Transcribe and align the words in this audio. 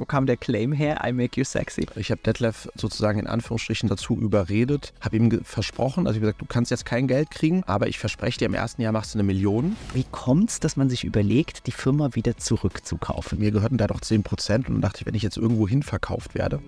Wo 0.00 0.06
kam 0.06 0.24
der 0.24 0.38
Claim 0.38 0.72
her? 0.72 1.02
I 1.06 1.12
make 1.12 1.38
you 1.38 1.44
sexy. 1.44 1.86
Ich 1.94 2.10
habe 2.10 2.22
Detlef 2.22 2.70
sozusagen 2.74 3.18
in 3.18 3.26
Anführungsstrichen 3.26 3.86
dazu 3.86 4.18
überredet, 4.18 4.94
habe 5.02 5.16
ihm 5.18 5.44
versprochen, 5.44 6.06
also 6.06 6.16
ich 6.16 6.22
habe 6.22 6.32
gesagt, 6.32 6.40
du 6.40 6.46
kannst 6.46 6.70
jetzt 6.70 6.86
kein 6.86 7.06
Geld 7.06 7.30
kriegen, 7.30 7.62
aber 7.66 7.86
ich 7.86 7.98
verspreche 7.98 8.38
dir, 8.38 8.46
im 8.46 8.54
ersten 8.54 8.80
Jahr 8.80 8.92
machst 8.92 9.12
du 9.14 9.18
eine 9.18 9.24
Million. 9.24 9.76
Wie 9.92 10.06
kommt 10.10 10.48
es, 10.48 10.58
dass 10.58 10.78
man 10.78 10.88
sich 10.88 11.04
überlegt, 11.04 11.66
die 11.66 11.72
Firma 11.72 12.14
wieder 12.14 12.38
zurückzukaufen? 12.38 13.38
Mir 13.40 13.50
gehörten 13.50 13.76
da 13.76 13.88
doch 13.88 14.00
10 14.00 14.22
Prozent 14.22 14.68
und 14.68 14.76
dann 14.76 14.80
dachte 14.80 15.00
ich, 15.02 15.06
wenn 15.06 15.14
ich 15.14 15.22
jetzt 15.22 15.36
irgendwo 15.36 15.68
hin 15.68 15.82
verkauft 15.82 16.34
werde, 16.34 16.60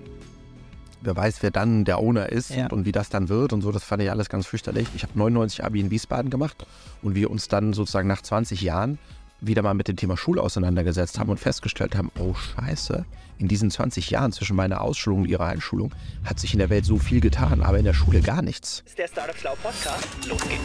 wer 1.01 1.17
weiß, 1.17 1.43
wer 1.43 1.51
dann 1.51 1.87
der 1.87 2.01
Owner 2.01 2.29
ist 2.29 2.51
Ja. 2.51 2.67
und 2.67 2.85
wie 2.85 2.93
das 2.93 3.09
dann 3.09 3.31
wird 3.31 3.55
und 3.55 3.63
so, 3.63 3.73
das 3.73 3.83
fand 3.83 4.03
ich 4.03 4.11
alles 4.11 4.29
ganz 4.29 4.47
fürchterlich. 4.47 4.89
Ich 4.95 5.05
habe 5.05 5.19
99 5.19 5.65
Abi 5.65 5.81
in 5.81 5.91
Wiesbaden 5.91 6.31
gemacht 6.31 6.67
und 7.01 7.15
wir 7.15 7.31
uns 7.31 7.49
dann 7.49 7.73
sozusagen 7.73 8.09
nach 8.09 8.21
20 8.21 8.61
Jahren 8.61 8.99
wieder 9.41 9.63
mal 9.63 9.73
mit 9.75 9.89
dem 9.89 9.97
Thema 9.97 10.19
Schule 10.19 10.43
auseinandergesetzt 10.43 11.19
haben 11.19 11.31
und 11.31 11.41
festgestellt 11.41 11.97
haben, 11.97 12.13
oh 12.19 12.35
scheiße, 12.35 13.05
in 13.43 13.49
diesen 13.49 13.71
20 13.71 14.09
Jahren 14.09 14.33
zwischen 14.33 14.57
meiner 14.57 14.81
Ausschulung 14.81 15.23
und 15.23 15.29
ihrer 15.29 15.47
Einschulung 15.47 15.93
hat 16.25 16.39
sich 16.39 16.53
in 16.53 16.61
der 16.61 16.71
Welt 16.71 16.87
so 16.87 16.97
viel 16.97 17.21
getan, 17.21 17.61
aber 17.63 17.79
in 17.79 17.85
der 17.85 17.93
Schule 17.93 18.21
gar 18.21 18.41
nichts. 18.41 18.85
ist 18.87 18.99
der 18.99 19.09
Startup 19.09 19.37
Schlau 19.37 19.55
Podcast. 19.61 20.07
Los 20.29 20.41
geht's. 20.43 20.63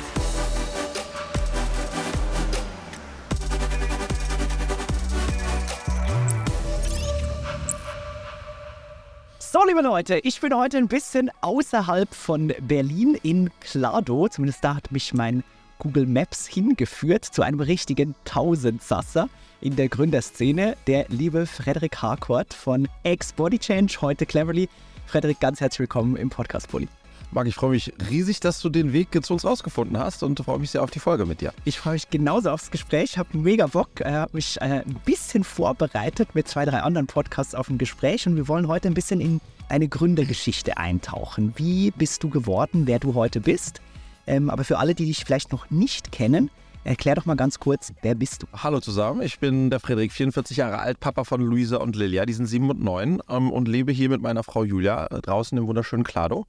So, 9.40 9.66
liebe 9.66 9.82
Leute, 9.82 10.20
ich 10.20 10.40
bin 10.40 10.54
heute 10.55 10.77
ein 10.77 10.88
bisschen 10.88 11.32
außerhalb 11.41 12.13
von 12.13 12.54
Berlin 12.62 13.18
in 13.23 13.49
Klado. 13.59 14.27
Zumindest 14.27 14.63
da 14.63 14.76
hat 14.76 14.91
mich 14.91 15.16
mein 15.16 15.44
Google 15.80 16.05
Maps 16.05 16.46
hingeführt 16.46 17.26
zu 17.26 17.41
einem 17.41 17.59
richtigen 17.59 18.13
Tausendsasser 18.23 19.30
in 19.62 19.76
der 19.76 19.90
Gründerszene, 19.90 20.78
der 20.88 21.06
liebe 21.10 21.46
Frederik 21.46 22.02
Harcourt 22.02 22.54
von 22.54 22.88
Ex 23.04 23.34
Body 23.34 23.58
Change, 23.58 23.98
heute 24.02 24.26
Cleverly. 24.26 24.70
Frederik, 25.06 25.40
ganz 25.40 25.62
herzlich 25.62 25.80
willkommen 25.80 26.16
im 26.16 26.30
Podcast 26.30 26.70
Bulli. 26.70 26.88
Marc, 27.32 27.48
ich 27.48 27.55
freue 27.55 27.72
mich 27.72 27.91
riesig, 28.10 28.40
dass 28.40 28.62
du 28.62 28.70
den 28.70 28.94
Weg 28.94 29.10
zu 29.26 29.34
uns 29.34 29.44
rausgefunden 29.44 29.98
hast 29.98 30.24
und 30.24 30.40
freue 30.40 30.60
mich 30.60 30.72
sehr 30.72 30.82
auf 30.82 30.91
die 30.91 30.99
Folge 30.99 31.26
mit 31.26 31.41
dir. 31.41 31.54
Ich 31.66 31.80
freue 31.80 31.94
mich 31.94 32.10
genauso 32.10 32.52
aufs 32.52 32.72
Gespräch, 32.72 33.18
habe 33.18 33.38
mega 33.38 33.68
Bock, 33.68 33.99
äh, 33.99 34.12
habe 34.12 34.32
mich 34.34 34.62
äh, 34.62 34.84
ein 34.86 35.02
bisschen 35.05 35.44
vorbereitet 35.44 36.36
mit 36.36 36.48
zwei, 36.48 36.64
drei 36.64 36.80
anderen 36.80 37.08
Podcasts 37.08 37.54
auf 37.54 37.70
ein 37.70 37.77
Gespräch 37.77 38.27
und 38.27 38.38
wir 38.38 38.48
wollen 38.48 38.68
heute 38.68 38.88
ein 38.88 38.94
bisschen 38.94 39.20
in 39.20 39.42
eine 39.68 39.90
Gründergeschichte 39.90 40.77
eintauchen. 40.77 41.54
Wie 41.58 41.92
bist 41.92 42.24
du 42.24 42.30
geworden, 42.30 42.84
wer 42.86 42.99
du 42.99 43.14
heute 43.16 43.42
bist? 43.42 43.82
Ähm, 44.26 44.49
aber 44.49 44.64
für 44.64 44.77
alle, 44.77 44.96
die 44.96 45.05
dich 45.05 45.26
vielleicht 45.26 45.52
noch 45.52 45.70
nicht 45.70 46.12
kennen, 46.12 46.49
erklär 46.88 47.16
doch 47.16 47.26
mal 47.26 47.35
ganz 47.35 47.60
kurz, 47.60 47.93
wer 48.02 48.16
bist 48.16 48.43
du? 48.43 48.48
Hallo 48.54 48.80
zusammen, 48.80 49.21
ich 49.21 49.40
bin 49.40 49.70
der 49.70 49.80
Frederik, 49.80 50.12
44 50.12 50.57
Jahre 50.57 50.80
alt, 50.80 50.99
Papa 50.99 51.26
von 51.26 51.41
Luisa 51.41 51.77
und 51.77 51.96
Lilia, 51.96 52.26
die 52.26 52.34
sind 52.34 52.48
sieben 52.48 52.70
und 52.70 52.82
neun 52.82 53.21
ähm, 53.30 53.52
und 53.52 53.68
lebe 53.68 53.91
hier 53.91 54.10
mit 54.10 54.21
meiner 54.21 54.43
Frau 54.43 54.63
Julia 54.63 55.08
äh, 55.08 55.21
draußen 55.21 55.58
im 55.58 55.68
wunderschönen 55.68 56.04
Klado. 56.04 56.46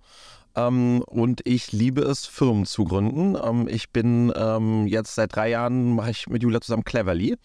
Ähm, 0.54 1.02
und 1.06 1.40
ich 1.44 1.72
liebe 1.72 2.02
es, 2.02 2.26
Firmen 2.26 2.66
zu 2.66 2.84
gründen. 2.84 3.36
Ähm, 3.42 3.68
ich 3.68 3.90
bin 3.90 4.32
ähm, 4.36 4.86
jetzt 4.86 5.16
seit 5.16 5.34
drei 5.34 5.50
Jahren, 5.50 5.94
mache 5.94 6.10
ich 6.10 6.28
mit 6.28 6.42
Julia 6.42 6.60
zusammen 6.60 6.84
Cleverly. 6.84 7.36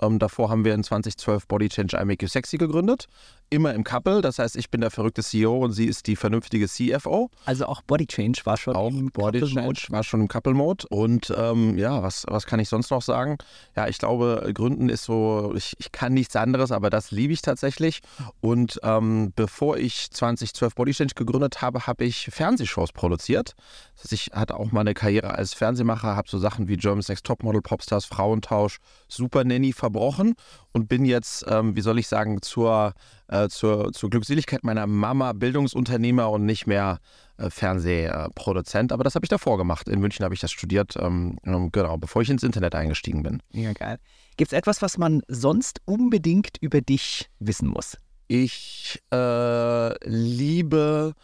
Ähm, 0.00 0.18
davor 0.18 0.48
haben 0.48 0.64
wir 0.64 0.74
in 0.74 0.84
2012 0.84 1.46
Body 1.48 1.68
Change 1.68 1.96
I 2.00 2.04
Make 2.04 2.24
You 2.24 2.28
Sexy 2.28 2.56
gegründet. 2.56 3.08
Immer 3.50 3.72
im 3.74 3.82
Couple, 3.82 4.20
das 4.20 4.38
heißt, 4.38 4.56
ich 4.56 4.70
bin 4.70 4.82
der 4.82 4.90
verrückte 4.90 5.22
CEO 5.22 5.56
und 5.58 5.72
sie 5.72 5.86
ist 5.86 6.06
die 6.06 6.16
vernünftige 6.16 6.68
CFO. 6.68 7.30
Also 7.46 7.66
auch 7.66 7.80
Body 7.82 8.06
Change 8.06 8.40
war 8.44 8.56
schon 8.56 8.76
Auch 8.76 8.90
im 8.90 9.10
Body 9.10 9.40
Couple 9.40 9.62
Mode. 9.62 9.78
Change 9.78 9.92
war 9.92 10.04
schon 10.04 10.20
im 10.20 10.28
Couple-Mode. 10.28 10.86
Und 10.90 11.32
ähm, 11.36 11.78
ja, 11.78 12.02
was, 12.02 12.24
was 12.28 12.46
kann 12.46 12.60
ich 12.60 12.68
sonst 12.68 12.90
noch 12.90 13.00
sagen? 13.00 13.38
Ja, 13.74 13.88
ich 13.88 13.98
glaube, 13.98 14.50
Gründen 14.52 14.88
ist 14.90 15.04
so, 15.04 15.54
ich, 15.56 15.74
ich 15.78 15.92
kann 15.92 16.12
nichts 16.12 16.36
anderes, 16.36 16.72
aber 16.72 16.90
das 16.90 17.10
liebe 17.10 17.32
ich 17.32 17.40
tatsächlich. 17.40 18.00
Und 18.40 18.80
ähm, 18.82 19.32
bevor 19.34 19.78
ich 19.78 20.10
2012 20.10 20.74
Body 20.74 20.92
Change 20.92 21.14
gegründet 21.14 21.62
habe, 21.62 21.86
habe 21.86 22.04
ich 22.04 22.28
Fernsehshows 22.30 22.92
produziert. 22.92 23.54
Das 23.94 24.04
heißt, 24.04 24.12
ich 24.12 24.30
hatte 24.32 24.56
auch 24.56 24.72
mal 24.72 24.82
eine 24.82 24.94
Karriere 24.94 25.30
als 25.30 25.54
Fernsehmacher, 25.54 26.16
habe 26.16 26.28
so 26.28 26.38
Sachen 26.38 26.68
wie 26.68 26.76
German's 26.76 27.08
Next 27.08 27.24
Topmodel, 27.24 27.62
Popstars, 27.62 28.04
Frauentausch, 28.04 28.78
Super 29.08 29.44
Nanny 29.44 29.72
verbrochen 29.72 30.34
und 30.72 30.88
bin 30.88 31.04
jetzt, 31.04 31.44
ähm, 31.48 31.76
wie 31.76 31.80
soll 31.80 31.98
ich 31.98 32.08
sagen, 32.08 32.42
zur, 32.42 32.94
äh, 33.28 33.37
zur, 33.46 33.92
zur 33.92 34.10
Glückseligkeit 34.10 34.64
meiner 34.64 34.86
Mama 34.86 35.32
Bildungsunternehmer 35.32 36.30
und 36.30 36.44
nicht 36.44 36.66
mehr 36.66 36.98
äh, 37.36 37.50
Fernsehproduzent. 37.50 38.92
Aber 38.92 39.04
das 39.04 39.14
habe 39.14 39.24
ich 39.24 39.30
davor 39.30 39.58
gemacht. 39.58 39.88
In 39.88 40.00
München 40.00 40.24
habe 40.24 40.34
ich 40.34 40.40
das 40.40 40.50
studiert, 40.50 40.96
ähm, 41.00 41.38
ähm, 41.44 41.70
genau, 41.72 41.96
bevor 41.96 42.22
ich 42.22 42.30
ins 42.30 42.42
Internet 42.42 42.74
eingestiegen 42.74 43.22
bin. 43.22 43.42
Mega 43.52 43.72
geil. 43.72 43.98
Gibt 44.36 44.52
es 44.52 44.58
etwas, 44.58 44.82
was 44.82 44.98
man 44.98 45.22
sonst 45.28 45.80
unbedingt 45.84 46.58
über 46.60 46.80
dich 46.80 47.28
wissen 47.38 47.68
muss? 47.68 47.96
Ich 48.28 49.00
äh, 49.12 50.08
liebe 50.08 51.14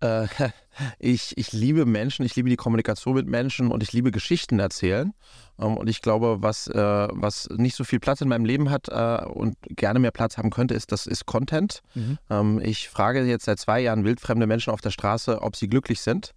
äh, 0.00 0.26
ich, 0.98 1.36
ich 1.38 1.52
liebe 1.52 1.86
Menschen, 1.86 2.24
ich 2.24 2.36
liebe 2.36 2.48
die 2.48 2.56
Kommunikation 2.56 3.14
mit 3.14 3.26
Menschen 3.26 3.70
und 3.70 3.82
ich 3.82 3.92
liebe 3.92 4.10
Geschichten 4.10 4.58
erzählen. 4.58 5.14
Ähm, 5.58 5.76
und 5.76 5.88
ich 5.88 6.02
glaube, 6.02 6.38
was, 6.40 6.66
äh, 6.68 7.08
was 7.10 7.48
nicht 7.56 7.76
so 7.76 7.84
viel 7.84 8.00
Platz 8.00 8.20
in 8.20 8.28
meinem 8.28 8.44
Leben 8.44 8.70
hat 8.70 8.88
äh, 8.88 9.24
und 9.24 9.56
gerne 9.62 9.98
mehr 9.98 10.10
Platz 10.10 10.38
haben 10.38 10.50
könnte, 10.50 10.74
ist, 10.74 10.92
das 10.92 11.06
ist 11.06 11.26
Content. 11.26 11.82
Ähm, 12.30 12.60
ich 12.62 12.88
frage 12.88 13.24
jetzt 13.24 13.44
seit 13.44 13.58
zwei 13.58 13.80
Jahren 13.80 14.04
wildfremde 14.04 14.46
Menschen 14.46 14.72
auf 14.72 14.80
der 14.80 14.90
Straße, 14.90 15.42
ob 15.42 15.56
sie 15.56 15.68
glücklich 15.68 16.00
sind. 16.00 16.34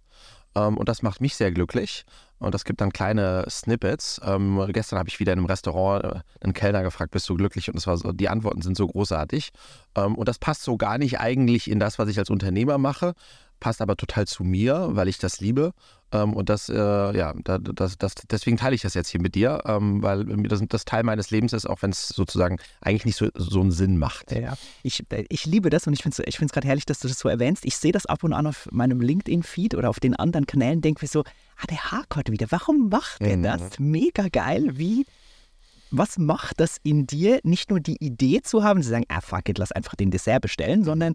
Ähm, 0.54 0.76
und 0.76 0.88
das 0.88 1.02
macht 1.02 1.20
mich 1.20 1.36
sehr 1.36 1.52
glücklich. 1.52 2.04
Und 2.38 2.54
das 2.54 2.64
gibt 2.64 2.80
dann 2.80 2.90
kleine 2.90 3.44
Snippets. 3.50 4.20
Ähm, 4.24 4.66
gestern 4.72 4.98
habe 4.98 5.10
ich 5.10 5.20
wieder 5.20 5.34
in 5.34 5.40
einem 5.40 5.46
Restaurant 5.46 6.22
einen 6.40 6.54
Kellner 6.54 6.82
gefragt, 6.82 7.10
bist 7.10 7.28
du 7.28 7.34
glücklich? 7.34 7.68
Und 7.68 7.76
das 7.76 7.86
war 7.86 7.98
so, 7.98 8.12
die 8.12 8.30
Antworten 8.30 8.62
sind 8.62 8.76
so 8.76 8.86
großartig. 8.86 9.50
Ähm, 9.94 10.14
und 10.16 10.26
das 10.26 10.38
passt 10.38 10.62
so 10.62 10.78
gar 10.78 10.96
nicht 10.96 11.20
eigentlich 11.20 11.70
in 11.70 11.78
das, 11.78 11.98
was 11.98 12.08
ich 12.08 12.18
als 12.18 12.30
Unternehmer 12.30 12.78
mache, 12.78 13.14
passt 13.60 13.80
aber 13.80 13.96
total 13.96 14.26
zu 14.26 14.42
mir, 14.42 14.88
weil 14.92 15.08
ich 15.08 15.18
das 15.18 15.40
liebe. 15.40 15.72
Ähm, 16.12 16.32
und 16.34 16.48
das, 16.48 16.68
äh, 16.68 16.74
ja, 16.74 17.32
da- 17.44 17.58
das, 17.58 17.96
das, 17.96 18.14
deswegen 18.28 18.56
teile 18.56 18.74
ich 18.74 18.82
das 18.82 18.94
jetzt 18.94 19.08
hier 19.10 19.20
mit 19.20 19.36
dir, 19.36 19.62
ähm, 19.66 20.02
weil 20.02 20.24
das, 20.24 20.60
das 20.68 20.84
Teil 20.84 21.04
meines 21.04 21.30
Lebens 21.30 21.52
ist, 21.52 21.66
auch 21.66 21.82
wenn 21.82 21.90
es 21.90 22.08
sozusagen 22.08 22.56
eigentlich 22.80 23.04
nicht 23.04 23.16
so, 23.16 23.28
so 23.34 23.60
einen 23.60 23.70
Sinn 23.70 23.96
macht. 23.96 24.32
Ja, 24.32 24.54
ich, 24.82 25.04
äh, 25.12 25.24
ich 25.28 25.46
liebe 25.46 25.70
das 25.70 25.86
und 25.86 25.92
ich 25.92 26.02
finde 26.02 26.16
es 26.24 26.52
gerade 26.52 26.66
herrlich, 26.66 26.84
dass 26.86 26.98
du 26.98 27.06
das 27.06 27.18
so 27.20 27.28
erwähnst. 27.28 27.64
Ich 27.64 27.76
sehe 27.76 27.92
das 27.92 28.06
ab 28.06 28.24
und 28.24 28.32
an 28.32 28.48
auf 28.48 28.66
meinem 28.72 29.00
LinkedIn-Feed 29.00 29.76
oder 29.76 29.88
auf 29.88 30.00
den 30.00 30.16
anderen 30.16 30.46
Kanälen, 30.46 30.80
denke 30.80 31.04
mir 31.04 31.08
so, 31.08 31.20
ah, 31.22 31.66
der 31.70 31.92
Harcourt 31.92 32.28
wieder, 32.32 32.46
warum 32.50 32.88
macht 32.88 33.20
der 33.20 33.36
Mhm. 33.36 33.42
das? 33.44 33.78
Mega 33.78 34.26
geil, 34.32 34.70
wie, 34.78 35.06
was 35.92 36.18
macht 36.18 36.58
das 36.58 36.78
in 36.82 37.06
dir, 37.06 37.38
nicht 37.44 37.70
nur 37.70 37.78
die 37.78 37.96
Idee 38.04 38.42
zu 38.42 38.64
haben, 38.64 38.82
zu 38.82 38.88
sagen, 38.88 39.04
ah, 39.08 39.20
fuck 39.20 39.48
it, 39.48 39.58
lass 39.58 39.70
einfach 39.70 39.94
den 39.94 40.10
Dessert 40.10 40.42
bestellen, 40.42 40.82
sondern 40.82 41.14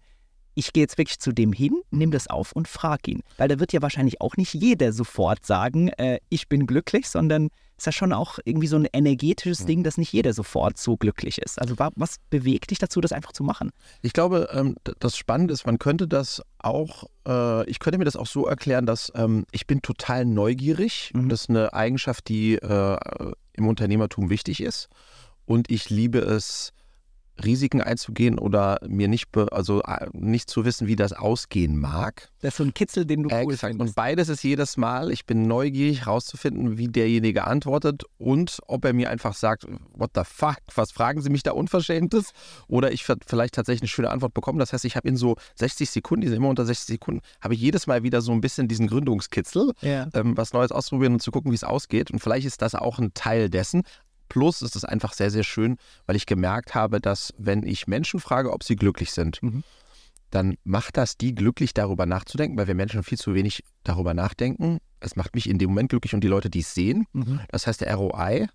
ich 0.55 0.73
gehe 0.73 0.83
jetzt 0.83 0.97
wirklich 0.97 1.19
zu 1.19 1.31
dem 1.31 1.53
hin, 1.53 1.81
nimm 1.91 2.11
das 2.11 2.27
auf 2.27 2.51
und 2.53 2.67
frag 2.67 3.07
ihn. 3.07 3.21
Weil 3.37 3.47
da 3.49 3.59
wird 3.59 3.73
ja 3.73 3.81
wahrscheinlich 3.81 4.21
auch 4.21 4.37
nicht 4.37 4.53
jeder 4.53 4.91
sofort 4.93 5.45
sagen, 5.45 5.89
äh, 5.89 6.19
ich 6.29 6.47
bin 6.49 6.65
glücklich, 6.65 7.07
sondern 7.09 7.49
ist 7.77 7.85
ja 7.87 7.91
schon 7.91 8.13
auch 8.13 8.39
irgendwie 8.45 8.67
so 8.67 8.77
ein 8.77 8.87
energetisches 8.93 9.65
Ding, 9.65 9.83
dass 9.83 9.97
nicht 9.97 10.13
jeder 10.13 10.31
sofort 10.33 10.77
so 10.77 10.95
glücklich 10.95 11.39
ist. 11.39 11.59
Also 11.59 11.77
wa- 11.77 11.91
was 11.97 12.15
bewegt 12.29 12.71
dich 12.71 12.79
dazu, 12.79 13.01
das 13.01 13.11
einfach 13.11 13.33
zu 13.33 13.43
machen? 13.43 13.71
Ich 14.01 14.13
glaube, 14.13 14.47
ähm, 14.53 14.77
das 14.99 15.17
Spannende 15.17 15.53
ist, 15.53 15.65
man 15.65 15.77
könnte 15.77 16.07
das 16.07 16.41
auch, 16.59 17.03
äh, 17.27 17.69
ich 17.69 17.79
könnte 17.79 17.97
mir 17.97 18.05
das 18.05 18.15
auch 18.15 18.27
so 18.27 18.45
erklären, 18.47 18.85
dass 18.85 19.11
ähm, 19.13 19.45
ich 19.51 19.67
bin 19.67 19.81
total 19.81 20.23
neugierig. 20.23 21.11
Mhm. 21.13 21.27
Das 21.27 21.41
ist 21.41 21.49
eine 21.49 21.73
Eigenschaft, 21.73 22.29
die 22.29 22.55
äh, 22.55 22.97
im 23.53 23.67
Unternehmertum 23.67 24.29
wichtig 24.29 24.61
ist. 24.61 24.87
Und 25.45 25.69
ich 25.69 25.89
liebe 25.89 26.19
es, 26.19 26.71
Risiken 27.43 27.81
einzugehen 27.81 28.39
oder 28.39 28.79
mir 28.87 29.07
nicht, 29.07 29.31
be 29.31 29.47
also 29.51 29.81
äh, 29.83 30.07
nicht 30.13 30.49
zu 30.49 30.63
wissen, 30.65 30.87
wie 30.87 30.95
das 30.95 31.13
ausgehen 31.13 31.77
mag. 31.77 32.29
Das 32.41 32.53
ist 32.53 32.57
so 32.57 32.63
ein 32.63 32.73
Kitzel, 32.73 33.05
den 33.05 33.23
du 33.23 33.29
cool 33.29 33.53
Exakt. 33.53 33.73
Und 33.73 33.79
findest. 33.79 33.95
beides 33.95 34.29
ist 34.29 34.43
jedes 34.43 34.77
Mal, 34.77 35.11
ich 35.11 35.25
bin 35.25 35.47
neugierig 35.47 36.01
herauszufinden, 36.05 36.77
wie 36.77 36.87
derjenige 36.87 37.45
antwortet 37.45 38.03
und 38.17 38.59
ob 38.67 38.85
er 38.85 38.93
mir 38.93 39.09
einfach 39.09 39.33
sagt, 39.33 39.65
what 39.93 40.11
the 40.15 40.21
fuck, 40.23 40.57
was 40.75 40.91
fragen 40.91 41.21
Sie 41.21 41.29
mich 41.29 41.43
da 41.43 41.51
Unverschämtes? 41.51 42.31
Oder 42.67 42.91
ich 42.91 43.03
vielleicht 43.03 43.55
tatsächlich 43.55 43.81
eine 43.81 43.89
schöne 43.89 44.09
Antwort 44.11 44.33
bekomme. 44.33 44.59
Das 44.59 44.71
heißt, 44.73 44.85
ich 44.85 44.95
habe 44.95 45.07
in 45.07 45.17
so 45.17 45.35
60 45.55 45.89
Sekunden, 45.89 46.21
die 46.21 46.27
sind 46.27 46.37
immer 46.37 46.49
unter 46.49 46.65
60 46.65 46.85
Sekunden, 46.87 47.21
habe 47.41 47.53
ich 47.53 47.59
jedes 47.61 47.87
Mal 47.87 48.03
wieder 48.03 48.21
so 48.21 48.31
ein 48.31 48.41
bisschen 48.41 48.67
diesen 48.67 48.87
Gründungskitzel, 48.87 49.73
Ja. 49.81 50.07
ähm, 50.13 50.37
was 50.37 50.53
Neues 50.53 50.71
ausprobieren 50.71 51.13
und 51.13 51.21
zu 51.21 51.31
gucken, 51.31 51.51
wie 51.51 51.55
es 51.55 51.63
ausgeht. 51.63 52.11
Und 52.11 52.19
vielleicht 52.19 52.45
ist 52.45 52.61
das 52.61 52.75
auch 52.75 52.99
ein 52.99 53.13
Teil 53.13 53.49
dessen. 53.49 53.83
Plus 54.29 54.61
ist 54.61 54.75
es 54.75 54.83
einfach 54.85 55.13
sehr, 55.13 55.31
sehr 55.31 55.43
schön, 55.43 55.77
weil 56.05 56.15
ich 56.15 56.25
gemerkt 56.25 56.75
habe, 56.75 56.99
dass 56.99 57.33
wenn 57.37 57.63
ich 57.63 57.87
Menschen 57.87 58.19
frage, 58.19 58.51
ob 58.51 58.63
sie 58.63 58.75
glücklich 58.75 59.11
sind, 59.11 59.41
Mhm. 59.43 59.63
dann 60.31 60.55
macht 60.63 60.97
das 60.97 61.17
die 61.17 61.33
glücklich, 61.35 61.73
darüber 61.73 62.05
nachzudenken, 62.05 62.57
weil 62.57 62.67
wir 62.67 62.75
Menschen 62.75 63.03
viel 63.03 63.17
zu 63.17 63.33
wenig 63.33 63.63
darüber 63.83 64.13
nachdenken. 64.13 64.79
Es 64.99 65.15
macht 65.15 65.35
mich 65.35 65.47
in 65.49 65.57
dem 65.59 65.69
Moment 65.69 65.89
glücklich 65.89 66.13
und 66.13 66.21
die 66.23 66.27
Leute, 66.27 66.49
die 66.49 66.59
es 66.59 66.73
sehen. 66.73 67.05
Mhm. 67.13 67.39
Das 67.49 67.67
heißt, 67.67 67.81
der 67.81 67.93
ROI 67.95 68.47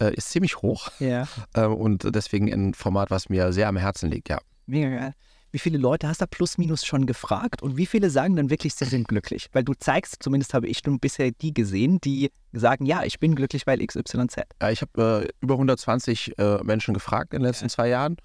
äh, 0.00 0.14
ist 0.14 0.30
ziemlich 0.30 0.56
hoch 0.58 0.90
Ja. 0.98 1.28
äh, 1.54 1.64
und 1.64 2.14
deswegen 2.14 2.52
ein 2.52 2.74
Format, 2.74 3.10
was 3.10 3.28
mir 3.28 3.52
sehr 3.52 3.68
am 3.68 3.76
Herzen 3.76 4.10
liegt, 4.10 4.28
ja. 4.28 4.38
Mega 4.66 4.88
geil. 4.88 5.14
Wie 5.52 5.58
viele 5.58 5.76
Leute 5.76 6.08
hast 6.08 6.22
du 6.22 6.26
plus 6.26 6.56
minus 6.56 6.84
schon 6.84 7.04
gefragt 7.04 7.62
und 7.62 7.76
wie 7.76 7.84
viele 7.84 8.08
sagen 8.08 8.36
dann 8.36 8.48
wirklich, 8.48 8.74
sie 8.74 8.86
sind 8.86 9.06
glücklich? 9.06 9.48
Weil 9.52 9.64
du 9.64 9.74
zeigst, 9.74 10.22
zumindest 10.22 10.54
habe 10.54 10.66
ich 10.66 10.82
nun 10.84 10.98
bisher 10.98 11.30
die 11.30 11.52
gesehen, 11.52 12.00
die 12.00 12.30
sagen, 12.52 12.86
ja, 12.86 13.04
ich 13.04 13.20
bin 13.20 13.34
glücklich, 13.34 13.66
weil 13.66 13.86
XYZ. 13.86 14.36
Ja, 14.62 14.70
ich 14.70 14.80
habe 14.80 15.26
äh, 15.26 15.32
über 15.42 15.54
120 15.54 16.38
äh, 16.38 16.64
Menschen 16.64 16.94
gefragt 16.94 17.34
in 17.34 17.40
den 17.40 17.46
letzten 17.48 17.68
zwei 17.68 17.88
Jahren. 17.88 18.16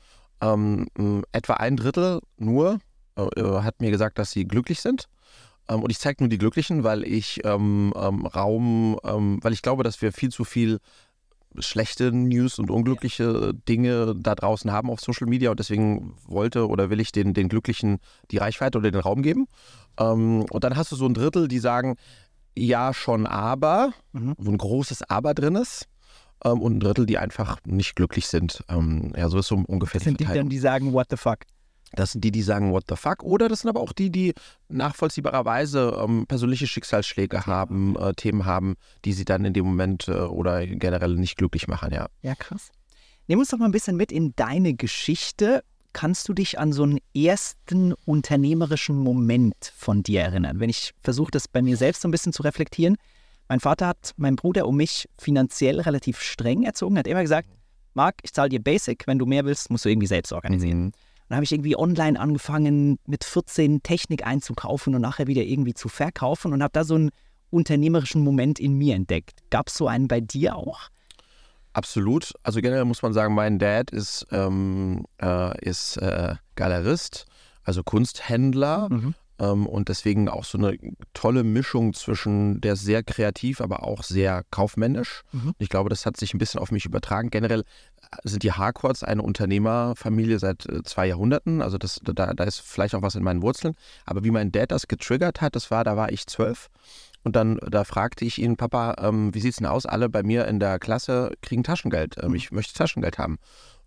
ähm, 0.41 0.88
m, 0.97 1.24
etwa 1.33 1.56
ein 1.56 1.75
Drittel 1.75 2.21
nur 2.38 2.79
äh, 3.18 3.24
äh, 3.24 3.62
hat 3.62 3.81
mir 3.81 3.91
gesagt, 3.91 4.19
dass 4.19 4.31
sie 4.31 4.45
glücklich 4.45 4.80
sind. 4.80 5.07
Ähm, 5.68 5.83
und 5.83 5.89
ich 5.91 6.00
zeige 6.00 6.23
nur 6.23 6.30
die 6.30 6.38
Glücklichen, 6.38 6.83
weil 6.83 7.03
ich 7.03 7.41
ähm, 7.44 7.94
ähm, 7.97 8.25
Raum, 8.25 8.97
ähm, 9.03 9.39
weil 9.41 9.53
ich 9.53 9.62
glaube, 9.62 9.83
dass 9.83 10.01
wir 10.01 10.13
viel 10.13 10.30
zu 10.30 10.45
viel 10.45 10.80
schlechte 11.59 12.12
News 12.12 12.59
und 12.59 12.69
unglückliche 12.71 13.54
Dinge 13.68 14.15
da 14.18 14.36
draußen 14.36 14.71
haben 14.71 14.89
auf 14.89 15.00
Social 15.00 15.27
Media 15.27 15.50
und 15.51 15.59
deswegen 15.59 16.13
wollte 16.25 16.68
oder 16.68 16.89
will 16.89 17.00
ich 17.00 17.12
den, 17.12 17.33
den 17.33 17.50
Glücklichen 17.50 18.00
die 18.31 18.38
Reichweite 18.38 18.77
oder 18.77 18.92
den 18.92 19.01
Raum 19.01 19.21
geben. 19.21 19.48
Ähm, 20.00 20.45
und 20.50 20.63
dann 20.63 20.75
hast 20.75 20.92
du 20.92 20.95
so 20.95 21.06
ein 21.06 21.13
Drittel, 21.13 21.48
die 21.48 21.59
sagen, 21.59 21.95
ja, 22.56 22.94
schon 22.94 23.25
aber, 23.27 23.94
Mhm. 24.13 24.33
wo 24.38 24.50
ein 24.51 24.57
großes 24.57 25.04
Aber 25.04 25.33
drin 25.33 25.56
ist. 25.56 25.88
Ähm, 26.44 26.62
und 26.62 26.77
ein 26.77 26.80
Drittel, 26.80 27.06
die 27.06 27.18
einfach 27.18 27.57
nicht 27.65 27.95
glücklich 27.95 28.27
sind. 28.27 28.63
Ähm, 28.69 29.12
ja, 29.15 29.30
so 29.30 29.39
ist 29.39 29.48
so 29.48 29.56
ungefähr 29.68 30.00
Das 30.00 30.06
sind 30.06 30.19
die 30.19 30.25
dann, 30.25 30.50
die 30.50 30.59
sagen, 30.59 30.94
what 30.94 31.07
the 31.09 31.18
fuck. 31.18 31.39
Das 31.93 32.11
sind 32.11 32.23
die, 32.23 32.31
die 32.31 32.41
sagen, 32.41 32.71
what 32.71 32.85
the 32.89 32.95
fuck? 32.95 33.23
Oder 33.23 33.47
das 33.47 33.61
sind 33.61 33.69
aber 33.69 33.79
auch 33.79 33.93
die, 33.93 34.09
die 34.09 34.33
nachvollziehbarerweise 34.69 35.97
ähm, 36.03 36.25
persönliche 36.27 36.67
Schicksalsschläge 36.67 37.45
haben, 37.45 37.95
äh, 37.97 38.13
Themen 38.13 38.45
haben, 38.45 38.75
die 39.05 39.13
sie 39.13 39.25
dann 39.25 39.45
in 39.45 39.53
dem 39.53 39.65
Moment 39.65 40.07
äh, 40.07 40.11
oder 40.11 40.65
generell 40.65 41.15
nicht 41.15 41.37
glücklich 41.37 41.67
machen, 41.67 41.93
ja. 41.93 42.07
Ja, 42.21 42.35
krass. 42.35 42.71
Nimm 43.27 43.39
uns 43.39 43.49
doch 43.49 43.57
mal 43.57 43.65
ein 43.65 43.71
bisschen 43.71 43.95
mit 43.95 44.11
in 44.11 44.33
deine 44.35 44.73
Geschichte. 44.73 45.63
Kannst 45.93 46.29
du 46.29 46.33
dich 46.33 46.59
an 46.59 46.73
so 46.73 46.83
einen 46.83 46.99
ersten 47.15 47.93
unternehmerischen 48.05 48.97
Moment 48.97 49.73
von 49.75 50.03
dir 50.03 50.21
erinnern? 50.21 50.59
Wenn 50.59 50.69
ich 50.69 50.93
versuche, 51.01 51.31
das 51.31 51.47
bei 51.47 51.61
mir 51.61 51.77
selbst 51.77 52.01
so 52.01 52.07
ein 52.07 52.11
bisschen 52.11 52.33
zu 52.33 52.43
reflektieren. 52.43 52.97
Mein 53.49 53.59
Vater 53.61 53.87
hat 53.87 54.13
meinen 54.17 54.35
Bruder 54.35 54.67
um 54.67 54.75
mich 54.75 55.07
finanziell 55.17 55.79
relativ 55.79 56.19
streng 56.19 56.63
erzogen, 56.63 56.97
hat 56.97 57.07
immer 57.07 57.21
gesagt, 57.21 57.47
Marc, 57.93 58.17
ich 58.21 58.33
zahle 58.33 58.49
dir 58.49 58.61
Basic, 58.61 59.07
wenn 59.07 59.17
du 59.17 59.25
mehr 59.25 59.45
willst, 59.45 59.71
musst 59.71 59.85
du 59.85 59.89
irgendwie 59.89 60.07
selbst 60.07 60.31
organisieren. 60.33 60.91
Dann 61.27 61.38
habe 61.38 61.44
ich 61.44 61.51
irgendwie 61.51 61.77
online 61.77 62.19
angefangen, 62.19 63.00
mit 63.06 63.24
14 63.24 63.83
Technik 63.83 64.25
einzukaufen 64.25 64.95
und 64.95 65.01
nachher 65.01 65.27
wieder 65.27 65.44
irgendwie 65.44 65.74
zu 65.74 65.89
verkaufen 65.89 66.53
und 66.53 66.63
habe 66.63 66.71
da 66.74 66.83
so 66.83 66.95
einen 66.95 67.12
unternehmerischen 67.50 68.24
Moment 68.24 68.59
in 68.59 68.74
mir 68.77 68.95
entdeckt. 68.95 69.41
Gab 69.50 69.68
es 69.68 69.75
so 69.75 69.88
einen 69.88 70.07
bei 70.07 70.21
dir 70.21 70.56
auch? 70.56 70.89
Absolut. 71.74 72.33
Also 72.44 72.59
generell 72.62 72.85
muss 72.85 73.01
man 73.01 73.13
sagen, 73.13 73.35
mein 73.35 73.59
Dad 73.59 73.91
ist, 73.91 74.25
ähm, 74.31 75.06
äh, 75.21 75.65
ist 75.65 75.97
äh, 75.97 76.35
Galerist, 76.56 77.25
also 77.63 77.83
Kunsthändler. 77.83 78.88
Mhm. 78.89 79.13
Ähm, 79.39 79.67
und 79.67 79.89
deswegen 79.89 80.29
auch 80.29 80.43
so 80.43 80.57
eine 80.57 80.77
tolle 81.13 81.43
Mischung 81.43 81.93
zwischen, 81.93 82.61
der 82.61 82.75
sehr 82.75 83.03
kreativ, 83.03 83.61
aber 83.61 83.83
auch 83.83 84.03
sehr 84.03 84.43
kaufmännisch. 84.51 85.23
Mhm. 85.31 85.53
Ich 85.59 85.69
glaube, 85.69 85.89
das 85.89 86.05
hat 86.05 86.17
sich 86.17 86.33
ein 86.33 86.37
bisschen 86.37 86.59
auf 86.59 86.71
mich 86.71 86.85
übertragen. 86.85 87.29
Generell 87.29 87.63
sind 88.23 88.43
die 88.43 88.51
Harcourts 88.51 89.03
eine 89.03 89.21
Unternehmerfamilie 89.21 90.39
seit 90.39 90.65
äh, 90.67 90.83
zwei 90.83 91.07
Jahrhunderten. 91.07 91.61
Also 91.61 91.77
das, 91.77 91.99
da, 92.03 92.33
da 92.33 92.43
ist 92.43 92.59
vielleicht 92.59 92.95
auch 92.95 93.01
was 93.01 93.15
in 93.15 93.23
meinen 93.23 93.41
Wurzeln. 93.41 93.75
Aber 94.05 94.23
wie 94.23 94.31
mein 94.31 94.51
Dad 94.51 94.71
das 94.71 94.87
getriggert 94.87 95.41
hat, 95.41 95.55
das 95.55 95.71
war, 95.71 95.83
da 95.83 95.97
war 95.97 96.11
ich 96.11 96.27
zwölf. 96.27 96.69
Und 97.23 97.35
dann, 97.35 97.59
da 97.69 97.83
fragte 97.83 98.23
ich 98.23 98.37
ihn, 98.41 98.55
Papa, 98.55 98.95
ähm, 98.99 99.33
wie 99.33 99.41
sieht's 99.41 99.57
denn 99.57 99.65
aus? 99.65 99.85
Alle 99.85 100.07
bei 100.07 100.23
mir 100.23 100.47
in 100.47 100.59
der 100.59 100.79
Klasse 100.79 101.33
kriegen 101.41 101.63
Taschengeld. 101.63 102.15
Ähm, 102.17 102.29
Mhm. 102.29 102.35
Ich 102.35 102.51
möchte 102.51 102.73
Taschengeld 102.73 103.17
haben. 103.17 103.37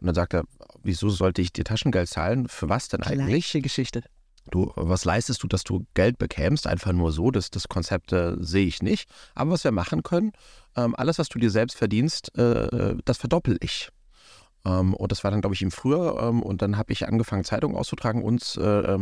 Und 0.00 0.06
dann 0.06 0.14
sagt 0.14 0.34
er, 0.34 0.44
wieso 0.82 1.10
sollte 1.10 1.42
ich 1.42 1.52
dir 1.52 1.64
Taschengeld 1.64 2.08
zahlen? 2.08 2.48
Für 2.48 2.68
was 2.68 2.88
denn 2.88 3.02
eigentlich? 3.02 3.26
Gleiche 3.26 3.60
Geschichte. 3.60 4.02
Du, 4.50 4.72
was 4.76 5.04
leistest 5.04 5.42
du, 5.42 5.46
dass 5.46 5.64
du 5.64 5.86
Geld 5.94 6.18
bekämst? 6.18 6.66
Einfach 6.66 6.92
nur 6.92 7.12
so, 7.12 7.30
das, 7.30 7.50
das 7.50 7.68
Konzept 7.68 8.12
äh, 8.12 8.34
sehe 8.38 8.66
ich 8.66 8.82
nicht. 8.82 9.08
Aber 9.34 9.52
was 9.52 9.64
wir 9.64 9.72
machen 9.72 10.02
können, 10.02 10.32
ähm, 10.76 10.94
alles, 10.96 11.18
was 11.18 11.28
du 11.28 11.38
dir 11.38 11.50
selbst 11.50 11.76
verdienst, 11.76 12.36
äh, 12.36 12.96
das 13.04 13.18
verdoppel 13.18 13.58
ich. 13.60 13.90
Ähm, 14.64 14.94
und 14.94 15.12
das 15.12 15.24
war 15.24 15.30
dann, 15.30 15.40
glaube 15.40 15.54
ich, 15.54 15.62
im 15.62 15.70
Frühjahr. 15.70 16.28
Ähm, 16.28 16.42
und 16.42 16.62
dann 16.62 16.76
habe 16.76 16.92
ich 16.92 17.06
angefangen, 17.06 17.44
Zeitungen 17.44 17.76
auszutragen 17.76 18.22
und 18.22 18.56
äh, 18.56 18.98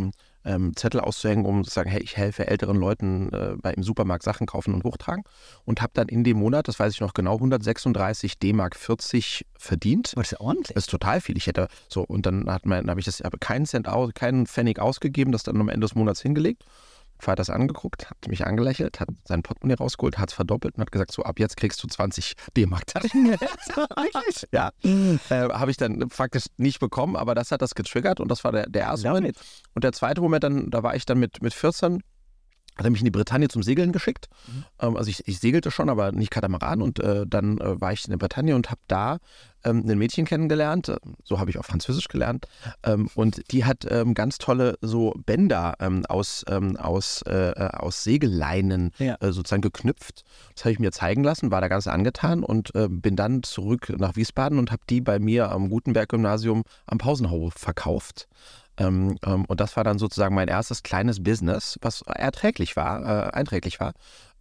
ähm, 0.49 0.75
Zettel 0.75 1.01
auszuhängen, 1.01 1.45
um 1.45 1.63
zu 1.63 1.71
sagen, 1.71 1.91
hey, 1.91 2.01
ich 2.01 2.17
helfe 2.17 2.47
älteren 2.47 2.77
Leuten 2.77 3.31
äh, 3.33 3.55
bei, 3.61 3.73
im 3.75 3.83
Supermarkt 3.83 4.25
Sachen 4.25 4.47
kaufen 4.47 4.75
und 4.75 4.83
hochtragen. 4.85 5.25
Und 5.65 5.83
habe 5.83 5.93
dann 5.95 6.09
in 6.09 6.25
dem 6.25 6.39
Monat, 6.39 6.67
das 6.69 6.81
weiß 6.81 6.95
ich 6.95 7.01
noch 7.01 7.13
genau, 7.13 7.35
136 7.35 8.39
D-Mark 8.39 8.75
40 8.75 9.47
verdient. 9.57 10.15
Das 10.17 10.27
ist 10.27 10.31
ja 10.33 10.41
ordentlich. 10.41 10.75
Das 10.75 10.85
ist 10.85 10.91
total 10.91 11.21
viel. 11.21 11.37
Ich 11.37 11.47
hätte 11.47 11.69
so, 11.89 12.03
und 12.03 12.25
dann 12.27 12.51
hat 12.51 12.67
man, 12.67 12.89
habe 12.89 12.99
ich 12.99 13.07
das, 13.07 13.21
habe 13.21 13.39
keinen 13.39 13.67
Cent 13.67 13.89
aus, 13.89 14.13
keinen 14.15 14.47
Pfennig 14.47 14.81
ausgegeben, 14.81 15.33
das 15.33 15.43
dann 15.43 15.61
am 15.61 15.69
Ende 15.69 15.85
des 15.87 15.95
Monats 15.95 16.23
hingelegt. 16.23 16.65
Vater 17.19 17.37
das 17.37 17.51
angeguckt, 17.51 18.11
hat 18.11 18.17
mich 18.29 18.47
angelächelt, 18.47 19.01
hat 19.01 19.09
sein 19.25 19.43
Portemonnaie 19.43 19.77
rausgeholt, 19.77 20.19
hat 20.19 20.31
es 20.31 20.35
verdoppelt 20.35 20.77
und 20.77 20.83
hat 20.83 20.93
gesagt, 20.93 21.13
so 21.13 21.23
ab 21.23 21.39
jetzt 21.39 21.57
kriegst 21.57 21.83
du 21.83 21.89
20 21.89 22.35
D-Mark. 22.57 22.83
ja, 24.53 24.71
äh, 24.83 25.49
habe 25.49 25.71
ich 25.71 25.77
dann 25.77 26.11
faktisch 26.11 26.47
nicht 26.57 26.81
bekommen, 26.81 27.17
aber 27.17 27.35
das 27.35 27.51
hat 27.51 27.63
das 27.63 27.75
getriggert 27.75 28.21
und 28.21 28.31
das 28.31 28.45
war 28.45 28.53
der, 28.53 28.69
der 28.69 28.83
erste 28.83 29.09
Moment. 29.11 29.37
Und 29.75 29.85
der 29.85 29.93
zweite 29.93 30.21
Moment, 30.21 30.45
dann, 30.45 30.71
da 30.71 30.83
war 30.83 30.95
ich 30.95 31.07
dann 31.07 31.19
mit, 31.19 31.43
mit 31.43 31.55
14, 31.55 32.03
hat 32.79 32.87
er 32.87 32.91
mich 32.91 33.01
in 33.01 33.05
die 33.07 33.11
Bretagne 33.11 33.49
zum 33.49 33.63
Segeln 33.63 33.93
geschickt. 33.93 34.29
Mhm. 34.47 34.65
Ähm, 34.81 34.97
also 34.97 35.11
ich, 35.11 35.27
ich 35.27 35.41
segelte 35.41 35.71
schon, 35.71 35.89
aber 35.89 36.13
nicht 36.13 36.31
Katamaran. 36.31 36.81
Und 36.81 37.01
äh, 37.01 37.27
dann 37.27 37.59
äh, 37.59 37.81
war 37.81 37.93
ich 37.93 38.05
in 38.05 38.11
der 38.11 38.19
Bretagne 38.19 38.55
und 38.55 38.71
habe 38.71 38.81
da 38.89 39.19
ähm, 39.65 39.85
ein 39.89 39.99
Mädchen 39.99 40.25
kennengelernt. 40.25 40.93
So 41.25 41.41
habe 41.41 41.51
ich 41.51 41.59
auch 41.59 41.65
Französisch 41.65 42.09
gelernt. 42.09 42.47
Ähm, 42.85 43.11
und 43.15 43.43
die 43.51 43.65
hat 43.65 43.87
ähm, 43.91 44.15
ganz 44.15 44.39
tolle 44.39 44.79
so 44.81 45.15
Bänder 45.27 45.75
ähm, 45.81 46.07
aus, 46.07 46.45
ähm, 46.49 46.77
aus, 46.77 47.23
äh, 47.23 47.51
äh, 47.51 47.69
aus 47.73 48.05
Segelleinen 48.05 48.93
Ja. 48.99 49.17
äh, 49.21 49.33
sozusagen 49.33 49.63
geknüpft. 49.63 50.25
Das 50.55 50.65
habe 50.65 50.73
ich 50.73 50.79
mir 50.79 50.93
zeigen 50.93 51.25
lassen, 51.25 51.51
war 51.51 51.61
da 51.61 51.69
ganz 51.69 51.87
angetan 51.87 52.43
und 52.43 52.75
äh, 52.75 52.89
bin 52.89 53.17
dann 53.17 53.43
zurück 53.43 53.93
nach 53.99 54.17
Wiesbaden 54.17 54.59
und 54.59 54.71
habe 54.71 54.83
die 54.89 55.01
bei 55.01 55.19
mir 55.19 55.51
am 55.51 55.71
Gutenberg-Gymnasium 55.71 56.63
am 56.87 56.99
Pausenhof 56.99 57.55
verkauft. 57.55 58.29
Ähm, 58.79 59.17
ähm, 59.25 59.45
und 59.47 59.61
das 59.61 59.77
war 59.77 59.85
dann 59.85 59.99
sozusagen 59.99 60.35
mein 60.35 60.49
erstes 60.49 60.83
kleines 60.83 61.23
Business, 61.23 61.79
was 61.83 62.03
erträglich 62.03 62.77
war, 62.77 63.03
äh, 63.03 63.31
einträglich 63.33 63.81
war, 63.81 63.93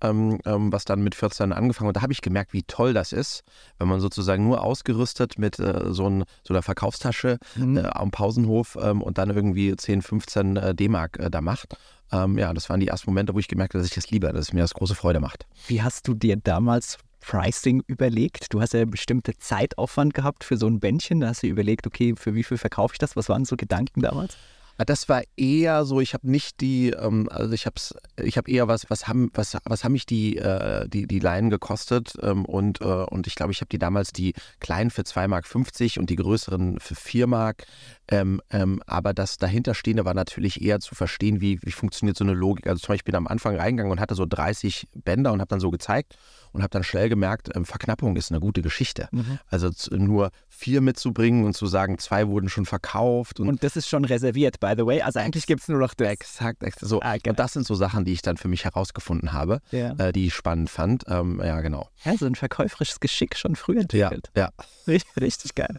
ähm, 0.01 0.39
ähm, 0.45 0.72
was 0.72 0.86
dann 0.86 1.01
mit 1.01 1.16
14 1.16 1.51
angefangen. 1.51 1.88
Und 1.88 1.98
da 1.98 2.01
habe 2.01 2.13
ich 2.13 2.22
gemerkt, 2.22 2.54
wie 2.54 2.63
toll 2.63 2.94
das 2.94 3.12
ist, 3.12 3.44
wenn 3.80 3.88
man 3.88 4.00
sozusagen 4.00 4.44
nur 4.44 4.63
ausgerüstet 4.63 5.39
mit 5.39 5.60
äh, 5.60 5.92
so, 5.92 6.07
ein, 6.07 6.24
so 6.44 6.54
einer 6.54 6.62
Verkaufstasche 6.62 7.39
Mhm. 7.56 7.78
äh, 7.78 7.81
am 7.81 8.12
Pausenhof 8.12 8.78
ähm, 8.81 9.01
und 9.01 9.18
dann 9.18 9.30
irgendwie 9.30 9.75
10, 9.75 10.01
15 10.01 10.57
äh, 10.57 10.75
D-Mark 10.75 11.19
äh, 11.19 11.30
da 11.30 11.42
macht. 11.42 11.75
Ähm, 12.12 12.38
ja, 12.38 12.54
das 12.54 12.69
waren 12.69 12.80
die 12.80 12.88
ersten 12.88 13.10
Momente, 13.10 13.33
wo 13.33 13.40
ich 13.40 13.48
gemerkt 13.48 13.74
habe, 13.74 13.81
dass 13.81 13.90
ich 13.90 13.95
das 13.95 14.10
liebe, 14.12 14.28
dass 14.28 14.48
es 14.48 14.54
mir 14.54 14.62
das 14.62 14.74
große 14.74 14.95
Freude 14.95 15.19
macht. 15.19 15.45
Wie 15.68 15.81
hast 15.81 16.07
du 16.07 16.13
dir 16.13 16.38
damals 16.38 16.98
Pricing 17.19 17.84
überlegt? 17.88 18.54
Du 18.54 18.62
hast 18.62 18.74
ja 18.74 18.86
bestimmte 18.86 19.38
Zeitaufwand 19.38 20.14
gehabt 20.14 20.44
für 20.44 20.58
so 20.58 20.68
ein 20.68 20.80
Bändchen. 20.80 21.19
Da 21.19 21.28
hast 21.30 21.44
du 21.44 21.48
überlegt, 21.48 21.88
okay, 21.88 22.14
für 22.18 22.36
wie 22.36 22.44
viel 22.44 22.58
verkaufe 22.58 22.94
ich 22.94 23.00
das? 23.00 23.16
Was 23.16 23.30
waren 23.30 23.46
so 23.46 23.56
Gedanken 23.56 24.02
damals? 24.02 24.38
Ah, 24.80 24.86
Das 24.86 25.10
war 25.10 25.24
eher 25.36 25.86
so, 25.86 26.00
ich 26.02 26.14
habe 26.14 26.30
nicht 26.30 26.62
die, 26.62 26.90
ähm, 26.92 27.28
also 27.31 27.54
ich 27.54 27.66
habe 27.66 27.76
ich 28.24 28.38
hab 28.38 28.48
eher 28.48 28.68
was, 28.68 28.90
was 28.90 29.07
haben, 29.07 29.31
was, 29.34 29.57
was 29.66 29.84
haben 29.84 29.94
mich 29.94 30.06
die, 30.06 30.38
äh, 30.38 30.88
die, 30.88 31.07
die 31.07 31.19
Leinen 31.19 31.50
gekostet 31.50 32.14
ähm, 32.22 32.46
und, 32.46 32.81
äh, 32.81 32.84
und 32.84 33.26
ich 33.28 33.36
glaube, 33.36 33.52
ich 33.52 33.62
habe 33.62 33.69
die 33.69 33.80
damals 33.80 34.12
die 34.12 34.34
kleinen 34.60 34.92
für 34.92 35.02
2,50 35.02 35.28
Mark 35.28 35.98
und 35.98 36.10
die 36.10 36.16
größeren 36.16 36.80
für 36.80 36.96
4 36.96 37.26
Mark. 37.28 37.66
Ähm, 38.10 38.42
ähm, 38.52 38.81
aber 38.86 39.14
das 39.14 39.38
dahinterstehende 39.38 40.06
war 40.06 40.14
natürlich 40.14 40.62
eher 40.62 40.80
zu 40.80 40.96
verstehen, 40.96 41.42
wie, 41.42 41.60
wie 41.64 41.72
funktioniert 41.72 42.16
so 42.18 42.24
eine 42.24 42.34
Logik. 42.34 42.68
Also 42.68 42.80
zum 42.80 42.94
Beispiel 42.94 42.98
ich 42.98 43.04
bin 43.06 43.16
am 43.16 43.28
Anfang 43.28 43.56
reingegangen 43.57 43.92
und 43.92 44.00
hatte 44.00 44.16
so 44.16 44.26
30 44.26 44.88
Bänder 44.96 45.34
und 45.34 45.40
habe 45.42 45.50
dann 45.50 45.60
so 45.60 45.72
gezeigt 45.72 46.18
und 46.54 46.62
habe 46.62 46.69
dann 46.72 46.84
schnell 46.84 47.10
gemerkt, 47.10 47.50
ähm, 47.56 47.66
Verknappung 47.66 48.16
ist 48.16 48.31
eine 48.31 48.40
gute 48.40 48.62
Geschichte. 48.62 49.10
Also 49.50 49.69
z- 49.69 49.92
nur 50.00 50.31
vier 50.57 50.81
mitzubringen 50.81 51.45
und 51.45 51.56
zu 51.56 51.68
sagen, 51.68 51.99
zwei 51.99 52.28
wurden 52.28 52.49
schon 52.49 52.66
verkauft 52.66 53.40
und 53.40 53.47
Und 53.47 53.64
das 53.64 53.76
ist 53.78 53.87
schon 53.87 54.04
reserviert, 54.06 54.59
by 54.59 54.73
the 54.76 54.85
way. 54.85 55.02
Also 55.02 55.19
eigentlich 55.19 55.45
gibt 55.45 55.61
es 55.61 55.68
nur 55.68 55.80
noch 55.80 55.94
das. 55.94 56.07
Exakt, 56.07 56.64
exakt. 56.64 56.85
So. 56.90 56.99
Ah, 57.02 57.11
geil. 57.18 57.21
und 57.30 57.40
das 57.40 57.54
sind 57.54 57.68
so 57.68 57.76
Sachen, 57.76 58.06
die 58.06 58.14
ich 58.14 58.23
dann 58.23 58.37
für 58.37 58.47
mich 58.47 58.66
herausgefunden 58.66 59.33
habe, 59.33 59.61
Ja. 59.71 59.92
äh, 59.99 60.11
die 60.11 60.28
ich 60.28 60.33
spannend 60.33 60.69
fand. 60.71 61.04
Ähm, 61.07 61.40
ja, 61.44 61.61
genau. 61.61 61.87
Ja, 62.04 62.18
so 62.18 62.26
ein 62.26 62.33
verkäuferisches 62.35 62.99
Geschick 62.99 63.37
schon 63.37 63.56
früh 63.56 63.76
Ja, 63.76 63.81
entwickelt. 63.81 64.31
ja. 64.35 64.49
Richtig, 64.87 65.16
richtig 65.21 65.56
geil. 65.56 65.78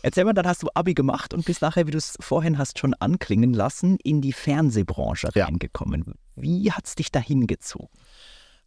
Erzähl 0.00 0.24
mal, 0.24 0.32
dann 0.32 0.46
hast 0.46 0.62
du 0.62 0.68
Abi 0.74 0.94
gemacht 0.94 1.34
und 1.34 1.44
bist 1.44 1.60
nachher, 1.60 1.86
wie 1.86 1.90
du 1.90 1.98
es 1.98 2.14
vorhin 2.20 2.56
hast 2.56 2.78
schon 2.78 2.94
anklingen 2.94 3.52
lassen, 3.52 3.98
in 4.04 4.20
die 4.22 4.32
Fernsehbranche 4.32 5.28
Ja. 5.34 5.46
reingekommen. 5.46 6.14
Wie 6.36 6.70
hat 6.72 6.86
es 6.86 6.94
dich 6.94 7.10
dahin 7.10 7.46
gezogen? 7.48 7.88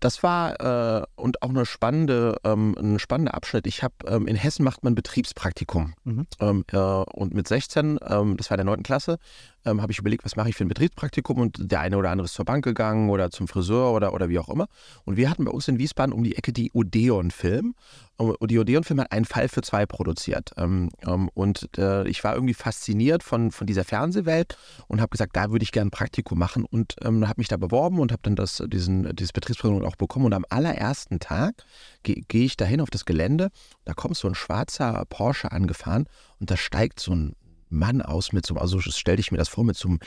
Das 0.01 0.23
war 0.23 0.59
äh, 0.59 1.05
und 1.15 1.43
auch 1.43 1.49
eine 1.49 1.65
spannende, 1.65 2.35
ähm, 2.43 2.75
ein 2.77 2.99
spannender 2.99 3.35
Abschnitt. 3.35 3.67
Ich 3.67 3.83
habe 3.83 3.93
ähm, 4.07 4.27
in 4.27 4.35
Hessen 4.35 4.63
macht 4.63 4.83
man 4.83 4.95
Betriebspraktikum. 4.95 5.93
Mhm. 6.03 6.27
Ähm, 6.39 6.65
äh, 6.71 6.77
und 6.77 7.33
mit 7.35 7.47
16, 7.47 7.99
ähm, 8.05 8.35
das 8.35 8.49
war 8.49 8.55
in 8.57 8.65
der 8.65 8.75
9. 8.75 8.83
Klasse, 8.83 9.19
ähm, 9.65 9.81
habe 9.81 9.91
ich 9.91 9.99
überlegt, 9.99 10.25
was 10.25 10.35
mache 10.35 10.49
ich 10.49 10.55
für 10.55 10.65
ein 10.65 10.67
Betriebspraktikum 10.67 11.39
und 11.39 11.71
der 11.71 11.79
eine 11.81 11.97
oder 11.97 12.09
andere 12.09 12.25
ist 12.25 12.33
zur 12.33 12.45
Bank 12.45 12.63
gegangen 12.63 13.09
oder 13.09 13.31
zum 13.31 13.47
Friseur 13.47 13.93
oder, 13.93 14.13
oder 14.13 14.29
wie 14.29 14.39
auch 14.39 14.49
immer. 14.49 14.67
Und 15.05 15.17
wir 15.17 15.29
hatten 15.29 15.45
bei 15.45 15.51
uns 15.51 15.67
in 15.67 15.79
Wiesbaden 15.79 16.13
um 16.13 16.23
die 16.23 16.35
Ecke 16.35 16.53
die 16.53 16.71
Odeon-Film. 16.71 17.75
Und 18.17 18.51
die 18.51 18.59
Odeon-Film 18.59 19.01
hat 19.01 19.11
einen 19.11 19.25
Fall 19.25 19.47
für 19.49 19.61
zwei 19.61 19.87
produziert. 19.87 20.51
Ähm, 20.55 20.89
ähm, 21.07 21.29
und 21.33 21.69
äh, 21.79 22.07
ich 22.07 22.23
war 22.23 22.35
irgendwie 22.35 22.53
fasziniert 22.53 23.23
von, 23.23 23.51
von 23.51 23.65
dieser 23.65 23.83
Fernsehwelt 23.83 24.57
und 24.87 25.01
habe 25.01 25.09
gesagt, 25.09 25.35
da 25.35 25.51
würde 25.51 25.63
ich 25.63 25.71
gerne 25.71 25.87
ein 25.87 25.91
Praktikum 25.91 26.37
machen 26.37 26.65
und 26.65 26.95
ähm, 27.03 27.27
habe 27.27 27.39
mich 27.39 27.47
da 27.47 27.57
beworben 27.57 27.99
und 27.99 28.11
habe 28.11 28.21
dann 28.21 28.35
das, 28.35 28.61
diesen, 28.67 29.15
dieses 29.15 29.33
Betriebspraktikum 29.33 29.87
auch 29.87 29.95
bekommen. 29.95 30.25
Und 30.25 30.33
am 30.33 30.45
allerersten 30.49 31.19
Tag 31.19 31.65
gehe 32.03 32.21
geh 32.27 32.45
ich 32.45 32.57
dahin 32.57 32.81
auf 32.81 32.91
das 32.91 33.05
Gelände, 33.05 33.49
da 33.85 33.93
kommt 33.93 34.17
so 34.17 34.27
ein 34.27 34.35
schwarzer 34.35 35.03
Porsche 35.09 35.51
angefahren 35.51 36.07
und 36.39 36.51
da 36.51 36.57
steigt 36.57 36.99
so 36.99 37.13
ein 37.13 37.35
Mann 37.71 38.01
aus 38.01 38.33
mit 38.33 38.45
so, 38.45 38.55
also 38.55 38.79
stell 38.81 39.15
dich 39.15 39.31
mir 39.31 39.37
das 39.37 39.49
vor, 39.49 39.63
mit 39.63 39.77
so 39.77 39.87
einem 39.89 39.99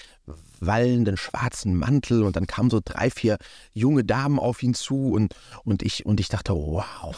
wallenden 0.61 1.16
schwarzen 1.16 1.76
Mantel 1.76 2.23
und 2.23 2.37
dann 2.37 2.47
kamen 2.47 2.71
so 2.71 2.80
drei, 2.85 3.11
vier 3.11 3.38
junge 3.73 4.04
Damen 4.04 4.38
auf 4.38 4.62
ihn 4.62 4.75
zu 4.75 5.11
und, 5.12 5.35
und, 5.64 5.83
ich, 5.83 6.06
und 6.06 6.21
ich 6.21 6.28
dachte, 6.28 6.52
wow, 6.54 7.16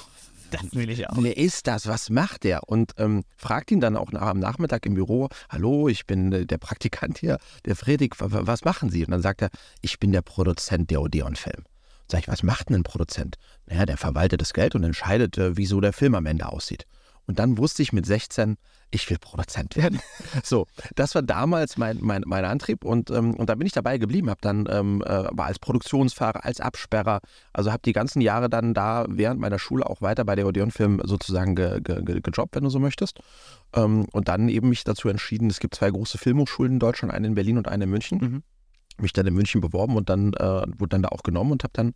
Das 0.51 0.63
will 0.75 0.89
ich 0.91 1.09
auch. 1.11 1.17
Wer 1.19 1.37
ist 1.37 1.67
das? 1.67 1.87
Was 1.87 2.09
macht 2.11 2.45
der? 2.45 2.69
Und 2.69 2.93
ähm, 2.99 3.25
fragt 3.37 3.71
ihn 3.71 3.81
dann 3.81 3.97
auch 3.97 4.13
nach, 4.13 4.23
am 4.23 4.39
Nachmittag 4.39 4.87
im 4.87 4.95
Büro: 4.95 5.29
Hallo, 5.49 5.89
ich 5.89 6.07
bin 6.07 6.33
äh, 6.33 6.47
der 6.47 6.59
Praktikant 6.59 7.19
hier, 7.19 7.39
der 7.65 7.77
wa- 7.77 8.47
was 8.47 8.65
machen 8.65 8.89
Sie? 8.91 9.05
Und 9.05 9.11
dann 9.11 9.23
sagt 9.23 9.43
er: 9.43 9.51
Ich 9.83 9.99
bin 9.99 10.13
der 10.13 10.23
Produzent 10.23 10.91
der 10.91 11.01
Odeon-Film. 11.03 11.65
Sag 12.09 12.21
ich, 12.21 12.29
was 12.29 12.45
macht 12.45 12.69
denn 12.69 12.77
ein 12.77 12.83
Produzent? 12.85 13.37
Naja, 13.67 13.85
der 13.87 13.97
verwaltet 13.97 14.41
das 14.41 14.53
Geld 14.53 14.77
und 14.77 14.85
entscheidet, 14.85 15.37
äh, 15.39 15.57
wie 15.57 15.67
so 15.67 15.81
der 15.81 15.93
Film 15.93 16.15
am 16.15 16.27
Ende 16.27 16.49
aussieht. 16.49 16.87
Und 17.27 17.41
dann 17.41 17.59
wusste 17.59 17.83
ich 17.83 17.93
mit 17.93 18.07
16, 18.07 18.57
ich 18.91 19.09
will 19.11 19.19
Produzent 19.19 19.77
werden. 19.77 20.01
So, 20.43 20.67
das 20.95 21.15
war 21.15 21.23
damals 21.23 21.77
mein, 21.77 21.99
mein, 22.01 22.23
mein 22.27 22.45
Antrieb 22.45 22.85
und, 22.85 23.11
ähm, 23.11 23.35
und 23.35 23.49
da 23.49 23.55
bin 23.55 23.67
ich 23.67 23.73
dabei 23.73 23.99
geblieben, 23.99 24.29
habe 24.29 24.41
dann 24.43 24.69
ähm, 24.71 25.03
äh, 25.05 25.29
als 25.37 25.59
Produktionsfahrer, 25.59 26.45
als 26.45 26.61
Absperrer, 26.61 27.21
also 27.53 27.73
habe 27.73 27.83
die 27.85 27.93
ganzen 27.93 28.21
Jahre 28.21 28.49
dann 28.49 28.75
da 28.75 29.07
während 29.09 29.41
meiner 29.41 29.59
Schule 29.59 29.89
auch 29.89 30.03
weiter 30.03 30.25
bei 30.25 30.35
der 30.35 30.47
Odeon-Film 30.47 31.01
sozusagen 31.05 31.55
ge, 31.55 31.81
ge, 31.81 32.03
ge, 32.03 32.21
gejobbt, 32.21 32.55
wenn 32.55 32.65
du 32.65 32.71
so 32.71 32.79
möchtest. 32.79 33.21
Ähm, 33.75 34.07
und 34.13 34.29
dann 34.29 34.49
eben 34.49 34.69
mich 34.69 34.85
dazu 34.85 35.09
entschieden, 35.09 35.49
es 35.49 35.59
gibt 35.59 35.75
zwei 35.75 35.91
große 35.91 36.19
Filmhochschulen 36.19 36.75
in 36.75 36.79
Deutschland, 36.79 37.13
eine 37.13 37.27
in 37.27 37.35
Berlin 37.35 37.59
und 37.59 37.69
eine 37.69 37.85
in 37.85 37.91
München. 37.91 38.19
Mhm. 38.19 38.43
Mich 39.01 39.13
dann 39.13 39.27
in 39.27 39.35
München 39.35 39.61
beworben 39.61 39.97
und 39.97 40.09
dann 40.09 40.33
äh, 40.35 40.63
wurde 40.79 40.89
dann 40.91 41.03
da 41.03 41.09
auch 41.11 41.23
genommen 41.23 41.53
und 41.53 41.63
habe 41.65 41.73
dann 41.75 41.93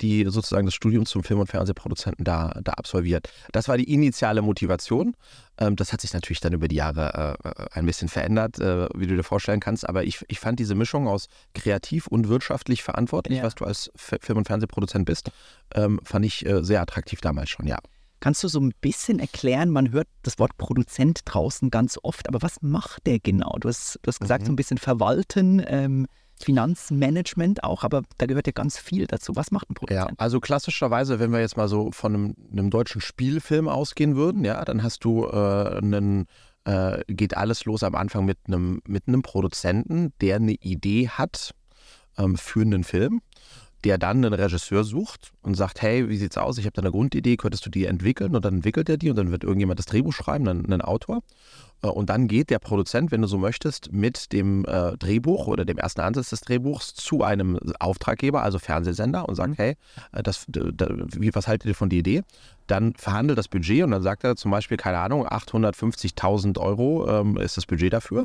die 0.00 0.24
sozusagen 0.28 0.66
das 0.66 0.74
Studium 0.74 1.06
zum 1.06 1.22
Film- 1.22 1.38
und 1.40 1.46
Fernsehproduzenten 1.48 2.24
da, 2.24 2.58
da 2.64 2.72
absolviert. 2.72 3.28
Das 3.52 3.68
war 3.68 3.76
die 3.76 3.92
initiale 3.92 4.42
Motivation. 4.42 5.14
Ähm, 5.58 5.76
das 5.76 5.92
hat 5.92 6.00
sich 6.00 6.12
natürlich 6.12 6.40
dann 6.40 6.52
über 6.52 6.66
die 6.68 6.76
Jahre 6.76 7.36
äh, 7.44 7.66
ein 7.78 7.86
bisschen 7.86 8.08
verändert, 8.08 8.58
äh, 8.58 8.88
wie 8.94 9.06
du 9.06 9.14
dir 9.16 9.22
vorstellen 9.22 9.60
kannst. 9.60 9.88
Aber 9.88 10.04
ich, 10.04 10.24
ich 10.28 10.40
fand 10.40 10.58
diese 10.58 10.74
Mischung 10.74 11.06
aus 11.06 11.28
kreativ 11.54 12.06
und 12.08 12.28
wirtschaftlich 12.28 12.82
verantwortlich, 12.82 13.38
Ja. 13.38 13.44
was 13.44 13.54
du 13.54 13.64
als 13.64 13.90
Film- 13.94 14.38
und 14.38 14.46
Fernsehproduzent 14.48 15.04
bist, 15.06 15.30
ähm, 15.74 16.00
fand 16.02 16.24
ich 16.26 16.44
äh, 16.44 16.64
sehr 16.64 16.80
attraktiv 16.80 17.20
damals 17.20 17.50
schon, 17.50 17.66
ja. 17.66 17.78
Kannst 18.20 18.42
du 18.42 18.48
so 18.48 18.58
ein 18.58 18.72
bisschen 18.80 19.18
erklären, 19.18 19.68
man 19.70 19.92
hört 19.92 20.08
das 20.22 20.38
Wort 20.38 20.56
Produzent 20.56 21.20
draußen 21.26 21.68
ganz 21.70 21.98
oft, 22.02 22.26
aber 22.28 22.40
was 22.42 22.62
macht 22.62 23.06
der 23.06 23.18
genau? 23.20 23.56
Du 23.60 23.68
hast, 23.68 23.98
du 24.02 24.08
hast 24.08 24.18
gesagt, 24.18 24.42
Mhm. 24.42 24.46
so 24.46 24.52
ein 24.52 24.56
bisschen 24.56 24.78
verwalten, 24.78 25.62
ähm, 25.66 26.06
Finanzmanagement 26.44 27.64
auch, 27.64 27.84
aber 27.84 28.02
da 28.18 28.26
gehört 28.26 28.46
ja 28.46 28.52
ganz 28.52 28.78
viel 28.78 29.06
dazu. 29.06 29.34
Was 29.36 29.50
macht 29.50 29.70
ein 29.70 29.74
Ja, 29.88 30.02
Produzent? 30.02 30.20
also 30.20 30.40
klassischerweise, 30.40 31.18
wenn 31.18 31.32
wir 31.32 31.40
jetzt 31.40 31.56
mal 31.56 31.68
so 31.68 31.90
von 31.92 32.14
einem, 32.14 32.34
einem 32.52 32.70
deutschen 32.70 33.00
Spielfilm 33.00 33.68
ausgehen 33.68 34.16
würden, 34.16 34.44
ja, 34.44 34.64
dann 34.64 34.82
hast 34.82 35.04
du 35.04 35.26
äh, 35.26 35.78
einen, 35.78 36.26
äh, 36.64 37.02
geht 37.08 37.36
alles 37.36 37.64
los 37.64 37.82
am 37.82 37.94
Anfang 37.94 38.24
mit 38.24 38.38
einem, 38.46 38.80
mit 38.86 39.08
einem 39.08 39.22
Produzenten, 39.22 40.12
der 40.20 40.36
eine 40.36 40.52
Idee 40.52 41.08
hat 41.08 41.54
ähm, 42.18 42.36
für 42.36 42.60
einen 42.62 42.84
Film, 42.84 43.20
der 43.84 43.98
dann 43.98 44.24
einen 44.24 44.32
Regisseur 44.32 44.82
sucht 44.84 45.32
und 45.42 45.54
sagt, 45.56 45.82
hey, 45.82 46.08
wie 46.08 46.16
sieht's 46.16 46.38
aus? 46.38 46.56
Ich 46.58 46.64
habe 46.64 46.72
da 46.72 46.80
eine 46.82 46.90
Grundidee, 46.90 47.36
könntest 47.36 47.66
du 47.66 47.70
die 47.70 47.84
entwickeln? 47.84 48.34
Und 48.34 48.44
dann 48.44 48.54
entwickelt 48.56 48.88
er 48.88 48.96
die 48.96 49.10
und 49.10 49.16
dann 49.16 49.30
wird 49.30 49.44
irgendjemand 49.44 49.78
das 49.78 49.86
Drehbuch 49.86 50.12
schreiben, 50.14 50.44
dann 50.46 50.72
ein 50.72 50.80
Autor. 50.80 51.22
Äh, 51.84 51.88
Und 51.88 52.08
dann 52.10 52.26
geht 52.26 52.50
der 52.50 52.58
Produzent, 52.58 53.10
wenn 53.12 53.20
du 53.22 53.28
so 53.28 53.38
möchtest, 53.38 53.92
mit 53.92 54.32
dem 54.32 54.64
äh, 54.64 54.96
Drehbuch 54.96 55.46
oder 55.46 55.64
dem 55.64 55.76
ersten 55.78 56.00
Ansatz 56.00 56.30
des 56.30 56.40
Drehbuchs 56.40 56.94
zu 56.94 57.22
einem 57.22 57.58
Auftraggeber, 57.78 58.42
also 58.42 58.58
Fernsehsender, 58.58 59.28
und 59.28 59.34
sagt, 59.34 59.50
Mhm. 59.50 59.54
hey, 59.56 59.76
äh, 60.12 60.22
das, 60.22 60.44
d- 60.48 60.72
d- 60.72 60.86
wie, 61.18 61.34
was 61.34 61.46
haltet 61.46 61.68
ihr 61.68 61.74
von 61.74 61.90
der 61.90 61.98
Idee? 62.00 62.22
Dann 62.66 62.94
verhandelt 62.94 63.38
das 63.38 63.48
Budget 63.48 63.84
und 63.84 63.90
dann 63.90 64.02
sagt 64.02 64.24
er 64.24 64.36
zum 64.36 64.50
Beispiel, 64.50 64.78
keine 64.78 64.98
Ahnung, 64.98 65.26
850.000 65.28 66.58
Euro 66.58 67.06
ähm, 67.08 67.36
ist 67.36 67.56
das 67.56 67.66
Budget 67.66 67.92
dafür. 67.92 68.24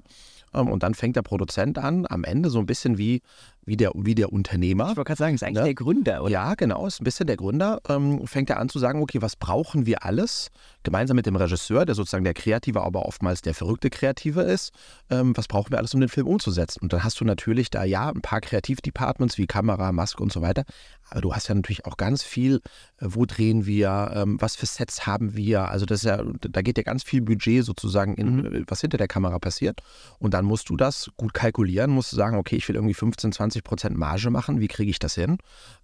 Ähm, 0.53 0.69
und 0.69 0.81
dann 0.83 0.93
fängt 0.93 1.15
der 1.15 1.21
Produzent 1.21 1.77
an, 1.77 2.05
am 2.09 2.23
Ende 2.23 2.49
so 2.49 2.59
ein 2.59 2.65
bisschen 2.65 2.97
wie, 2.97 3.21
wie, 3.65 3.77
der, 3.77 3.91
wie 3.95 4.15
der 4.15 4.31
Unternehmer. 4.33 4.91
Ich 4.91 4.97
wollte 4.97 5.09
gerade 5.09 5.17
sagen, 5.19 5.33
das 5.35 5.41
ist 5.41 5.47
eigentlich 5.47 5.59
Ne? 5.59 5.65
der 5.65 5.73
Gründer, 5.75 6.23
oder? 6.23 6.31
Ja, 6.31 6.55
genau, 6.55 6.87
ist 6.87 7.01
ein 7.01 7.03
bisschen 7.03 7.27
der 7.27 7.35
Gründer. 7.37 7.79
Ähm, 7.89 8.25
fängt 8.25 8.49
er 8.49 8.59
an 8.59 8.69
zu 8.69 8.79
sagen, 8.79 9.01
okay, 9.01 9.21
was 9.21 9.35
brauchen 9.35 9.85
wir 9.85 10.03
alles? 10.05 10.49
Gemeinsam 10.83 11.15
mit 11.15 11.25
dem 11.25 11.35
Regisseur, 11.35 11.85
der 11.85 11.95
sozusagen 11.95 12.23
der 12.23 12.33
Kreative, 12.33 12.81
aber 12.81 13.05
oftmals 13.05 13.41
der 13.41 13.53
verrückte 13.53 13.89
Kreative 13.89 14.41
ist. 14.41 14.71
Ähm, 15.09 15.35
was 15.35 15.47
brauchen 15.47 15.71
wir 15.71 15.77
alles, 15.77 15.93
um 15.93 15.99
den 15.99 16.09
Film 16.09 16.27
umzusetzen? 16.27 16.79
Und 16.81 16.93
dann 16.93 17.03
hast 17.03 17.19
du 17.19 17.25
natürlich 17.25 17.69
da 17.69 17.83
ja 17.83 18.09
ein 18.09 18.21
paar 18.21 18.41
Kreativdepartments 18.41 19.37
wie 19.37 19.47
Kamera, 19.47 19.91
Maske 19.91 20.23
und 20.23 20.31
so 20.31 20.41
weiter. 20.41 20.63
Aber 21.09 21.21
du 21.21 21.33
hast 21.33 21.47
ja 21.47 21.55
natürlich 21.55 21.85
auch 21.85 21.97
ganz 21.97 22.23
viel, 22.23 22.61
äh, 22.97 23.07
wo 23.09 23.25
drehen 23.25 23.65
wir, 23.65 24.11
ähm, 24.13 24.37
was 24.39 24.55
für 24.55 24.65
Sets 24.65 25.05
haben 25.05 25.35
wir. 25.35 25.69
Also 25.69 25.85
das 25.85 25.99
ist 25.99 26.05
ja, 26.05 26.23
da 26.39 26.61
geht 26.61 26.77
ja 26.77 26.83
ganz 26.83 27.03
viel 27.03 27.21
Budget 27.21 27.65
sozusagen 27.65 28.15
in, 28.15 28.45
äh, 28.45 28.63
was 28.67 28.81
hinter 28.81 28.97
der 28.97 29.07
Kamera 29.07 29.39
passiert. 29.39 29.81
Und 30.19 30.33
dann 30.33 30.45
musst 30.45 30.69
du 30.69 30.77
das 30.77 31.09
gut 31.17 31.33
kalkulieren, 31.33 31.91
musst 31.91 32.11
du 32.11 32.15
sagen, 32.15 32.37
okay, 32.37 32.55
ich 32.55 32.67
will 32.69 32.75
irgendwie 32.75 32.93
15, 32.93 33.31
20 33.31 33.63
Prozent 33.63 33.97
Marge 33.97 34.29
machen, 34.29 34.59
wie 34.59 34.67
kriege 34.67 34.91
ich 34.91 34.99
das 34.99 35.15
hin? 35.15 35.37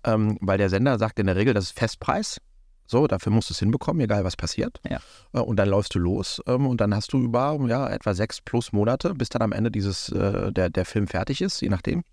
Ähm, 0.04 0.38
weil 0.42 0.58
der 0.58 0.70
Sender 0.70 0.98
sagt 1.00 1.20
in 1.20 1.28
der 1.28 1.36
Regel, 1.36 1.54
das 1.54 1.66
ist 1.66 1.80
Festpreis. 1.80 2.40
So, 2.88 3.08
dafür 3.08 3.32
musst 3.32 3.50
du 3.50 3.54
es 3.54 3.60
hinbekommen, 3.60 4.02
egal 4.02 4.24
was 4.24 4.36
passiert. 4.36 4.80
Ja. 4.88 5.00
Äh, 5.34 5.40
Und 5.40 5.58
dann 5.58 5.70
läufst 5.70 5.96
du 5.96 6.00
los 6.00 6.42
ähm, 6.48 6.68
und 6.68 6.82
dann 6.82 6.94
hast 6.94 7.14
du 7.14 7.20
über 7.20 7.58
ja, 7.68 7.90
etwa 7.90 8.14
sechs 8.14 8.42
plus 8.42 8.72
Monate, 8.74 9.14
bis 9.14 9.30
dann 9.30 9.42
am 9.42 9.52
Ende 9.52 9.72
dieses, 9.72 10.10
äh, 10.10 10.52
der, 10.52 10.70
der 10.70 10.86
Film 10.86 11.08
fertig 11.08 11.42
ist, 11.42 11.62
je 11.62 11.70
nachdem. 11.70 12.04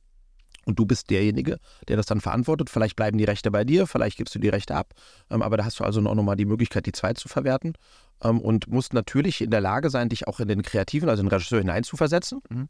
Und 0.64 0.78
du 0.78 0.86
bist 0.86 1.10
derjenige, 1.10 1.58
der 1.88 1.96
das 1.96 2.06
dann 2.06 2.20
verantwortet. 2.20 2.70
Vielleicht 2.70 2.94
bleiben 2.94 3.18
die 3.18 3.24
Rechte 3.24 3.50
bei 3.50 3.64
dir, 3.64 3.86
vielleicht 3.86 4.16
gibst 4.16 4.34
du 4.34 4.38
die 4.38 4.48
Rechte 4.48 4.74
ab. 4.74 4.92
Ähm, 5.30 5.42
aber 5.42 5.56
da 5.56 5.64
hast 5.64 5.80
du 5.80 5.84
also 5.84 6.00
auch 6.00 6.14
nochmal 6.14 6.36
die 6.36 6.44
Möglichkeit, 6.44 6.86
die 6.86 6.92
zwei 6.92 7.12
zu 7.14 7.28
verwerten. 7.28 7.74
Ähm, 8.22 8.40
und 8.40 8.68
musst 8.68 8.94
natürlich 8.94 9.40
in 9.40 9.50
der 9.50 9.60
Lage 9.60 9.90
sein, 9.90 10.08
dich 10.08 10.28
auch 10.28 10.40
in 10.40 10.48
den 10.48 10.62
Kreativen, 10.62 11.08
also 11.08 11.22
in 11.22 11.28
den 11.28 11.34
Regisseur 11.34 11.60
hineinzuversetzen. 11.60 12.40
Mhm. 12.48 12.68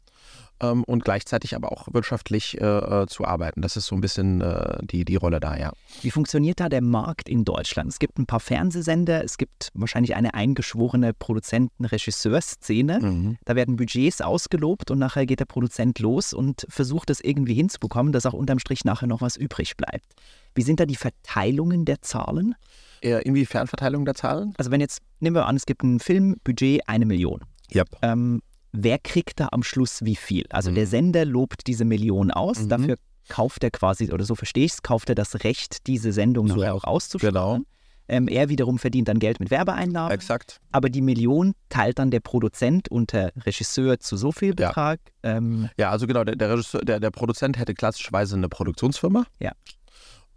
Ähm, 0.59 0.83
und 0.83 1.03
gleichzeitig 1.03 1.55
aber 1.55 1.71
auch 1.71 1.87
wirtschaftlich 1.91 2.59
äh, 2.61 2.65
äh, 2.65 3.07
zu 3.07 3.25
arbeiten. 3.25 3.61
Das 3.61 3.77
ist 3.77 3.87
so 3.87 3.95
ein 3.95 4.01
bisschen 4.01 4.41
äh, 4.41 4.77
die, 4.83 5.05
die 5.05 5.15
Rolle 5.15 5.39
da, 5.39 5.57
ja. 5.57 5.71
Wie 6.01 6.11
funktioniert 6.11 6.59
da 6.59 6.69
der 6.69 6.81
Markt 6.81 7.29
in 7.29 7.45
Deutschland? 7.45 7.89
Es 7.89 7.99
gibt 7.99 8.19
ein 8.19 8.25
paar 8.25 8.39
Fernsehsender, 8.39 9.23
es 9.23 9.37
gibt 9.37 9.69
wahrscheinlich 9.73 10.15
eine 10.15 10.33
eingeschworene 10.33 11.13
Produzenten-Regisseur-Szene. 11.13 13.37
Da 13.45 13.55
werden 13.55 13.75
Budgets 13.75 14.21
ausgelobt 14.21 14.91
und 14.91 14.99
nachher 14.99 15.25
geht 15.25 15.39
der 15.39 15.45
Produzent 15.45 15.99
los 15.99 16.33
und 16.33 16.65
versucht 16.69 17.09
es 17.09 17.19
irgendwie 17.19 17.53
hinzubekommen, 17.53 18.13
dass 18.13 18.25
auch 18.25 18.33
unterm 18.33 18.59
Strich 18.59 18.85
nachher 18.85 19.07
noch 19.07 19.21
was 19.21 19.37
übrig 19.37 19.77
bleibt. 19.77 20.05
Wie 20.55 20.61
sind 20.61 20.79
da 20.79 20.85
die 20.85 20.95
Verteilungen 20.95 21.85
der 21.85 22.01
Zahlen? 22.01 22.55
Äh, 23.03 23.21
Inwiefern 23.23 23.67
Verteilung 23.67 24.05
der 24.05 24.15
Zahlen? 24.15 24.53
Also 24.57 24.71
wenn 24.71 24.81
jetzt, 24.81 24.99
nehmen 25.19 25.35
wir 25.35 25.45
an, 25.45 25.55
es 25.55 25.65
gibt 25.65 25.83
ein 25.83 25.99
Filmbudget 25.99 26.81
eine 26.87 27.05
Million. 27.05 27.41
Ja. 27.71 27.83
Ähm, 28.01 28.41
wer 28.71 28.97
kriegt 28.99 29.39
da 29.39 29.49
am 29.51 29.63
Schluss 29.63 30.03
wie 30.03 30.15
viel? 30.15 30.45
Also 30.49 30.71
Mhm. 30.71 30.75
der 30.75 30.87
Sender 30.87 31.25
lobt 31.25 31.67
diese 31.67 31.85
Million 31.85 32.31
aus, 32.31 32.59
Mhm. 32.61 32.69
dafür 32.69 32.95
kauft 33.29 33.63
er 33.63 33.71
quasi, 33.71 34.11
oder 34.11 34.25
so 34.25 34.35
verstehe 34.35 34.65
ich 34.65 34.73
es, 34.73 34.81
kauft 34.83 35.09
er 35.09 35.15
das 35.15 35.43
Recht, 35.43 35.87
diese 35.87 36.11
Sendung 36.11 36.47
So, 36.47 36.55
nachher 36.55 36.75
auch 36.75 36.83
auszustrahlen. 36.83 37.33
genau. 37.33 37.59
Ähm, 38.09 38.27
er 38.27 38.49
wiederum 38.49 38.79
verdient 38.79 39.07
dann 39.07 39.17
Geld 39.19 39.39
mit 39.39 39.49
Werbeeinnahmen, 39.49 40.11
Exakt. 40.11 40.59
aber 40.73 40.89
die 40.89 40.99
Million 41.01 41.53
teilt 41.69 41.99
dann 41.99 42.11
der 42.11 42.19
Produzent 42.19 42.89
unter 42.89 43.31
Regisseur 43.45 43.97
zu 43.99 44.17
so 44.17 44.33
viel 44.33 44.53
Ja. 44.59 44.67
Betrag. 44.69 44.99
Ähm, 45.23 45.69
Ja, 45.77 45.89
also 45.89 46.05
genau, 46.05 46.25
der, 46.25 46.35
der, 46.35 46.51
Regisseur, 46.51 46.81
der, 46.81 46.99
der 46.99 47.11
Produzent 47.11 47.57
hätte 47.57 47.73
klassischerweise 47.73 48.35
eine 48.35 48.49
Produktionsfirma. 48.49 49.25
Ja. 49.39 49.53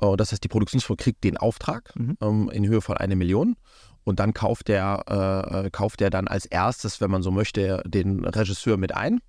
Oh, 0.01 0.17
Das 0.17 0.33
heißt, 0.33 0.43
die 0.45 0.49
Produktionsfirma 0.49 0.97
kriegt 0.97 1.25
den 1.25 1.37
Auftrag 1.37 1.95
Mhm. 1.97 2.17
ähm, 2.21 2.51
in 2.51 2.67
Höhe 2.67 2.81
von 2.81 2.97
einer 2.97 3.17
Million. 3.17 3.57
Und 4.05 4.21
dann 4.21 4.35
kauft 4.35 4.69
der, 4.69 5.03
äh, 5.09 5.67
äh, 5.67 5.71
kauft 5.71 6.01
der 6.01 6.11
dann 6.11 6.29
als 6.29 6.47
erstes, 6.47 7.01
wenn 7.01 7.11
man 7.11 7.23
so 7.23 7.31
möchte, 7.33 7.83
den 7.87 8.25
Regisseur 8.25 8.77
mit 8.77 8.95
ein. 8.95 9.21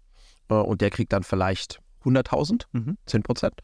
Äh, 0.50 0.54
und 0.56 0.82
der 0.82 0.90
kriegt 0.92 1.14
dann 1.14 1.24
vielleicht 1.24 1.80
100.000, 2.04 2.68
Mhm. 2.74 2.98
10 3.06 3.24
Prozent. 3.24 3.56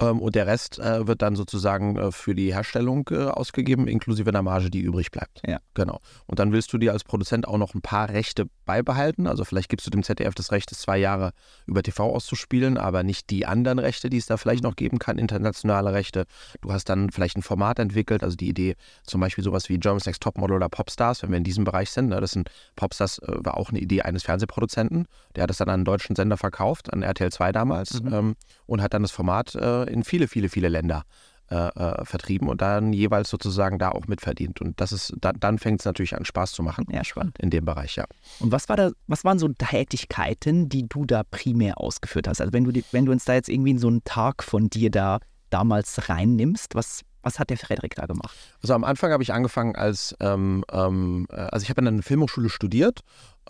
Ähm, 0.00 0.20
und 0.20 0.34
der 0.34 0.46
Rest 0.46 0.78
äh, 0.78 1.06
wird 1.06 1.22
dann 1.22 1.36
sozusagen 1.36 1.96
äh, 1.96 2.12
für 2.12 2.34
die 2.34 2.54
Herstellung 2.54 3.08
äh, 3.10 3.24
ausgegeben, 3.26 3.86
inklusive 3.86 4.32
der 4.32 4.42
Marge, 4.42 4.70
die 4.70 4.80
übrig 4.80 5.10
bleibt. 5.10 5.42
Ja. 5.46 5.58
Genau. 5.74 6.00
Und 6.26 6.38
dann 6.38 6.52
willst 6.52 6.72
du 6.72 6.78
dir 6.78 6.92
als 6.92 7.04
Produzent 7.04 7.46
auch 7.46 7.58
noch 7.58 7.74
ein 7.74 7.82
paar 7.82 8.08
Rechte 8.08 8.46
beibehalten. 8.64 9.26
Also 9.26 9.44
vielleicht 9.44 9.68
gibst 9.68 9.86
du 9.86 9.90
dem 9.90 10.02
ZDF 10.02 10.34
das 10.34 10.52
Recht, 10.52 10.72
es 10.72 10.78
zwei 10.78 10.98
Jahre 10.98 11.32
über 11.66 11.82
TV 11.82 12.14
auszuspielen, 12.14 12.78
aber 12.78 13.02
nicht 13.02 13.30
die 13.30 13.46
anderen 13.46 13.78
Rechte, 13.78 14.10
die 14.10 14.16
es 14.16 14.26
da 14.26 14.36
vielleicht 14.36 14.62
noch 14.62 14.76
geben 14.76 14.98
kann, 14.98 15.18
internationale 15.18 15.92
Rechte. 15.92 16.24
Du 16.60 16.72
hast 16.72 16.88
dann 16.88 17.10
vielleicht 17.10 17.36
ein 17.36 17.42
Format 17.42 17.78
entwickelt, 17.78 18.22
also 18.22 18.36
die 18.36 18.48
Idee, 18.48 18.76
zum 19.04 19.20
Beispiel 19.20 19.44
sowas 19.44 19.68
wie 19.68 19.78
Germany's 19.78 20.06
Next 20.06 20.22
Topmodel 20.22 20.56
oder 20.56 20.68
Popstars, 20.68 21.22
wenn 21.22 21.30
wir 21.30 21.38
in 21.38 21.44
diesem 21.44 21.64
Bereich 21.64 21.90
sind. 21.90 22.08
Ne, 22.08 22.20
das 22.20 22.32
sind 22.32 22.50
Popstars 22.76 23.20
war 23.26 23.56
auch 23.56 23.70
eine 23.70 23.80
Idee 23.80 24.02
eines 24.02 24.22
Fernsehproduzenten. 24.22 25.06
Der 25.36 25.42
hat 25.42 25.50
es 25.50 25.58
dann 25.58 25.68
an 25.68 25.74
einen 25.74 25.84
deutschen 25.84 26.16
Sender 26.16 26.36
verkauft, 26.36 26.92
an 26.92 27.02
RTL 27.02 27.30
2 27.30 27.52
damals, 27.52 28.02
Mhm. 28.02 28.12
ähm, 28.12 28.36
und 28.66 28.82
hat 28.82 28.94
dann 28.94 29.02
das 29.02 29.10
Format 29.10 29.54
äh, 29.54 29.89
in 29.90 30.04
viele, 30.04 30.28
viele, 30.28 30.48
viele 30.48 30.68
Länder 30.68 31.04
äh, 31.50 31.56
äh, 31.56 32.04
vertrieben 32.04 32.48
und 32.48 32.62
dann 32.62 32.92
jeweils 32.92 33.28
sozusagen 33.28 33.80
da 33.80 33.90
auch 33.90 34.06
mitverdient. 34.06 34.60
Und 34.60 34.80
das 34.80 34.92
ist, 34.92 35.12
dann, 35.20 35.34
dann 35.40 35.58
fängt 35.58 35.80
es 35.80 35.84
natürlich 35.84 36.14
an, 36.14 36.24
Spaß 36.24 36.52
zu 36.52 36.62
machen 36.62 36.86
ja, 36.92 37.02
spannend. 37.02 37.38
in 37.40 37.50
dem 37.50 37.64
Bereich, 37.64 37.96
ja. 37.96 38.04
Und 38.38 38.52
was, 38.52 38.68
war 38.68 38.76
da, 38.76 38.92
was 39.08 39.24
waren 39.24 39.40
so 39.40 39.48
Tätigkeiten, 39.48 40.68
die 40.68 40.88
du 40.88 41.04
da 41.06 41.22
primär 41.28 41.80
ausgeführt 41.80 42.28
hast? 42.28 42.40
Also 42.40 42.52
wenn 42.52 42.62
du, 42.62 42.70
die, 42.70 42.84
wenn 42.92 43.04
du 43.04 43.10
uns 43.10 43.24
da 43.24 43.34
jetzt 43.34 43.48
irgendwie 43.48 43.72
in 43.72 43.78
so 43.78 43.88
einen 43.88 44.04
Tag 44.04 44.44
von 44.44 44.70
dir 44.70 44.92
da 44.92 45.18
damals 45.50 46.08
reinnimmst, 46.08 46.76
was, 46.76 47.00
was 47.22 47.40
hat 47.40 47.50
der 47.50 47.58
Frederik 47.58 47.96
da 47.96 48.06
gemacht? 48.06 48.36
Also 48.62 48.74
am 48.74 48.84
Anfang 48.84 49.10
habe 49.10 49.24
ich 49.24 49.32
angefangen 49.32 49.74
als, 49.74 50.14
ähm, 50.20 50.64
ähm, 50.70 51.26
äh, 51.30 51.34
also 51.34 51.64
ich 51.64 51.70
habe 51.70 51.80
an 51.80 51.88
einer 51.88 52.02
Filmhochschule 52.02 52.48
studiert 52.48 53.00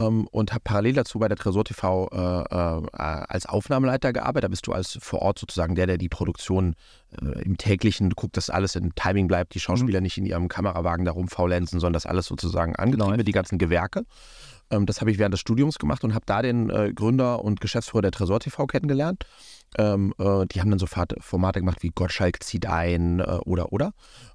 ähm, 0.01 0.27
und 0.31 0.53
habe 0.53 0.63
parallel 0.65 0.95
dazu 0.95 1.19
bei 1.19 1.29
der 1.29 1.37
Tresor 1.37 1.65
TV 1.65 2.09
äh, 2.11 2.17
äh, 2.17 2.89
als 2.93 3.47
Aufnahmeleiter 3.47 4.13
gearbeitet. 4.13 4.45
Da 4.45 4.49
bist 4.49 4.67
du 4.67 4.73
als 4.73 4.99
vor 5.01 5.21
Ort 5.23 5.39
sozusagen 5.39 5.75
der, 5.75 5.87
der 5.87 5.99
die 5.99 6.09
Produktion 6.09 6.75
äh, 7.21 7.43
im 7.43 7.57
täglichen 7.57 8.11
guckt, 8.11 8.37
dass 8.37 8.51
alles 8.51 8.75
in 8.75 8.95
Timing 8.95 9.29
bleibt, 9.29 9.55
die 9.55 9.61
Schauspieler 9.61 10.01
mhm. 10.01 10.05
nicht 10.05 10.19
in 10.19 10.27
ihrem 10.27 10.49
Kamerawagen 10.49 11.05
da 11.05 11.13
rumfaulenzen, 11.13 11.79
sondern 11.81 11.95
dass 11.95 12.07
alles 12.07 12.27
sozusagen 12.27 12.75
angetrieben 12.77 13.17
wird, 13.17 13.29
die 13.29 13.33
ganzen 13.33 13.59
Gewerke. 13.59 14.05
Ähm, 14.71 14.87
das 14.87 15.01
habe 15.01 15.11
ich 15.11 15.19
während 15.19 15.33
des 15.33 15.41
Studiums 15.41 15.79
gemacht 15.79 16.05
und 16.05 16.15
habe 16.15 16.25
da 16.27 16.43
den 16.43 16.71
äh, 16.71 16.93
Gründer 16.95 17.45
und 17.45 17.61
Geschäftsführer 17.61 18.03
der 18.03 18.13
Tresor 18.13 18.41
TV 18.41 18.67
kennengelernt. 18.67 19.27
Ähm, 19.79 20.15
äh, 20.19 20.47
die 20.47 20.61
haben 20.61 20.71
dann 20.71 20.79
so 20.79 20.87
Formate 20.87 21.61
gemacht 21.61 21.83
wie 21.83 21.91
Gottschalk 21.91 22.43
zieht 22.43 22.67
ein 22.67 23.21
äh, 23.21 23.39
oder 23.45 23.73
oder. 23.73 23.93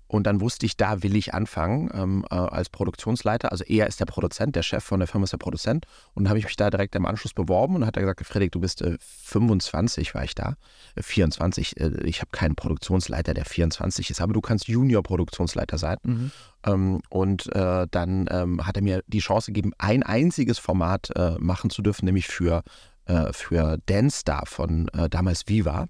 Und 0.08 0.28
dann 0.28 0.40
wusste 0.42 0.66
ich, 0.66 0.78
da 0.78 1.02
will 1.04 1.16
ich 1.16 1.34
anfangen 1.34 1.90
ähm, 1.94 2.26
äh, 2.30 2.36
als 2.36 2.70
Produktionsleiter. 2.70 3.52
Also 3.52 3.64
er 3.64 3.88
ist 3.88 4.00
der 4.00 4.06
Produzent, 4.06 4.56
der 4.56 4.62
Chef 4.62 4.84
von 4.84 5.00
der 5.00 5.08
Firma 5.08 5.24
ist 5.24 5.34
der 5.34 5.38
Produzent. 5.38 5.86
Und 6.14 6.24
dann 6.24 6.30
habe 6.30 6.40
ich 6.40 6.46
mich 6.46 6.56
da 6.56 6.70
direkt 6.70 6.96
im 6.96 7.06
Anschluss 7.06 7.34
beworben 7.34 7.76
und 7.76 7.86
hat 7.86 7.98
er 7.98 8.04
gesagt, 8.04 8.26
Frederik, 8.26 8.52
du 8.52 8.60
bist 8.60 8.82
äh, 8.82 8.98
25, 9.00 10.14
war 10.14 10.24
ich 10.24 10.36
da, 10.36 10.56
äh, 10.96 11.02
24. 11.02 11.80
Äh, 11.80 12.04
ich 12.04 12.22
habe 12.22 12.32
keinen 12.32 12.56
Produktionsleiter, 12.56 13.34
der 13.34 13.46
24 13.46 14.10
ist, 14.10 14.22
aber 14.22 14.34
du 14.34 14.42
kannst 14.42 14.68
Junior-Produktionsleiter 14.68 15.78
sein. 15.78 15.98
Mhm. 16.04 16.32
Ähm, 16.66 17.02
und 17.10 17.54
äh, 17.56 17.88
dann 17.90 18.28
ähm, 18.30 18.66
hat 18.66 18.76
er 18.76 18.84
mir 18.84 19.04
die 19.08 19.20
Chance 19.20 19.52
gegeben, 19.52 19.74
ein 19.80 20.04
einziges 20.04 20.60
Format 20.60 21.10
äh, 21.16 21.36
machen 21.40 21.70
zu 21.70 21.82
dürfen, 21.82 22.06
nämlich 22.06 22.28
für, 22.28 22.64
für 23.34 23.78
Dance 23.86 24.22
Star 24.22 24.48
von 24.48 24.90
damals 25.12 25.48
Viva 25.48 25.86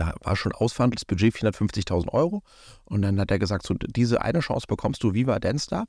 da 0.00 0.14
war 0.22 0.34
schon 0.34 0.52
ausverhandeltes 0.52 1.04
Budget 1.04 1.34
450.000 1.34 2.08
Euro. 2.12 2.42
Und 2.86 3.02
dann 3.02 3.20
hat 3.20 3.30
er 3.30 3.38
gesagt, 3.38 3.66
so, 3.66 3.74
diese 3.74 4.22
eine 4.22 4.40
Chance 4.40 4.66
bekommst 4.66 5.02
du 5.02 5.12
Viva 5.12 5.38
Dance 5.38 5.66
da. 5.68 5.84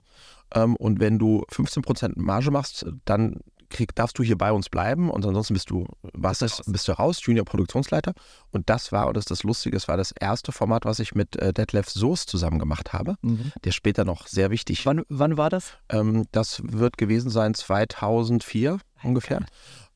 Ähm, 0.54 0.76
und 0.76 1.00
wenn 1.00 1.18
du 1.18 1.46
15% 1.50 2.14
Marge 2.16 2.52
machst, 2.52 2.86
dann 3.06 3.40
krieg, 3.70 3.96
darfst 3.96 4.20
du 4.20 4.24
hier 4.24 4.38
bei 4.38 4.52
uns 4.52 4.68
bleiben 4.68 5.10
und 5.10 5.26
ansonsten 5.26 5.54
bist 5.54 5.70
du, 5.70 5.88
was 6.02 6.40
das, 6.40 6.62
bist 6.66 6.90
du 6.90 6.92
raus, 6.92 7.22
Junior 7.24 7.46
Produktionsleiter. 7.46 8.14
Und 8.52 8.70
das 8.70 8.92
war, 8.92 9.08
und 9.08 9.16
das 9.16 9.22
ist 9.22 9.32
das 9.32 9.44
Lustige, 9.44 9.78
es 9.78 9.88
war 9.88 9.96
das 9.96 10.12
erste 10.12 10.52
Format, 10.52 10.84
was 10.84 11.00
ich 11.00 11.16
mit 11.16 11.38
äh, 11.38 11.54
Detlef 11.54 11.90
Soos 11.90 12.26
zusammen 12.26 12.60
gemacht 12.60 12.92
habe, 12.92 13.16
mhm. 13.22 13.54
der 13.64 13.72
später 13.72 14.04
noch 14.04 14.28
sehr 14.28 14.52
wichtig. 14.52 14.86
Wann, 14.86 15.04
wann 15.08 15.38
war 15.38 15.50
das? 15.50 15.72
Ähm, 15.88 16.26
das 16.34 16.62
wird 16.66 16.98
gewesen 16.98 17.30
sein 17.30 17.54
2004 17.54 18.80
ungefähr. 19.04 19.46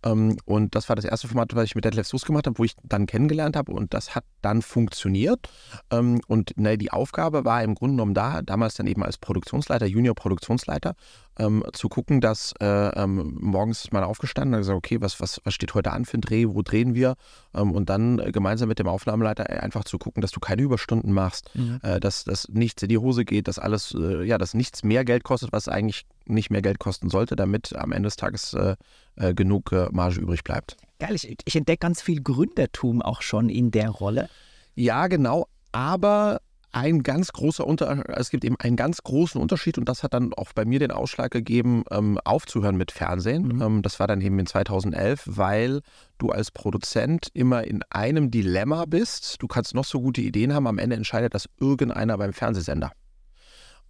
Ähm, 0.05 0.37
und 0.45 0.75
das 0.75 0.87
war 0.87 0.95
das 0.95 1.05
erste 1.05 1.27
Format, 1.27 1.55
was 1.55 1.65
ich 1.65 1.75
mit 1.75 1.83
Detlef 1.83 2.07
Sus 2.07 2.25
gemacht 2.25 2.47
habe, 2.47 2.57
wo 2.57 2.63
ich 2.63 2.75
dann 2.83 3.07
kennengelernt 3.07 3.55
habe 3.55 3.71
und 3.73 3.93
das 3.93 4.15
hat 4.15 4.23
dann 4.41 4.61
funktioniert. 4.61 5.49
Ähm, 5.91 6.21
und 6.27 6.57
ne, 6.57 6.77
die 6.77 6.91
Aufgabe 6.91 7.43
war 7.43 7.63
im 7.63 7.75
Grunde 7.75 7.95
genommen 7.95 8.13
da, 8.13 8.41
damals 8.41 8.75
dann 8.75 8.87
eben 8.87 9.03
als 9.03 9.17
Produktionsleiter, 9.17 9.85
Junior-Produktionsleiter, 9.87 10.95
ähm, 11.37 11.63
zu 11.73 11.89
gucken, 11.89 12.21
dass 12.21 12.53
äh, 12.59 12.65
ähm, 12.65 13.37
morgens 13.39 13.85
ist 13.85 13.93
man 13.93 14.03
aufgestanden 14.03 14.55
und 14.55 14.61
gesagt, 14.61 14.77
okay, 14.77 15.01
was, 15.01 15.19
was, 15.19 15.41
was 15.43 15.53
steht 15.53 15.73
heute 15.73 15.91
an 15.91 16.05
für 16.05 16.17
ein 16.17 16.21
Dreh, 16.21 16.47
wo 16.47 16.61
drehen 16.61 16.95
wir? 16.95 17.15
Ähm, 17.53 17.71
und 17.71 17.89
dann 17.89 18.19
äh, 18.19 18.31
gemeinsam 18.31 18.69
mit 18.69 18.79
dem 18.79 18.87
Aufnahmeleiter 18.87 19.49
einfach 19.61 19.83
zu 19.83 19.97
gucken, 19.97 20.21
dass 20.21 20.31
du 20.31 20.39
keine 20.39 20.61
Überstunden 20.61 21.11
machst, 21.11 21.49
mhm. 21.55 21.79
äh, 21.83 21.99
dass, 21.99 22.23
dass 22.23 22.47
nichts 22.49 22.83
in 22.83 22.89
die 22.89 22.97
Hose 22.97 23.25
geht, 23.25 23.47
dass 23.47 23.59
alles, 23.59 23.95
äh, 23.97 24.23
ja, 24.23 24.37
dass 24.37 24.53
nichts 24.53 24.83
mehr 24.83 25.05
Geld 25.05 25.23
kostet, 25.23 25.51
was 25.51 25.67
eigentlich 25.67 26.05
nicht 26.25 26.49
mehr 26.49 26.61
Geld 26.61 26.79
kosten 26.79 27.09
sollte, 27.09 27.35
damit 27.35 27.75
am 27.75 27.91
Ende 27.91 28.07
des 28.07 28.15
Tages 28.15 28.53
äh, 28.53 28.75
genug 29.33 29.71
Marge 29.91 30.19
übrig 30.19 30.43
bleibt. 30.43 30.75
Geil, 30.99 31.15
ich, 31.15 31.37
ich 31.45 31.55
entdecke 31.55 31.79
ganz 31.79 32.01
viel 32.01 32.21
Gründertum 32.21 33.01
auch 33.01 33.21
schon 33.21 33.47
in 33.47 33.71
der 33.71 33.89
Rolle. 33.89 34.29
Ja, 34.73 35.07
genau. 35.07 35.47
Aber 35.71 36.41
ein 36.75 37.03
ganz 37.03 37.31
großer 37.31 37.65
Unter 37.65 38.03
es 38.19 38.29
gibt 38.29 38.43
eben 38.43 38.57
einen 38.59 38.75
ganz 38.75 39.01
großen 39.01 39.39
Unterschied 39.39 39.77
und 39.77 39.87
das 39.87 40.03
hat 40.03 40.13
dann 40.13 40.33
auch 40.33 40.51
bei 40.53 40.65
mir 40.65 40.79
den 40.79 40.91
Ausschlag 40.91 41.31
gegeben, 41.31 41.83
ähm, 41.89 42.19
aufzuhören 42.25 42.75
mit 42.75 42.91
Fernsehen. 42.91 43.47
Mhm. 43.47 43.61
Ähm, 43.61 43.81
das 43.81 43.99
war 43.99 44.07
dann 44.07 44.19
eben 44.19 44.37
in 44.37 44.45
2011, 44.45 45.23
weil 45.25 45.81
du 46.17 46.31
als 46.31 46.51
Produzent 46.51 47.29
immer 47.33 47.63
in 47.63 47.81
einem 47.89 48.29
Dilemma 48.29 48.83
bist. 48.85 49.41
Du 49.41 49.47
kannst 49.47 49.73
noch 49.73 49.85
so 49.85 50.01
gute 50.01 50.19
Ideen 50.21 50.53
haben, 50.53 50.67
am 50.67 50.77
Ende 50.77 50.97
entscheidet 50.97 51.33
das 51.33 51.47
irgendeiner 51.59 52.17
beim 52.17 52.33
Fernsehsender. 52.33 52.91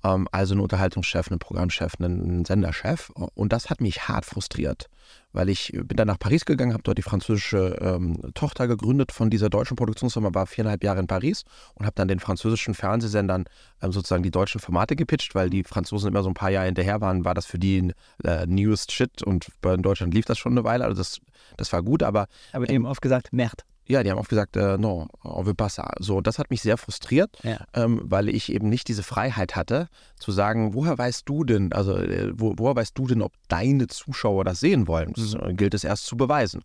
Ähm, 0.06 0.28
also 0.32 0.56
ein 0.56 0.60
Unterhaltungschef, 0.60 1.32
ein 1.32 1.40
Programmchef, 1.40 1.94
ein 2.00 2.46
Senderchef. 2.46 3.10
Und 3.34 3.52
das 3.54 3.70
hat 3.70 3.82
mich 3.82 4.08
hart 4.08 4.26
frustriert, 4.26 4.90
weil 5.34 5.50
ich 5.50 5.72
bin 5.74 5.98
dann 5.98 6.08
nach 6.08 6.20
Paris 6.20 6.46
gegangen, 6.46 6.74
habe 6.74 6.84
dort 6.84 6.98
die 6.98 7.02
französische 7.02 7.78
ähm, 7.82 8.20
Tochter 8.34 8.68
gegründet 8.68 9.12
von 9.12 9.30
dieser 9.30 9.50
deutschen 9.50 9.76
Produktionsfirma, 9.76 10.34
war 10.34 10.46
viereinhalb 10.46 10.84
Jahre 10.84 11.00
in 11.00 11.08
Paris 11.08 11.44
und 11.74 11.86
habe 11.86 11.96
dann 11.96 12.08
den 12.08 12.20
französischen 12.20 12.74
Fernsehsendern 12.74 13.46
ähm, 13.82 13.92
sozusagen 13.92 14.24
die 14.24 14.32
deutschen 14.32 14.62
Formate 14.62 14.96
gepitcht, 14.96 15.34
weil 15.36 15.50
die 15.50 15.64
Franzosen 15.64 16.10
immer 16.10 16.24
so 16.24 16.30
ein 16.30 16.36
paar 16.36 16.52
Jahre 16.52 16.68
hinterher 16.68 17.02
waren, 17.02 17.26
war 17.26 17.34
das 17.34 17.46
für 17.46 17.60
die 17.60 17.92
äh, 18.24 18.46
newest 18.46 18.92
shit 18.92 19.24
und 19.24 19.48
in 19.64 19.82
Deutschland 19.82 20.14
lief 20.14 20.26
das 20.26 20.38
schon 20.38 20.54
eine 20.54 20.64
Weile, 20.64 20.86
also 20.86 20.98
das, 20.98 21.20
das 21.58 21.74
war 21.74 21.82
gut, 21.82 22.04
aber... 22.04 22.28
Aber 22.52 22.66
die 22.66 22.76
haben 22.76 22.86
oft 22.86 23.02
gesagt, 23.02 23.34
Merd. 23.34 23.66
Ja, 23.88 24.02
die 24.02 24.10
haben 24.10 24.18
auch 24.18 24.28
gesagt, 24.28 24.58
äh, 24.58 24.78
no, 24.78 25.08
on 25.24 25.46
veut 25.46 25.56
pas 25.56 25.78
ça. 25.78 25.92
So, 26.00 26.22
das 26.22 26.40
hat 26.40 26.50
mich 26.50 26.62
sehr 26.62 26.78
frustriert, 26.78 27.38
ja. 27.44 27.60
ähm, 27.74 28.02
weil 28.04 28.30
ich 28.30 28.52
eben 28.52 28.68
nicht 28.68 28.88
diese 28.88 29.04
Freiheit 29.04 29.56
hatte, 29.56 29.90
zu 30.20 30.32
sagen, 30.32 30.74
woher 30.74 30.98
weißt 30.98 31.28
du 31.30 31.44
denn, 31.44 31.72
also 31.72 31.96
äh, 31.98 32.32
wo, 32.34 32.54
woher 32.58 32.76
weißt 32.76 32.98
du 32.98 33.08
denn, 33.08 33.22
ob 33.22 33.34
deine 33.48 33.88
Zuschauer 33.88 34.44
das 34.44 34.60
sehen 34.60 34.88
wollen? 34.88 35.14
Das 35.14 35.36
äh, 35.36 35.54
gilt 35.54 35.76
es 35.76 35.84
erst 35.84 36.06
zu 36.06 36.18
beweisen. 36.18 36.64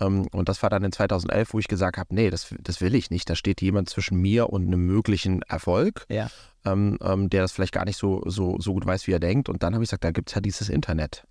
Ähm, 0.00 0.26
und 0.32 0.48
das 0.48 0.62
war 0.62 0.70
dann 0.70 0.84
in 0.84 0.92
2011, 0.92 1.52
wo 1.52 1.58
ich 1.58 1.68
gesagt 1.68 1.98
habe, 1.98 2.14
nee, 2.14 2.30
das, 2.30 2.54
das 2.60 2.80
will 2.80 2.94
ich 2.94 3.10
nicht. 3.10 3.28
Da 3.28 3.34
steht 3.34 3.60
jemand 3.60 3.90
zwischen 3.90 4.18
mir 4.18 4.50
und 4.50 4.66
einem 4.66 4.86
möglichen 4.86 5.42
Erfolg, 5.42 6.06
ja. 6.08 6.30
ähm, 6.64 6.96
ähm 7.02 7.28
der 7.28 7.42
das 7.42 7.52
vielleicht 7.52 7.74
gar 7.74 7.84
nicht 7.84 7.98
so, 7.98 8.22
so, 8.26 8.56
so 8.60 8.72
gut 8.72 8.86
weiß, 8.86 9.06
wie 9.08 9.12
er 9.12 9.20
denkt. 9.20 9.48
Und 9.48 9.62
dann 9.64 9.74
habe 9.74 9.82
ich 9.82 9.90
gesagt, 9.90 10.04
da 10.04 10.12
gibt 10.12 10.30
es 10.30 10.34
ja 10.34 10.40
dieses 10.40 10.68
Internet 10.68 11.24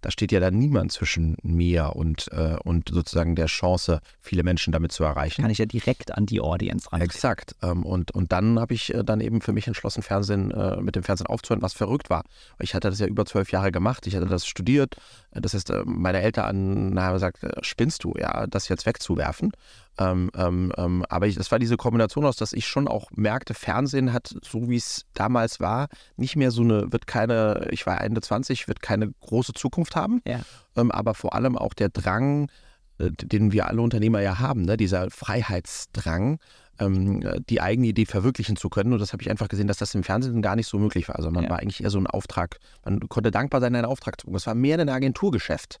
da 0.00 0.10
steht 0.10 0.32
ja 0.32 0.40
dann 0.40 0.58
niemand 0.58 0.92
zwischen 0.92 1.36
mir 1.42 1.94
und, 1.94 2.28
äh, 2.32 2.56
und 2.64 2.90
sozusagen 2.90 3.36
der 3.36 3.46
Chance, 3.46 4.00
viele 4.20 4.42
Menschen 4.42 4.72
damit 4.72 4.92
zu 4.92 5.04
erreichen. 5.04 5.42
Kann 5.42 5.50
ich 5.50 5.58
ja 5.58 5.66
direkt 5.66 6.16
an 6.16 6.26
die 6.26 6.40
Audience 6.40 6.90
ran. 6.90 7.00
Exakt. 7.00 7.54
Ähm, 7.62 7.84
und, 7.84 8.10
und 8.12 8.32
dann 8.32 8.58
habe 8.58 8.74
ich 8.74 8.94
äh, 8.94 9.04
dann 9.04 9.20
eben 9.20 9.40
für 9.40 9.52
mich 9.52 9.66
entschlossen, 9.66 10.02
Fernsehen, 10.02 10.50
äh, 10.50 10.80
mit 10.80 10.96
dem 10.96 11.02
Fernsehen 11.02 11.26
aufzuhören, 11.26 11.62
was 11.62 11.74
verrückt 11.74 12.10
war. 12.10 12.24
Ich 12.58 12.74
hatte 12.74 12.90
das 12.90 12.98
ja 12.98 13.06
über 13.06 13.26
zwölf 13.26 13.52
Jahre 13.52 13.72
gemacht, 13.72 14.06
ich 14.06 14.16
hatte 14.16 14.26
das 14.26 14.46
studiert. 14.46 14.96
Das 15.32 15.54
heißt, 15.54 15.70
äh, 15.70 15.82
meine 15.84 16.20
Eltern 16.20 16.98
haben 16.98 17.14
gesagt, 17.14 17.42
äh, 17.44 17.52
spinnst 17.62 18.04
du, 18.04 18.14
ja, 18.18 18.46
das 18.46 18.68
jetzt 18.68 18.86
wegzuwerfen. 18.86 19.52
Ähm, 19.98 20.30
ähm, 20.34 20.72
ähm, 20.76 21.04
aber 21.08 21.26
ich, 21.26 21.34
das 21.36 21.50
war 21.50 21.58
diese 21.58 21.76
Kombination 21.76 22.24
aus, 22.24 22.36
dass 22.36 22.52
ich 22.52 22.66
schon 22.66 22.88
auch 22.88 23.10
merkte, 23.12 23.54
Fernsehen 23.54 24.12
hat, 24.12 24.34
so 24.42 24.68
wie 24.68 24.76
es 24.76 25.04
damals 25.14 25.60
war, 25.60 25.88
nicht 26.16 26.36
mehr 26.36 26.50
so 26.50 26.62
eine, 26.62 26.92
wird 26.92 27.06
keine, 27.06 27.68
ich 27.70 27.86
war 27.86 28.00
Ende 28.00 28.20
20, 28.20 28.68
wird 28.68 28.80
keine 28.80 29.12
große 29.20 29.52
Zukunft 29.52 29.96
haben. 29.96 30.22
Ja. 30.26 30.40
Ähm, 30.76 30.90
aber 30.90 31.14
vor 31.14 31.34
allem 31.34 31.58
auch 31.58 31.74
der 31.74 31.90
Drang, 31.90 32.50
äh, 32.98 33.10
den 33.10 33.52
wir 33.52 33.66
alle 33.66 33.82
Unternehmer 33.82 34.20
ja 34.20 34.38
haben, 34.38 34.62
ne? 34.62 34.76
dieser 34.76 35.10
Freiheitsdrang, 35.10 36.38
ähm, 36.78 37.22
die 37.48 37.60
eigene 37.60 37.88
Idee 37.88 38.06
verwirklichen 38.06 38.56
zu 38.56 38.70
können. 38.70 38.92
Und 38.92 39.00
das 39.00 39.12
habe 39.12 39.22
ich 39.22 39.30
einfach 39.30 39.48
gesehen, 39.48 39.66
dass 39.66 39.76
das 39.76 39.94
im 39.94 40.02
Fernsehen 40.02 40.40
gar 40.40 40.56
nicht 40.56 40.66
so 40.66 40.78
möglich 40.78 41.08
war. 41.08 41.16
Also 41.16 41.30
man 41.30 41.44
ja. 41.44 41.50
war 41.50 41.58
eigentlich 41.58 41.82
eher 41.82 41.90
so 41.90 41.98
ein 41.98 42.06
Auftrag, 42.06 42.58
man 42.84 43.00
konnte 43.08 43.30
dankbar 43.30 43.60
sein, 43.60 43.74
einen 43.74 43.84
Auftrag 43.84 44.18
zu 44.18 44.26
bekommen. 44.26 44.38
Es 44.38 44.46
war 44.46 44.54
mehr 44.54 44.78
ein 44.78 44.88
Agenturgeschäft 44.88 45.80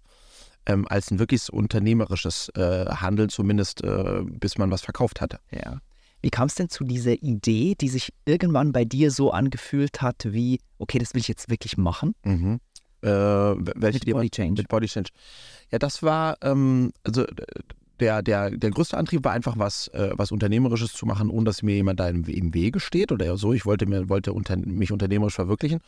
ähm, 0.66 0.86
als 0.88 1.10
ein 1.10 1.18
wirkliches 1.18 1.50
unternehmerisches 1.50 2.50
äh, 2.50 2.86
Handeln, 2.86 3.28
zumindest 3.28 3.82
äh, 3.82 4.22
bis 4.24 4.58
man 4.58 4.70
was 4.70 4.82
verkauft 4.82 5.20
hatte. 5.20 5.38
Ja. 5.50 5.80
Wie 6.22 6.30
kam 6.30 6.46
es 6.46 6.54
denn 6.54 6.68
zu 6.68 6.84
dieser 6.84 7.22
Idee, 7.22 7.74
die 7.80 7.88
sich 7.88 8.12
irgendwann 8.26 8.72
bei 8.72 8.84
dir 8.84 9.10
so 9.10 9.30
angefühlt 9.30 10.02
hat, 10.02 10.26
wie, 10.26 10.60
okay, 10.78 10.98
das 10.98 11.14
will 11.14 11.20
ich 11.20 11.28
jetzt 11.28 11.48
wirklich 11.48 11.78
machen? 11.78 12.14
Mhm. 12.24 12.60
Äh, 13.02 13.08
welche 13.08 14.00
mit 14.00 14.12
Body 14.12 14.30
Change. 14.30 14.60
Mit 14.60 14.68
Body 14.68 14.86
Change. 14.86 15.10
Ja, 15.70 15.78
das 15.78 16.02
war, 16.02 16.36
ähm, 16.42 16.92
also 17.04 17.24
der, 18.00 18.22
der, 18.22 18.50
der 18.50 18.70
größte 18.70 18.96
Antrieb 18.96 19.24
war 19.24 19.32
einfach 19.32 19.58
was, 19.58 19.88
äh, 19.88 20.10
was 20.14 20.32
Unternehmerisches 20.32 20.92
zu 20.92 21.06
machen, 21.06 21.30
ohne 21.30 21.44
dass 21.44 21.62
mir 21.62 21.74
jemand 21.74 22.00
da 22.00 22.08
im, 22.08 22.24
im 22.24 22.54
Wege 22.54 22.80
steht 22.80 23.12
oder 23.12 23.36
so. 23.36 23.52
Ich 23.52 23.66
wollte, 23.66 23.86
mir, 23.86 24.08
wollte 24.08 24.32
unter, 24.32 24.56
mich 24.56 24.92
unternehmerisch 24.92 25.34
verwirklichen. 25.34 25.80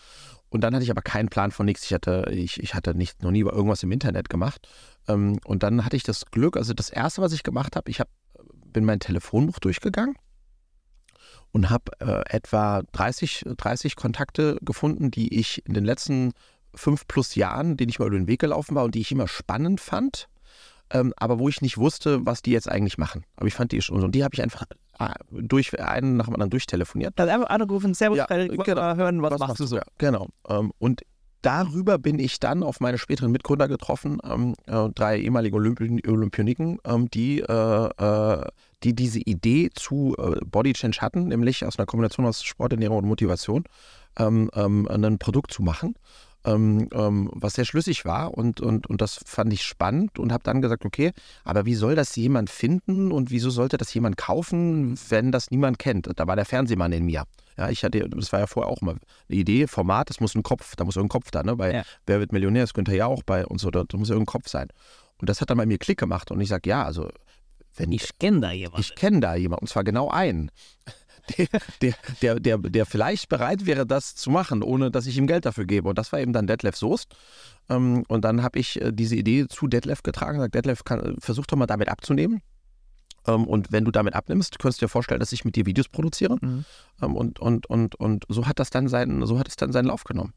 Und 0.50 0.62
dann 0.62 0.74
hatte 0.74 0.84
ich 0.84 0.90
aber 0.90 1.02
keinen 1.02 1.28
Plan 1.28 1.50
von 1.50 1.66
nichts. 1.66 1.84
Ich 1.84 1.94
hatte, 1.94 2.30
ich, 2.30 2.62
ich 2.62 2.74
hatte 2.74 2.94
nicht, 2.94 3.22
noch 3.22 3.30
nie 3.30 3.40
irgendwas 3.40 3.82
im 3.82 3.90
Internet 3.90 4.28
gemacht. 4.28 4.68
Ähm, 5.08 5.38
und 5.44 5.62
dann 5.62 5.84
hatte 5.84 5.96
ich 5.96 6.02
das 6.02 6.26
Glück, 6.26 6.56
also 6.56 6.74
das 6.74 6.90
Erste, 6.90 7.22
was 7.22 7.32
ich 7.32 7.42
gemacht 7.42 7.76
habe, 7.76 7.90
ich 7.90 8.00
hab, 8.00 8.08
bin 8.66 8.84
mein 8.84 9.00
Telefonbuch 9.00 9.58
durchgegangen 9.58 10.14
und 11.52 11.70
habe 11.70 11.92
äh, 12.00 12.22
etwa 12.34 12.82
30, 12.92 13.44
30 13.56 13.96
Kontakte 13.96 14.58
gefunden, 14.62 15.10
die 15.10 15.38
ich 15.38 15.64
in 15.66 15.74
den 15.74 15.84
letzten 15.84 16.32
fünf 16.74 17.06
plus 17.06 17.34
Jahren, 17.34 17.76
denen 17.76 17.90
ich 17.90 17.98
mal 17.98 18.06
über 18.06 18.16
den 18.16 18.26
Weg 18.26 18.40
gelaufen 18.40 18.74
war 18.74 18.84
und 18.84 18.94
die 18.94 19.00
ich 19.00 19.12
immer 19.12 19.28
spannend 19.28 19.80
fand 19.80 20.28
ähm, 20.92 21.12
aber 21.16 21.38
wo 21.38 21.48
ich 21.48 21.62
nicht 21.62 21.78
wusste, 21.78 22.24
was 22.24 22.42
die 22.42 22.50
jetzt 22.52 22.70
eigentlich 22.70 22.98
machen. 22.98 23.24
Aber 23.36 23.46
ich 23.46 23.54
fand 23.54 23.72
die 23.72 23.82
schon. 23.82 24.02
Und 24.02 24.14
die 24.14 24.24
habe 24.24 24.34
ich 24.34 24.42
einfach 24.42 24.64
ah, 24.98 25.14
durch 25.30 25.78
einen 25.80 26.16
nach 26.16 26.26
dem 26.26 26.34
anderen 26.34 26.50
durchtelefoniert. 26.50 27.14
Dann 27.16 27.28
einfach 27.28 27.48
angerufen, 27.48 27.94
Servus, 27.94 28.18
ja, 28.18 28.26
genau. 28.26 28.80
mal 28.80 28.96
hören, 28.96 29.22
was, 29.22 29.32
was 29.32 29.40
machst 29.40 29.60
du 29.60 29.66
so? 29.66 29.76
Ja, 29.76 29.82
genau. 29.98 30.28
Ähm, 30.48 30.72
und 30.78 31.02
darüber 31.42 31.98
bin 31.98 32.18
ich 32.18 32.40
dann 32.40 32.62
auf 32.62 32.80
meine 32.80 32.98
späteren 32.98 33.32
Mitgründer 33.32 33.68
getroffen, 33.68 34.18
ähm, 34.24 34.54
äh, 34.66 34.88
drei 34.94 35.18
ehemalige 35.18 35.56
Olympi 35.56 36.00
Olympioniken, 36.06 36.78
ähm, 36.84 37.10
die, 37.10 37.40
äh, 37.40 37.44
äh, 37.44 38.46
die 38.84 38.94
diese 38.94 39.18
Idee 39.20 39.70
zu 39.74 40.14
äh, 40.18 40.40
Body 40.44 40.72
Change 40.72 40.98
hatten, 41.00 41.28
nämlich 41.28 41.64
aus 41.64 41.78
einer 41.78 41.86
Kombination 41.86 42.26
aus 42.26 42.42
Sporternährung 42.44 42.98
und 42.98 43.06
Motivation, 43.06 43.64
ähm, 44.18 44.50
ähm, 44.54 44.88
ein 44.88 45.18
Produkt 45.18 45.52
zu 45.52 45.62
machen. 45.62 45.94
Ähm, 46.44 46.88
ähm, 46.92 47.30
was 47.32 47.54
sehr 47.54 47.64
schlüssig 47.64 48.04
war 48.04 48.34
und, 48.34 48.60
und, 48.60 48.86
und 48.88 49.00
das 49.00 49.20
fand 49.24 49.52
ich 49.52 49.62
spannend 49.62 50.18
und 50.18 50.32
habe 50.32 50.42
dann 50.44 50.62
gesagt, 50.62 50.84
okay, 50.84 51.12
aber 51.44 51.64
wie 51.64 51.74
soll 51.74 51.94
das 51.94 52.16
jemand 52.16 52.50
finden 52.50 53.12
und 53.12 53.30
wieso 53.30 53.50
sollte 53.50 53.76
das 53.76 53.92
jemand 53.94 54.16
kaufen, 54.16 54.98
wenn 55.08 55.32
das 55.32 55.50
niemand 55.50 55.78
kennt? 55.78 56.08
Da 56.16 56.26
war 56.26 56.36
der 56.36 56.44
Fernsehmann 56.44 56.92
in 56.92 57.04
mir. 57.04 57.24
Ja, 57.56 57.68
ich 57.68 57.84
hatte, 57.84 58.08
das 58.08 58.32
war 58.32 58.40
ja 58.40 58.46
vorher 58.46 58.70
auch 58.72 58.80
mal 58.80 58.96
eine 59.28 59.38
Idee, 59.38 59.66
Format, 59.66 60.10
das 60.10 60.20
muss 60.20 60.34
ein 60.34 60.42
Kopf, 60.42 60.74
da 60.76 60.84
muss 60.84 60.96
irgendein 60.96 61.20
Kopf 61.20 61.30
da, 61.30 61.42
ne? 61.42 61.56
Bei 61.56 61.74
Ja. 61.74 61.82
Wer 62.06 62.18
wird 62.18 62.32
Millionär, 62.32 62.62
das 62.62 62.74
könnte 62.74 62.96
ja 62.96 63.06
auch 63.06 63.22
bei 63.22 63.46
uns 63.46 63.62
so, 63.62 63.70
da, 63.70 63.84
da 63.84 63.98
muss 63.98 64.10
irgendein 64.10 64.32
Kopf 64.32 64.48
sein. 64.48 64.68
Und 65.18 65.28
das 65.28 65.40
hat 65.40 65.50
dann 65.50 65.58
bei 65.58 65.66
mir 65.66 65.78
Klick 65.78 65.98
gemacht 65.98 66.30
und 66.30 66.40
ich 66.40 66.48
sage, 66.48 66.68
ja, 66.68 66.84
also 66.84 67.08
wenn 67.76 67.92
Ich 67.92 68.18
kenne 68.18 68.40
da 68.40 68.52
jemanden. 68.52 68.80
ich 68.80 68.94
kenne 68.94 69.20
da 69.20 69.34
jemanden, 69.34 69.64
und 69.64 69.68
zwar 69.68 69.84
genau 69.84 70.08
einen, 70.08 70.50
der, 71.82 71.94
der, 72.20 72.40
der, 72.40 72.58
der, 72.58 72.86
vielleicht 72.86 73.28
bereit 73.28 73.66
wäre, 73.66 73.86
das 73.86 74.14
zu 74.14 74.30
machen, 74.30 74.62
ohne 74.62 74.90
dass 74.90 75.06
ich 75.06 75.16
ihm 75.16 75.26
Geld 75.26 75.46
dafür 75.46 75.64
gebe. 75.64 75.88
Und 75.88 75.98
das 75.98 76.12
war 76.12 76.20
eben 76.20 76.32
dann 76.32 76.46
Detlef 76.46 76.76
Soest. 76.76 77.14
Ähm, 77.68 78.04
und 78.08 78.24
dann 78.24 78.42
habe 78.42 78.58
ich 78.58 78.80
äh, 78.80 78.92
diese 78.92 79.16
Idee 79.16 79.46
zu 79.48 79.66
Detlef 79.66 80.02
getragen, 80.02 80.38
gesagt, 80.38 80.54
Detlef, 80.54 80.84
kann, 80.84 81.16
versuch 81.18 81.46
doch 81.46 81.56
mal 81.56 81.66
damit 81.66 81.88
abzunehmen. 81.88 82.42
Ähm, 83.26 83.46
und 83.46 83.72
wenn 83.72 83.84
du 83.84 83.90
damit 83.90 84.14
abnimmst, 84.14 84.58
könntest 84.58 84.80
du 84.80 84.86
dir 84.86 84.90
vorstellen, 84.90 85.20
dass 85.20 85.32
ich 85.32 85.44
mit 85.44 85.56
dir 85.56 85.66
Videos 85.66 85.88
produziere. 85.88 86.36
Mhm. 86.40 86.64
Ähm, 87.02 87.16
und, 87.16 87.38
und, 87.40 87.66
und, 87.66 87.94
und 87.96 88.24
so 88.28 88.46
hat 88.46 88.58
das 88.58 88.70
dann 88.70 88.88
seinen, 88.88 89.24
so 89.26 89.38
hat 89.38 89.48
es 89.48 89.56
dann 89.56 89.72
seinen 89.72 89.86
Lauf 89.86 90.04
genommen. 90.04 90.32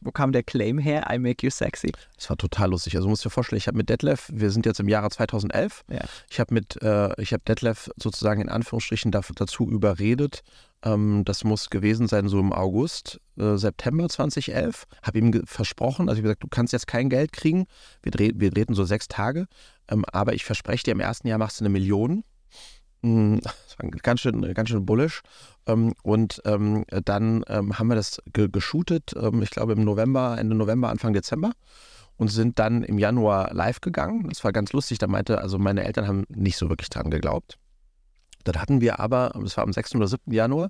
Wo 0.00 0.10
kam 0.10 0.32
der 0.32 0.42
Claim 0.42 0.78
her? 0.78 1.06
I 1.12 1.18
make 1.18 1.44
you 1.46 1.50
sexy. 1.50 1.92
Das 2.16 2.28
war 2.30 2.36
total 2.36 2.70
lustig. 2.70 2.96
Also 2.96 3.06
du 3.06 3.10
musst 3.10 3.24
dir 3.24 3.30
vorstellen, 3.30 3.58
ich 3.58 3.66
habe 3.66 3.76
mit 3.76 3.88
Detlef, 3.88 4.28
wir 4.32 4.50
sind 4.50 4.66
jetzt 4.66 4.80
im 4.80 4.88
Jahre 4.88 5.10
2011, 5.10 5.84
Ja. 5.90 6.00
ich 6.28 6.40
habe 6.40 6.54
mit, 6.54 6.80
äh, 6.82 7.20
ich 7.20 7.32
habe 7.32 7.42
Detlef 7.46 7.90
sozusagen 7.96 8.40
in 8.40 8.48
Anführungsstrichen 8.48 9.12
dazu 9.12 9.68
überredet, 9.70 10.42
ähm, 10.82 11.24
das 11.24 11.44
muss 11.44 11.70
gewesen 11.70 12.08
sein 12.08 12.28
so 12.28 12.40
im 12.40 12.52
August, 12.52 13.20
äh, 13.38 13.56
September 13.56 14.08
2011, 14.08 14.86
habe 15.02 15.18
ihm 15.18 15.42
versprochen, 15.46 16.08
also 16.08 16.18
ich 16.18 16.20
habe 16.20 16.28
gesagt, 16.28 16.42
du 16.42 16.48
kannst 16.48 16.72
jetzt 16.72 16.86
kein 16.86 17.10
Geld 17.10 17.32
kriegen, 17.32 17.66
wir, 18.02 18.12
dreh, 18.12 18.32
wir 18.34 18.50
drehten 18.50 18.74
so 18.74 18.84
sechs 18.84 19.06
Tage, 19.06 19.46
ähm, 19.88 20.04
aber 20.10 20.34
ich 20.34 20.44
verspreche 20.44 20.84
dir, 20.84 20.92
im 20.92 21.00
ersten 21.00 21.28
Jahr 21.28 21.38
machst 21.38 21.60
du 21.60 21.64
eine 21.64 21.70
Million. 21.70 22.24
Das 23.02 23.78
war 23.78 23.90
ganz 24.02 24.20
schön, 24.20 24.54
ganz 24.54 24.68
schön 24.68 24.84
bullish. 24.84 25.22
Ähm, 25.66 25.94
Und 26.02 26.42
ähm, 26.44 26.84
dann 27.04 27.44
ähm, 27.48 27.78
haben 27.78 27.88
wir 27.88 27.94
das 27.94 28.20
ge 28.32 28.48
geshootet, 28.50 29.14
ich 29.40 29.50
glaube 29.50 29.72
im 29.72 29.84
November, 29.84 30.36
Ende 30.38 30.54
November, 30.54 30.90
Anfang 30.90 31.12
Dezember 31.12 31.52
und 32.16 32.28
sind 32.28 32.58
dann 32.58 32.82
im 32.82 32.98
Januar 32.98 33.54
live 33.54 33.80
gegangen. 33.80 34.28
Das 34.28 34.44
war 34.44 34.52
ganz 34.52 34.72
lustig. 34.72 34.98
Da 34.98 35.06
meinte, 35.06 35.40
also 35.40 35.58
meine 35.58 35.84
Eltern 35.84 36.06
haben 36.06 36.24
nicht 36.28 36.58
so 36.58 36.68
wirklich 36.68 36.90
dran 36.90 37.10
geglaubt. 37.10 37.56
Dann 38.44 38.60
hatten 38.60 38.80
wir 38.80 39.00
aber, 39.00 39.32
das 39.42 39.56
war 39.56 39.64
am 39.64 39.72
6. 39.72 39.94
oder 39.96 40.06
7. 40.06 40.32
Januar, 40.32 40.68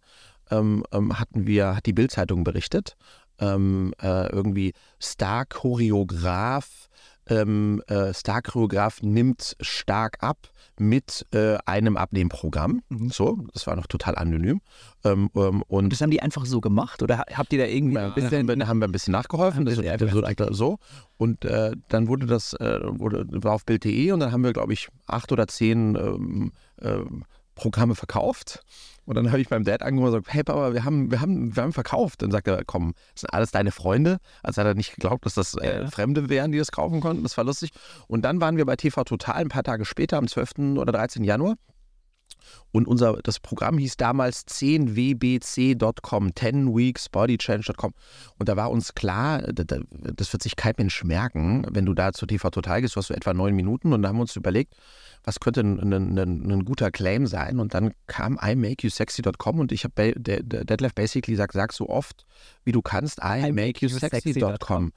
hatten 0.50 1.46
wir, 1.46 1.76
hat 1.76 1.86
die 1.86 1.92
Bild-Zeitung 1.92 2.44
berichtet, 2.44 2.96
äh, 3.40 3.46
irgendwie 3.46 4.72
Star-Choreograf, 5.00 6.88
ähm, 7.30 7.82
äh, 7.86 8.12
Star-Choreograf 8.12 9.00
nimmt 9.02 9.56
stark 9.60 10.18
ab 10.22 10.50
mit 10.78 11.26
äh, 11.32 11.56
einem 11.66 11.96
Abnehmprogramm. 11.96 12.82
Mhm. 12.88 13.10
So, 13.10 13.38
das 13.52 13.66
war 13.66 13.76
noch 13.76 13.86
total 13.86 14.16
anonym. 14.16 14.60
Ähm, 15.04 15.30
ähm, 15.34 15.62
und 15.68 15.90
Das 15.92 16.00
haben 16.00 16.10
die 16.10 16.20
einfach 16.22 16.44
so 16.46 16.60
gemacht 16.60 17.02
oder 17.02 17.18
ha- 17.18 17.24
habt 17.34 17.52
ihr 17.52 17.58
da 17.60 17.66
irgendwie 17.66 17.96
ja, 17.96 18.06
ein 18.08 18.14
bisschen. 18.14 18.48
haben, 18.48 18.58
wir, 18.58 18.66
haben 18.68 18.78
wir 18.80 18.88
ein 18.88 18.92
bisschen 18.92 19.12
nachgeholfen. 19.12 19.64
Das, 19.64 19.76
Ja, 19.78 19.96
das, 19.96 20.10
so, 20.10 20.52
so. 20.52 20.78
Und 21.18 21.44
äh, 21.44 21.72
dann 21.88 22.08
wurde 22.08 22.26
das, 22.26 22.54
äh, 22.54 22.80
wurde, 22.82 23.26
war 23.30 23.52
auf 23.52 23.64
Bild.de 23.64 24.12
und 24.12 24.20
dann 24.20 24.32
haben 24.32 24.42
wir, 24.44 24.52
glaube 24.52 24.72
ich, 24.72 24.88
acht 25.06 25.30
oder 25.32 25.46
zehn 25.46 25.96
ähm, 25.96 26.52
ähm, 26.82 27.24
Programme 27.60 27.94
verkauft. 27.94 28.64
Und 29.04 29.16
dann 29.16 29.28
habe 29.28 29.40
ich 29.40 29.48
beim 29.48 29.64
Dad 29.64 29.82
angerufen 29.82 30.14
und 30.14 30.22
gesagt, 30.22 30.34
hey 30.34 30.44
Papa, 30.44 30.72
wir 30.72 30.84
haben, 30.84 31.10
wir 31.10 31.20
haben, 31.20 31.54
wir 31.54 31.62
haben 31.62 31.72
verkauft. 31.72 32.22
Dann 32.22 32.30
sagt 32.30 32.48
er, 32.48 32.64
komm, 32.64 32.94
das 33.12 33.22
sind 33.22 33.34
alles 33.34 33.50
deine 33.50 33.70
Freunde. 33.70 34.18
Also 34.42 34.60
hat 34.60 34.66
er 34.66 34.74
nicht 34.74 34.94
geglaubt, 34.94 35.26
dass 35.26 35.34
das 35.34 35.54
äh. 35.54 35.86
Fremde 35.88 36.28
wären, 36.28 36.52
die 36.52 36.58
das 36.58 36.72
kaufen 36.72 37.00
konnten. 37.00 37.22
Das 37.22 37.36
war 37.36 37.44
lustig. 37.44 37.70
Und 38.06 38.22
dann 38.22 38.40
waren 38.40 38.56
wir 38.56 38.64
bei 38.64 38.76
TV 38.76 39.04
Total 39.04 39.36
ein 39.36 39.48
paar 39.48 39.62
Tage 39.62 39.84
später, 39.84 40.16
am 40.16 40.26
12. 40.26 40.76
oder 40.78 40.92
13. 40.92 41.24
Januar. 41.24 41.56
Und 42.72 42.86
unser, 42.86 43.18
das 43.22 43.40
Programm 43.40 43.78
hieß 43.78 43.96
damals 43.96 44.46
10wbc.com, 44.46 46.28
10weeksbodychange.com. 46.28 47.94
Und 48.38 48.48
da 48.48 48.56
war 48.56 48.70
uns 48.70 48.94
klar, 48.94 49.42
da- 49.42 49.64
da- 49.64 49.80
das 49.90 50.32
wird 50.32 50.42
sich 50.42 50.56
kein 50.56 50.74
Mensch 50.78 51.02
merken, 51.04 51.66
wenn 51.70 51.86
du 51.86 51.94
da 51.94 52.12
zu 52.12 52.26
TV 52.26 52.50
Total 52.50 52.80
gehst, 52.80 52.94
du 52.96 52.98
hast 53.00 53.08
so 53.08 53.14
etwa 53.14 53.34
neun 53.34 53.54
Minuten. 53.54 53.92
Und 53.92 54.02
da 54.02 54.08
haben 54.08 54.16
wir 54.16 54.22
uns 54.22 54.36
überlegt, 54.36 54.74
was 55.24 55.40
könnte 55.40 55.60
ein, 55.60 55.78
ein, 55.92 56.18
ein, 56.18 56.50
ein 56.52 56.64
guter 56.64 56.90
Claim 56.90 57.26
sein? 57.26 57.58
Und 57.58 57.74
dann 57.74 57.92
kam 58.06 58.38
imakeyousexy.com 58.40 59.58
und 59.58 59.72
ich 59.72 59.84
habe 59.84 60.12
Detlef 60.16 60.94
basically 60.94 61.32
gesagt, 61.32 61.52
sag 61.54 61.72
so 61.72 61.88
oft, 61.88 62.24
wie 62.64 62.72
du 62.72 62.80
kannst, 62.82 63.18
imakeyousexy.com. 63.18 64.92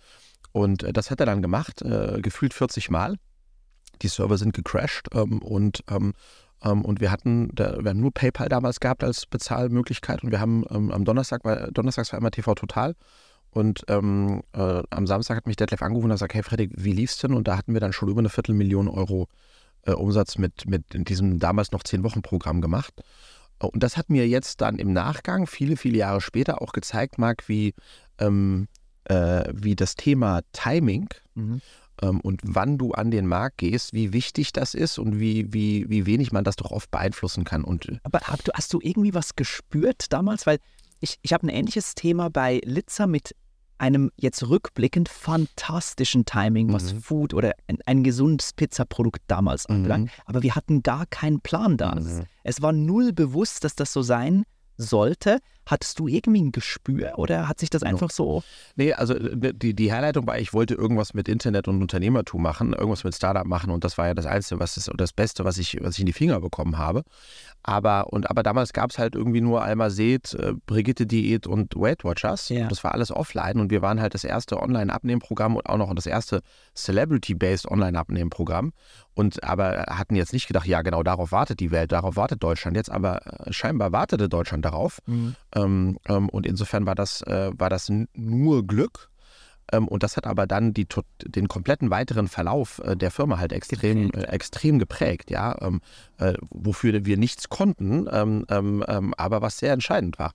Und 0.51 0.83
äh, 0.83 0.93
das 0.93 1.09
hat 1.11 1.19
er 1.19 1.25
dann 1.25 1.41
gemacht, 1.41 1.81
äh, 1.81 2.19
gefühlt 2.21 2.53
40 2.53 2.89
Mal. 2.91 3.17
Die 4.01 4.07
Server 4.07 4.37
sind 4.37 4.53
gecrashed 4.53 5.07
ähm, 5.13 5.39
und 5.41 5.83
ähm, 5.89 6.13
und 6.71 7.01
wir 7.01 7.11
hatten, 7.11 7.49
wir 7.57 7.89
haben 7.89 7.99
nur 7.99 8.13
PayPal 8.13 8.49
damals 8.49 8.79
gehabt 8.79 9.03
als 9.03 9.25
Bezahlmöglichkeit 9.25 10.23
und 10.23 10.31
wir 10.31 10.39
haben 10.39 10.63
ähm, 10.69 10.91
am 10.91 11.05
Donnerstag, 11.05 11.43
war, 11.43 11.71
Donnerstags 11.71 12.11
war 12.13 12.19
immer 12.19 12.31
TV 12.31 12.55
Total 12.55 12.95
und 13.51 13.83
ähm, 13.87 14.41
äh, 14.53 14.81
am 14.89 15.05
Samstag 15.05 15.37
hat 15.37 15.47
mich 15.47 15.57
Detlef 15.57 15.81
angerufen 15.81 16.05
und 16.05 16.11
hat 16.11 16.17
gesagt, 16.17 16.33
hey 16.33 16.43
Fredrik, 16.43 16.71
wie 16.75 16.93
lief's 16.93 17.17
denn? 17.17 17.33
Und 17.33 17.47
da 17.47 17.57
hatten 17.57 17.73
wir 17.73 17.81
dann 17.81 17.93
schon 17.93 18.09
über 18.09 18.19
eine 18.19 18.29
Viertelmillion 18.29 18.87
Euro 18.87 19.27
äh, 19.83 19.91
Umsatz 19.91 20.37
mit, 20.37 20.65
mit 20.65 20.85
diesem 21.09 21.39
damals 21.39 21.71
noch 21.71 21.83
zehn 21.83 22.03
Wochen 22.03 22.21
Programm 22.21 22.61
gemacht. 22.61 22.93
Äh, 23.59 23.67
Und 23.67 23.83
das 23.83 23.95
hat 23.97 24.09
mir 24.09 24.27
jetzt 24.27 24.61
dann 24.61 24.79
im 24.79 24.93
Nachgang, 24.93 25.45
viele, 25.45 25.77
viele 25.77 25.97
Jahre 25.97 26.21
später, 26.21 26.61
auch 26.61 26.71
gezeigt, 26.71 27.19
Marc, 27.19 27.47
wie, 27.47 27.75
ähm, 28.17 28.67
äh, 29.05 29.43
wie 29.53 29.75
das 29.75 29.95
Thema 29.95 30.41
Timing 30.53 31.09
Mhm. 31.35 31.61
Ähm, 32.03 32.19
und 32.21 32.41
wann 32.43 32.77
du 32.77 32.91
an 32.91 33.11
den 33.11 33.25
Markt 33.27 33.57
gehst, 33.57 33.93
wie 33.93 34.13
wichtig 34.13 34.51
das 34.53 34.73
ist 34.73 34.99
und 34.99 35.19
wie, 35.19 35.51
wie, 35.53 35.89
wie 35.89 36.05
wenig 36.05 36.31
man 36.31 36.43
das 36.43 36.55
doch 36.55 36.71
oft 36.71 36.91
beeinflussen 36.91 37.43
kann. 37.43 37.63
Und 37.63 37.87
äh, 37.89 37.99
Aber 38.03 38.19
hab 38.19 38.43
du, 38.43 38.51
hast 38.53 38.73
du 38.73 38.79
irgendwie 38.81 39.13
was 39.13 39.35
gespürt 39.35 40.11
damals? 40.11 40.45
Weil 40.45 40.59
ich, 40.99 41.17
ich 41.21 41.33
habe 41.33 41.47
ein 41.47 41.49
ähnliches 41.49 41.95
Thema 41.95 42.29
bei 42.29 42.61
Litzer 42.65 43.07
mit 43.07 43.35
einem 43.77 44.11
jetzt 44.17 44.47
rückblickend 44.47 45.09
fantastischen 45.09 46.25
Timing, 46.25 46.71
was 46.71 46.93
Mhm. 46.93 47.01
Food 47.01 47.33
oder 47.33 47.53
ein, 47.67 47.77
ein 47.85 48.03
gesundes 48.03 48.53
Pizzaprodukt 48.53 49.21
damals 49.27 49.67
Mhm. 49.67 49.75
anbelangt. 49.75 50.11
Aber 50.25 50.43
wir 50.43 50.55
hatten 50.55 50.83
gar 50.83 51.05
keinen 51.05 51.41
Plan 51.41 51.77
da. 51.77 51.95
Mhm. 51.95 52.23
Es 52.43 52.61
war 52.61 52.71
null 52.71 53.13
bewusst, 53.13 53.63
dass 53.63 53.75
das 53.75 53.91
so 53.91 54.01
sein 54.01 54.43
sollte. 54.77 55.39
Hattest 55.65 55.99
du 55.99 56.07
irgendwie 56.07 56.41
ein 56.41 56.51
Gespür 56.51 57.13
oder 57.17 57.47
hat 57.47 57.59
sich 57.59 57.69
das 57.69 57.83
einfach 57.83 58.09
so. 58.09 58.43
Nee, 58.75 58.93
also 58.93 59.13
äh, 59.13 59.53
die, 59.53 59.73
die 59.73 59.91
Herleitung 59.91 60.27
war, 60.27 60.37
ich 60.39 60.53
wollte 60.53 60.73
irgendwas 60.73 61.13
mit 61.13 61.27
Internet 61.27 61.67
und 61.67 61.81
Unternehmertum 61.81 62.41
machen, 62.41 62.73
irgendwas 62.73 63.03
mit 63.03 63.15
Startup 63.15 63.45
machen 63.45 63.71
und 63.71 63.83
das 63.83 63.97
war 63.97 64.07
ja 64.07 64.13
das 64.13 64.25
Einzige, 64.25 64.59
was 64.59 64.77
ist, 64.77 64.91
das 64.95 65.13
Beste, 65.13 65.45
was 65.45 65.57
ich, 65.57 65.77
was 65.81 65.95
ich 65.95 66.01
in 66.01 66.05
die 66.05 66.13
Finger 66.13 66.39
bekommen 66.39 66.77
habe. 66.77 67.03
Aber, 67.63 68.11
und, 68.11 68.29
aber 68.29 68.43
damals 68.43 68.73
gab 68.73 68.91
es 68.91 68.99
halt 68.99 69.15
irgendwie 69.15 69.39
nur 69.39 69.63
Alma 69.63 69.89
Seed, 69.89 70.33
äh, 70.33 70.53
Brigitte 70.65 71.05
Diät 71.05 71.47
und 71.47 71.75
Weight 71.75 72.03
Watchers. 72.03 72.49
Ja. 72.49 72.67
Das 72.67 72.83
war 72.83 72.93
alles 72.93 73.09
offline 73.09 73.59
und 73.59 73.71
wir 73.71 73.81
waren 73.81 74.01
halt 74.01 74.13
das 74.13 74.25
erste 74.25 74.61
Online-Abnehmprogramm 74.61 75.55
und 75.55 75.67
auch 75.67 75.77
noch 75.77 75.93
das 75.95 76.05
erste 76.05 76.41
Celebrity-Based 76.75 77.69
Online-Abnehmprogramm. 77.71 78.73
Und 79.13 79.43
aber 79.43 79.85
hatten 79.89 80.15
jetzt 80.15 80.33
nicht 80.33 80.47
gedacht, 80.47 80.67
ja 80.67 80.81
genau 80.81 81.03
darauf 81.03 81.31
wartet 81.31 81.59
die 81.59 81.71
Welt, 81.71 81.91
darauf 81.91 82.15
wartet 82.17 82.43
Deutschland 82.43 82.75
jetzt, 82.75 82.91
aber 82.91 83.25
äh, 83.25 83.53
scheinbar 83.53 83.93
wartete 83.93 84.27
Deutschland 84.27 84.65
darauf. 84.65 84.99
Ähm, 85.55 85.97
ähm, 86.07 86.29
und 86.29 86.45
insofern 86.45 86.85
war 86.85 86.95
das, 86.95 87.21
äh, 87.23 87.51
war 87.53 87.69
das 87.69 87.91
nur 88.13 88.65
Glück. 88.65 89.09
Ähm, 89.71 89.87
und 89.87 90.03
das 90.03 90.17
hat 90.17 90.27
aber 90.27 90.47
dann 90.47 90.73
die, 90.73 90.87
den 91.25 91.47
kompletten 91.47 91.89
weiteren 91.89 92.27
Verlauf 92.27 92.79
äh, 92.79 92.95
der 92.95 93.11
Firma 93.11 93.37
halt 93.37 93.53
extrem, 93.53 94.11
äh, 94.11 94.23
extrem 94.23 94.79
geprägt, 94.79 95.31
ja, 95.31 95.55
ähm, 95.61 95.81
äh, 96.17 96.33
wofür 96.49 97.05
wir 97.05 97.17
nichts 97.17 97.49
konnten, 97.49 98.07
ähm, 98.11 98.45
ähm, 98.49 99.13
aber 99.17 99.41
was 99.41 99.57
sehr 99.57 99.73
entscheidend 99.73 100.19
war. 100.19 100.33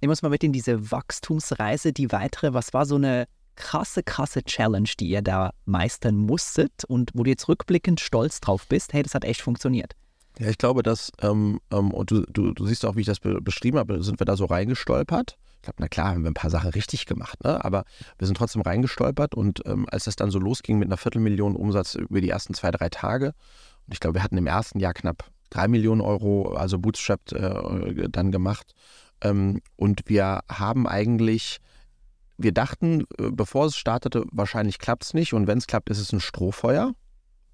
Nehmen 0.00 0.10
wir 0.10 0.10
uns 0.10 0.22
mal 0.22 0.28
mit 0.28 0.44
in 0.44 0.52
diese 0.52 0.90
Wachstumsreise, 0.90 1.92
die 1.92 2.12
weitere. 2.12 2.52
Was 2.52 2.74
war 2.74 2.84
so 2.84 2.96
eine 2.96 3.26
krasse, 3.56 4.02
krasse 4.02 4.42
Challenge, 4.42 4.88
die 4.98 5.08
ihr 5.08 5.22
da 5.22 5.52
meistern 5.64 6.16
musstet 6.16 6.84
und 6.86 7.10
wo 7.14 7.22
du 7.22 7.30
jetzt 7.30 7.48
rückblickend 7.48 8.00
stolz 8.00 8.40
drauf 8.40 8.66
bist? 8.68 8.92
Hey, 8.92 9.02
das 9.02 9.14
hat 9.14 9.24
echt 9.24 9.40
funktioniert. 9.40 9.94
Ja, 10.38 10.48
ich 10.48 10.58
glaube, 10.58 10.82
dass, 10.82 11.12
ähm, 11.20 11.60
ähm, 11.70 11.92
und 11.92 12.10
du, 12.10 12.22
du, 12.22 12.52
du 12.52 12.66
siehst 12.66 12.84
auch, 12.84 12.96
wie 12.96 13.00
ich 13.00 13.06
das 13.06 13.20
be 13.20 13.40
beschrieben 13.40 13.78
habe, 13.78 14.02
sind 14.02 14.20
wir 14.20 14.24
da 14.24 14.36
so 14.36 14.46
reingestolpert. 14.46 15.36
Ich 15.56 15.62
glaube, 15.62 15.76
na 15.78 15.88
klar, 15.88 16.08
haben 16.08 16.24
wir 16.24 16.30
ein 16.30 16.34
paar 16.34 16.50
Sachen 16.50 16.70
richtig 16.70 17.06
gemacht, 17.06 17.42
ne? 17.42 17.64
aber 17.64 17.84
wir 18.18 18.26
sind 18.26 18.36
trotzdem 18.36 18.62
reingestolpert 18.62 19.34
und 19.34 19.62
ähm, 19.64 19.86
als 19.90 20.04
das 20.04 20.16
dann 20.16 20.30
so 20.30 20.38
losging 20.38 20.78
mit 20.78 20.88
einer 20.88 20.96
Viertelmillion 20.96 21.56
Umsatz 21.56 21.94
über 21.94 22.20
die 22.20 22.28
ersten 22.28 22.52
zwei, 22.52 22.70
drei 22.70 22.88
Tage, 22.90 23.32
und 23.86 23.92
ich 23.92 24.00
glaube, 24.00 24.16
wir 24.16 24.22
hatten 24.22 24.36
im 24.36 24.46
ersten 24.46 24.78
Jahr 24.78 24.94
knapp 24.94 25.24
drei 25.50 25.68
Millionen 25.68 26.00
Euro, 26.00 26.54
also 26.54 26.78
bootstrapped 26.78 27.32
äh, 27.32 28.08
dann 28.10 28.32
gemacht. 28.32 28.74
Ähm, 29.20 29.60
und 29.76 30.02
wir 30.06 30.40
haben 30.50 30.86
eigentlich, 30.86 31.58
wir 32.36 32.52
dachten, 32.52 33.04
äh, 33.18 33.30
bevor 33.30 33.66
es 33.66 33.76
startete, 33.76 34.24
wahrscheinlich 34.32 34.78
klappt 34.78 35.04
es 35.04 35.14
nicht 35.14 35.32
und 35.32 35.46
wenn 35.46 35.58
es 35.58 35.66
klappt, 35.66 35.90
ist 35.90 35.98
es 35.98 36.12
ein 36.12 36.20
Strohfeuer. 36.20 36.92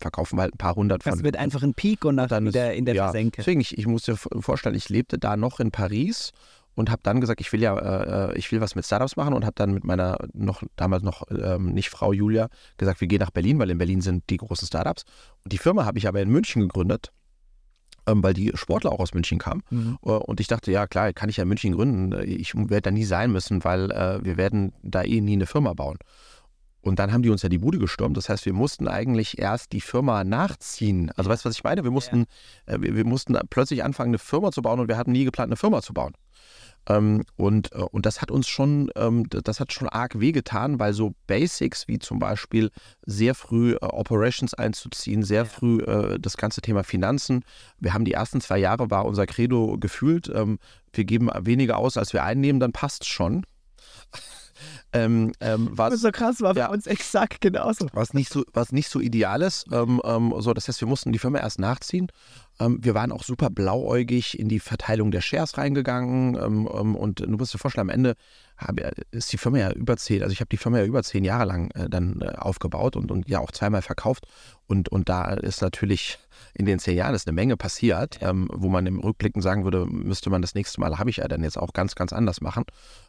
Verkaufen 0.01 0.37
wir 0.39 0.43
halt 0.43 0.55
ein 0.55 0.59
paar 0.59 0.75
hundert 0.75 1.03
von 1.03 1.13
Das 1.13 1.23
wird 1.23 1.37
einfach 1.37 1.63
ein 1.63 1.75
Peak 1.75 2.05
und 2.05 2.17
dann 2.17 2.47
wieder 2.47 2.73
ist- 2.73 2.79
in 2.79 2.85
der 2.87 2.95
ja, 2.95 3.05
Versenke. 3.05 3.37
Deswegen, 3.39 3.61
ich, 3.61 3.77
ich 3.79 3.87
muss 3.87 4.03
dir 4.05 4.17
vorstellen, 4.17 4.75
ich 4.75 4.89
lebte 4.89 5.19
da 5.19 5.37
noch 5.37 5.61
in 5.61 5.71
Paris 5.71 6.31
und 6.75 6.91
habe 6.91 7.01
dann 7.03 7.21
gesagt, 7.21 7.41
ich 7.41 7.53
will 7.53 7.61
ja, 7.61 7.77
äh, 8.31 8.39
ich 8.39 8.51
will 8.51 8.61
was 8.61 8.75
mit 8.75 8.85
Startups 8.87 9.17
machen 9.17 9.35
und 9.35 9.45
habe 9.45 9.55
dann 9.57 9.73
mit 9.75 9.85
meiner 9.85 10.17
noch 10.33 10.63
damals 10.77 11.03
noch 11.03 11.25
ähm, 11.31 11.73
nicht 11.73 11.91
Frau 11.91 12.13
Julia 12.13 12.49
gesagt, 12.79 13.01
wir 13.01 13.09
gehen 13.09 13.19
nach 13.21 13.31
Berlin, 13.33 13.59
weil 13.59 13.69
in 13.71 13.79
Berlin 13.79 14.01
sind 14.01 14.25
die 14.31 14.39
großen 14.39 14.67
Startups. 14.67 15.03
Und 15.45 15.53
die 15.53 15.59
Firma 15.59 15.85
habe 15.85 15.99
ich 15.99 16.09
aber 16.09 16.21
in 16.23 16.31
München 16.31 16.63
gegründet 16.63 17.13
ähm, 18.07 18.23
weil 18.23 18.33
die 18.33 18.51
Sportler 18.55 18.93
auch 18.93 18.99
aus 19.01 19.13
München 19.13 19.39
kamen. 19.39 19.63
Mhm. 19.69 19.99
Äh, 20.03 20.09
Und 20.11 20.41
ich 20.41 20.47
dachte, 20.47 20.73
ja 20.73 20.87
klar, 20.87 21.13
kann 21.13 21.29
ich 21.29 21.37
ja 21.37 21.43
in 21.43 21.49
München 21.51 21.73
gründen. 21.73 22.19
Ich 22.27 22.55
werde 22.55 22.81
da 22.81 22.91
nie 22.91 23.05
sein 23.05 23.31
müssen, 23.31 23.63
weil 23.63 23.91
äh, 23.91 24.25
wir 24.25 24.39
werden 24.39 24.73
da 24.83 25.03
eh 25.03 25.21
nie 25.21 25.35
eine 25.35 25.45
Firma 25.45 25.75
bauen. 25.75 25.99
Und 26.83 26.99
dann 26.99 27.13
haben 27.13 27.23
die 27.23 27.31
uns 27.31 27.43
ja 27.43 27.49
die 27.49 27.59
Bude 27.59 27.79
gestürmt. 27.79 28.17
Das 28.17 28.29
heißt, 28.29 28.47
wir 28.47 28.53
mussten 28.53 28.89
eigentlich 28.89 29.39
erst 29.39 29.73
die 29.73 29.81
Firma 29.81 30.25
nachziehen. 30.25 31.11
Also 31.17 31.31
weißt 31.31 31.45
du, 31.45 31.49
was 31.49 31.57
ich 31.57 31.65
meine? 31.65 31.85
Wir 31.85 31.91
mussten, 31.91 32.25
äh, 32.67 32.81
wir, 32.81 32.97
wir 32.97 33.05
mussten 33.05 33.37
plötzlich 33.51 33.85
anfangen, 33.85 34.11
eine 34.11 34.19
Firma 34.19 34.51
zu 34.51 34.63
bauen 34.63 34.81
und 34.81 34.89
wir 34.89 34.97
hatten 34.97 35.13
nie 35.13 35.25
geplant, 35.25 35.49
eine 35.49 35.57
Firma 35.57 35.83
zu 35.83 35.93
bauen. 35.93 36.15
Ähm, 36.89 37.25
und, 37.37 37.73
äh, 37.73 37.79
und 37.79 38.07
das 38.07 38.23
hat 38.23 38.31
uns 38.31 38.49
schon, 38.49 38.91
ähm, 38.97 39.27
das 39.29 39.61
hat 39.61 39.73
schon 39.73 39.89
arg 39.89 40.19
wehgetan, 40.19 40.79
weil 40.79 40.95
so 40.95 41.15
Basics 41.27 41.89
wie 41.89 41.99
zum 41.99 42.19
Beispiel 42.19 42.71
sehr 43.05 43.35
früh 43.35 43.75
äh, 43.75 43.85
Operations 43.85 44.55
einzuziehen, 44.55 45.23
sehr 45.23 45.45
früh 45.45 45.81
äh, 45.83 46.19
das 46.19 46.37
ganze 46.37 46.63
Thema 46.63 46.83
Finanzen. 46.83 47.45
Wir 47.79 47.93
haben 47.93 48.05
die 48.05 48.15
ersten 48.15 48.41
zwei 48.41 48.59
Jahre 48.59 48.91
war 48.91 49.05
unser 49.05 49.27
Credo 49.27 49.77
gefühlt, 49.79 50.31
ähm, 50.35 50.59
wir 50.93 51.05
geben 51.05 51.29
weniger 51.41 51.77
aus, 51.77 51.97
als 51.97 52.13
wir 52.13 52.25
einnehmen, 52.25 52.61
dann 52.61 52.73
passt 52.73 53.07
schon. 53.07 53.45
Ähm, 54.93 55.33
ähm, 55.41 55.69
was, 55.73 56.01
so 56.01 56.11
krass, 56.11 56.41
war 56.41 56.57
Ja. 56.57 56.69
bei 56.69 56.75
uns 56.75 56.87
exakt 56.87 57.41
genauso. 57.41 57.87
was 57.93 58.15
nicht 58.15 58.33
so, 58.33 58.45
was 58.53 58.73
nicht 58.73 58.89
so 58.89 59.01
ideal 59.01 59.43
ist. 59.43 59.67
Ähm, 59.73 60.01
ähm, 60.05 60.35
so, 60.39 60.53
das 60.55 60.69
heißt, 60.69 60.81
wir 60.81 60.89
mussten 60.89 61.13
die 61.13 61.19
Firma 61.19 61.39
erst 61.39 61.59
nachziehen. 61.59 62.09
Ähm, 62.59 62.79
wir 62.83 62.95
waren 62.95 63.13
auch 63.13 63.23
super 63.25 63.51
blauäugig 63.51 64.39
in 64.39 64.49
die 64.49 64.61
Verteilung 64.61 65.11
der 65.11 65.21
Shares 65.21 65.57
reingegangen. 65.59 66.35
Ähm, 66.37 66.67
und 66.97 67.21
du 67.21 67.29
musst 67.29 67.55
dir 67.55 67.59
vorstellen, 67.59 67.89
am 67.89 67.95
Ende 67.95 68.15
habe, 68.57 68.91
ist 69.11 69.33
die 69.33 69.39
Firma 69.39 69.59
ja 69.59 69.73
über 69.73 69.97
zehn, 69.97 70.23
also 70.23 70.33
ich 70.33 70.41
habe 70.41 70.49
die 70.51 70.59
Firma 70.59 70.79
ja 70.79 70.85
über 70.85 71.03
zehn 71.03 71.25
Jahre 71.25 71.47
lang 71.47 71.71
äh, 71.73 71.89
dann 71.89 72.21
äh, 72.21 72.33
aufgebaut 72.37 72.97
und, 72.97 73.11
und 73.11 73.29
ja 73.29 73.39
auch 73.39 73.53
zweimal 73.53 73.83
verkauft. 73.83 74.27
Und, 74.71 74.89
und 74.89 75.09
da 75.09 75.25
ist 75.35 75.63
natürlich 75.63 76.19
in 76.55 76.67
den 76.67 76.79
zehn 76.79 76.97
Jahren 76.97 77.15
ist 77.15 77.27
eine 77.27 77.35
Menge 77.35 77.57
passiert, 77.57 78.19
ähm, 78.23 78.49
wo 78.53 78.69
man 78.69 78.87
im 78.87 79.01
Rückblicken 79.01 79.43
sagen 79.43 79.65
würde, 79.65 79.87
müsste 79.87 80.31
man 80.31 80.43
das 80.43 80.55
nächste 80.55 80.81
Mal, 80.81 80.99
habe 80.99 81.11
ich 81.11 81.19
ja 81.19 81.29
dann 81.29 81.43
jetzt 81.43 81.59
auch 81.59 81.73
ganz, 81.73 81.95
ganz 81.95 82.13
anders 82.13 82.41
machen. 82.41 82.65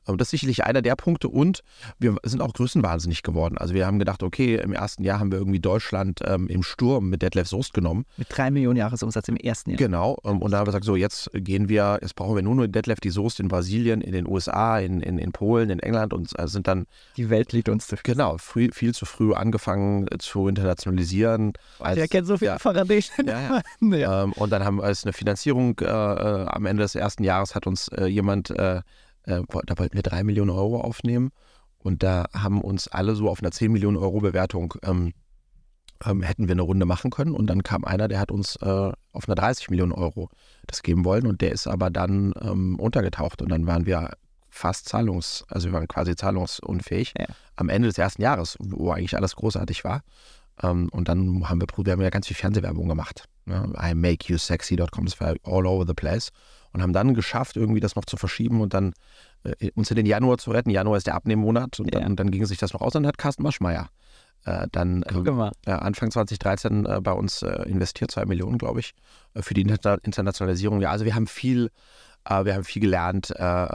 Ähm, 0.07 0.17
das 0.17 0.27
ist 0.27 0.31
sicherlich 0.31 0.63
einer 0.63 0.81
der 0.81 0.95
Punkte 0.95 1.29
und 1.29 1.63
wir 1.99 2.15
sind 2.23 2.41
auch 2.41 2.53
größenwahnsinnig 2.53 3.23
geworden. 3.23 3.57
Also 3.57 3.73
wir 3.73 3.85
haben 3.85 3.99
gedacht, 3.99 4.23
okay, 4.23 4.55
im 4.55 4.73
ersten 4.73 5.03
Jahr 5.03 5.19
haben 5.19 5.31
wir 5.31 5.39
irgendwie 5.39 5.59
Deutschland 5.59 6.19
ähm, 6.25 6.47
im 6.47 6.63
Sturm 6.63 7.09
mit 7.09 7.21
Detlef 7.21 7.47
Soest 7.47 7.73
genommen. 7.73 8.05
Mit 8.17 8.27
drei 8.29 8.51
Millionen 8.51 8.77
Jahresumsatz 8.77 9.27
im 9.27 9.37
ersten 9.37 9.71
Jahr. 9.71 9.77
Genau. 9.77 10.17
ähm, 10.23 10.41
Und 10.41 10.51
da 10.51 10.59
haben 10.59 10.67
wir 10.67 10.71
gesagt, 10.71 10.85
so 10.85 10.95
jetzt 10.95 11.31
gehen 11.33 11.69
wir, 11.69 11.99
jetzt 12.01 12.15
brauchen 12.15 12.35
wir 12.35 12.43
nur 12.43 12.55
noch 12.55 12.67
Detlef 12.67 12.99
die 12.99 13.09
Soest 13.09 13.39
in 13.39 13.47
Brasilien, 13.47 14.01
in 14.01 14.13
den 14.13 14.27
USA, 14.27 14.79
in, 14.79 15.01
in, 15.01 15.17
in 15.17 15.31
Polen, 15.31 15.69
in 15.69 15.79
England 15.79 16.13
und 16.13 16.37
äh, 16.39 16.47
sind 16.47 16.67
dann 16.67 16.85
Die 17.17 17.29
Welt 17.29 17.53
liegt 17.53 17.69
uns 17.69 17.87
zu 17.87 17.95
genau 18.01 18.37
früh, 18.37 18.69
viel 18.71 18.93
zu 18.93 19.05
früh 19.05 19.33
angefangen 19.33 20.07
zu 20.19 20.47
internationalisieren. 20.47 21.50
Als, 21.79 21.95
Der 21.95 22.07
kennt 22.07 22.27
so 22.27 22.37
viele 22.37 22.51
ja. 22.51 22.59
Faradächen. 22.59 23.27
Ja, 23.27 23.41
ja. 23.41 23.61
ja. 23.97 24.23
Ähm, 24.23 24.33
und 24.33 24.51
dann 24.51 24.63
haben 24.63 24.77
wir 24.77 24.83
als 24.83 25.03
eine 25.03 25.13
Finanzierung 25.13 25.79
äh, 25.79 25.85
äh, 25.85 26.45
am 26.47 26.65
Ende 26.65 26.83
des 26.83 26.95
ersten 26.95 27.23
Jahres 27.23 27.55
hat 27.55 27.67
uns 27.67 27.87
äh, 27.89 28.05
jemand, 28.05 28.49
äh, 28.51 28.77
äh, 29.23 29.41
da 29.65 29.77
wollten 29.77 29.95
wir 29.95 30.03
drei 30.03 30.23
Millionen 30.23 30.49
Euro 30.49 30.81
aufnehmen 30.81 31.31
und 31.79 32.03
da 32.03 32.25
haben 32.33 32.61
uns 32.61 32.87
alle 32.87 33.15
so 33.15 33.29
auf 33.29 33.41
einer 33.41 33.51
10 33.51 33.71
Millionen 33.71 33.97
Euro 33.97 34.19
Bewertung 34.19 34.73
ähm, 34.83 35.13
ähm, 36.05 36.21
hätten 36.23 36.47
wir 36.47 36.53
eine 36.53 36.61
Runde 36.63 36.85
machen 36.85 37.11
können 37.11 37.33
und 37.33 37.47
dann 37.47 37.63
kam 37.63 37.85
einer, 37.85 38.07
der 38.07 38.19
hat 38.19 38.31
uns 38.31 38.55
äh, 38.57 38.91
auf 39.11 39.27
einer 39.27 39.35
30 39.35 39.69
Millionen 39.69 39.91
Euro 39.91 40.29
das 40.67 40.83
geben 40.83 41.05
wollen 41.05 41.27
und 41.27 41.41
der 41.41 41.51
ist 41.51 41.67
aber 41.67 41.89
dann 41.89 42.33
ähm, 42.41 42.79
untergetaucht 42.79 43.41
und 43.41 43.49
dann 43.49 43.67
waren 43.67 43.85
wir 43.85 44.11
fast 44.49 44.89
zahlungs, 44.89 45.45
also 45.47 45.69
wir 45.69 45.73
waren 45.73 45.87
quasi 45.87 46.15
zahlungsunfähig 46.15 47.13
Ja. 47.17 47.25
am 47.55 47.69
Ende 47.69 47.87
des 47.87 47.97
ersten 47.97 48.21
Jahres, 48.21 48.57
wo 48.59 48.91
eigentlich 48.91 49.15
alles 49.15 49.35
großartig 49.35 49.83
war. 49.83 50.01
Ähm, 50.63 50.89
und 50.91 51.07
dann 51.07 51.47
haben 51.49 51.61
wir, 51.61 51.67
wir 51.85 51.93
haben 51.93 52.01
ja 52.01 52.09
ganz 52.09 52.27
viel 52.27 52.35
Fernsehwerbung 52.35 52.87
gemacht. 52.87 53.25
Ne? 53.45 53.71
I 53.81 53.93
make 53.95 54.31
you 54.31 54.37
sexy.com, 54.37 55.05
das 55.05 55.19
war 55.19 55.35
all 55.43 55.65
over 55.65 55.85
the 55.87 55.93
place. 55.93 56.29
Und 56.73 56.81
haben 56.81 56.93
dann 56.93 57.13
geschafft, 57.13 57.57
irgendwie 57.57 57.81
das 57.81 57.95
noch 57.95 58.05
zu 58.05 58.15
verschieben 58.17 58.61
und 58.61 58.73
dann 58.73 58.93
äh, 59.43 59.71
uns 59.75 59.89
in 59.91 59.97
den 59.97 60.05
Januar 60.05 60.37
zu 60.37 60.51
retten. 60.51 60.69
Januar 60.69 60.97
ist 60.97 61.07
der 61.07 61.15
Abnehmmonat 61.15 61.79
und 61.79 61.93
dann, 61.93 62.01
Ja. 62.03 62.09
dann 62.15 62.31
ging 62.31 62.45
sich 62.45 62.59
das 62.59 62.73
noch 62.73 62.81
aus. 62.81 62.95
Und 62.95 63.03
dann 63.03 63.07
hat 63.07 63.17
Carsten 63.17 63.43
Maschmeyer 63.43 63.89
äh, 64.45 64.67
dann 64.71 65.03
ähm, 65.09 65.51
äh, 65.65 65.71
Anfang 65.71 66.09
2013 66.11 66.85
äh, 66.85 67.01
bei 67.01 67.11
uns 67.11 67.41
äh, 67.43 67.63
investiert, 67.69 68.09
zwei 68.11 68.25
Millionen, 68.25 68.57
glaube 68.57 68.79
ich, 68.79 68.93
äh, 69.33 69.41
für 69.41 69.53
die 69.53 69.61
Inter 69.61 69.99
Internationalisierung. 70.03 70.81
Ja, 70.81 70.91
also 70.91 71.05
wir 71.05 71.13
haben 71.13 71.27
viel, 71.27 71.69
äh, 72.25 72.45
wir 72.45 72.55
haben 72.55 72.63
viel 72.63 72.81
gelernt. 72.81 73.29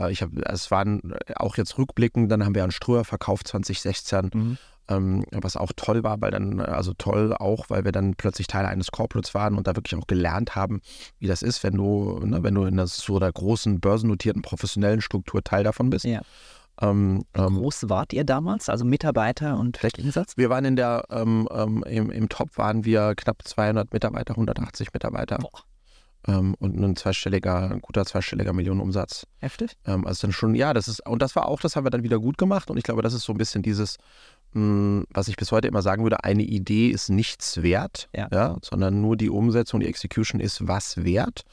Ich 0.09 0.21
habe, 0.21 0.41
es 0.45 0.71
waren 0.71 1.13
auch 1.35 1.55
jetzt 1.57 1.77
rückblickend, 1.77 2.31
dann 2.31 2.43
haben 2.43 2.55
wir 2.55 2.63
einen 2.63 2.71
Ströer 2.71 3.05
verkauft 3.05 3.47
2016 3.47 4.31
Mhm. 4.33 4.57
Ähm, 4.89 5.25
was 5.31 5.57
auch 5.57 5.71
toll 5.75 6.03
war, 6.03 6.21
weil 6.21 6.31
dann, 6.31 6.59
also 6.59 6.93
toll 6.97 7.33
auch, 7.33 7.69
weil 7.69 7.85
wir 7.85 7.91
dann 7.91 8.15
plötzlich 8.15 8.47
Teil 8.47 8.65
eines 8.65 8.91
Corporates 8.91 9.33
waren 9.33 9.57
und 9.57 9.67
da 9.67 9.75
wirklich 9.75 9.99
auch 9.99 10.07
gelernt 10.07 10.55
haben, 10.55 10.81
wie 11.19 11.27
das 11.27 11.41
ist, 11.41 11.63
wenn 11.63 11.75
du, 11.75 12.19
ne, 12.23 12.43
wenn 12.43 12.55
du 12.55 12.63
in 12.63 12.73
einer 12.73 12.87
so 12.87 13.17
einer 13.17 13.31
großen, 13.31 13.79
börsennotierten, 13.79 14.41
professionellen 14.41 15.01
Struktur 15.01 15.43
Teil 15.43 15.63
davon 15.63 15.89
bist. 15.89 16.05
Ja. 16.05 16.21
Ähm, 16.79 17.23
ähm, 17.33 17.55
Groß 17.55 17.89
wart 17.89 18.13
ihr 18.13 18.23
damals? 18.23 18.69
Also 18.69 18.85
Mitarbeiter 18.85 19.57
und 19.57 19.79
Gegensatz? 19.79 20.37
wir 20.37 20.49
waren 20.49 20.63
in 20.63 20.75
der, 20.75 21.05
ähm, 21.09 21.47
ähm, 21.51 21.83
im, 21.87 22.11
im 22.11 22.29
Top 22.29 22.57
waren 22.57 22.85
wir 22.85 23.15
knapp 23.15 23.41
200 23.43 23.91
Mitarbeiter, 23.91 24.33
180 24.33 24.93
Mitarbeiter 24.93 25.39
ähm, 26.27 26.55
und 26.59 26.77
ein 26.77 26.95
zweistelliger, 26.95 27.71
ein 27.71 27.81
guter 27.81 28.05
zweistelliger 28.05 28.53
Millionenumsatz. 28.53 29.25
Heftig? 29.39 29.77
Ähm, 29.85 30.05
also 30.05 30.27
dann 30.27 30.33
schon, 30.33 30.55
ja, 30.55 30.73
das 30.73 30.87
ist, 30.87 31.07
und 31.07 31.21
das 31.21 31.35
war 31.35 31.47
auch, 31.47 31.59
das 31.59 31.75
haben 31.75 31.85
wir 31.85 31.89
dann 31.89 32.03
wieder 32.03 32.19
gut 32.19 32.37
gemacht 32.37 32.69
und 32.69 32.77
ich 32.77 32.83
glaube, 32.83 33.01
das 33.01 33.13
ist 33.13 33.23
so 33.23 33.33
ein 33.33 33.37
bisschen 33.37 33.63
dieses, 33.63 33.97
was 34.53 35.27
ich 35.27 35.35
bis 35.35 35.51
heute 35.51 35.67
immer 35.67 35.81
sagen 35.81 36.03
würde, 36.03 36.23
eine 36.23 36.43
Idee 36.43 36.89
ist 36.89 37.09
nichts 37.09 37.61
wert, 37.61 38.09
Ja. 38.15 38.57
sondern 38.61 39.01
nur 39.01 39.15
die 39.17 39.29
Umsetzung, 39.29 39.79
die 39.81 39.87
Execution 39.87 40.41
ist 40.41 40.67
was 40.67 41.03
wert. 41.03 41.43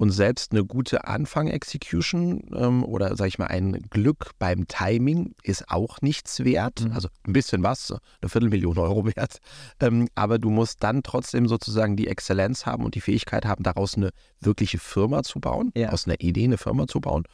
Und 0.00 0.10
selbst 0.12 0.52
eine 0.52 0.64
gute 0.64 1.08
Anfang-Execution 1.08 2.42
ähm, 2.54 2.84
oder 2.84 3.16
sag 3.16 3.26
ich 3.26 3.38
mal 3.40 3.46
ein 3.48 3.82
Glück 3.90 4.30
beim 4.38 4.68
Timing 4.68 5.34
ist 5.42 5.68
auch 5.70 6.00
nichts 6.02 6.44
wert. 6.44 6.84
Mhm. 6.84 6.92
Also 6.92 7.08
ein 7.26 7.32
bisschen 7.32 7.64
was, 7.64 7.92
eine 8.20 8.28
Viertelmillion 8.28 8.78
Euro 8.78 9.06
wert. 9.06 9.38
Ähm, 9.80 10.08
aber 10.14 10.38
du 10.38 10.50
musst 10.50 10.84
dann 10.84 11.02
trotzdem 11.02 11.48
sozusagen 11.48 11.96
die 11.96 12.06
Exzellenz 12.06 12.64
haben 12.64 12.84
und 12.84 12.94
die 12.94 13.00
Fähigkeit 13.00 13.44
haben, 13.44 13.64
daraus 13.64 13.96
eine 13.96 14.10
wirkliche 14.40 14.78
Firma 14.78 15.24
zu 15.24 15.40
bauen, 15.40 15.72
Ja. 15.74 15.88
aus 15.90 16.06
einer 16.06 16.20
Idee 16.20 16.44
eine 16.44 16.58
Firma 16.58 16.86
zu 16.86 17.00
bauen. 17.00 17.24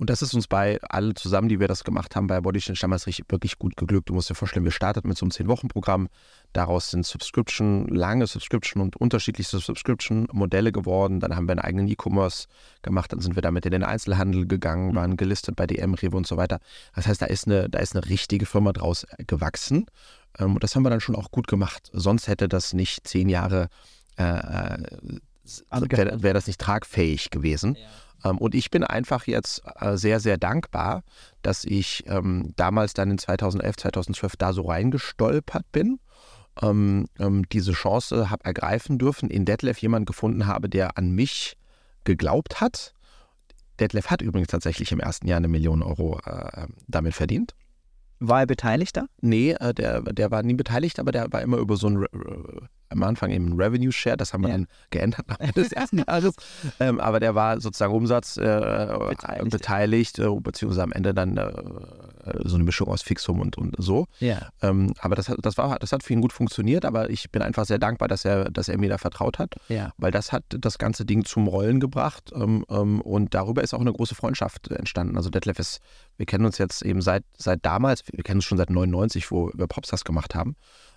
Und 0.00 0.08
das 0.08 0.22
ist 0.22 0.32
uns 0.32 0.48
bei 0.48 0.80
allen 0.80 1.14
zusammen, 1.14 1.50
die 1.50 1.60
wir 1.60 1.68
das 1.68 1.84
gemacht 1.84 2.16
haben, 2.16 2.26
bei 2.26 2.40
Bodychange 2.40 2.78
damals 2.80 3.06
richtig, 3.06 3.26
wirklich 3.28 3.58
gut 3.58 3.76
geglückt. 3.76 4.08
Du 4.08 4.14
musst 4.14 4.30
dir 4.30 4.34
vorstellen, 4.34 4.64
wir 4.64 4.72
starteten 4.72 5.06
mit 5.06 5.18
so 5.18 5.26
einem 5.26 5.30
10-Wochen-Programm. 5.30 6.08
Daraus 6.54 6.90
sind 6.90 7.04
Subscription, 7.04 7.86
lange 7.86 8.26
Subscription 8.26 8.82
und 8.82 8.96
unterschiedlichste 8.96 9.58
Subscription-Modelle 9.58 10.72
geworden. 10.72 11.20
Dann 11.20 11.36
haben 11.36 11.46
wir 11.46 11.52
einen 11.52 11.60
eigenen 11.60 11.86
E-Commerce 11.86 12.46
gemacht. 12.80 13.12
Dann 13.12 13.20
sind 13.20 13.34
wir 13.34 13.42
damit 13.42 13.66
in 13.66 13.72
den 13.72 13.84
Einzelhandel 13.84 14.46
gegangen, 14.46 14.94
waren 14.94 15.18
gelistet 15.18 15.54
bei 15.54 15.66
DM, 15.66 15.92
Rewe 15.92 16.16
und 16.16 16.26
so 16.26 16.38
weiter. 16.38 16.60
Das 16.94 17.06
heißt, 17.06 17.20
da 17.20 17.26
ist 17.26 17.46
eine, 17.46 17.68
da 17.68 17.80
ist 17.80 17.94
eine 17.94 18.08
richtige 18.08 18.46
Firma 18.46 18.72
draus 18.72 19.06
gewachsen. 19.26 19.84
Ähm, 20.38 20.54
Und 20.54 20.64
das 20.64 20.74
haben 20.74 20.82
wir 20.82 20.88
dann 20.88 21.02
schon 21.02 21.14
auch 21.14 21.30
gut 21.30 21.46
gemacht. 21.46 21.90
Sonst 21.92 22.26
hätte 22.26 22.48
das 22.48 22.72
nicht 22.72 23.06
zehn 23.06 23.28
Jahre, 23.28 23.68
äh, 24.16 24.22
äh, 24.22 24.82
wäre 25.70 26.22
wär 26.22 26.32
das 26.32 26.46
nicht 26.46 26.58
tragfähig 26.58 27.28
gewesen. 27.28 27.76
Ähm, 27.76 27.84
und 28.22 28.54
ich 28.54 28.70
bin 28.70 28.84
einfach 28.84 29.26
jetzt 29.26 29.62
äh, 29.80 29.96
sehr, 29.96 30.20
sehr 30.20 30.36
dankbar, 30.36 31.02
dass 31.42 31.64
ich 31.64 32.04
ähm, 32.06 32.52
damals 32.56 32.94
dann 32.94 33.10
in 33.10 33.18
2011, 33.18 33.76
2012 33.76 34.36
da 34.36 34.52
so 34.52 34.62
reingestolpert 34.62 35.70
bin. 35.72 35.98
Ähm, 36.62 37.06
ähm, 37.18 37.48
diese 37.50 37.72
Chance 37.72 38.30
habe 38.30 38.44
ergreifen 38.44 38.98
dürfen, 38.98 39.30
in 39.30 39.44
Detlef 39.44 39.78
jemanden 39.78 40.06
gefunden 40.06 40.46
habe, 40.46 40.68
der 40.68 40.98
an 40.98 41.12
mich 41.12 41.56
geglaubt 42.04 42.60
hat. 42.60 42.92
Detlef 43.78 44.10
hat 44.10 44.20
übrigens 44.20 44.48
tatsächlich 44.48 44.92
im 44.92 45.00
ersten 45.00 45.26
Jahr 45.26 45.38
eine 45.38 45.48
Million 45.48 45.82
Euro 45.82 46.18
äh, 46.26 46.66
damit 46.86 47.14
verdient. 47.14 47.54
War 48.20 48.40
er 48.40 48.46
beteiligt 48.46 48.96
da? 48.96 49.06
Nee, 49.22 49.52
äh, 49.52 49.72
der, 49.74 50.02
der 50.02 50.30
war 50.30 50.42
nie 50.42 50.54
beteiligt, 50.54 51.00
aber 51.00 51.10
der 51.10 51.32
war 51.32 51.40
immer 51.42 51.56
über 51.56 51.76
so 51.76 51.86
ein, 51.88 51.96
Re 51.96 52.06
Re 52.12 52.68
am 52.92 53.02
Anfang 53.04 53.30
eben 53.30 53.50
ein 53.50 53.60
Revenue 53.60 53.92
Share, 53.92 54.16
das 54.16 54.32
haben 54.34 54.42
wir 54.42 54.48
Ja. 54.48 54.56
dann 54.56 54.66
geändert 54.90 55.24
am 55.28 55.36
Ende 55.38 55.62
des 55.62 55.72
ersten 55.72 55.98
Jahres. 56.06 56.34
Ähm, 56.80 56.98
aber 57.00 57.20
der 57.20 57.34
war 57.36 57.60
sozusagen 57.60 57.94
Umsatz 57.94 58.36
äh, 58.36 58.42
Beteiligt. 59.08 59.50
beteiligt, 59.50 60.18
äh, 60.18 60.26
beziehungsweise 60.40 60.82
am 60.82 60.92
Ende 60.92 61.14
dann 61.14 61.36
äh, 61.36 61.52
so 62.44 62.54
eine 62.56 62.64
Mischung 62.64 62.88
aus 62.88 63.02
Fixum 63.02 63.40
und, 63.40 63.56
und 63.58 63.74
so. 63.78 64.06
Ja. 64.20 64.48
Ähm, 64.62 64.92
aber 65.00 65.16
das, 65.16 65.28
hat- 65.28 65.38
das, 65.42 65.56
war, 65.58 65.78
das 65.78 65.92
hat 65.92 66.02
für 66.02 66.12
ihn 66.12 66.20
gut 66.20 66.32
funktioniert, 66.32 66.84
aber 66.84 67.10
ich 67.10 67.30
bin 67.30 67.42
einfach 67.42 67.64
sehr 67.64 67.78
dankbar, 67.78 68.08
dass 68.08 68.24
er, 68.24 68.50
dass 68.50 68.68
er 68.68 68.78
mir 68.78 68.88
da 68.88 68.98
vertraut 68.98 69.38
hat, 69.38 69.54
Ja. 69.68 69.92
weil 69.98 70.10
das 70.10 70.32
hat 70.32 70.44
das 70.48 70.78
ganze 70.78 71.04
Ding 71.04 71.24
zum 71.24 71.46
Rollen 71.48 71.80
gebracht 71.80 72.30
ähm, 72.34 72.64
ähm, 72.70 73.00
und 73.00 73.34
darüber 73.34 73.62
ist 73.62 73.74
auch 73.74 73.80
eine 73.80 73.92
große 73.92 74.14
Freundschaft 74.14 74.68
entstanden. 74.70 75.16
Also 75.16 75.30
Detlef 75.30 75.58
ist, 75.58 75.80
wir 76.16 76.26
kennen 76.26 76.44
uns 76.44 76.58
jetzt 76.58 76.82
eben 76.82 77.00
seit, 77.02 77.24
seit 77.36 77.64
damals, 77.64 78.02
wir 78.12 78.22
kennen 78.24 78.38
uns 78.38 78.44
schon 78.44 78.58
seit 78.58 78.70
99, 78.70 79.30
wo 79.30 79.50
wir 79.54 79.66
Popstars 79.66 80.04
gemacht 80.04 80.34
haben. 80.34 80.56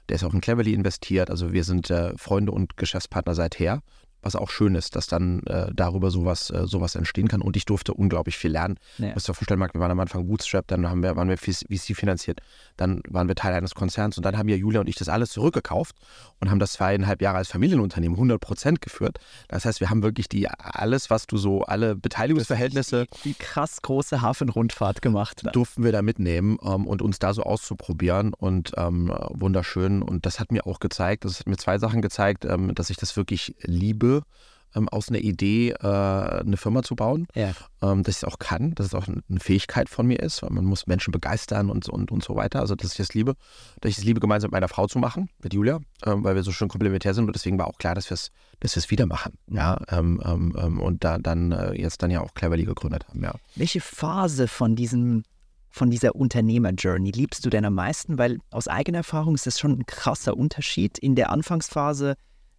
Der 0.09 0.15
ist 0.15 0.23
auch 0.25 0.33
in 0.33 0.41
Cleverly 0.41 0.73
investiert, 0.73 1.29
also 1.29 1.53
wir 1.53 1.63
sind 1.63 1.89
äh, 1.89 2.11
Freunde 2.17 2.51
und 2.51 2.75
Geschäftspartner 2.75 3.35
seither. 3.35 3.81
Was 4.23 4.35
auch 4.35 4.49
schön 4.49 4.75
ist, 4.75 4.95
dass 4.95 5.07
dann 5.07 5.43
äh, 5.43 5.67
darüber 5.73 6.09
sowas, 6.11 6.49
äh, 6.49 6.65
sowas 6.65 6.95
entstehen 6.95 7.27
kann. 7.27 7.41
Und 7.41 7.55
ich 7.55 7.65
durfte 7.65 7.93
unglaublich 7.93 8.37
viel 8.37 8.51
lernen. 8.51 8.77
Ja. 8.97 9.07
Du 9.07 9.13
musst 9.13 9.27
dir 9.27 9.33
vorstellen, 9.33 9.59
wir 9.59 9.79
waren 9.79 9.91
am 9.91 9.99
Anfang 9.99 10.25
Bootstrap, 10.25 10.67
dann 10.67 10.89
haben 10.89 11.03
wir, 11.03 11.15
waren 11.15 11.29
wir 11.29 11.37
VC 11.37 11.95
finanziert, 11.95 12.41
dann 12.77 13.01
waren 13.09 13.27
wir 13.27 13.35
Teil 13.35 13.53
eines 13.53 13.75
Konzerns 13.75 14.17
und 14.17 14.25
dann 14.25 14.37
haben 14.37 14.49
ja 14.49 14.55
Julia 14.55 14.79
und 14.79 14.87
ich 14.87 14.95
das 14.95 15.09
alles 15.09 15.31
zurückgekauft 15.31 15.95
und 16.39 16.49
haben 16.49 16.59
das 16.59 16.73
zweieinhalb 16.73 17.21
Jahre 17.21 17.37
als 17.37 17.49
Familienunternehmen 17.49 18.15
100 18.15 18.39
Prozent 18.39 18.81
geführt. 18.81 19.19
Das 19.47 19.65
heißt, 19.65 19.79
wir 19.79 19.89
haben 19.89 20.03
wirklich 20.03 20.29
die 20.29 20.47
alles, 20.49 21.09
was 21.09 21.27
du 21.27 21.37
so, 21.37 21.63
alle 21.63 21.95
Beteiligungsverhältnisse 21.95 23.05
Die 23.23 23.33
krass 23.33 23.81
große 23.81 24.21
Hafenrundfahrt 24.21 25.01
gemacht. 25.01 25.43
durften 25.51 25.83
wir 25.83 25.91
da 25.91 26.01
mitnehmen 26.01 26.57
ähm, 26.63 26.87
und 26.87 27.01
uns 27.01 27.19
da 27.19 27.33
so 27.33 27.43
auszuprobieren 27.43 28.33
und 28.33 28.71
ähm, 28.77 29.13
wunderschön. 29.29 30.01
Und 30.01 30.25
das 30.25 30.39
hat 30.39 30.51
mir 30.51 30.65
auch 30.65 30.79
gezeigt, 30.79 31.25
das 31.25 31.39
hat 31.39 31.47
mir 31.47 31.57
zwei 31.57 31.77
Sachen 31.77 32.01
gezeigt, 32.01 32.45
ähm, 32.45 32.73
dass 32.75 32.89
ich 32.89 32.97
das 32.97 33.15
wirklich 33.17 33.55
liebe, 33.61 34.12
ähm, 34.75 34.89
aus 34.89 35.09
einer 35.09 35.19
Idee 35.19 35.69
äh, 35.69 35.85
eine 35.87 36.57
Firma 36.57 36.83
zu 36.83 36.95
bauen, 36.95 37.27
Ja. 37.35 37.51
ähm, 37.81 38.03
dass 38.03 38.15
ich 38.17 38.23
es 38.23 38.23
auch 38.23 38.39
kann, 38.39 38.73
dass 38.75 38.87
es 38.87 38.95
auch 38.95 39.07
eine 39.07 39.39
Fähigkeit 39.39 39.87
von 39.89 40.07
mir 40.07 40.19
ist, 40.19 40.41
weil 40.41 40.49
man 40.49 40.65
muss 40.65 40.87
Menschen 40.87 41.11
begeistern 41.11 41.69
und, 41.69 41.87
und, 41.89 42.11
und 42.11 42.23
so 42.23 42.35
weiter. 42.35 42.59
Also, 42.59 42.75
dass 42.75 42.91
ich 42.91 42.97
das 42.97 43.13
liebe, 43.13 43.35
dass 43.81 43.91
ich 43.91 43.99
es 43.99 44.03
liebe, 44.03 44.19
gemeinsam 44.19 44.49
mit 44.49 44.53
meiner 44.53 44.67
Frau 44.67 44.87
zu 44.87 44.99
machen, 44.99 45.29
mit 45.43 45.53
Julia, 45.53 45.79
ähm, 46.05 46.23
weil 46.23 46.35
wir 46.35 46.43
so 46.43 46.51
schön 46.51 46.67
komplementär 46.69 47.13
sind 47.13 47.25
und 47.27 47.35
deswegen 47.35 47.57
war 47.59 47.67
auch 47.67 47.77
klar, 47.77 47.95
dass 47.95 48.09
wir 48.09 48.15
es 48.15 48.31
dass 48.59 48.75
wir's 48.75 48.89
wieder 48.89 49.05
machen. 49.05 49.33
Ja, 49.47 49.79
ähm, 49.89 50.21
ähm, 50.25 50.55
ähm, 50.57 50.79
und 50.81 51.03
da 51.03 51.17
dann 51.17 51.51
äh, 51.51 51.73
jetzt 51.73 52.01
dann 52.01 52.11
ja 52.11 52.21
auch 52.21 52.33
Cleverly 52.33 52.63
gegründet 52.65 53.07
haben, 53.09 53.23
ja. 53.23 53.35
Welche 53.55 53.81
Phase 53.81 54.47
von 54.47 54.75
diesem 54.75 55.23
von 55.69 55.89
dieser 55.89 56.15
Unternehmer-Journey 56.15 57.09
liebst 57.09 57.43
du 57.45 57.49
denn 57.49 57.65
am 57.65 57.73
meisten? 57.73 58.19
Weil 58.19 58.37
aus 58.51 58.67
eigener 58.67 58.99
Erfahrung 58.99 59.33
ist 59.33 59.47
das 59.47 59.59
schon 59.59 59.71
ein 59.71 59.85
krasser 59.87 60.37
Unterschied. 60.37 60.99
In 60.99 61.15
der 61.15 61.31
Anfangsphase 61.31 62.13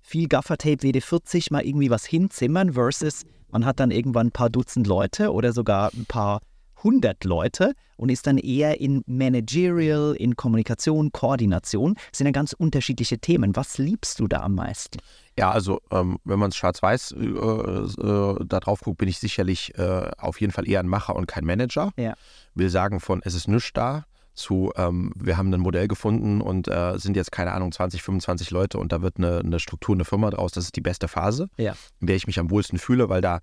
viel 0.05 0.29
Gaffertape 0.29 0.77
WD40 0.77 1.51
mal 1.51 1.65
irgendwie 1.65 1.91
was 1.91 2.05
hinzimmern 2.05 2.75
versus 2.75 3.23
man 3.51 3.65
hat 3.65 3.81
dann 3.81 3.91
irgendwann 3.91 4.29
ein 4.29 4.33
paar 4.33 4.51
Dutzend 4.51 4.87
Leute 4.87 5.33
oder 5.33 5.53
sogar 5.53 5.91
ein 5.95 6.05
paar 6.07 6.41
hundert 6.83 7.25
Leute 7.25 7.73
und 7.97 8.11
ist 8.11 8.27
dann 8.27 8.37
eher 8.37 8.81
in 8.81 9.03
Managerial, 9.07 10.15
in 10.15 10.37
Kommunikation, 10.37 11.11
Koordination. 11.13 11.95
Das 12.11 12.19
sind 12.19 12.27
ja 12.27 12.33
ganz 12.33 12.53
unterschiedliche 12.53 13.19
Themen. 13.19 13.57
Was 13.57 13.79
liebst 13.79 14.21
du 14.21 14.29
da 14.29 14.43
am 14.43 14.57
meisten? 14.57 14.99
Ja, 15.39 15.51
also 15.51 15.81
ähm, 15.91 16.19
wenn 16.25 16.39
man 16.39 16.51
es 16.51 16.57
schwarz-weiß 16.57 17.13
äh, 17.13 17.25
äh, 17.25 18.45
da 18.45 18.61
drauf 18.61 18.81
guckt, 18.81 18.99
bin 18.99 19.09
ich 19.09 19.19
sicherlich 19.19 19.73
äh, 19.79 20.11
auf 20.19 20.41
jeden 20.41 20.53
Fall 20.53 20.69
eher 20.69 20.81
ein 20.81 20.89
Macher 20.89 21.17
und 21.17 21.27
kein 21.27 21.45
Manager. 21.45 21.93
Ja. 21.97 22.15
Will 22.55 22.69
sagen 22.69 23.01
von 23.01 23.23
es 23.25 23.35
ist 23.35 23.49
nichts 23.49 23.73
da 23.73 24.05
zu 24.35 24.73
ähm, 24.77 25.13
wir 25.17 25.37
haben 25.37 25.53
ein 25.53 25.61
Modell 25.61 25.89
gefunden 25.89 26.41
und 26.41 26.69
äh, 26.69 26.99
sind 26.99 27.17
jetzt 27.17 27.33
keine 27.33 27.53
Ahnung 27.53 27.73
20, 27.73 28.03
25 28.03 28.51
Leute 28.51 28.79
und 28.79 28.93
da 28.93 29.01
wird 29.03 29.19
eine, 29.19 29.39
eine 29.41 29.61
Struktur, 29.61 29.95
eine 29.95 30.05
Firma 30.05 30.31
draus. 30.31 30.53
Das 30.53 30.65
ist 30.65 30.77
die 30.77 30.81
beste 30.81 31.09
Phase, 31.09 31.49
Ja. 31.57 31.75
in 32.01 32.07
der 32.09 32.17
ich 32.17 32.27
mich 32.27 32.39
am 32.39 32.51
wohlsten 32.51 32.79
fühle, 32.79 33.09
weil 33.09 33.21
da 33.21 33.41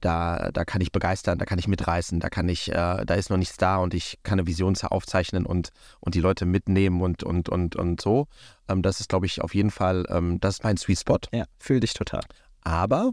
da, 0.00 0.50
da 0.52 0.64
kann 0.64 0.80
ich 0.80 0.92
begeistern, 0.92 1.38
da 1.38 1.44
kann 1.44 1.58
ich 1.58 1.66
mitreißen, 1.66 2.20
da 2.20 2.28
kann 2.30 2.48
ich, 2.48 2.70
äh, 2.70 3.04
da 3.04 3.14
ist 3.14 3.30
noch 3.30 3.36
nichts 3.36 3.56
da 3.56 3.78
und 3.78 3.94
ich 3.94 4.20
kann 4.22 4.38
eine 4.38 4.46
Vision 4.46 4.76
aufzeichnen 4.82 5.44
und, 5.44 5.70
und 5.98 6.14
die 6.14 6.20
Leute 6.20 6.46
mitnehmen 6.46 7.00
und, 7.02 7.24
und, 7.24 7.48
und, 7.48 7.74
und 7.74 8.00
so. 8.00 8.28
Ähm, 8.68 8.82
das 8.82 9.00
ist, 9.00 9.08
glaube 9.08 9.26
ich, 9.26 9.42
auf 9.42 9.56
jeden 9.56 9.72
Fall, 9.72 10.04
ähm, 10.08 10.38
das 10.40 10.56
ist 10.58 10.62
mein 10.62 10.76
Sweet 10.76 11.00
Spot. 11.00 11.18
Ja, 11.32 11.46
fühl 11.58 11.80
dich 11.80 11.94
total. 11.94 12.20
Aber 12.62 13.10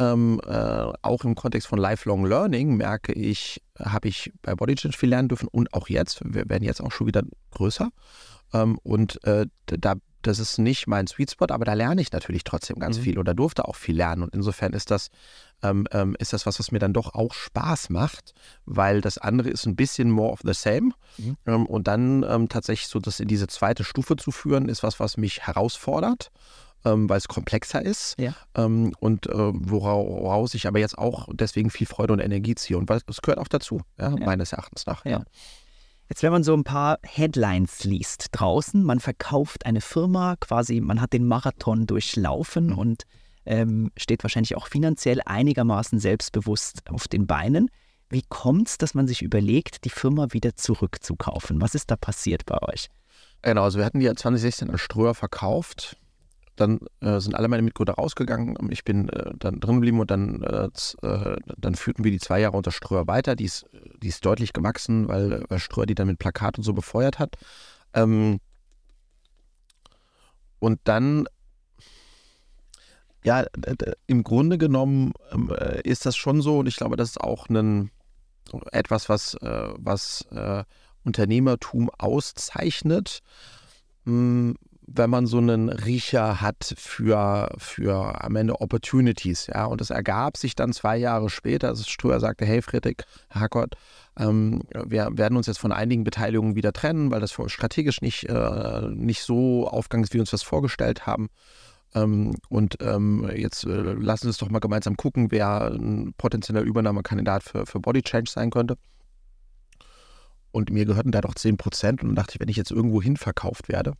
ähm, 0.00 0.40
äh, 0.46 0.92
auch 1.02 1.24
im 1.24 1.34
Kontext 1.34 1.68
von 1.68 1.78
Lifelong 1.78 2.24
Learning 2.24 2.76
merke 2.76 3.12
ich, 3.12 3.62
habe 3.78 4.08
ich 4.08 4.32
bei 4.42 4.54
Body 4.54 4.74
Change 4.74 4.96
viel 4.96 5.10
lernen 5.10 5.28
dürfen 5.28 5.48
und 5.48 5.72
auch 5.74 5.88
jetzt. 5.88 6.20
Wir 6.24 6.48
werden 6.48 6.64
jetzt 6.64 6.80
auch 6.80 6.90
schon 6.90 7.06
wieder 7.06 7.22
größer. 7.52 7.90
Ähm, 8.52 8.78
und 8.82 9.22
äh, 9.24 9.46
da, 9.66 9.94
das 10.22 10.38
ist 10.38 10.58
nicht 10.58 10.86
mein 10.86 11.06
Sweet 11.06 11.30
Spot, 11.30 11.46
aber 11.50 11.64
da 11.64 11.74
lerne 11.74 12.00
ich 12.00 12.12
natürlich 12.12 12.44
trotzdem 12.44 12.78
ganz 12.78 12.98
Mhm. 12.98 13.02
viel 13.02 13.18
oder 13.18 13.34
durfte 13.34 13.66
auch 13.66 13.76
viel 13.76 13.96
lernen. 13.96 14.22
Und 14.22 14.34
insofern 14.34 14.72
ist 14.72 14.90
das, 14.90 15.08
ähm, 15.62 15.86
ähm, 15.92 16.16
ist 16.18 16.32
das 16.32 16.46
was, 16.46 16.58
was 16.58 16.72
mir 16.72 16.78
dann 16.78 16.92
doch 16.92 17.14
auch 17.14 17.32
Spaß 17.34 17.90
macht, 17.90 18.34
weil 18.64 19.00
das 19.02 19.18
andere 19.18 19.50
ist 19.50 19.66
ein 19.66 19.76
bisschen 19.76 20.10
more 20.10 20.32
of 20.32 20.40
the 20.42 20.54
same. 20.54 20.92
Mhm. 21.18 21.36
Ähm, 21.46 21.66
und 21.66 21.86
dann 21.88 22.22
ähm, 22.28 22.48
tatsächlich 22.48 22.88
so 22.88 22.98
das 22.98 23.20
in 23.20 23.28
diese 23.28 23.46
zweite 23.46 23.84
Stufe 23.84 24.16
zu 24.16 24.30
führen, 24.30 24.68
ist 24.68 24.82
was, 24.82 24.98
was 24.98 25.16
mich 25.16 25.42
herausfordert. 25.46 26.30
Ähm, 26.84 27.10
weil 27.10 27.18
es 27.18 27.28
komplexer 27.28 27.82
ist 27.82 28.16
Ja. 28.18 28.34
ähm, 28.54 28.94
und 29.00 29.26
äh, 29.26 29.32
wora- 29.32 29.96
woraus 29.98 30.54
ich 30.54 30.66
aber 30.66 30.78
jetzt 30.78 30.96
auch 30.96 31.28
deswegen 31.30 31.68
viel 31.68 31.86
Freude 31.86 32.14
und 32.14 32.20
Energie 32.20 32.54
ziehe. 32.54 32.78
Und 32.78 32.88
das 32.88 33.04
gehört 33.22 33.38
auch 33.38 33.48
dazu, 33.48 33.82
ja, 33.98 34.08
Ja. 34.10 34.24
meines 34.24 34.52
Erachtens 34.52 34.86
nach. 34.86 35.04
Jetzt, 35.04 36.22
wenn 36.22 36.32
man 36.32 36.42
so 36.42 36.54
ein 36.54 36.64
paar 36.64 36.98
Headlines 37.02 37.84
liest 37.84 38.28
draußen, 38.32 38.82
man 38.82 38.98
verkauft 38.98 39.66
eine 39.66 39.80
Firma, 39.80 40.36
quasi, 40.40 40.80
man 40.80 41.00
hat 41.02 41.12
den 41.12 41.26
Marathon 41.26 41.86
durchlaufen 41.86 42.68
Mhm. 42.68 42.78
und 42.78 43.02
ähm, 43.46 43.90
steht 43.96 44.22
wahrscheinlich 44.22 44.56
auch 44.56 44.66
finanziell 44.66 45.20
einigermaßen 45.24 45.98
selbstbewusst 45.98 46.88
auf 46.90 47.08
den 47.08 47.26
Beinen. 47.26 47.70
Wie 48.08 48.22
kommt 48.28 48.68
es, 48.68 48.78
dass 48.78 48.94
man 48.94 49.06
sich 49.06 49.22
überlegt, 49.22 49.84
die 49.84 49.90
Firma 49.90 50.28
wieder 50.32 50.56
zurückzukaufen? 50.56 51.60
Was 51.60 51.74
ist 51.74 51.90
da 51.90 51.96
passiert 51.96 52.44
bei 52.46 52.60
euch? 52.62 52.88
Genau, 53.42 53.62
also 53.64 53.78
wir 53.78 53.84
hatten 53.86 54.00
die 54.00 54.06
ja 54.06 54.14
2016 54.14 54.68
an 54.70 54.78
Ströer 54.78 55.14
verkauft. 55.14 55.96
Dann 56.60 56.78
äh, 57.00 57.20
sind 57.20 57.34
alle 57.34 57.48
meine 57.48 57.62
Mitgründer 57.62 57.94
rausgegangen. 57.94 58.54
Ich 58.68 58.84
bin 58.84 59.08
äh, 59.08 59.32
dann 59.38 59.60
drin 59.60 59.76
geblieben 59.76 59.98
und 59.98 60.10
dann, 60.10 60.42
äh, 60.42 60.68
äh, 61.06 61.36
dann 61.56 61.74
führten 61.74 62.04
wir 62.04 62.10
die 62.10 62.18
zwei 62.18 62.38
Jahre 62.38 62.58
unter 62.58 62.70
Ströer 62.70 63.06
weiter. 63.06 63.34
Die 63.34 63.46
ist, 63.46 63.64
die 64.02 64.08
ist 64.08 64.26
deutlich 64.26 64.52
gewachsen, 64.52 65.08
weil, 65.08 65.42
weil 65.48 65.58
Ströer 65.58 65.86
die 65.86 65.94
dann 65.94 66.08
mit 66.08 66.18
Plakat 66.18 66.58
und 66.58 66.64
so 66.64 66.74
befeuert 66.74 67.18
hat. 67.18 67.36
Ähm, 67.94 68.40
und 70.58 70.80
dann, 70.84 71.24
ja, 73.24 73.46
im 74.06 74.22
Grunde 74.22 74.58
genommen 74.58 75.14
ähm, 75.32 75.50
äh, 75.58 75.80
ist 75.88 76.04
das 76.04 76.14
schon 76.14 76.42
so 76.42 76.58
und 76.58 76.66
ich 76.66 76.76
glaube, 76.76 76.96
das 76.96 77.10
ist 77.10 77.20
auch 77.22 77.48
ein, 77.48 77.90
etwas, 78.72 79.08
was, 79.08 79.32
äh, 79.34 79.68
was 79.78 80.26
Unternehmertum 81.04 81.88
auszeichnet, 81.96 83.20
mh, 84.04 84.56
wenn 84.92 85.10
man 85.10 85.26
so 85.26 85.38
einen 85.38 85.68
Riecher 85.68 86.40
hat 86.40 86.74
für, 86.76 87.52
für 87.58 88.22
am 88.24 88.36
Ende 88.36 88.60
Opportunities. 88.60 89.46
Ja? 89.46 89.66
Und 89.66 89.80
es 89.80 89.90
ergab 89.90 90.36
sich 90.36 90.54
dann 90.54 90.72
zwei 90.72 90.96
Jahre 90.96 91.30
später, 91.30 91.68
als 91.68 91.88
Ströer 91.88 92.18
sagte, 92.18 92.44
hey 92.44 92.60
Friedrich, 92.60 92.98
Hackert, 93.30 93.76
ähm, 94.18 94.62
wir 94.84 95.08
werden 95.12 95.36
uns 95.36 95.46
jetzt 95.46 95.58
von 95.58 95.72
einigen 95.72 96.02
Beteiligungen 96.02 96.56
wieder 96.56 96.72
trennen, 96.72 97.10
weil 97.10 97.20
das 97.20 97.36
strategisch 97.46 98.00
nicht, 98.00 98.24
äh, 98.24 98.88
nicht 98.90 99.22
so 99.22 99.68
aufgegangen 99.68 100.04
ist, 100.04 100.12
wie 100.12 100.18
wir 100.18 100.22
uns 100.22 100.30
das 100.30 100.42
vorgestellt 100.42 101.06
haben. 101.06 101.28
Ähm, 101.94 102.34
und 102.48 102.76
ähm, 102.80 103.30
jetzt 103.34 103.64
äh, 103.64 103.68
lassen 103.68 104.22
Sie 104.22 104.28
uns 104.28 104.38
doch 104.38 104.50
mal 104.50 104.58
gemeinsam 104.58 104.96
gucken, 104.96 105.30
wer 105.30 105.70
ein 105.72 106.14
potenzieller 106.18 106.62
Übernahmekandidat 106.62 107.44
für, 107.44 107.66
für 107.66 107.80
Body 107.80 108.02
Change 108.02 108.30
sein 108.30 108.50
könnte. 108.50 108.76
Und 110.52 110.70
mir 110.70 110.84
gehörten 110.84 111.12
da 111.12 111.20
doch 111.20 111.34
10 111.34 111.56
Prozent. 111.56 112.02
Und 112.02 112.08
dann 112.08 112.16
dachte 112.16 112.34
ich, 112.34 112.40
wenn 112.40 112.48
ich 112.48 112.56
jetzt 112.56 112.72
irgendwo 112.72 113.00
hin 113.00 113.16
verkauft 113.16 113.68
werde, 113.68 113.94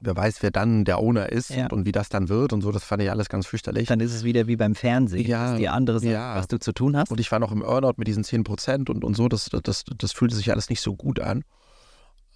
wer 0.00 0.16
weiß, 0.16 0.42
wer 0.42 0.50
dann 0.50 0.84
der 0.84 0.98
Owner 1.00 1.30
ist 1.30 1.50
Ja. 1.50 1.66
und, 1.70 1.84
wie 1.84 1.92
das 1.92 2.08
dann 2.08 2.28
wird 2.28 2.52
und 2.52 2.60
so, 2.62 2.70
das 2.70 2.84
fand 2.84 3.02
ich 3.02 3.10
alles 3.10 3.28
ganz 3.28 3.46
fürchterlich. 3.46 3.88
Dann 3.88 4.00
ist 4.00 4.14
es 4.14 4.22
wieder 4.24 4.46
wie 4.46 4.56
beim 4.56 4.74
Fernsehen, 4.74 5.26
Ja, 5.26 5.56
die 5.56 5.68
andere 5.68 5.98
sagt, 6.00 6.12
ja. 6.12 6.36
was 6.36 6.46
du 6.48 6.58
zu 6.58 6.72
tun 6.72 6.96
hast. 6.96 7.10
Und 7.10 7.18
ich 7.20 7.32
war 7.32 7.38
noch 7.40 7.50
im 7.52 7.62
Earnout 7.62 7.94
mit 7.96 8.06
diesen 8.06 8.22
10 8.24 8.44
Prozent 8.44 8.90
und, 8.90 9.04
und 9.04 9.14
so, 9.16 9.28
das, 9.28 9.50
das, 9.62 9.84
das 9.84 10.12
fühlte 10.12 10.36
sich 10.36 10.50
alles 10.52 10.68
nicht 10.70 10.80
so 10.80 10.94
gut 10.94 11.18
an. 11.20 11.42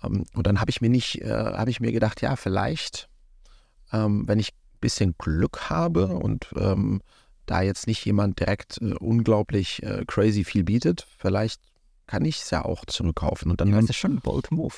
Ähm, 0.02 0.24
und 0.34 0.46
dann 0.46 0.60
habe 0.60 0.70
ich 0.70 0.80
mir 0.80 0.90
nicht, 0.90 1.20
äh, 1.22 1.30
habe 1.30 1.70
ich 1.70 1.80
mir 1.80 1.92
gedacht, 1.92 2.20
ja, 2.20 2.34
vielleicht, 2.36 3.08
ähm, 3.92 4.26
wenn 4.26 4.38
ich 4.40 4.48
ein 4.52 4.80
bisschen 4.80 5.14
Glück 5.18 5.70
habe 5.70 6.08
und 6.08 6.48
ähm, 6.56 7.00
da 7.46 7.60
jetzt 7.62 7.86
nicht 7.86 8.04
jemand 8.04 8.40
direkt 8.40 8.78
äh, 8.82 8.94
unglaublich 8.94 9.82
äh, 9.82 10.04
crazy 10.06 10.42
viel 10.44 10.64
bietet, 10.64 11.06
vielleicht 11.18 11.60
kann 12.06 12.24
ich 12.24 12.40
es 12.42 12.50
ja 12.50 12.64
auch 12.64 12.84
zurückkaufen. 12.86 13.50
Und 13.50 13.60
dann 13.60 13.68
Ja, 13.68 13.80
das 13.80 13.90
ist 13.90 13.96
schon 13.96 14.14
ein 14.14 14.20
bold 14.20 14.50
Move. 14.50 14.74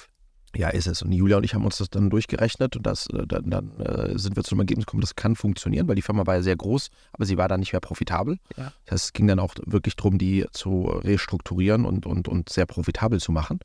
Ja, 0.57 0.69
ist 0.69 0.87
es. 0.87 1.03
Und 1.03 1.13
Julia 1.13 1.37
und 1.37 1.45
ich 1.45 1.55
haben 1.55 1.65
uns 1.65 1.79
das 1.79 1.91
dann 1.91 2.11
durchgerechnet 2.11 2.77
und 2.77 2.87
das, 2.87 3.07
äh, 3.09 3.27
dann, 3.27 3.51
dann 3.51 3.81
äh, 3.81 4.19
sind 4.19 4.37
wir 4.37 4.45
zu 4.45 4.55
dem 4.55 4.61
Ergebnis 4.61 4.87
gekommen, 4.87 5.01
das 5.01 5.17
kann 5.17 5.37
funktionieren, 5.37 5.89
weil 5.89 5.95
die 5.95 6.03
Firma 6.03 6.27
war 6.27 6.37
ja 6.37 6.43
sehr 6.43 6.57
groß, 6.57 6.91
aber 7.13 7.27
sie 7.27 7.37
war 7.37 7.49
dann 7.49 7.61
nicht 7.61 7.73
mehr 7.73 7.81
profitabel. 7.81 8.39
Ja. 8.57 8.73
Das 8.85 8.93
heißt, 8.93 9.05
es 9.07 9.13
ging 9.13 9.27
dann 9.27 9.39
auch 9.39 9.55
wirklich 9.65 9.97
darum, 9.97 10.19
die 10.19 10.47
zu 10.53 10.85
restrukturieren 10.87 11.85
und, 11.85 12.07
und, 12.07 12.29
und 12.29 12.49
sehr 12.49 12.67
profitabel 12.67 13.21
zu 13.21 13.33
machen. 13.33 13.61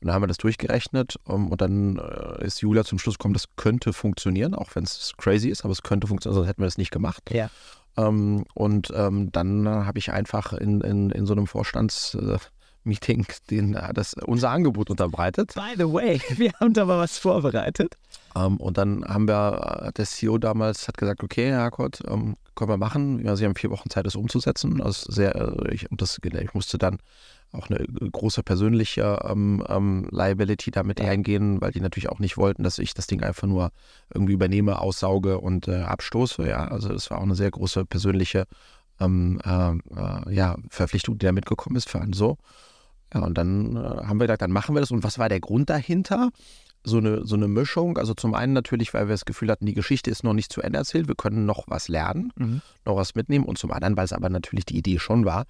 Und 0.00 0.08
dann 0.08 0.14
haben 0.14 0.22
wir 0.22 0.28
das 0.28 0.36
durchgerechnet 0.36 1.16
um, 1.24 1.50
und 1.50 1.60
dann 1.60 1.96
äh, 1.96 2.44
ist 2.44 2.60
Julia 2.60 2.84
zum 2.84 2.98
Schluss 2.98 3.18
gekommen, 3.18 3.34
das 3.34 3.46
könnte 3.56 3.92
funktionieren, 3.92 4.54
auch 4.54 4.74
wenn 4.74 4.84
es 4.84 5.14
crazy 5.16 5.48
ist, 5.48 5.64
aber 5.64 5.72
es 5.72 5.82
könnte 5.82 6.06
funktionieren, 6.06 6.36
sonst 6.36 6.48
hätten 6.48 6.62
wir 6.62 6.66
das 6.66 6.78
nicht 6.78 6.90
gemacht. 6.90 7.22
Ja. 7.30 7.50
Ähm, 7.96 8.44
und 8.54 8.92
ähm, 8.94 9.32
dann 9.32 9.66
habe 9.66 9.98
ich 9.98 10.12
einfach 10.12 10.52
in, 10.52 10.82
in, 10.82 11.10
in 11.10 11.24
so 11.26 11.32
einem 11.32 11.46
Vorstandsmeeting 11.46 12.40
Meeting 12.86 13.26
den, 13.50 13.74
äh, 13.74 13.92
das, 13.92 14.14
unser 14.14 14.50
Angebot 14.50 14.90
unterbreitet. 14.90 15.54
By 15.54 15.74
the 15.76 15.92
way, 15.92 16.20
wir 16.36 16.52
haben 16.60 16.72
da 16.72 16.84
mal 16.84 16.98
was 16.98 17.18
vorbereitet. 17.18 17.96
Ähm, 18.34 18.56
und 18.58 18.78
dann 18.78 19.04
haben 19.04 19.28
wir, 19.28 19.82
äh, 19.88 19.92
der 19.92 20.04
CEO 20.06 20.38
damals 20.38 20.88
hat 20.88 20.96
gesagt, 20.96 21.22
okay, 21.22 21.50
Herr 21.50 21.62
Harkott, 21.62 22.02
ähm, 22.08 22.36
können 22.54 22.70
wir 22.70 22.76
machen. 22.78 23.24
Ja, 23.24 23.36
Sie 23.36 23.44
haben 23.44 23.54
vier 23.54 23.70
Wochen 23.70 23.90
Zeit, 23.90 24.06
das 24.06 24.16
umzusetzen. 24.16 24.80
Also 24.80 25.12
sehr, 25.12 25.34
äh, 25.34 25.74
ich, 25.74 25.86
das, 25.90 26.18
ich 26.22 26.54
musste 26.54 26.78
dann 26.78 26.98
auch 27.52 27.70
eine 27.70 27.78
große 27.86 28.42
persönliche 28.42 29.20
ähm, 29.24 29.64
ähm, 29.68 30.08
Liability 30.10 30.70
damit 30.70 31.00
Ja. 31.00 31.06
eingehen, 31.06 31.60
weil 31.60 31.72
die 31.72 31.80
natürlich 31.80 32.08
auch 32.08 32.18
nicht 32.18 32.36
wollten, 32.36 32.62
dass 32.62 32.78
ich 32.78 32.92
das 32.92 33.06
Ding 33.06 33.22
einfach 33.22 33.46
nur 33.46 33.70
irgendwie 34.12 34.32
übernehme, 34.32 34.80
aussauge 34.80 35.38
und 35.38 35.68
äh, 35.68 35.82
abstoße. 35.82 36.46
Ja, 36.48 36.68
also 36.68 36.88
das 36.88 37.10
war 37.10 37.18
auch 37.18 37.22
eine 37.22 37.34
sehr 37.36 37.50
große 37.50 37.84
persönliche 37.84 38.46
ähm, 39.00 39.40
äh, 39.44 39.72
äh, 39.72 40.34
ja, 40.34 40.56
Verpflichtung, 40.70 41.18
die 41.18 41.26
da 41.26 41.32
mitgekommen 41.32 41.76
ist 41.76 41.88
für 41.88 42.00
einen 42.00 42.12
so. 42.14 42.36
Ja, 43.14 43.20
und 43.20 43.36
dann 43.38 43.76
äh, 43.76 43.78
haben 43.78 44.18
wir 44.18 44.26
gedacht, 44.26 44.42
dann 44.42 44.52
machen 44.52 44.74
wir 44.74 44.80
das. 44.80 44.90
Und 44.90 45.04
was 45.04 45.18
war 45.18 45.28
der 45.28 45.40
Grund 45.40 45.70
dahinter? 45.70 46.30
So 46.84 46.98
eine, 46.98 47.26
so 47.26 47.34
eine 47.34 47.48
Mischung. 47.48 47.98
Also 47.98 48.14
zum 48.14 48.34
einen 48.34 48.52
natürlich, 48.52 48.94
weil 48.94 49.08
wir 49.08 49.14
das 49.14 49.24
Gefühl 49.24 49.50
hatten, 49.50 49.66
die 49.66 49.74
Geschichte 49.74 50.10
ist 50.10 50.22
noch 50.22 50.34
nicht 50.34 50.52
zu 50.52 50.62
Ende 50.62 50.78
erzählt. 50.78 51.08
Wir 51.08 51.16
können 51.16 51.44
noch 51.44 51.64
was 51.66 51.88
lernen, 51.88 52.32
noch 52.84 52.96
was 52.96 53.16
mitnehmen. 53.16 53.44
Und 53.44 53.58
zum 53.58 53.72
anderen, 53.72 53.96
weil 53.96 54.04
es 54.04 54.12
aber 54.12 54.28
natürlich 54.28 54.66
die 54.66 54.76
Idee 54.76 55.00
schon 55.00 55.24
war, 55.24 55.46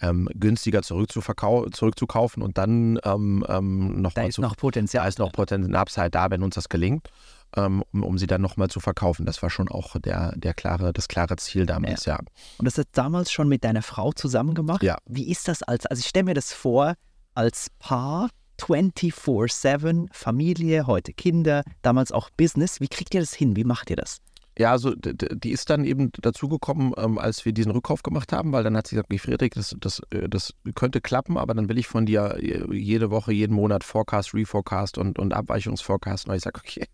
ähm, 0.00 0.28
günstiger 0.34 0.82
zurückzukaufen 0.82 2.42
und 2.42 2.58
dann 2.58 2.98
ähm, 3.04 3.44
ähm, 3.48 4.00
noch 4.00 4.12
Da 4.12 4.24
ist 4.24 4.34
zu 4.34 4.42
noch 4.42 4.56
Potenzial. 4.56 5.04
da 5.04 5.08
ist 5.08 5.18
noch 5.18 5.32
Potenzial 5.32 5.74
Upside 5.74 6.10
da, 6.10 6.30
wenn 6.30 6.42
uns 6.42 6.54
das 6.54 6.68
gelingt, 6.68 7.08
um, 7.56 7.82
um 7.92 8.18
sie 8.18 8.26
dann 8.26 8.40
nochmal 8.40 8.68
zu 8.68 8.80
verkaufen. 8.80 9.26
Das 9.26 9.42
war 9.42 9.50
schon 9.50 9.68
auch 9.68 9.96
der, 9.98 10.32
der 10.36 10.54
klare, 10.54 10.92
das 10.92 11.08
klare 11.08 11.36
Ziel 11.36 11.66
damals, 11.66 12.04
ja. 12.04 12.18
Und 12.58 12.64
das 12.64 12.78
hast 12.78 12.88
du 12.88 12.90
damals 12.92 13.32
schon 13.32 13.48
mit 13.48 13.64
deiner 13.64 13.82
Frau 13.82 14.12
zusammen 14.12 14.54
gemacht? 14.54 14.82
Ja. 14.82 14.98
Wie 15.06 15.30
ist 15.30 15.48
das 15.48 15.62
als, 15.62 15.86
also 15.86 16.00
ich 16.00 16.06
stelle 16.06 16.24
mir 16.24 16.34
das 16.34 16.52
vor, 16.52 16.94
als 17.34 17.70
Paar 17.78 18.30
24-7, 18.58 20.08
Familie, 20.12 20.86
heute 20.86 21.12
Kinder, 21.12 21.62
damals 21.82 22.12
auch 22.12 22.30
Business. 22.30 22.80
Wie 22.80 22.88
kriegt 22.88 23.14
ihr 23.14 23.20
das 23.20 23.34
hin? 23.34 23.56
Wie 23.56 23.64
macht 23.64 23.90
ihr 23.90 23.96
das? 23.96 24.18
Ja, 24.58 24.72
also 24.72 24.94
die 24.94 25.50
ist 25.50 25.70
dann 25.70 25.84
eben 25.84 26.10
dazugekommen, 26.20 26.92
ähm, 26.96 27.18
als 27.18 27.44
wir 27.44 27.52
diesen 27.52 27.72
Rückkauf 27.72 28.02
gemacht 28.02 28.32
haben, 28.32 28.52
weil 28.52 28.64
dann 28.64 28.76
hat 28.76 28.86
sie 28.86 28.96
gesagt, 28.96 29.12
Friedrich, 29.20 29.52
das, 29.54 29.76
das, 29.78 30.00
äh, 30.10 30.28
das 30.28 30.54
könnte 30.74 31.00
klappen, 31.00 31.36
aber 31.36 31.54
dann 31.54 31.68
will 31.68 31.78
ich 31.78 31.86
von 31.86 32.06
dir 32.06 32.36
äh, 32.38 32.74
jede 32.74 33.10
Woche, 33.10 33.32
jeden 33.32 33.54
Monat 33.54 33.84
Forecast, 33.84 34.34
Reforecast 34.34 34.98
und, 34.98 35.18
und 35.18 35.34
Abweichungsforecast. 35.34 36.28
Und 36.28 36.34
ich 36.34 36.42
sage, 36.42 36.60
okay, 36.62 36.86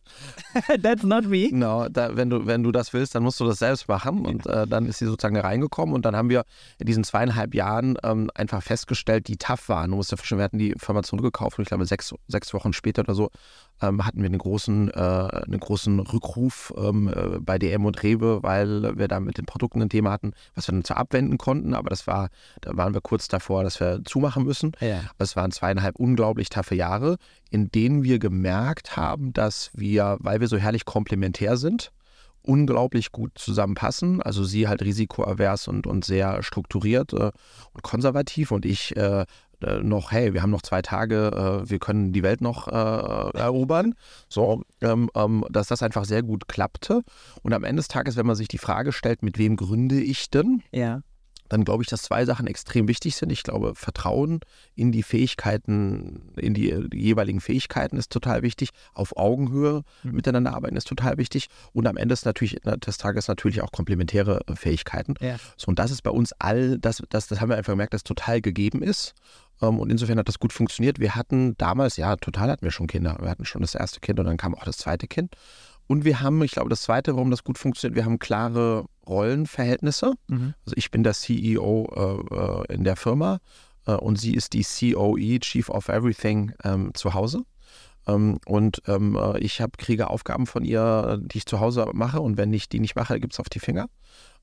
That's 0.82 1.02
not 1.02 1.26
me. 1.26 1.48
Genau, 1.48 1.88
da, 1.88 2.16
wenn, 2.16 2.30
du, 2.30 2.46
wenn 2.46 2.62
du 2.62 2.72
das 2.72 2.92
willst, 2.92 3.14
dann 3.14 3.22
musst 3.22 3.40
du 3.40 3.44
das 3.44 3.58
selbst 3.58 3.88
machen. 3.88 4.26
Und 4.26 4.46
äh, 4.46 4.66
dann 4.66 4.86
ist 4.86 4.98
sie 4.98 5.06
sozusagen 5.06 5.36
reingekommen. 5.36 5.94
Und 5.94 6.04
dann 6.04 6.16
haben 6.16 6.28
wir 6.28 6.44
in 6.78 6.86
diesen 6.86 7.04
zweieinhalb 7.04 7.54
Jahren 7.54 7.96
ähm, 8.02 8.30
einfach 8.34 8.62
festgestellt, 8.62 9.28
die 9.28 9.36
tough 9.36 9.68
waren. 9.68 9.90
Du 9.90 9.96
musst 9.96 10.12
dir 10.12 10.16
vorstellen, 10.16 10.40
wir 10.40 10.44
hatten 10.44 10.58
die 10.58 10.74
Firma 10.78 11.02
zurückgekauft 11.02 11.58
und 11.58 11.62
ich 11.62 11.68
glaube, 11.68 11.86
sechs, 11.86 12.14
sechs 12.28 12.52
Wochen 12.54 12.72
später 12.72 13.02
oder 13.02 13.14
so 13.14 13.30
ähm, 13.82 14.04
hatten 14.06 14.20
wir 14.20 14.26
einen 14.26 14.38
großen, 14.38 14.90
äh, 14.90 14.92
einen 14.92 15.60
großen 15.60 16.00
Rückruf 16.00 16.72
ähm, 16.76 17.08
äh, 17.08 17.40
bei 17.40 17.58
DM 17.58 17.84
und 17.84 18.02
Rewe, 18.02 18.42
weil 18.42 18.96
wir 18.96 19.08
da 19.08 19.20
mit 19.20 19.38
den 19.38 19.46
Produkten 19.46 19.82
ein 19.82 19.88
Thema 19.88 20.12
hatten, 20.12 20.32
was 20.54 20.68
wir 20.68 20.72
dann 20.72 20.84
zwar 20.84 20.98
abwenden 20.98 21.38
konnten, 21.38 21.74
aber 21.74 21.90
das 21.90 22.06
war, 22.06 22.28
da 22.60 22.76
waren 22.76 22.94
wir 22.94 23.00
kurz 23.00 23.28
davor, 23.28 23.64
dass 23.64 23.80
wir 23.80 24.00
zumachen 24.04 24.44
müssen. 24.44 24.72
Ja. 24.80 25.00
Es 25.18 25.36
waren 25.36 25.50
zweieinhalb 25.50 25.96
unglaublich 25.96 26.48
taffe 26.48 26.74
Jahre, 26.74 27.16
in 27.50 27.70
denen 27.70 28.02
wir 28.04 28.18
gemerkt 28.18 28.96
haben, 28.96 29.32
dass 29.32 29.70
wir, 29.74 30.16
weil 30.20 30.40
wir 30.40 30.48
so 30.48 30.56
herrlich 30.56 30.84
komplementär 30.84 31.56
sind, 31.56 31.92
unglaublich 32.42 33.12
gut 33.12 33.32
zusammenpassen. 33.36 34.20
Also 34.22 34.44
sie 34.44 34.68
halt 34.68 34.82
risikoavers 34.82 35.68
und, 35.68 35.86
und 35.86 36.04
sehr 36.04 36.42
strukturiert 36.42 37.12
äh, 37.12 37.30
und 37.72 37.82
konservativ 37.82 38.50
und 38.50 38.64
ich 38.64 38.96
äh, 38.96 39.02
äh, 39.12 39.24
noch, 39.82 40.12
hey, 40.12 40.34
wir 40.34 40.42
haben 40.42 40.50
noch 40.50 40.62
zwei 40.62 40.82
Tage, 40.82 41.62
äh, 41.64 41.70
wir 41.70 41.78
können 41.78 42.12
die 42.12 42.22
Welt 42.22 42.40
noch 42.40 42.68
äh, 42.68 43.38
erobern. 43.38 43.94
So, 44.28 44.62
ähm, 44.80 45.10
ähm, 45.14 45.44
dass 45.50 45.68
das 45.68 45.82
einfach 45.82 46.04
sehr 46.04 46.22
gut 46.22 46.48
klappte. 46.48 47.02
Und 47.42 47.52
am 47.52 47.64
Ende 47.64 47.80
des 47.80 47.88
Tages, 47.88 48.16
wenn 48.16 48.26
man 48.26 48.36
sich 48.36 48.48
die 48.48 48.58
Frage 48.58 48.92
stellt, 48.92 49.22
mit 49.22 49.38
wem 49.38 49.56
gründe 49.56 50.00
ich 50.00 50.30
denn? 50.30 50.62
Ja. 50.72 51.02
Dann 51.52 51.64
glaube 51.64 51.82
ich, 51.82 51.88
dass 51.88 52.02
zwei 52.02 52.24
Sachen 52.24 52.46
extrem 52.46 52.88
wichtig 52.88 53.14
sind. 53.16 53.30
Ich 53.30 53.42
glaube, 53.42 53.74
Vertrauen 53.74 54.40
in 54.74 54.90
die 54.90 55.02
Fähigkeiten, 55.02 56.32
in 56.36 56.54
die, 56.54 56.88
die 56.88 57.00
jeweiligen 57.00 57.40
Fähigkeiten 57.40 57.96
ist 57.96 58.10
total 58.10 58.42
wichtig. 58.42 58.70
Auf 58.94 59.16
Augenhöhe 59.16 59.82
Mhm. 60.02 60.12
miteinander 60.12 60.54
arbeiten 60.54 60.76
ist 60.76 60.88
total 60.88 61.18
wichtig. 61.18 61.48
Und 61.72 61.86
am 61.86 61.96
Ende 61.96 62.12
ist 62.14 62.24
natürlich, 62.24 62.60
des 62.62 62.98
Tages 62.98 63.28
natürlich 63.28 63.60
auch 63.62 63.70
komplementäre 63.72 64.40
äh, 64.46 64.56
Fähigkeiten. 64.56 65.14
Ja. 65.20 65.36
So, 65.56 65.68
und 65.68 65.78
das 65.78 65.90
ist 65.90 66.02
bei 66.02 66.10
uns 66.10 66.32
all, 66.38 66.78
das, 66.78 67.02
das, 67.10 67.26
das 67.28 67.40
haben 67.40 67.50
wir 67.50 67.56
einfach 67.56 67.72
gemerkt, 67.72 67.94
dass 67.94 68.02
total 68.02 68.40
gegeben 68.40 68.82
ist. 68.82 69.14
Ähm, 69.60 69.78
Und 69.78 69.90
insofern 69.90 70.18
hat 70.18 70.28
das 70.28 70.38
gut 70.38 70.52
funktioniert. 70.52 70.98
Wir 71.00 71.14
hatten 71.14 71.56
damals, 71.58 71.96
ja, 71.96 72.16
total 72.16 72.50
hatten 72.50 72.64
wir 72.64 72.70
schon 72.72 72.86
Kinder. 72.86 73.18
Wir 73.20 73.28
hatten 73.30 73.44
schon 73.44 73.60
das 73.62 73.74
erste 73.74 74.00
Kind 74.00 74.18
und 74.18 74.26
dann 74.26 74.36
kam 74.38 74.54
auch 74.54 74.64
das 74.64 74.78
zweite 74.78 75.06
Kind. 75.06 75.34
Und 75.86 76.04
wir 76.04 76.20
haben, 76.20 76.42
ich 76.42 76.52
glaube, 76.52 76.70
das 76.70 76.82
zweite, 76.82 77.14
warum 77.14 77.30
das 77.30 77.44
gut 77.44 77.58
funktioniert, 77.58 77.96
wir 77.96 78.04
haben 78.04 78.18
klare 78.18 78.86
Rollenverhältnisse. 79.06 80.14
Mhm. 80.28 80.54
Also 80.64 80.74
ich 80.76 80.90
bin 80.90 81.02
der 81.02 81.12
CEO 81.12 81.88
äh, 81.94 82.34
äh, 82.34 82.74
in 82.74 82.84
der 82.84 82.96
Firma 82.96 83.38
äh, 83.86 83.92
und 83.92 84.18
sie 84.18 84.34
ist 84.34 84.52
die 84.52 84.64
COE, 84.64 85.40
Chief 85.40 85.68
of 85.68 85.88
Everything, 85.88 86.52
ähm, 86.64 86.92
zu 86.94 87.14
Hause. 87.14 87.44
Ähm, 88.06 88.38
und 88.46 88.82
ähm, 88.86 89.16
äh, 89.16 89.38
ich 89.38 89.60
hab, 89.60 89.78
kriege 89.78 90.10
Aufgaben 90.10 90.46
von 90.46 90.64
ihr, 90.64 91.20
die 91.22 91.38
ich 91.38 91.46
zu 91.46 91.60
Hause 91.60 91.88
mache 91.92 92.20
und 92.20 92.36
wenn 92.36 92.52
ich 92.52 92.68
die 92.68 92.80
nicht 92.80 92.96
mache, 92.96 93.20
gibt 93.20 93.34
es 93.34 93.40
auf 93.40 93.48
die 93.48 93.60
Finger. 93.60 93.88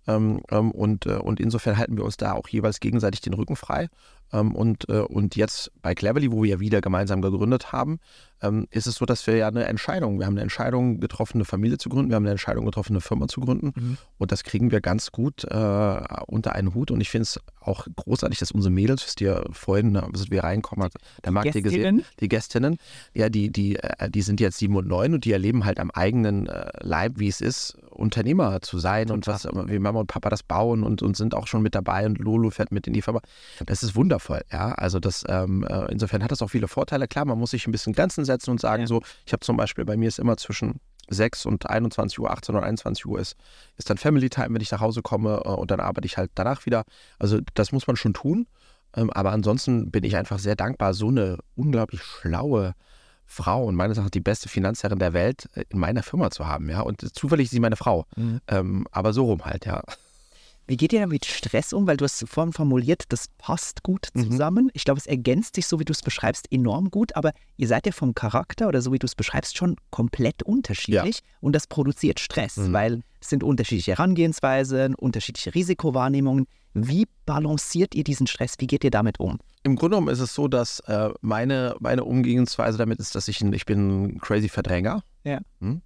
Ähm, 0.08 0.42
ähm, 0.50 0.72
und, 0.72 1.06
äh, 1.06 1.16
und 1.16 1.40
insofern 1.40 1.78
halten 1.78 1.98
wir 1.98 2.06
uns 2.06 2.18
da 2.18 2.34
auch 2.34 2.48
jeweils 2.48 2.80
gegenseitig 2.80 3.22
den 3.22 3.34
Rücken 3.34 3.56
frei. 3.56 3.90
Ähm, 4.32 4.56
und, 4.56 4.88
äh, 4.90 5.02
und 5.02 5.36
jetzt 5.36 5.72
bei 5.82 5.94
Cleverly, 5.94 6.32
wo 6.32 6.44
wir 6.44 6.50
ja 6.50 6.60
wieder 6.60 6.82
gemeinsam 6.82 7.22
gegründet 7.22 7.72
haben, 7.72 8.00
ähm, 8.42 8.68
ist 8.72 8.88
es 8.88 8.96
so, 8.96 9.06
dass 9.06 9.26
wir 9.28 9.36
ja 9.36 9.48
eine 9.48 9.66
Entscheidung, 9.66 10.20
wir 10.20 10.26
haben 10.26 10.34
eine 10.34 10.42
Entscheidung 10.42 11.00
getroffen, 11.00 11.38
eine 11.38 11.46
Familie 11.46 11.78
zu 11.78 11.90
gründen, 11.90 12.10
wir 12.10 12.16
haben 12.16 12.24
eine 12.24 12.32
Entscheidung 12.32 12.66
getroffen, 12.66 12.94
eine 12.94 13.02
Firma 13.02 13.28
zu 13.28 13.42
gründen. 13.42 13.72
Mhm. 13.76 13.98
Und 14.18 14.32
das 14.32 14.44
kriegen 14.44 14.72
wir 14.72 14.82
ganz 14.82 15.12
gut 15.12 15.44
äh, 15.44 16.00
unter 16.28 16.54
einen 16.54 16.74
Hut. 16.74 16.92
Und 16.92 17.02
ich 17.02 17.10
finde 17.10 17.24
es 17.24 17.40
auch 17.60 17.88
großartig, 17.96 18.40
dass 18.40 18.52
unsere 18.52 18.72
Mädels, 18.72 19.06
wisst 19.06 19.22
ihr, 19.22 19.44
vorhin, 19.52 19.96
als 19.96 20.32
wir 20.32 20.44
reinkommen, 20.44 20.86
hat 20.86 20.94
der 21.24 21.32
Markt 21.32 21.54
hier 21.54 21.62
gesehen, 21.62 22.06
die 22.20 22.30
Gästinnen, 22.30 22.78
ja, 23.14 23.30
die, 23.30 23.52
die, 23.52 23.76
äh, 23.78 24.10
die 24.10 24.22
sind 24.22 24.40
jetzt 24.40 24.58
sieben 24.58 24.76
und 24.76 24.88
neun 24.88 25.14
und 25.14 25.26
die 25.26 25.32
erleben 25.32 25.66
halt 25.66 25.80
am 25.80 25.92
eigenen 25.92 26.48
äh, 26.48 26.70
Leib, 26.82 27.14
wie 27.18 27.28
es 27.28 27.42
ist, 27.42 27.78
Unternehmer 27.92 28.62
zu 28.62 28.80
sein 28.80 29.12
und 29.12 29.28
was, 29.28 29.46
wie 29.46 29.78
Mama 29.78 30.00
und 30.00 30.08
Papa 30.08 30.30
das 30.30 30.42
bauen 30.42 30.84
und, 30.84 31.02
und 31.02 31.18
sind 31.18 31.36
auch 31.36 31.48
schon 31.48 31.62
mit 31.62 31.76
dabei 31.76 32.06
und 32.06 32.18
Lolo 32.18 32.50
fährt 32.50 32.72
mit 32.72 32.88
in 32.88 32.94
die 32.94 33.02
Firma. 33.02 33.20
Das 33.66 33.84
ist 33.84 33.96
wundervoll, 33.96 34.42
ja. 34.52 34.72
Also 34.72 35.00
das, 35.00 35.26
ähm, 35.28 35.66
äh, 35.68 35.92
insofern 35.92 36.24
hat 36.24 36.32
das 36.32 36.42
auch 36.42 36.50
viele 36.50 36.68
Vorteile. 36.68 37.08
Klar, 37.08 37.26
man 37.26 37.38
muss 37.38 37.52
sich 37.52 37.68
ein 37.68 37.72
bisschen 37.72 37.94
Grenzen 37.94 38.24
setzen 38.30 38.52
und 38.52 38.62
sagen, 38.62 38.82
Ja. 38.84 38.88
so, 38.88 39.02
ich 39.26 39.34
habe 39.34 39.42
zum 39.42 39.58
Beispiel, 39.58 39.86
bei 39.86 39.98
mir 39.98 40.08
ist 40.08 40.20
immer 40.20 40.38
zwischen 40.38 40.80
6 41.10 41.46
und 41.48 41.70
21 41.70 42.20
Uhr, 42.20 42.30
18 42.32 42.56
oder 42.56 42.66
21 42.66 43.06
Uhr 43.06 43.20
ist, 43.20 43.36
ist 43.78 43.90
dann 43.90 43.98
Family 43.98 44.30
Time, 44.30 44.54
wenn 44.54 44.62
ich 44.62 44.72
nach 44.72 44.80
Hause 44.82 45.02
komme 45.02 45.42
äh, 45.44 45.50
und 45.50 45.72
dann 45.72 45.80
arbeite 45.80 46.06
ich 46.06 46.18
halt 46.18 46.32
danach 46.36 46.66
wieder. 46.66 46.84
Also 47.18 47.40
das 47.56 47.72
muss 47.72 47.88
man 47.88 47.96
schon 47.96 48.14
tun. 48.14 48.48
Ähm, 48.96 49.12
aber 49.12 49.32
ansonsten 49.32 49.92
bin 49.92 50.04
ich 50.04 50.16
einfach 50.16 50.40
sehr 50.40 50.56
dankbar, 50.56 50.94
so 50.94 51.10
eine 51.10 51.38
unglaublich 51.56 52.02
schlaue 52.02 52.74
Frau 53.26 53.66
und 53.66 53.76
meines 53.76 53.98
Erachtens 53.98 54.12
die 54.12 54.20
beste 54.20 54.50
Finanzherrin 54.50 54.98
der 54.98 55.14
Welt 55.14 55.48
äh, 55.54 55.64
in 55.70 55.78
meiner 55.80 56.02
Firma 56.02 56.32
zu 56.32 56.48
haben, 56.48 56.70
ja. 56.70 56.82
Und 56.82 57.02
zufällig 57.16 57.46
ist 57.46 57.52
sie 57.52 57.60
meine 57.60 57.76
Frau. 57.76 58.06
Mhm. 58.16 58.42
Ähm, 58.48 58.88
aber 58.92 59.14
so 59.14 59.26
rum 59.26 59.46
halt, 59.46 59.66
ja. 59.68 59.84
Wie 60.70 60.78
geht 60.78 60.94
ihr 60.94 61.00
da 61.00 61.08
mit 61.08 61.26
Stress 61.26 61.74
um? 61.74 61.88
Weil 61.88 61.98
du 61.98 62.06
hast 62.06 62.24
vorhin 62.30 62.54
formuliert, 62.54 63.04
das 63.10 63.26
passt 63.40 63.82
gut 63.82 64.10
Mhm. 64.14 64.30
zusammen. 64.32 64.70
Ich 64.74 64.84
glaube, 64.86 65.00
es 65.00 65.08
ergänzt 65.08 65.56
sich, 65.56 65.66
so 65.66 65.80
wie 65.80 65.84
du 65.84 65.92
es 65.94 66.04
beschreibst, 66.04 66.46
enorm 66.52 66.92
gut. 66.92 67.16
Aber 67.16 67.34
ihr 67.58 67.68
seid 67.68 67.88
ja 67.88 67.92
vom 67.92 68.14
Charakter 68.14 68.68
oder 68.68 68.80
so 68.84 68.94
wie 68.94 69.00
du 69.00 69.06
es 69.08 69.16
beschreibst, 69.16 69.58
schon 69.58 69.78
komplett 69.90 70.44
unterschiedlich. 70.44 71.22
Und 71.42 71.54
das 71.56 71.66
produziert 71.66 72.20
Stress, 72.20 72.58
Mhm. 72.58 72.74
weil 72.74 73.02
es 73.20 73.30
sind 73.30 73.44
unterschiedliche 73.44 73.94
Herangehensweisen, 73.94 74.94
unterschiedliche 74.94 75.56
Risikowahrnehmungen. 75.56 76.46
Wie 76.76 77.08
balanciert 77.26 77.96
ihr 77.96 78.04
diesen 78.04 78.28
Stress? 78.28 78.54
Wie 78.60 78.68
geht 78.68 78.84
ihr 78.84 78.92
damit 78.92 79.20
um? 79.20 79.40
Im 79.64 79.76
Grunde 79.76 79.96
genommen 79.98 80.14
ist 80.14 80.20
es 80.20 80.36
so, 80.36 80.48
dass 80.48 80.82
äh, 80.82 81.10
meine, 81.22 81.76
meine 81.80 82.04
Umgehensweise 82.04 82.78
damit 82.78 83.00
ist, 83.00 83.16
dass 83.16 83.28
ich 83.28 83.42
ein, 83.42 83.52
ich 83.54 83.66
bin 83.66 84.04
ein 84.04 84.20
crazy 84.20 84.50
Verdränger. 84.50 85.04
Ja. 85.24 85.40
Hm? 85.62 85.82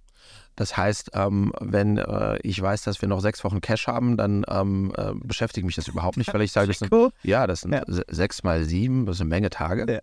Das 0.56 0.76
heißt, 0.76 1.10
ähm, 1.14 1.52
wenn 1.60 1.98
äh, 1.98 2.38
ich 2.42 2.60
weiß, 2.62 2.82
dass 2.82 3.00
wir 3.02 3.08
noch 3.08 3.20
sechs 3.20 3.42
Wochen 3.42 3.60
Cash 3.60 3.86
haben, 3.88 4.16
dann 4.16 4.44
ähm, 4.48 4.92
äh, 4.96 5.12
beschäftigt 5.14 5.66
mich 5.66 5.74
das 5.74 5.88
überhaupt 5.88 6.16
nicht, 6.16 6.32
weil 6.32 6.42
ich 6.42 6.52
sage, 6.52 6.68
das 6.68 6.78
sind, 6.78 6.92
Cool. 6.92 7.10
ja, 7.22 7.46
das 7.48 7.62
sind 7.62 7.72
Ja. 7.72 7.82
se- 7.86 8.04
sechs 8.08 8.42
mal 8.44 8.64
sieben, 8.64 9.04
das 9.06 9.16
ist 9.16 9.20
eine 9.22 9.30
Menge 9.30 9.50
Tage. 9.50 10.00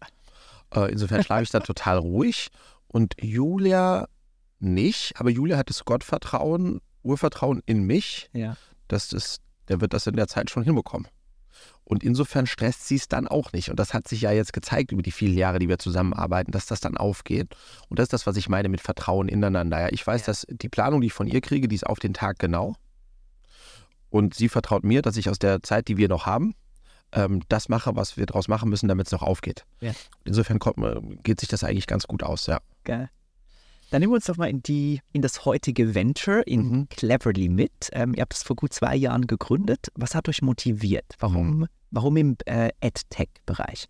Ja. 0.76 0.84
Äh, 0.86 0.92
insofern 0.92 1.24
schlafe 1.24 1.44
ich 1.44 1.50
da 1.52 1.60
total 1.62 1.98
ruhig. 1.98 2.50
Und 2.88 3.16
Julia 3.22 4.08
nicht, 4.60 5.14
aber 5.20 5.30
Julia 5.30 5.58
hat 5.58 5.70
das 5.70 5.86
Gottvertrauen, 5.86 6.82
Urvertrauen 7.04 7.62
in 7.66 7.84
mich, 7.84 8.30
Ja. 8.34 8.58
dass 8.90 9.08
das, 9.10 9.38
der 9.70 9.80
wird 9.82 9.94
das 9.94 10.06
in 10.08 10.16
der 10.18 10.28
Zeit 10.28 10.50
schon 10.50 10.64
hinbekommen. 10.64 11.08
Und 11.84 12.04
insofern 12.04 12.46
stresst 12.48 12.88
sie 12.88 12.96
es 12.96 13.08
dann 13.10 13.28
auch 13.28 13.52
nicht. 13.52 13.70
Und 13.70 13.78
das 13.80 13.94
hat 13.94 14.08
sich 14.08 14.22
ja 14.22 14.32
jetzt 14.32 14.54
gezeigt 14.54 14.92
über 14.92 15.02
die 15.02 15.12
vielen 15.12 15.34
Jahre, 15.38 15.60
die 15.60 15.68
wir 15.68 15.78
zusammenarbeiten, 15.78 16.52
dass 16.52 16.66
das 16.66 16.80
dann 16.80 16.96
aufgeht. 16.96 17.56
Und 17.90 18.00
das 18.00 18.06
ist 18.06 18.14
das, 18.14 18.28
was 18.28 18.38
ich 18.38 18.48
meine 18.48 18.70
mit 18.70 18.80
Vertrauen 18.82 19.28
ineinander. 19.28 19.80
Ja, 19.82 19.90
ich 19.92 20.06
weiß, 20.06 20.22
Ja. 20.22 20.28
dass 20.28 20.46
die 20.50 20.70
Planung, 20.70 21.02
die 21.02 21.08
ich 21.08 21.14
von 21.14 21.28
ihr 21.28 21.42
kriege, 21.42 21.68
die 21.68 21.76
ist 21.76 21.86
auf 21.86 22.00
den 22.00 22.14
Tag 22.14 22.40
genau. 22.40 22.76
Und 24.10 24.34
sie 24.36 24.50
vertraut 24.50 24.84
mir, 24.84 25.02
dass 25.02 25.18
ich 25.18 25.30
aus 25.30 25.40
der 25.40 25.64
Zeit, 25.64 25.88
die 25.88 25.98
wir 25.98 26.08
noch 26.08 26.26
haben, 26.26 26.54
ähm, 27.14 27.42
das 27.50 27.68
mache, 27.70 27.96
was 27.96 28.16
wir 28.18 28.26
daraus 28.26 28.48
machen 28.48 28.70
müssen, 28.70 28.88
damit 28.88 29.08
es 29.08 29.12
noch 29.12 29.22
aufgeht. 29.24 29.66
Ja. 29.82 29.92
Insofern 30.24 30.60
kommt, 30.60 30.78
äh, 30.80 31.00
geht 31.24 31.40
sich 31.40 31.50
das 31.50 31.64
eigentlich 31.64 31.88
ganz 31.88 32.08
gut 32.08 32.24
aus, 32.24 32.46
ja. 32.48 32.60
Geil. 32.84 33.10
Dann 33.92 34.00
nehmen 34.00 34.14
wir 34.14 34.16
uns 34.16 34.26
doch 34.26 34.38
mal 34.38 34.50
in, 34.50 34.64
die, 34.64 35.02
in 35.12 35.22
das 35.22 35.46
heutige 35.46 35.94
Venture, 35.94 36.42
in 36.48 36.62
Mhm. 36.62 36.90
Cleverly 36.90 37.50
mit. 37.50 37.90
Ähm, 37.92 38.14
ihr 38.16 38.22
habt 38.22 38.34
es 38.34 38.42
vor 38.42 38.56
gut 38.56 38.74
zwei 38.74 38.96
Jahren 38.96 39.28
gegründet. 39.28 39.90
Was 39.96 40.16
hat 40.16 40.28
euch 40.30 40.42
motiviert? 40.42 41.06
Warum, 41.20 41.60
Mhm. 41.60 41.68
warum 41.92 42.18
im 42.18 42.38
äh, 42.46 42.70
AdTech-Bereich? 42.82 43.88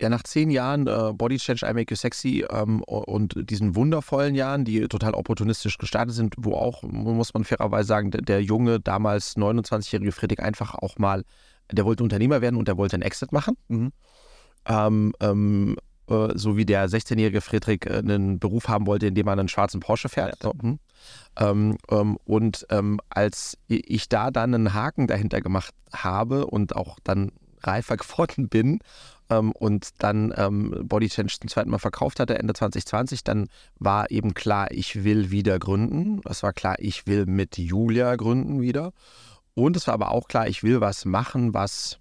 Ja, 0.00 0.08
nach 0.08 0.22
zehn 0.24 0.50
Jahren 0.50 0.86
äh, 0.86 1.12
Body 1.12 1.38
Change, 1.38 1.66
I 1.68 1.74
Make 1.74 1.92
You 1.92 1.96
Sexy 1.96 2.44
ähm, 2.50 2.82
und 2.82 3.34
diesen 3.50 3.74
wundervollen 3.76 4.34
Jahren, 4.34 4.64
die 4.64 4.86
total 4.88 5.14
opportunistisch 5.14 5.78
gestartet 5.78 6.14
sind, 6.14 6.34
wo 6.38 6.54
auch, 6.54 6.82
muss 6.82 7.34
man 7.34 7.44
fairerweise 7.44 7.86
sagen, 7.88 8.10
der, 8.10 8.22
der 8.22 8.42
junge, 8.42 8.78
damals 8.80 9.36
29-jährige 9.36 10.12
Friedrich 10.12 10.40
einfach 10.40 10.74
auch 10.74 10.98
mal, 10.98 11.24
der 11.72 11.84
wollte 11.84 12.02
Unternehmer 12.02 12.40
werden 12.40 12.56
und 12.56 12.68
der 12.68 12.76
wollte 12.76 12.94
einen 12.94 13.02
Exit 13.02 13.32
machen. 13.32 13.56
Mhm. 13.68 13.92
Ähm, 14.66 15.14
ähm, 15.20 15.76
äh, 16.08 16.28
so 16.34 16.56
wie 16.56 16.66
der 16.66 16.88
16-jährige 16.88 17.40
Friedrich 17.40 17.86
äh, 17.86 17.98
einen 17.98 18.38
Beruf 18.38 18.68
haben 18.68 18.86
wollte, 18.86 19.06
in 19.06 19.14
dem 19.14 19.26
er 19.26 19.32
einen 19.32 19.48
schwarzen 19.48 19.80
Porsche 19.80 20.08
fährt. 20.08 20.42
So, 20.42 20.52
hm. 20.60 20.78
ähm, 21.38 21.78
ähm, 21.90 22.18
und 22.24 22.66
ähm, 22.70 23.00
als 23.10 23.58
ich 23.68 24.08
da 24.08 24.30
dann 24.30 24.54
einen 24.54 24.74
Haken 24.74 25.06
dahinter 25.06 25.40
gemacht 25.40 25.74
habe 25.92 26.46
und 26.46 26.76
auch 26.76 26.98
dann 27.04 27.32
reifer 27.60 27.96
geworden 27.98 28.48
bin 28.48 28.80
ähm, 29.30 29.52
und 29.52 29.90
dann 29.98 30.32
ähm, 30.36 30.74
Body 30.84 31.08
Change 31.08 31.36
zum 31.40 31.48
zweiten 31.48 31.70
Mal 31.70 31.78
verkauft 31.78 32.20
hatte, 32.20 32.38
Ende 32.38 32.54
2020, 32.54 33.24
dann 33.24 33.48
war 33.78 34.10
eben 34.10 34.34
klar, 34.34 34.70
ich 34.70 35.04
will 35.04 35.30
wieder 35.30 35.58
gründen. 35.58 36.20
Es 36.28 36.42
war 36.42 36.52
klar, 36.52 36.76
ich 36.78 37.06
will 37.06 37.26
mit 37.26 37.58
Julia 37.58 38.16
gründen 38.16 38.60
wieder. 38.60 38.92
Und 39.54 39.76
es 39.76 39.86
war 39.88 39.94
aber 39.94 40.12
auch 40.12 40.28
klar, 40.28 40.46
ich 40.46 40.62
will 40.62 40.80
was 40.80 41.04
machen, 41.04 41.52
was 41.52 41.98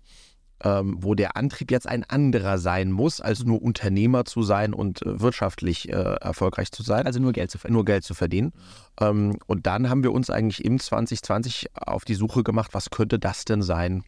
ähm, 0.64 0.98
wo 1.00 1.14
der 1.14 1.38
Antrieb 1.38 1.72
jetzt 1.72 1.88
ein 1.88 2.04
anderer 2.04 2.58
sein 2.58 2.92
muss, 2.92 3.22
als 3.22 3.44
nur 3.44 3.62
Unternehmer 3.62 4.26
zu 4.26 4.42
sein 4.42 4.74
und 4.74 5.02
äh, 5.04 5.20
wirtschaftlich 5.20 5.90
äh, 5.90 5.92
erfolgreich 5.92 6.72
zu 6.72 6.84
sein 6.84 7.06
Also 7.06 7.20
nur 7.20 7.34
Geld 7.34 7.52
zu 7.52 7.58
verdienen. 7.58 7.76
nur 7.76 7.86
Geld 7.86 8.04
zu 8.04 8.14
verdienen. 8.14 8.54
Ähm, 9.00 9.38
und 9.46 9.68
dann 9.68 9.90
haben 9.90 10.04
wir 10.04 10.12
uns 10.12 10.30
eigentlich 10.30 10.66
im 10.66 10.80
2020 10.80 11.68
auf 11.76 12.06
die 12.06 12.16
Suche 12.16 12.44
gemacht, 12.44 12.74
was 12.74 12.90
könnte 12.90 13.20
das 13.20 13.46
denn 13.46 13.62
sein? 13.62 14.04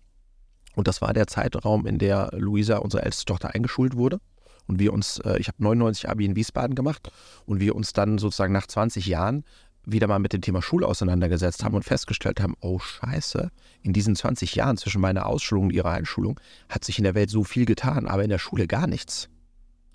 Und 0.75 0.87
das 0.87 1.01
war 1.01 1.13
der 1.13 1.27
Zeitraum, 1.27 1.85
in 1.85 1.99
der 1.99 2.29
Luisa, 2.33 2.77
unsere 2.77 3.03
älteste 3.03 3.25
Tochter, 3.25 3.53
eingeschult 3.53 3.95
wurde. 3.95 4.19
Und 4.65 4.79
wir 4.79 4.93
uns, 4.93 5.19
äh, 5.19 5.37
ich 5.39 5.47
habe 5.47 5.61
99 5.63 6.09
Abi 6.09 6.25
in 6.25 6.35
Wiesbaden 6.35 6.75
gemacht 6.75 7.11
und 7.45 7.59
wir 7.59 7.75
uns 7.75 7.93
dann 7.93 8.17
sozusagen 8.17 8.53
nach 8.53 8.67
20 8.67 9.05
Jahren 9.07 9.43
wieder 9.91 10.07
mal 10.07 10.19
mit 10.19 10.33
dem 10.33 10.41
Thema 10.41 10.61
Schule 10.61 10.87
auseinandergesetzt 10.87 11.63
haben 11.63 11.75
und 11.75 11.83
festgestellt 11.83 12.39
haben, 12.41 12.55
oh 12.61 12.79
scheiße, 12.79 13.49
in 13.81 13.93
diesen 13.93 14.15
20 14.15 14.55
Jahren 14.55 14.77
zwischen 14.77 15.01
meiner 15.01 15.25
Ausschulung 15.25 15.65
und 15.65 15.73
ihrer 15.73 15.91
Einschulung 15.91 16.39
hat 16.69 16.83
sich 16.85 16.97
in 16.97 17.03
der 17.03 17.15
Welt 17.15 17.29
so 17.29 17.43
viel 17.43 17.65
getan, 17.65 18.07
aber 18.07 18.23
in 18.23 18.29
der 18.29 18.39
Schule 18.39 18.67
gar 18.67 18.87
nichts 18.87 19.29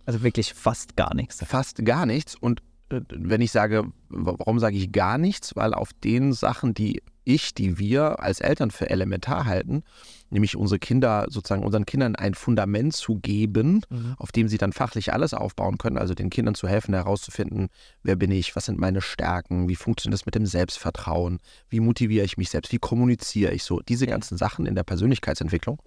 Also 0.06 0.22
wirklich 0.22 0.54
fast 0.54 0.96
gar 0.96 1.14
nichts. 1.14 1.42
fast 1.44 1.84
gar 1.84 2.06
nichts. 2.06 2.34
Und 2.34 2.60
äh, 2.90 3.00
wenn 3.10 3.40
ich 3.40 3.52
sage, 3.52 3.84
wa- 4.08 4.34
warum 4.38 4.58
sage 4.58 4.76
ich 4.76 4.92
gar 4.92 5.18
nichts? 5.18 5.56
Weil 5.56 5.74
auf 5.74 5.90
den 5.92 6.32
Sachen, 6.32 6.74
die 6.74 7.02
ich, 7.24 7.54
die 7.54 7.78
wir 7.78 8.20
als 8.20 8.40
Eltern 8.40 8.70
für 8.70 8.90
elementar 8.90 9.44
halten, 9.46 9.82
nämlich 10.30 10.56
unsere 10.56 10.78
Kinder, 10.78 11.26
sozusagen 11.28 11.64
unseren 11.64 11.86
Kindern 11.86 12.16
ein 12.16 12.34
Fundament 12.34 12.94
zu 12.94 13.16
geben, 13.16 13.82
Mhm. 13.88 14.14
auf 14.18 14.32
dem 14.32 14.48
sie 14.48 14.58
dann 14.58 14.72
fachlich 14.72 15.12
alles 15.12 15.34
aufbauen 15.34 15.78
können, 15.78 15.98
also 15.98 16.14
den 16.14 16.30
Kindern 16.30 16.54
zu 16.54 16.68
helfen, 16.68 16.94
herauszufinden, 16.94 17.68
wer 18.02 18.16
bin 18.16 18.30
ich, 18.30 18.54
was 18.56 18.66
sind 18.66 18.78
meine 18.78 19.00
Stärken, 19.00 19.68
wie 19.68 19.76
funktioniert 19.76 20.20
das 20.20 20.26
mit 20.26 20.34
dem 20.34 20.46
Selbstvertrauen, 20.46 21.38
wie 21.68 21.80
motiviere 21.80 22.24
ich 22.24 22.36
mich 22.36 22.50
selbst, 22.50 22.72
wie 22.72 22.78
kommuniziere 22.78 23.52
ich 23.52 23.64
so, 23.64 23.80
diese 23.80 24.06
ganzen 24.06 24.36
Sachen 24.38 24.66
in 24.66 24.74
der 24.74 24.84
Persönlichkeitsentwicklung. 24.84 25.80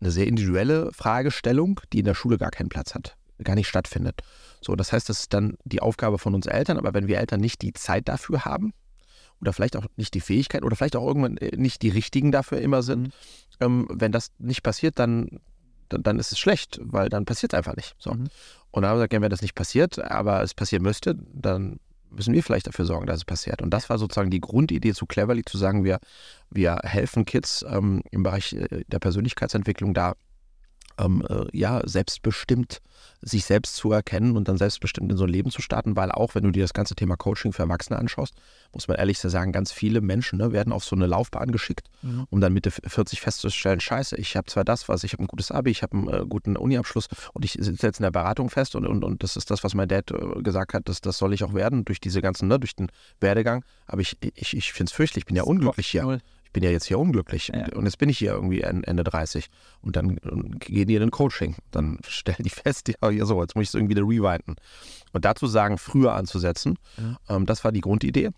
Eine 0.00 0.10
sehr 0.10 0.26
individuelle 0.26 0.90
Fragestellung, 0.92 1.80
die 1.92 2.00
in 2.00 2.06
der 2.06 2.14
Schule 2.14 2.38
gar 2.38 2.50
keinen 2.50 2.68
Platz 2.68 2.94
hat, 2.94 3.16
gar 3.44 3.54
nicht 3.54 3.68
stattfindet. 3.68 4.22
So, 4.60 4.74
das 4.74 4.92
heißt, 4.92 5.08
das 5.08 5.20
ist 5.20 5.34
dann 5.34 5.56
die 5.64 5.80
Aufgabe 5.80 6.18
von 6.18 6.34
uns 6.34 6.46
Eltern, 6.46 6.78
aber 6.78 6.94
wenn 6.94 7.06
wir 7.06 7.18
Eltern 7.18 7.40
nicht 7.40 7.62
die 7.62 7.72
Zeit 7.72 8.08
dafür 8.08 8.44
haben 8.44 8.72
oder 9.42 9.52
vielleicht 9.52 9.76
auch 9.76 9.84
nicht 9.96 10.14
die 10.14 10.20
Fähigkeit 10.20 10.62
oder 10.62 10.76
vielleicht 10.76 10.96
auch 10.96 11.06
irgendwann 11.06 11.36
äh, 11.36 11.56
nicht 11.56 11.82
die 11.82 11.90
richtigen 11.90 12.32
dafür 12.32 12.60
immer 12.60 12.82
sind, 12.82 13.02
Mhm. 13.02 13.10
ähm, 13.60 13.86
wenn 13.90 14.12
das 14.12 14.32
nicht 14.38 14.62
passiert, 14.62 14.98
dann, 14.98 15.40
dann, 15.88 16.02
dann 16.02 16.18
ist 16.18 16.32
es 16.32 16.38
schlecht, 16.38 16.80
weil 16.82 17.08
dann 17.08 17.24
passiert 17.24 17.52
es 17.52 17.58
einfach 17.58 17.76
nicht. 17.76 17.94
So. 17.98 18.12
Mhm. 18.14 18.28
Und 18.70 18.82
dann 18.82 18.90
haben 18.90 18.98
wir 18.98 19.08
gesagt, 19.08 19.22
wenn 19.22 19.30
das 19.30 19.42
nicht 19.42 19.54
passiert, 19.54 19.98
aber 19.98 20.42
es 20.42 20.54
passieren 20.54 20.82
müsste, 20.82 21.16
dann 21.32 21.78
müssen 22.10 22.34
wir 22.34 22.42
vielleicht 22.42 22.66
dafür 22.66 22.84
sorgen, 22.84 23.06
dass 23.06 23.18
es 23.18 23.24
passiert. 23.24 23.62
Und 23.62 23.70
das 23.70 23.88
war 23.88 23.98
sozusagen 23.98 24.30
die 24.30 24.40
Grundidee 24.40 24.92
zu 24.92 25.06
Cleverly, 25.06 25.44
zu 25.44 25.56
sagen, 25.56 25.84
wir, 25.84 25.98
wir 26.50 26.78
helfen 26.82 27.24
Kids 27.24 27.64
ähm, 27.68 28.02
im 28.10 28.22
Bereich 28.22 28.52
äh, 28.52 28.84
der 28.86 28.98
Persönlichkeitsentwicklung 28.98 29.94
da, 29.94 30.14
ähm, 30.98 31.24
äh, 31.28 31.46
ja, 31.56 31.80
selbstbestimmt 31.84 32.80
sich 33.20 33.44
selbst 33.44 33.76
zu 33.76 33.92
erkennen 33.92 34.36
und 34.36 34.48
dann 34.48 34.56
selbstbestimmt 34.56 35.10
in 35.10 35.16
so 35.16 35.24
ein 35.24 35.30
Leben 35.30 35.50
zu 35.50 35.62
starten, 35.62 35.96
weil 35.96 36.10
auch, 36.10 36.34
wenn 36.34 36.42
du 36.42 36.50
dir 36.50 36.62
das 36.62 36.72
ganze 36.74 36.94
Thema 36.94 37.16
Coaching 37.16 37.52
für 37.52 37.62
Erwachsene 37.62 37.98
anschaust, 37.98 38.34
muss 38.72 38.88
man 38.88 38.96
ehrlich 38.96 39.18
sagen, 39.18 39.52
ganz 39.52 39.70
viele 39.72 40.00
Menschen 40.00 40.38
ne, 40.38 40.52
werden 40.52 40.72
auf 40.72 40.84
so 40.84 40.96
eine 40.96 41.06
Laufbahn 41.06 41.52
geschickt, 41.52 41.88
Mhm. 42.02 42.26
um 42.30 42.40
dann 42.40 42.52
Mitte 42.52 42.70
40 42.70 43.20
festzustellen, 43.20 43.80
scheiße, 43.80 44.16
ich 44.16 44.36
habe 44.36 44.46
zwar 44.46 44.64
das, 44.64 44.88
was 44.88 45.04
ich 45.04 45.12
habe 45.12 45.22
ein 45.22 45.28
gutes 45.28 45.52
Abi, 45.52 45.70
ich 45.70 45.82
habe 45.82 45.96
einen 45.96 46.08
äh, 46.08 46.24
guten 46.28 46.56
Uniabschluss 46.56 47.06
und 47.32 47.44
ich 47.44 47.52
sitze 47.52 47.86
jetzt 47.86 48.00
in 48.00 48.04
der 48.04 48.10
Beratung 48.10 48.50
fest 48.50 48.74
und, 48.74 48.86
und, 48.86 49.04
und 49.04 49.22
das 49.22 49.36
ist 49.36 49.50
das, 49.50 49.62
was 49.62 49.74
mein 49.74 49.88
Dad 49.88 50.10
äh, 50.10 50.42
gesagt 50.42 50.74
hat, 50.74 50.88
das, 50.88 51.00
das 51.00 51.18
soll 51.18 51.32
ich 51.32 51.44
auch 51.44 51.54
werden 51.54 51.84
durch 51.84 52.00
diese 52.00 52.22
ganzen, 52.22 52.48
ne, 52.48 52.58
durch 52.58 52.74
den 52.74 52.88
Werdegang, 53.20 53.64
aber 53.86 54.00
ich, 54.00 54.16
ich, 54.34 54.56
ich 54.56 54.72
finde 54.72 54.90
es 54.90 54.96
fürchterlich, 54.96 55.22
ich 55.22 55.26
bin 55.26 55.36
ja 55.36 55.44
unglücklich 55.44 55.86
hier. 55.86 56.18
Ich 56.52 56.60
bin 56.60 56.64
ja 56.64 56.70
jetzt 56.70 56.84
hier 56.84 56.98
unglücklich 56.98 57.48
Ja. 57.54 57.66
und 57.74 57.86
jetzt 57.86 57.96
bin 57.96 58.10
ich 58.10 58.18
hier 58.18 58.32
irgendwie 58.32 58.60
en- 58.60 58.84
Ende 58.84 59.04
30 59.04 59.48
und 59.80 59.96
dann 59.96 60.16
gehen 60.58 60.86
die 60.86 60.96
in 60.96 61.02
ein 61.02 61.10
Coaching. 61.10 61.56
Dann 61.70 61.98
stellen 62.06 62.42
die 62.44 62.50
fest, 62.50 62.88
ja, 63.02 63.08
ja 63.10 63.24
so, 63.24 63.40
jetzt 63.40 63.54
muss 63.56 63.62
ich 63.62 63.68
es 63.70 63.74
irgendwie 63.74 63.96
wieder 63.96 64.06
rewinden. 64.06 64.56
Und 65.14 65.24
dazu 65.24 65.46
sagen, 65.46 65.78
früher 65.78 66.14
anzusetzen, 66.14 66.78
ähm, 67.30 67.46
das 67.46 67.64
war 67.64 67.72
die 67.72 67.80
Grundidee. 67.80 68.30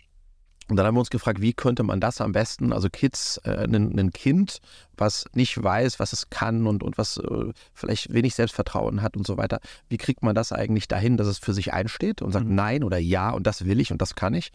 Und 0.69 0.77
dann 0.77 0.87
haben 0.87 0.95
wir 0.95 1.01
uns 1.01 1.11
gefragt, 1.11 1.41
wie 1.43 1.53
könnte 1.55 1.83
man 1.83 2.01
das 2.01 2.21
am 2.21 2.31
besten, 2.31 2.73
also 2.73 2.89
Kids, 2.89 3.39
äh, 3.45 3.65
ein, 3.65 3.99
ein 3.99 4.13
Kind, 4.13 4.61
was 4.97 5.27
nicht 5.35 5.61
weiß, 5.61 5.99
was 5.99 6.13
es 6.13 6.31
kann 6.31 6.69
und, 6.69 6.85
und 6.85 6.97
was 6.97 7.17
äh, 7.19 7.53
vielleicht 7.75 8.15
wenig 8.15 8.37
Selbstvertrauen 8.37 9.03
hat 9.03 9.17
und 9.17 9.27
so 9.27 9.37
weiter, 9.37 9.59
wie 9.89 9.97
kriegt 9.99 10.23
man 10.23 10.37
das 10.37 10.53
eigentlich 10.53 10.87
dahin, 10.87 11.17
dass 11.17 11.27
es 11.27 11.39
für 11.39 11.53
sich 11.53 11.73
einsteht 11.73 12.23
und 12.23 12.31
sagt 12.31 12.47
Mhm. 12.47 12.55
nein 12.55 12.85
oder 12.85 12.97
ja 12.99 13.31
und 13.31 13.45
das 13.47 13.65
will 13.65 13.81
ich 13.81 13.91
und 13.91 14.01
das 14.01 14.15
kann 14.15 14.35
ich. 14.35 14.53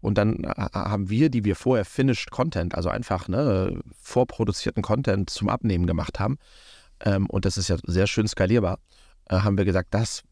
Und 0.00 0.16
dann 0.18 0.44
äh, 0.44 0.48
haben 0.72 1.10
wir, 1.10 1.28
die 1.30 1.44
wir 1.44 1.56
vorher 1.56 1.84
Finished 1.84 2.30
Content, 2.30 2.74
also 2.74 2.88
einfach 2.88 3.28
ne, 3.28 3.80
vorproduzierten 4.00 4.82
Content 4.82 5.30
zum 5.30 5.48
Abnehmen 5.48 5.86
gemacht 5.86 6.20
haben, 6.20 6.38
ähm, 7.00 7.26
und 7.26 7.44
das 7.44 7.56
ist 7.56 7.68
ja 7.68 7.76
sehr 7.84 8.06
schön 8.06 8.26
skalierbar, 8.28 8.78
äh, 9.28 9.36
haben 9.38 9.56
wir 9.58 9.64
gesagt, 9.64 9.88
das 9.92 10.22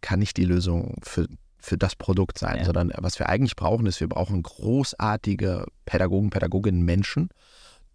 kann 0.00 0.18
nicht 0.18 0.36
die 0.36 0.44
Lösung 0.44 0.96
für, 1.02 1.26
für 1.58 1.76
das 1.78 1.96
Produkt 1.96 2.38
sein, 2.38 2.58
Ja. 2.58 2.64
sondern 2.64 2.92
was 2.96 3.18
wir 3.18 3.28
eigentlich 3.28 3.56
brauchen, 3.56 3.86
ist, 3.86 4.00
wir 4.00 4.08
brauchen 4.08 4.42
großartige 4.42 5.66
Pädagogen, 5.84 6.30
Pädagoginnen, 6.30 6.82
Menschen, 6.82 7.28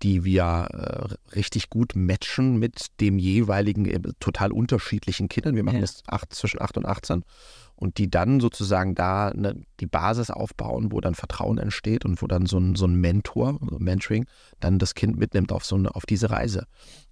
die 0.03 0.23
wir 0.25 0.67
äh, 1.23 1.35
richtig 1.35 1.69
gut 1.69 1.93
matchen 1.95 2.57
mit 2.57 2.87
dem 2.99 3.17
jeweiligen 3.17 3.85
äh, 3.85 4.01
total 4.19 4.51
unterschiedlichen 4.51 5.29
Kindern. 5.29 5.55
Wir 5.55 5.63
machen 5.63 5.75
Ja. 5.77 5.81
das 5.81 6.03
acht, 6.07 6.33
zwischen 6.33 6.61
8 6.61 6.77
und 6.77 6.85
18 6.85 7.23
und 7.75 7.97
die 7.97 8.09
dann 8.09 8.39
sozusagen 8.39 8.95
da 8.95 9.31
ne, 9.35 9.55
die 9.79 9.87
Basis 9.87 10.29
aufbauen, 10.31 10.91
wo 10.91 11.01
dann 11.01 11.15
Vertrauen 11.15 11.57
entsteht 11.57 12.05
und 12.05 12.21
wo 12.21 12.27
dann 12.27 12.45
so 12.45 12.57
ein, 12.57 12.75
so 12.75 12.85
ein 12.87 12.95
Mentor, 12.95 13.57
also 13.61 13.77
Mentoring, 13.79 14.25
dann 14.59 14.79
das 14.79 14.93
Kind 14.95 15.17
mitnimmt 15.17 15.51
auf 15.51 15.65
so 15.65 15.75
eine, 15.75 15.93
auf 15.95 16.05
diese 16.05 16.29
Reise. 16.29 16.65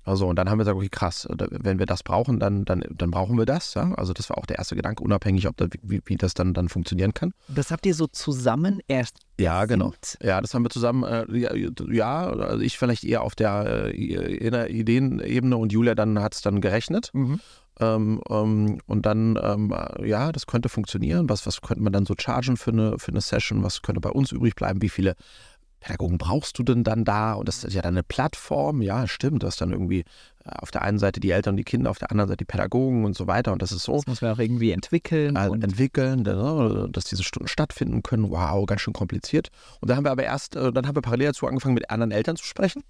Also 0.05 0.27
und 0.27 0.35
dann 0.37 0.49
haben 0.49 0.57
wir 0.57 0.63
gesagt, 0.65 0.77
okay, 0.77 0.89
krass, 0.89 1.27
da- 1.37 1.47
wenn 1.49 1.79
wir 1.79 1.85
das 1.85 2.03
brauchen, 2.03 2.39
dann, 2.39 2.65
dann, 2.65 2.83
dann 2.93 3.11
brauchen 3.11 3.37
wir 3.37 3.45
das. 3.45 3.73
Ja? 3.73 3.93
Also 3.95 4.13
das 4.13 4.29
war 4.29 4.37
auch 4.37 4.45
der 4.45 4.57
erste 4.57 4.75
Gedanke, 4.75 5.03
unabhängig, 5.03 5.47
ob 5.47 5.55
da, 5.57 5.67
wie, 5.81 6.01
wie 6.05 6.15
das 6.17 6.33
dann, 6.33 6.53
dann 6.53 6.67
funktionieren 6.69 7.13
kann. 7.13 7.33
Das 7.47 7.71
habt 7.71 7.85
ihr 7.85 7.95
so 7.95 8.07
zusammen 8.07 8.79
erst 8.87 9.17
Ja, 9.39 9.65
genau. 9.65 9.93
Ja, 10.21 10.39
das 10.41 10.53
haben 10.53 10.63
wir 10.63 10.69
zusammen, 10.69 11.03
äh, 11.03 11.25
ja, 11.37 11.53
ja, 11.89 12.27
also 12.29 12.59
ich 12.61 12.77
vielleicht 12.77 13.03
eher 13.05 13.21
auf 13.21 13.35
der 13.35 13.91
äh, 13.93 14.67
Ideenebene 14.71 15.57
und 15.57 15.71
Julia 15.71 15.95
dann 15.95 16.19
hat 16.19 16.35
es 16.35 16.41
dann 16.41 16.61
gerechnet. 16.61 17.09
Mhm. 17.13 17.39
Ähm, 17.95 18.21
ähm, 18.29 18.79
und 18.85 19.05
dann, 19.05 19.37
ähm, 19.41 19.73
ja, 20.03 20.31
das 20.31 20.45
könnte 20.47 20.69
funktionieren. 20.69 21.29
Was, 21.29 21.45
was 21.45 21.61
könnte 21.61 21.83
man 21.83 21.93
dann 21.93 22.05
so 22.05 22.13
chargen 22.17 22.57
für 22.57 22.71
eine, 22.71 22.99
für 22.99 23.11
eine 23.11 23.21
Session? 23.21 23.63
Was 23.63 23.81
könnte 23.81 24.01
bei 24.01 24.09
uns 24.09 24.31
übrig 24.31 24.55
bleiben? 24.55 24.81
Wie 24.81 24.89
viele 24.89 25.15
Pädagogen 25.79 26.17
brauchst 26.17 26.57
du 26.57 26.63
denn 26.63 26.83
dann 26.85 27.03
da? 27.03 27.33
Und 27.33 27.47
das 27.47 27.63
ist 27.63 27.73
ja 27.73 27.81
dann 27.81 27.95
eine 27.95 28.03
Plattform. 28.03 28.81
Ja, 28.81 29.05
stimmt. 29.07 29.43
Du 29.43 29.47
hast 29.47 29.59
dann 29.59 29.71
irgendwie 29.71 30.01
äh, 30.45 30.49
auf 30.59 30.71
der 30.71 30.81
einen 30.83 30.97
Seite 30.99 31.19
die 31.19 31.31
Eltern 31.31 31.53
und 31.53 31.57
die 31.57 31.63
Kinder, 31.65 31.89
auf 31.89 31.99
der 31.99 32.09
anderen 32.11 32.29
Seite 32.29 32.37
die 32.37 32.45
Pädagogen 32.45 33.03
und 33.03 33.15
so 33.17 33.27
weiter. 33.27 33.51
Und 33.51 33.61
das 33.61 33.71
ist 33.73 33.83
so 33.83 33.95
Das 33.97 34.07
muss 34.07 34.21
man 34.21 34.31
auch 34.31 34.39
irgendwie 34.39 34.71
entwickeln. 34.71 35.35
äh, 35.35 35.47
und 35.49 35.63
entwickeln, 35.63 36.21
ne, 36.23 36.87
dass 36.91 37.03
diese 37.05 37.23
Stunden 37.23 37.47
stattfinden 37.49 38.01
können. 38.01 38.29
Wow, 38.29 38.65
ganz 38.65 38.81
schön 38.81 38.93
kompliziert. 38.93 39.49
Und 39.81 39.89
dann 39.89 39.97
haben 39.97 40.05
wir 40.05 40.11
aber 40.11 40.23
erst, 40.23 40.55
äh, 40.55 40.71
dann 40.71 40.87
haben 40.87 40.95
wir 40.95 41.01
parallel 41.01 41.27
dazu 41.27 41.47
angefangen, 41.47 41.75
mit 41.75 41.89
anderen 41.89 42.11
Eltern 42.11 42.37
zu 42.37 42.45
sprechen. 42.45 42.83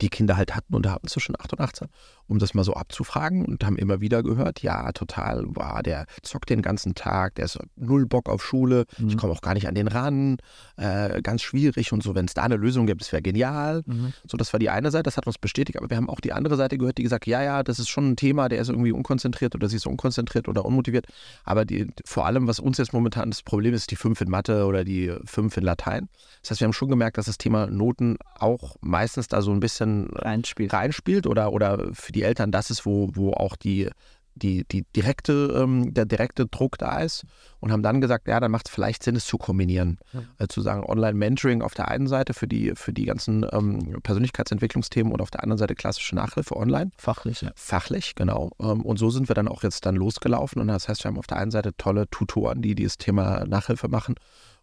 die 0.00 0.08
Kinder 0.08 0.36
halt 0.36 0.54
hatten 0.56 0.74
und 0.74 0.88
hatten 0.88 1.06
zwischen 1.08 1.36
8 1.38 1.52
und 1.52 1.60
18, 1.60 1.88
um 2.28 2.38
das 2.38 2.54
mal 2.54 2.64
so 2.64 2.74
abzufragen 2.74 3.44
und 3.44 3.64
haben 3.64 3.76
immer 3.76 4.00
wieder 4.00 4.22
gehört, 4.22 4.62
ja, 4.62 4.92
total, 4.92 5.44
wow, 5.48 5.82
der 5.82 6.06
zockt 6.22 6.50
den 6.50 6.62
ganzen 6.62 6.94
Tag, 6.94 7.34
der 7.36 7.44
ist 7.46 7.58
null 7.76 8.06
Bock 8.06 8.28
auf 8.28 8.44
Schule, 8.44 8.84
Mhm. 8.98 9.08
ich 9.08 9.16
komme 9.16 9.32
auch 9.32 9.40
gar 9.42 9.54
nicht 9.54 9.68
an 9.68 9.74
den 9.74 9.88
ran, 9.88 10.36
äh, 10.76 11.20
ganz 11.22 11.42
schwierig 11.42 11.92
und 11.92 12.02
so, 12.02 12.14
wenn 12.14 12.24
es 12.26 12.34
da 12.34 12.42
eine 12.42 12.56
Lösung 12.56 12.86
gibt, 12.86 13.00
das 13.02 13.12
wäre 13.12 13.22
genial. 13.22 13.82
Mhm. 13.86 14.12
So, 14.26 14.36
das 14.36 14.52
war 14.52 14.60
die 14.60 14.70
eine 14.70 14.90
Seite, 14.90 15.04
das 15.04 15.16
hat 15.16 15.26
uns 15.26 15.38
bestätigt, 15.38 15.78
aber 15.78 15.90
wir 15.90 15.96
haben 15.96 16.08
auch 16.08 16.20
die 16.20 16.32
andere 16.32 16.56
Seite 16.56 16.78
gehört, 16.78 16.98
die 16.98 17.02
gesagt, 17.02 17.26
ja, 17.26 17.42
ja, 17.42 17.62
das 17.62 17.78
ist 17.78 17.88
schon 17.88 18.10
ein 18.12 18.16
Thema, 18.16 18.48
der 18.48 18.60
ist 18.60 18.68
irgendwie 18.68 18.92
unkonzentriert 18.92 19.54
oder 19.54 19.68
sie 19.68 19.76
ist 19.76 19.86
unkonzentriert 19.86 20.48
oder 20.48 20.64
unmotiviert, 20.64 21.06
aber 21.44 21.64
die, 21.64 21.88
vor 22.04 22.26
allem, 22.26 22.46
was 22.46 22.58
uns 22.58 22.78
jetzt 22.78 22.92
momentan 22.92 23.30
das 23.30 23.42
Problem 23.42 23.74
ist, 23.74 23.90
die 23.90 23.96
5 23.96 24.20
in 24.22 24.30
Mathe 24.30 24.64
oder 24.66 24.84
die 24.84 25.12
5 25.24 25.56
in 25.56 25.64
Latein. 25.64 26.08
Das 26.42 26.50
heißt, 26.52 26.60
wir 26.60 26.66
haben 26.66 26.72
schon 26.72 26.88
gemerkt, 26.88 27.18
dass 27.18 27.26
das 27.26 27.38
Thema 27.38 27.66
Noten 27.66 28.16
auch 28.38 28.76
meistens 28.80 29.28
da 29.28 29.42
so 29.42 29.50
ein 29.52 29.60
bisschen 29.60 30.08
Reinspielt. 30.14 30.72
reinspielt 30.72 31.26
oder, 31.26 31.52
oder 31.52 31.88
für 31.92 32.12
die 32.14 32.22
Eltern 32.22 32.52
das 32.52 32.70
ist, 32.70 32.86
wo, 32.86 33.10
wo 33.14 33.32
auch 33.32 33.56
die, 33.56 33.90
die, 34.34 34.64
die 34.66 34.82
direkte, 34.96 35.54
ähm, 35.56 35.94
der 35.94 36.06
direkte 36.06 36.46
Druck 36.46 36.78
da 36.78 37.00
ist 37.00 37.24
und 37.60 37.72
haben 37.72 37.82
dann 37.82 38.00
gesagt, 38.00 38.26
ja, 38.26 38.40
dann 38.40 38.50
macht 38.50 38.68
es 38.68 38.74
vielleicht 38.74 39.02
Sinn, 39.02 39.16
es 39.16 39.26
zu 39.26 39.38
kombinieren. 39.38 39.98
Äh, 40.38 40.48
zu 40.48 40.60
sagen, 40.60 40.84
Online-Mentoring 40.84 41.62
auf 41.62 41.74
der 41.74 41.88
einen 41.88 42.06
Seite 42.06 42.34
für 42.34 42.48
die, 42.48 42.72
für 42.74 42.92
die 42.92 43.04
ganzen 43.04 43.46
ähm, 43.52 44.00
Persönlichkeitsentwicklungsthemen 44.02 45.12
und 45.12 45.20
auf 45.20 45.30
der 45.30 45.42
anderen 45.42 45.58
Seite 45.58 45.74
klassische 45.74 46.14
Nachhilfe 46.16 46.56
online. 46.56 46.90
Fachlich, 46.98 47.42
ja. 47.42 47.52
Fachlich, 47.54 48.14
genau. 48.14 48.50
Ähm, 48.60 48.82
Und 48.82 48.98
so 48.98 49.10
sind 49.10 49.28
wir 49.28 49.34
dann 49.34 49.48
auch 49.48 49.62
jetzt 49.62 49.86
dann 49.86 49.96
losgelaufen. 49.96 50.60
Und 50.60 50.68
das 50.68 50.88
heißt, 50.88 51.04
wir 51.04 51.10
haben 51.10 51.18
auf 51.18 51.26
der 51.26 51.38
einen 51.38 51.50
Seite 51.50 51.76
tolle 51.76 52.08
Tutoren, 52.10 52.62
die 52.62 52.74
dieses 52.74 52.98
Thema 52.98 53.44
Nachhilfe 53.46 53.88
machen 53.88 54.16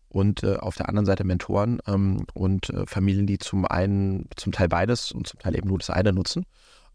und 0.10 0.44
äh, 0.44 0.58
auf 0.58 0.76
der 0.76 0.90
anderen 0.90 1.06
Seite 1.06 1.24
Mentoren 1.24 1.80
ähm, 1.88 2.26
und 2.34 2.70
äh, 2.70 2.86
Familien, 2.86 3.26
die 3.26 3.40
zum 3.40 3.66
einen, 3.66 4.28
zum 4.36 4.52
Teil 4.52 4.68
beides 4.68 5.12
und 5.12 5.28
zum 5.28 5.40
Teil 5.40 5.56
eben 5.56 5.70
nur 5.70 5.78
das 5.80 5.90
eine 5.90 6.12
nutzen. 6.12 6.46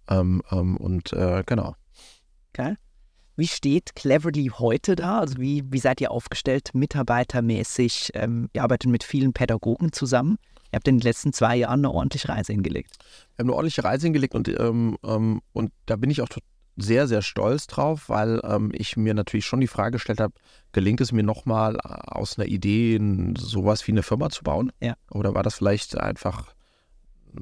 Ähm, 0.09 0.43
ähm, 0.51 0.77
und 0.77 1.13
äh, 1.13 1.43
genau. 1.47 1.75
Geil. 2.53 2.77
Wie 3.37 3.47
steht 3.47 3.95
Cleverly 3.95 4.51
heute 4.59 4.97
da? 4.97 5.21
Also 5.21 5.37
wie, 5.39 5.63
wie 5.71 5.79
seid 5.79 6.01
ihr 6.01 6.11
aufgestellt, 6.11 6.71
mitarbeitermäßig? 6.73 8.13
Ähm, 8.15 8.49
ihr 8.55 8.63
arbeitet 8.63 8.91
mit 8.91 9.05
vielen 9.05 9.35
Pädagogen 9.35 9.93
zusammen. 9.93 10.39
Ihr 10.73 10.77
habt 10.77 10.89
in 10.89 10.97
den 10.97 11.03
letzten 11.03 11.33
zwei 11.33 11.57
Jahren 11.57 11.81
eine 11.81 11.91
ordentliche 11.91 12.31
Reise 12.31 12.53
hingelegt. 12.53 12.97
Wir 13.35 13.43
haben 13.43 13.51
eine 13.51 13.55
ordentliche 13.55 13.85
Reise 13.85 14.07
hingelegt 14.07 14.35
und, 14.35 14.49
ähm, 14.49 14.97
ähm, 15.05 15.43
und 15.53 15.71
da 15.85 15.97
bin 15.97 16.11
ich 16.11 16.23
auch 16.23 16.29
sehr, 16.77 17.07
sehr 17.09 17.23
stolz 17.23 17.67
drauf, 17.67 18.09
weil 18.09 18.41
ähm, 18.45 18.71
ich 18.75 18.97
mir 18.97 19.15
natürlich 19.15 19.47
schon 19.47 19.61
die 19.61 19.67
Frage 19.67 19.93
gestellt 19.93 20.21
habe, 20.21 20.35
gelingt 20.73 21.01
es 21.01 21.13
mir 21.13 21.23
nochmal 21.23 21.79
aus 21.81 22.39
einer 22.39 22.49
Idee 22.49 23.01
sowas 23.39 23.87
wie 23.87 23.93
eine 23.93 24.03
Firma 24.03 24.31
zu 24.31 24.45
bauen? 24.45 24.73
Ja. 24.81 24.95
Oder 25.11 25.35
war 25.35 25.43
das 25.43 25.57
vielleicht 25.57 25.99
einfach 25.99 26.55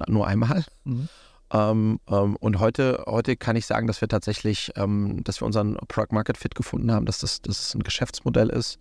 nur 0.08 0.26
einmal? 0.26 0.64
Mhm. 0.84 1.08
Ähm, 1.52 2.00
ähm, 2.08 2.36
und 2.36 2.58
heute, 2.58 3.04
heute 3.06 3.36
kann 3.36 3.56
ich 3.56 3.66
sagen, 3.66 3.86
dass 3.86 4.00
wir 4.00 4.08
tatsächlich, 4.08 4.72
ähm, 4.76 5.22
dass 5.24 5.40
wir 5.40 5.46
unseren 5.46 5.76
Product 5.88 6.12
Market 6.12 6.36
Fit 6.36 6.54
gefunden 6.54 6.90
haben, 6.90 7.06
dass 7.06 7.18
das, 7.18 7.42
dass 7.42 7.60
es 7.60 7.74
ein 7.74 7.82
Geschäftsmodell 7.82 8.48
ist, 8.48 8.78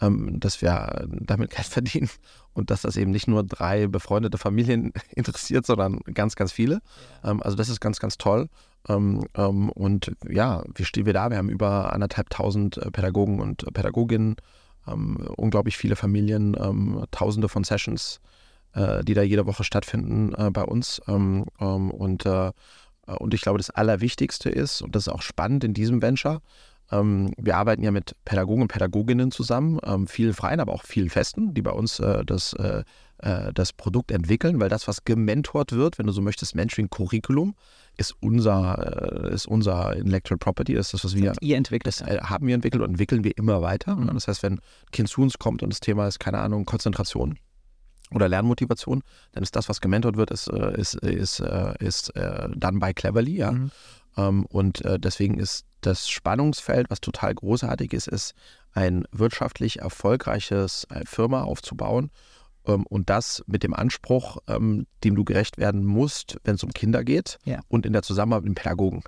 ähm, 0.00 0.40
dass 0.40 0.62
wir 0.62 1.06
damit 1.10 1.50
Geld 1.50 1.66
verdienen 1.66 2.10
und 2.52 2.70
dass 2.70 2.82
das 2.82 2.96
eben 2.96 3.10
nicht 3.10 3.28
nur 3.28 3.42
drei 3.44 3.86
befreundete 3.86 4.38
Familien 4.38 4.92
interessiert, 5.14 5.66
sondern 5.66 6.00
ganz, 6.14 6.36
ganz 6.36 6.52
viele. 6.52 6.80
Ähm, 7.24 7.42
also 7.42 7.56
das 7.56 7.68
ist 7.68 7.80
ganz, 7.80 8.00
ganz 8.00 8.18
toll. 8.18 8.48
Ähm, 8.88 9.24
und 9.34 10.12
ja, 10.28 10.64
wie 10.74 10.84
stehen 10.84 11.06
wir 11.06 11.12
da? 11.12 11.30
Wir 11.30 11.36
haben 11.36 11.50
über 11.50 11.92
anderthalbtausend 11.92 12.78
äh, 12.78 12.90
Pädagogen 12.90 13.40
und 13.40 13.64
Pädagoginnen, 13.72 14.36
unglaublich 15.36 15.76
viele 15.76 15.94
Familien, 15.94 16.56
tausende 17.10 17.50
von 17.50 17.62
Sessions, 17.62 18.20
äh, 18.74 19.04
die 19.04 19.14
da 19.14 19.22
jede 19.22 19.46
Woche 19.46 19.64
stattfinden 19.64 20.34
äh, 20.34 20.50
bei 20.50 20.62
uns. 20.62 21.00
Ähm, 21.08 21.46
ähm, 21.60 21.90
und, 21.90 22.26
äh, 22.26 22.52
und 23.06 23.34
ich 23.34 23.40
glaube, 23.40 23.58
das 23.58 23.70
Allerwichtigste 23.70 24.50
ist, 24.50 24.82
und 24.82 24.94
das 24.94 25.06
ist 25.06 25.12
auch 25.12 25.22
spannend 25.22 25.64
in 25.64 25.74
diesem 25.74 26.02
Venture, 26.02 26.40
ähm, 26.92 27.32
wir 27.36 27.56
arbeiten 27.56 27.82
ja 27.82 27.90
mit 27.90 28.16
Pädagogen 28.24 28.62
und 28.62 28.68
Pädagoginnen 28.68 29.30
zusammen, 29.30 29.78
ähm, 29.84 30.06
vielen 30.06 30.34
freien, 30.34 30.60
aber 30.60 30.72
auch 30.72 30.84
vielen 30.84 31.10
festen, 31.10 31.54
die 31.54 31.62
bei 31.62 31.70
uns 31.70 32.00
äh, 32.00 32.24
das, 32.24 32.52
äh, 32.54 32.82
äh, 33.18 33.52
das 33.52 33.72
Produkt 33.72 34.10
entwickeln, 34.10 34.60
weil 34.60 34.68
das, 34.68 34.88
was 34.88 35.04
gementort 35.04 35.72
wird, 35.72 35.98
wenn 35.98 36.06
du 36.06 36.12
so 36.12 36.20
möchtest, 36.20 36.54
Mentoring-Curriculum, 36.54 37.54
ist 37.96 38.14
unser, 38.20 39.28
äh, 39.28 39.34
ist 39.34 39.46
unser 39.46 39.94
Intellectual 39.94 40.38
Property, 40.38 40.74
das 40.74 40.86
ist 40.86 40.94
das, 40.94 41.04
was 41.04 41.14
wir 41.14 41.32
Ihr 41.40 41.56
entwickelt 41.56 41.86
das 41.86 42.00
äh, 42.00 42.18
haben 42.22 42.46
wir 42.46 42.54
entwickelt 42.54 42.82
und 42.82 42.90
entwickeln 42.90 43.24
wir 43.24 43.36
immer 43.36 43.62
weiter. 43.62 43.94
Mhm. 43.94 44.10
Das 44.14 44.26
heißt, 44.26 44.42
wenn 44.42 44.54
ein 44.54 44.60
Kind 44.90 45.08
zu 45.08 45.22
uns 45.22 45.38
kommt 45.38 45.62
und 45.62 45.70
das 45.70 45.80
Thema 45.80 46.08
ist, 46.08 46.18
keine 46.18 46.38
Ahnung, 46.38 46.64
Konzentration 46.64 47.38
oder 48.14 48.28
Lernmotivation, 48.28 49.02
dann 49.32 49.42
ist 49.42 49.54
das, 49.56 49.68
was 49.68 49.80
gementort 49.80 50.16
wird, 50.16 50.30
ist, 50.30 50.48
äh, 50.48 50.78
ist, 50.80 50.94
ist, 50.94 51.40
äh, 51.40 51.74
ist 51.78 52.14
äh, 52.16 52.48
dann 52.54 52.78
bei 52.78 52.92
Cleverly, 52.92 53.36
ja. 53.36 53.52
Mhm. 53.52 53.70
Ähm, 54.16 54.46
und 54.46 54.84
äh, 54.84 54.98
deswegen 54.98 55.38
ist 55.38 55.64
das 55.80 56.08
Spannungsfeld, 56.08 56.90
was 56.90 57.00
total 57.00 57.34
großartig 57.34 57.92
ist, 57.92 58.08
ist 58.08 58.34
ein 58.72 59.04
wirtschaftlich 59.12 59.80
erfolgreiches 59.80 60.86
äh, 60.90 61.04
Firma 61.06 61.42
aufzubauen 61.42 62.10
ähm, 62.66 62.84
und 62.86 63.08
das 63.10 63.42
mit 63.46 63.62
dem 63.62 63.74
Anspruch, 63.74 64.38
ähm, 64.48 64.86
dem 65.04 65.14
du 65.14 65.24
gerecht 65.24 65.58
werden 65.58 65.84
musst, 65.84 66.38
wenn 66.44 66.56
es 66.56 66.64
um 66.64 66.72
Kinder 66.72 67.04
geht 67.04 67.38
Ja. 67.44 67.60
und 67.68 67.86
in 67.86 67.92
der 67.92 68.02
Zusammenarbeit 68.02 68.44
mit 68.44 68.58
dem 68.58 68.62
Pädagogen. 68.62 69.02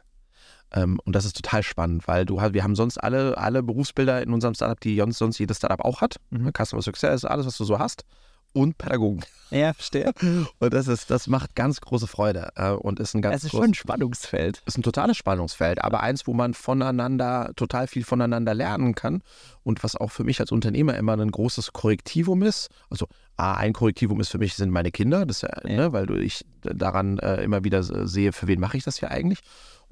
Und 0.74 1.02
das 1.14 1.26
ist 1.26 1.36
total 1.36 1.62
spannend, 1.62 2.08
weil 2.08 2.24
du 2.24 2.38
wir 2.40 2.64
haben 2.64 2.76
sonst 2.76 2.96
alle, 2.96 3.36
alle 3.36 3.62
Berufsbilder 3.62 4.22
in 4.22 4.32
unserem 4.32 4.54
Startup, 4.54 4.80
die 4.80 4.96
sonst, 4.96 5.18
sonst 5.18 5.38
jedes 5.38 5.58
Startup 5.58 5.84
auch 5.84 6.00
hat. 6.00 6.16
Mhm. 6.30 6.50
Customer 6.56 6.80
Success, 6.80 7.26
alles, 7.26 7.44
was 7.44 7.58
du 7.58 7.64
so 7.64 7.78
hast. 7.78 8.06
Und 8.52 8.78
Pädagogen. 8.78 9.20
Ja, 9.54 9.74
verstehe. 9.74 10.12
Und 10.60 10.72
das 10.72 10.88
ist, 10.88 11.10
das 11.10 11.26
macht 11.26 11.54
ganz 11.54 11.82
große 11.82 12.06
Freude 12.06 12.52
äh, 12.56 12.70
und 12.70 12.98
ist 13.00 13.12
ein 13.12 13.20
ganz 13.20 13.36
Es 13.36 13.44
ist 13.44 13.50
groß- 13.50 13.56
schon 13.56 13.64
ein 13.64 13.74
Spannungsfeld. 13.74 14.62
ist 14.64 14.78
ein 14.78 14.82
totales 14.82 15.18
Spannungsfeld, 15.18 15.84
aber 15.84 16.00
eins, 16.00 16.26
wo 16.26 16.32
man 16.32 16.54
voneinander, 16.54 17.52
total 17.54 17.86
viel 17.86 18.02
voneinander 18.02 18.54
lernen 18.54 18.94
kann 18.94 19.22
und 19.62 19.84
was 19.84 19.94
auch 19.94 20.10
für 20.10 20.24
mich 20.24 20.40
als 20.40 20.52
Unternehmer 20.52 20.96
immer 20.96 21.18
ein 21.18 21.30
großes 21.30 21.74
Korrektivum 21.74 22.42
ist. 22.42 22.70
Also 22.88 23.08
A, 23.36 23.52
ein 23.56 23.74
Korrektivum 23.74 24.20
ist 24.20 24.30
für 24.30 24.38
mich 24.38 24.54
sind 24.54 24.70
meine 24.70 24.90
Kinder, 24.90 25.26
das 25.26 25.42
ja, 25.42 25.50
Ja. 25.64 25.76
Ne, 25.76 25.92
weil 25.92 26.06
du, 26.06 26.14
ich 26.14 26.46
daran 26.62 27.18
äh, 27.18 27.42
immer 27.42 27.62
wieder 27.62 27.82
sehe, 27.82 28.32
für 28.32 28.46
wen 28.46 28.58
mache 28.58 28.78
ich 28.78 28.84
das 28.84 29.00
hier 29.00 29.10
eigentlich. 29.10 29.40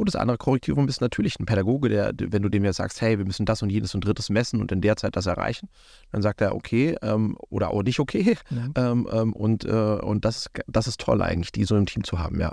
Und 0.00 0.06
das 0.06 0.16
andere 0.16 0.38
Korrektivum 0.38 0.88
ist 0.88 1.02
natürlich 1.02 1.38
ein 1.38 1.44
Pädagoge, 1.44 1.90
der, 1.90 2.14
wenn 2.16 2.40
du 2.40 2.48
dem 2.48 2.64
jetzt 2.64 2.78
sagst, 2.78 3.02
hey, 3.02 3.18
wir 3.18 3.26
müssen 3.26 3.44
das 3.44 3.60
und 3.60 3.68
jenes 3.68 3.94
und 3.94 4.02
drittes 4.02 4.30
messen 4.30 4.58
und 4.58 4.72
in 4.72 4.80
der 4.80 4.96
Zeit 4.96 5.14
das 5.14 5.26
erreichen, 5.26 5.68
dann 6.10 6.22
sagt 6.22 6.40
er 6.40 6.54
okay 6.54 6.96
ähm, 7.02 7.36
oder 7.50 7.70
auch 7.70 7.82
nicht 7.82 8.00
okay. 8.00 8.38
Mhm. 8.48 8.72
Ähm, 8.76 9.08
ähm, 9.12 9.32
und 9.34 9.66
äh, 9.66 9.68
und 9.68 10.24
das, 10.24 10.48
das 10.66 10.86
ist 10.86 11.02
toll 11.02 11.20
eigentlich, 11.20 11.52
die 11.52 11.64
so 11.64 11.76
im 11.76 11.84
Team 11.84 12.02
zu 12.02 12.18
haben, 12.18 12.40
ja. 12.40 12.50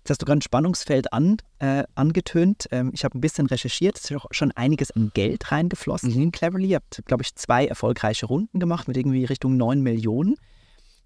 Jetzt 0.00 0.10
hast 0.10 0.22
du 0.22 0.26
gerade 0.26 0.38
ein 0.38 0.42
Spannungsfeld 0.42 1.12
an, 1.12 1.36
äh, 1.60 1.84
angetönt. 1.94 2.66
Ähm, 2.72 2.90
ich 2.92 3.04
habe 3.04 3.16
ein 3.16 3.20
bisschen 3.20 3.46
recherchiert. 3.46 3.96
Es 3.96 4.10
ist 4.10 4.16
auch 4.16 4.26
schon 4.32 4.50
einiges 4.50 4.90
an 4.90 5.12
Geld 5.14 5.52
reingeflossen 5.52 6.10
in 6.10 6.32
Cleverly. 6.32 6.70
Ihr 6.70 6.76
habt, 6.76 7.02
glaube 7.04 7.22
ich, 7.22 7.36
zwei 7.36 7.66
erfolgreiche 7.66 8.26
Runden 8.26 8.58
gemacht 8.58 8.88
mit 8.88 8.96
irgendwie 8.96 9.26
Richtung 9.26 9.56
9 9.56 9.80
Millionen. 9.80 10.34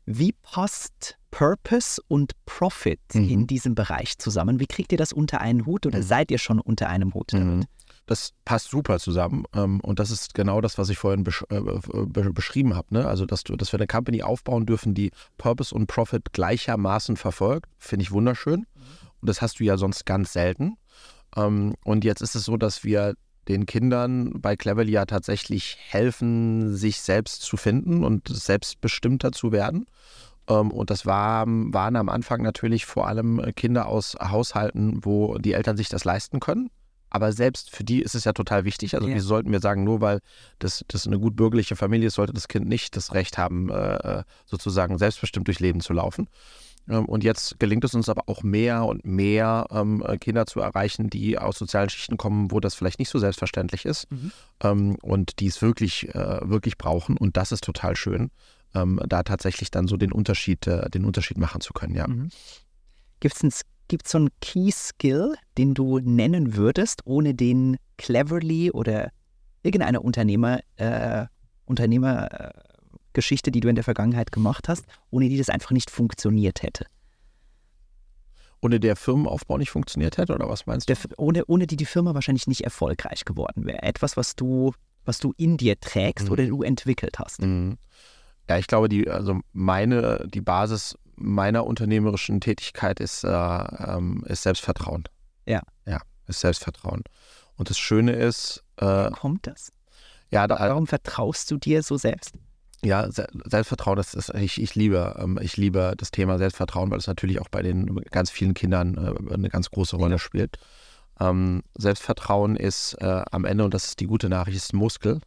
Wie 0.07 0.32
passt 0.32 1.18
Purpose 1.30 2.00
und 2.09 2.32
Profit 2.46 3.00
Mhm. 3.14 3.28
in 3.28 3.46
diesem 3.46 3.74
Bereich 3.74 4.18
zusammen? 4.18 4.61
Wie 4.61 4.66
kriegt 4.66 4.92
ihr 4.92 4.98
das 4.98 5.12
unter 5.12 5.40
einen 5.40 5.66
Hut 5.66 5.86
oder 5.86 5.98
Mhm. 5.98 6.02
seid 6.02 6.30
ihr 6.30 6.38
schon 6.38 6.61
unter 6.61 6.88
einem 6.88 7.14
Hut 7.14 7.32
damit? 7.32 7.46
Mhm. 7.46 7.64
Das 8.07 8.32
passt 8.44 8.68
super 8.70 8.98
zusammen. 8.98 9.44
ähm, 9.55 9.80
Und 9.80 9.98
das 9.98 10.11
ist 10.11 10.34
genau 10.34 10.61
das, 10.61 10.76
was 10.76 10.90
ich 10.90 10.98
vorhin 10.98 11.24
besch 11.24 11.42
äh, 11.48 11.61
be 11.61 12.32
beschrieben 12.32 12.74
habe. 12.76 12.88
Ne? 12.90 13.07
Also, 13.07 13.24
dass, 13.24 13.44
du, 13.44 13.57
dass 13.57 13.72
wir 13.72 13.78
eine 13.78 13.86
Company 13.86 14.22
aufbauen 14.22 14.66
dürfen, 14.66 14.92
die 14.94 15.11
Purpose 15.38 15.74
und 15.74 15.86
Profit 15.86 16.32
gleichermaßen 16.34 17.16
verfolgt, 17.16 17.70
finde 17.78 18.02
ich 18.02 18.11
wunderschön. 18.12 18.66
Und 19.22 19.28
das 19.28 19.40
hast 19.40 19.59
du 19.59 19.64
ja 19.64 19.78
sonst 19.78 20.05
ganz 20.05 20.34
selten. 20.34 20.76
Ähm, 21.34 21.74
Und 21.84 22.05
jetzt 22.05 22.20
ist 22.20 22.34
es 22.34 22.44
so, 22.44 22.59
dass 22.59 22.84
wir 22.84 23.14
den 23.49 23.66
Kindern 23.66 24.40
bei 24.40 24.57
Cleverly 24.57 24.92
ja 24.92 25.05
tatsächlich 25.07 25.76
helfen, 25.88 26.74
sich 26.74 27.01
selbst 27.01 27.42
zu 27.42 27.57
finden 27.57 28.05
und 28.05 28.28
selbstbestimmter 28.28 29.32
zu 29.32 29.53
werden. 29.53 29.86
Ähm, 30.49 30.70
Und 30.70 30.90
das 30.90 31.07
war, 31.07 31.45
waren 31.47 31.97
am 31.97 32.09
Anfang 32.09 32.42
natürlich 32.42 32.86
vor 32.86 33.07
allem 33.09 33.38
äh, 33.38 33.53
Kinder 33.53 33.86
aus 33.86 34.14
Haushalten, 34.20 35.01
wo 35.05 35.38
die 35.38 35.53
Eltern 35.55 35.76
sich 35.76 35.88
das 35.88 36.05
leisten 36.05 36.40
können. 36.40 36.70
Aber 37.11 37.32
selbst 37.32 37.70
für 37.70 37.84
die 37.84 38.03
ist 38.03 38.16
es 38.16 38.24
ja 38.24 38.32
total 38.32 38.64
wichtig. 38.64 38.97
Also 38.97 39.09
Ja. 39.09 39.14
wie 39.14 39.20
sollten 39.20 39.53
wir 39.53 39.61
sagen, 39.61 39.84
nur 39.84 40.01
weil 40.01 40.18
das, 40.59 40.84
das 40.88 41.07
eine 41.07 41.18
gut 41.20 41.36
bürgerliche 41.36 41.76
Familie 41.76 42.09
ist, 42.09 42.14
sollte 42.14 42.32
das 42.32 42.49
Kind 42.49 42.66
nicht 42.68 42.97
das 42.97 43.14
Recht 43.14 43.38
haben, 43.38 43.70
äh, 43.70 44.24
sozusagen 44.47 44.99
selbstbestimmt 44.99 45.47
durch 45.47 45.61
Leben 45.61 45.80
zu 45.80 45.92
laufen. 45.92 46.28
Ähm, 46.89 47.07
Und 47.07 47.24
jetzt 47.24 47.59
gelingt 47.59 47.85
es 47.85 47.95
uns 47.95 48.09
aber 48.09 48.24
auch 48.26 48.43
mehr 48.43 48.85
und 48.85 49.05
mehr 49.05 49.66
ähm, 49.70 50.03
äh, 50.07 50.18
Kinder 50.18 50.47
zu 50.47 50.61
erreichen, 50.61 51.11
die 51.11 51.39
aus 51.39 51.59
sozialen 51.59 51.89
Schichten 51.89 52.16
kommen, 52.16 52.51
wo 52.51 52.61
das 52.61 52.74
vielleicht 52.74 52.99
nicht 52.99 53.09
so 53.09 53.18
selbstverständlich 53.18 53.85
ist 53.85 54.11
Mhm. 54.11 54.32
ähm, 54.62 54.97
und 55.03 55.41
die 55.41 55.47
es 55.47 55.62
wirklich, 55.62 56.14
äh, 56.14 56.41
wirklich 56.43 56.76
brauchen. 56.78 57.16
Und 57.16 57.37
das 57.37 57.53
ist 57.53 57.64
total 57.64 57.97
schön, 57.97 58.30
ähm, 58.74 59.01
da 59.09 59.22
tatsächlich 59.22 59.70
dann 59.70 59.87
so 59.89 59.97
den 59.97 60.12
Unterschied, 60.12 60.66
äh, 60.66 60.91
den 60.91 61.05
Unterschied 61.05 61.39
machen 61.39 61.61
zu 61.61 61.72
können, 61.72 61.95
ja. 61.95 62.07
Mhm. 62.07 62.28
Gibt 63.20 63.43
es 63.43 63.62
gibt's 63.89 64.11
so 64.11 64.18
einen 64.18 64.30
Key 64.41 64.70
Skill, 64.70 65.35
den 65.59 65.74
du 65.74 65.99
nennen 65.99 66.57
würdest, 66.57 67.03
ohne 67.05 67.35
den 67.35 67.76
Cleverly 67.99 68.70
oder 68.70 69.11
irgendeine 69.62 70.01
Unternehmer, 70.01 70.61
äh, 70.76 71.26
Unternehmergeschichte, 73.14 73.50
die 73.52 73.60
du 73.60 73.68
in 73.68 73.74
der 73.76 73.84
Vergangenheit 73.84 74.32
gemacht 74.32 74.68
hast, 74.68 74.84
ohne 75.10 75.28
die 75.28 75.38
das 75.38 75.48
einfach 75.48 75.70
nicht 75.70 75.90
funktioniert 75.90 76.62
hätte? 76.62 76.86
ohne 78.60 78.80
der 78.80 78.96
Firmenaufbau 78.96 79.58
nicht 79.58 79.68
funktioniert 79.70 80.16
hätte, 80.16 80.34
oder 80.34 80.48
was 80.48 80.64
meinst 80.64 80.88
du? 80.88 80.94
Der, 80.94 81.02
ohne, 81.18 81.44
ohne 81.44 81.66
die 81.66 81.76
die 81.76 81.84
Firma 81.84 82.14
wahrscheinlich 82.14 82.46
nicht 82.46 82.62
erfolgreich 82.62 83.26
geworden 83.26 83.66
wäre. 83.66 83.82
Etwas, 83.82 84.16
was 84.16 84.36
du, 84.36 84.72
was 85.04 85.18
du 85.18 85.34
in 85.36 85.58
dir 85.58 85.78
trägst 85.78 86.26
Mhm. 86.28 86.32
oder 86.32 86.46
du 86.46 86.62
entwickelt 86.62 87.18
hast. 87.18 87.42
Mhm. 87.42 87.76
Ja, 88.48 88.56
ich 88.56 88.66
glaube, 88.66 88.88
die, 88.88 89.10
also 89.10 89.38
meine, 89.52 90.26
die 90.32 90.40
Basis 90.40 90.96
meiner 91.14 91.66
unternehmerischen 91.66 92.40
Tätigkeit 92.40 93.00
ist, 93.00 93.22
äh, 93.24 93.28
ähm, 93.28 94.24
ist 94.28 94.44
Selbstvertrauen. 94.44 95.04
Ja. 95.44 95.60
Ja, 95.86 96.00
ist 96.26 96.40
Selbstvertrauen. 96.40 97.02
Und 97.56 97.68
das 97.68 97.76
Schöne 97.76 98.12
ist, 98.12 98.64
äh, 98.78 99.10
Kommt 99.10 99.46
das? 99.46 99.72
ja, 100.30 100.46
da, 100.46 100.58
Warum 100.58 100.86
vertraust 100.86 101.50
du 101.50 101.58
dir 101.58 101.82
so 101.82 101.98
selbst? 101.98 102.34
Ja, 102.85 103.11
Se- 103.11 103.26
Selbstvertrauen, 103.47 103.97
das 103.97 104.12
ist, 104.12 104.28
ich, 104.35 104.61
ich 104.61 104.74
liebe, 104.74 105.16
ähm, 105.18 105.39
ich 105.41 105.57
liebe 105.57 105.95
das 105.97 106.11
Thema 106.11 106.37
Selbstvertrauen, 106.37 106.91
weil 106.91 106.99
es 106.99 107.07
natürlich 107.07 107.41
auch 107.41 107.49
bei 107.49 107.62
den 107.62 107.97
ganz 108.11 108.30
vielen 108.30 108.53
Kindern 108.53 108.97
äh, 108.97 109.32
eine 109.35 109.49
ganz 109.49 109.70
große 109.70 109.97
Rolle 109.97 110.18
spielt. 110.18 110.59
Ähm, 111.18 111.62
Selbstvertrauen 111.78 112.57
ist 112.57 112.95
äh, 113.01 113.22
am 113.30 113.47
Ende, 113.47 113.64
und 113.64 113.72
das 113.72 113.87
ist 113.87 114.01
die 114.01 114.07
gute 114.07 114.28
Nachricht, 114.28 114.59
ist 114.59 114.74
ein 114.74 114.78
Muskel. 114.78 115.20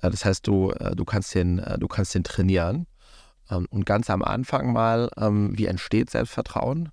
Äh, 0.00 0.10
das 0.10 0.24
heißt, 0.24 0.46
du, 0.46 0.72
du, 0.96 1.04
kannst 1.04 1.34
den, 1.34 1.62
du 1.78 1.86
kannst 1.86 2.14
den 2.14 2.24
trainieren. 2.24 2.86
Ähm, 3.50 3.66
und 3.70 3.84
ganz 3.84 4.08
am 4.08 4.22
Anfang 4.22 4.72
mal, 4.72 5.10
wie 5.16 5.66
entsteht 5.66 6.10
Selbstvertrauen? 6.10 6.90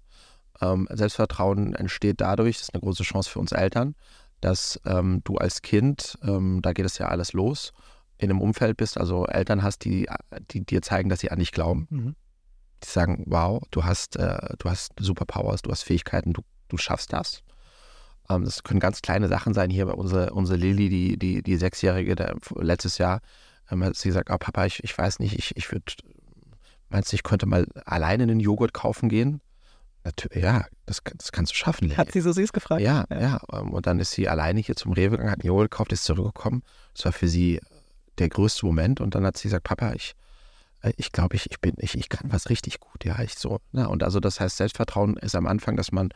Selbstvertrauen 0.89 1.75
entsteht 1.75 2.19
dadurch, 2.19 2.57
das 2.57 2.63
ist 2.63 2.73
eine 2.73 2.81
große 2.81 3.03
Chance 3.03 3.29
für 3.29 3.39
uns 3.39 3.51
Eltern, 3.51 3.93
dass 4.41 4.79
du 4.83 5.37
als 5.37 5.61
Kind, 5.61 6.17
da 6.23 6.73
geht 6.73 6.85
es 6.87 6.97
ja 6.97 7.09
alles 7.09 7.33
los, 7.33 7.73
in 8.17 8.29
einem 8.29 8.41
Umfeld 8.41 8.77
bist, 8.77 8.97
also 8.97 9.25
Eltern 9.25 9.63
hast, 9.63 9.85
die, 9.85 10.07
die 10.51 10.65
dir 10.65 10.81
zeigen, 10.81 11.09
dass 11.09 11.19
sie 11.19 11.31
an 11.31 11.39
dich 11.39 11.51
glauben. 11.51 11.87
Mhm. 11.89 12.15
Die 12.83 12.89
sagen, 12.89 13.23
wow, 13.27 13.61
du 13.71 13.83
hast, 13.83 14.15
äh, 14.17 14.55
du 14.57 14.69
hast 14.69 14.93
Superpowers, 14.99 15.61
du 15.61 15.71
hast 15.71 15.83
Fähigkeiten, 15.83 16.33
du, 16.33 16.41
du 16.67 16.77
schaffst 16.77 17.13
das. 17.13 17.43
Ähm, 18.29 18.43
das 18.43 18.63
können 18.63 18.79
ganz 18.79 19.01
kleine 19.01 19.27
Sachen 19.27 19.53
sein. 19.53 19.69
Hier 19.69 19.85
bei 19.85 19.93
unsere, 19.93 20.33
unsere 20.33 20.57
Lilly, 20.57 20.89
die, 20.89 21.17
die, 21.17 21.41
die 21.43 21.57
Sechsjährige, 21.57 22.15
der, 22.15 22.35
letztes 22.55 22.97
Jahr 22.97 23.21
ähm, 23.71 23.83
hat 23.83 23.95
sie 23.95 24.09
gesagt, 24.09 24.29
oh, 24.31 24.37
Papa, 24.37 24.65
ich, 24.65 24.83
ich 24.83 24.97
weiß 24.97 25.19
nicht, 25.19 25.37
ich, 25.37 25.55
ich 25.55 25.71
würde, 25.71 25.93
meinst 26.89 27.11
du, 27.11 27.15
ich 27.15 27.23
könnte 27.23 27.45
mal 27.45 27.67
alleine 27.85 28.23
einen 28.23 28.39
Joghurt 28.39 28.73
kaufen 28.73 29.09
gehen? 29.09 29.41
Natürlich, 30.03 30.43
ja, 30.43 30.65
das, 30.85 31.01
das 31.17 31.31
kannst 31.31 31.51
du 31.51 31.55
schaffen. 31.55 31.85
Lilly. 31.85 31.97
Hat 31.97 32.11
sie 32.11 32.21
so 32.21 32.31
süß 32.31 32.53
gefragt? 32.53 32.81
Ja, 32.81 33.05
ja. 33.09 33.41
ähm, 33.51 33.71
Und 33.71 33.87
dann 33.87 33.99
ist 33.99 34.11
sie 34.11 34.29
alleine 34.29 34.59
hier 34.59 34.75
zum 34.75 34.93
Rewe 34.93 35.11
gegangen, 35.11 35.31
hat 35.31 35.39
einen 35.39 35.47
Joghurt 35.47 35.71
gekauft, 35.71 35.91
ist 35.91 36.05
zurückgekommen. 36.05 36.63
Das 36.93 37.05
war 37.05 37.11
für 37.11 37.27
sie 37.27 37.59
der 38.19 38.29
größte 38.29 38.65
Moment. 38.65 39.01
Und 39.01 39.15
dann 39.15 39.25
hat 39.25 39.37
sie 39.37 39.43
gesagt, 39.43 39.63
Papa, 39.63 39.93
ich, 39.93 40.13
äh, 40.81 40.93
ich 40.97 41.11
glaube, 41.11 41.35
ich, 41.35 41.49
ich 41.51 41.59
bin, 41.59 41.73
ich, 41.77 41.97
ich 41.97 42.09
kann 42.09 42.31
was 42.31 42.49
richtig 42.49 42.79
gut. 42.79 43.05
Ja, 43.05 43.21
ich 43.21 43.35
so. 43.35 43.59
Na, 43.71 43.87
und 43.87 44.03
also 44.03 44.19
das 44.19 44.39
heißt, 44.39 44.57
Selbstvertrauen 44.57 45.17
ist 45.17 45.35
am 45.35 45.47
Anfang, 45.47 45.75
dass 45.75 45.91
man 45.91 46.09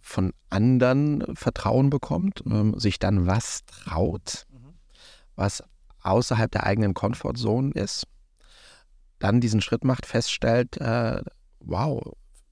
von 0.00 0.32
anderen 0.50 1.24
Vertrauen 1.34 1.88
bekommt, 1.90 2.42
ähm, 2.46 2.78
sich 2.78 2.98
dann 2.98 3.26
was 3.26 3.64
traut, 3.64 4.46
was 5.34 5.62
außerhalb 6.02 6.50
der 6.50 6.64
eigenen 6.64 6.92
Comfortzone 6.92 7.72
ist, 7.72 8.06
dann 9.18 9.40
diesen 9.40 9.62
Schritt 9.62 9.84
macht, 9.84 10.04
feststellt, 10.04 10.76
äh, 10.76 11.22
wow, 11.60 12.02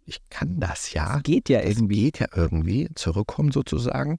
ich 0.07 0.21
kann 0.31 0.59
das 0.59 0.93
ja. 0.95 1.15
Das 1.15 1.23
geht 1.23 1.49
ja 1.51 1.61
Es 1.61 1.77
irgendwie. 1.77 2.05
geht 2.05 2.21
ja 2.21 2.27
irgendwie, 2.35 2.89
zurückkommen 2.95 3.53
sozusagen. 3.53 4.19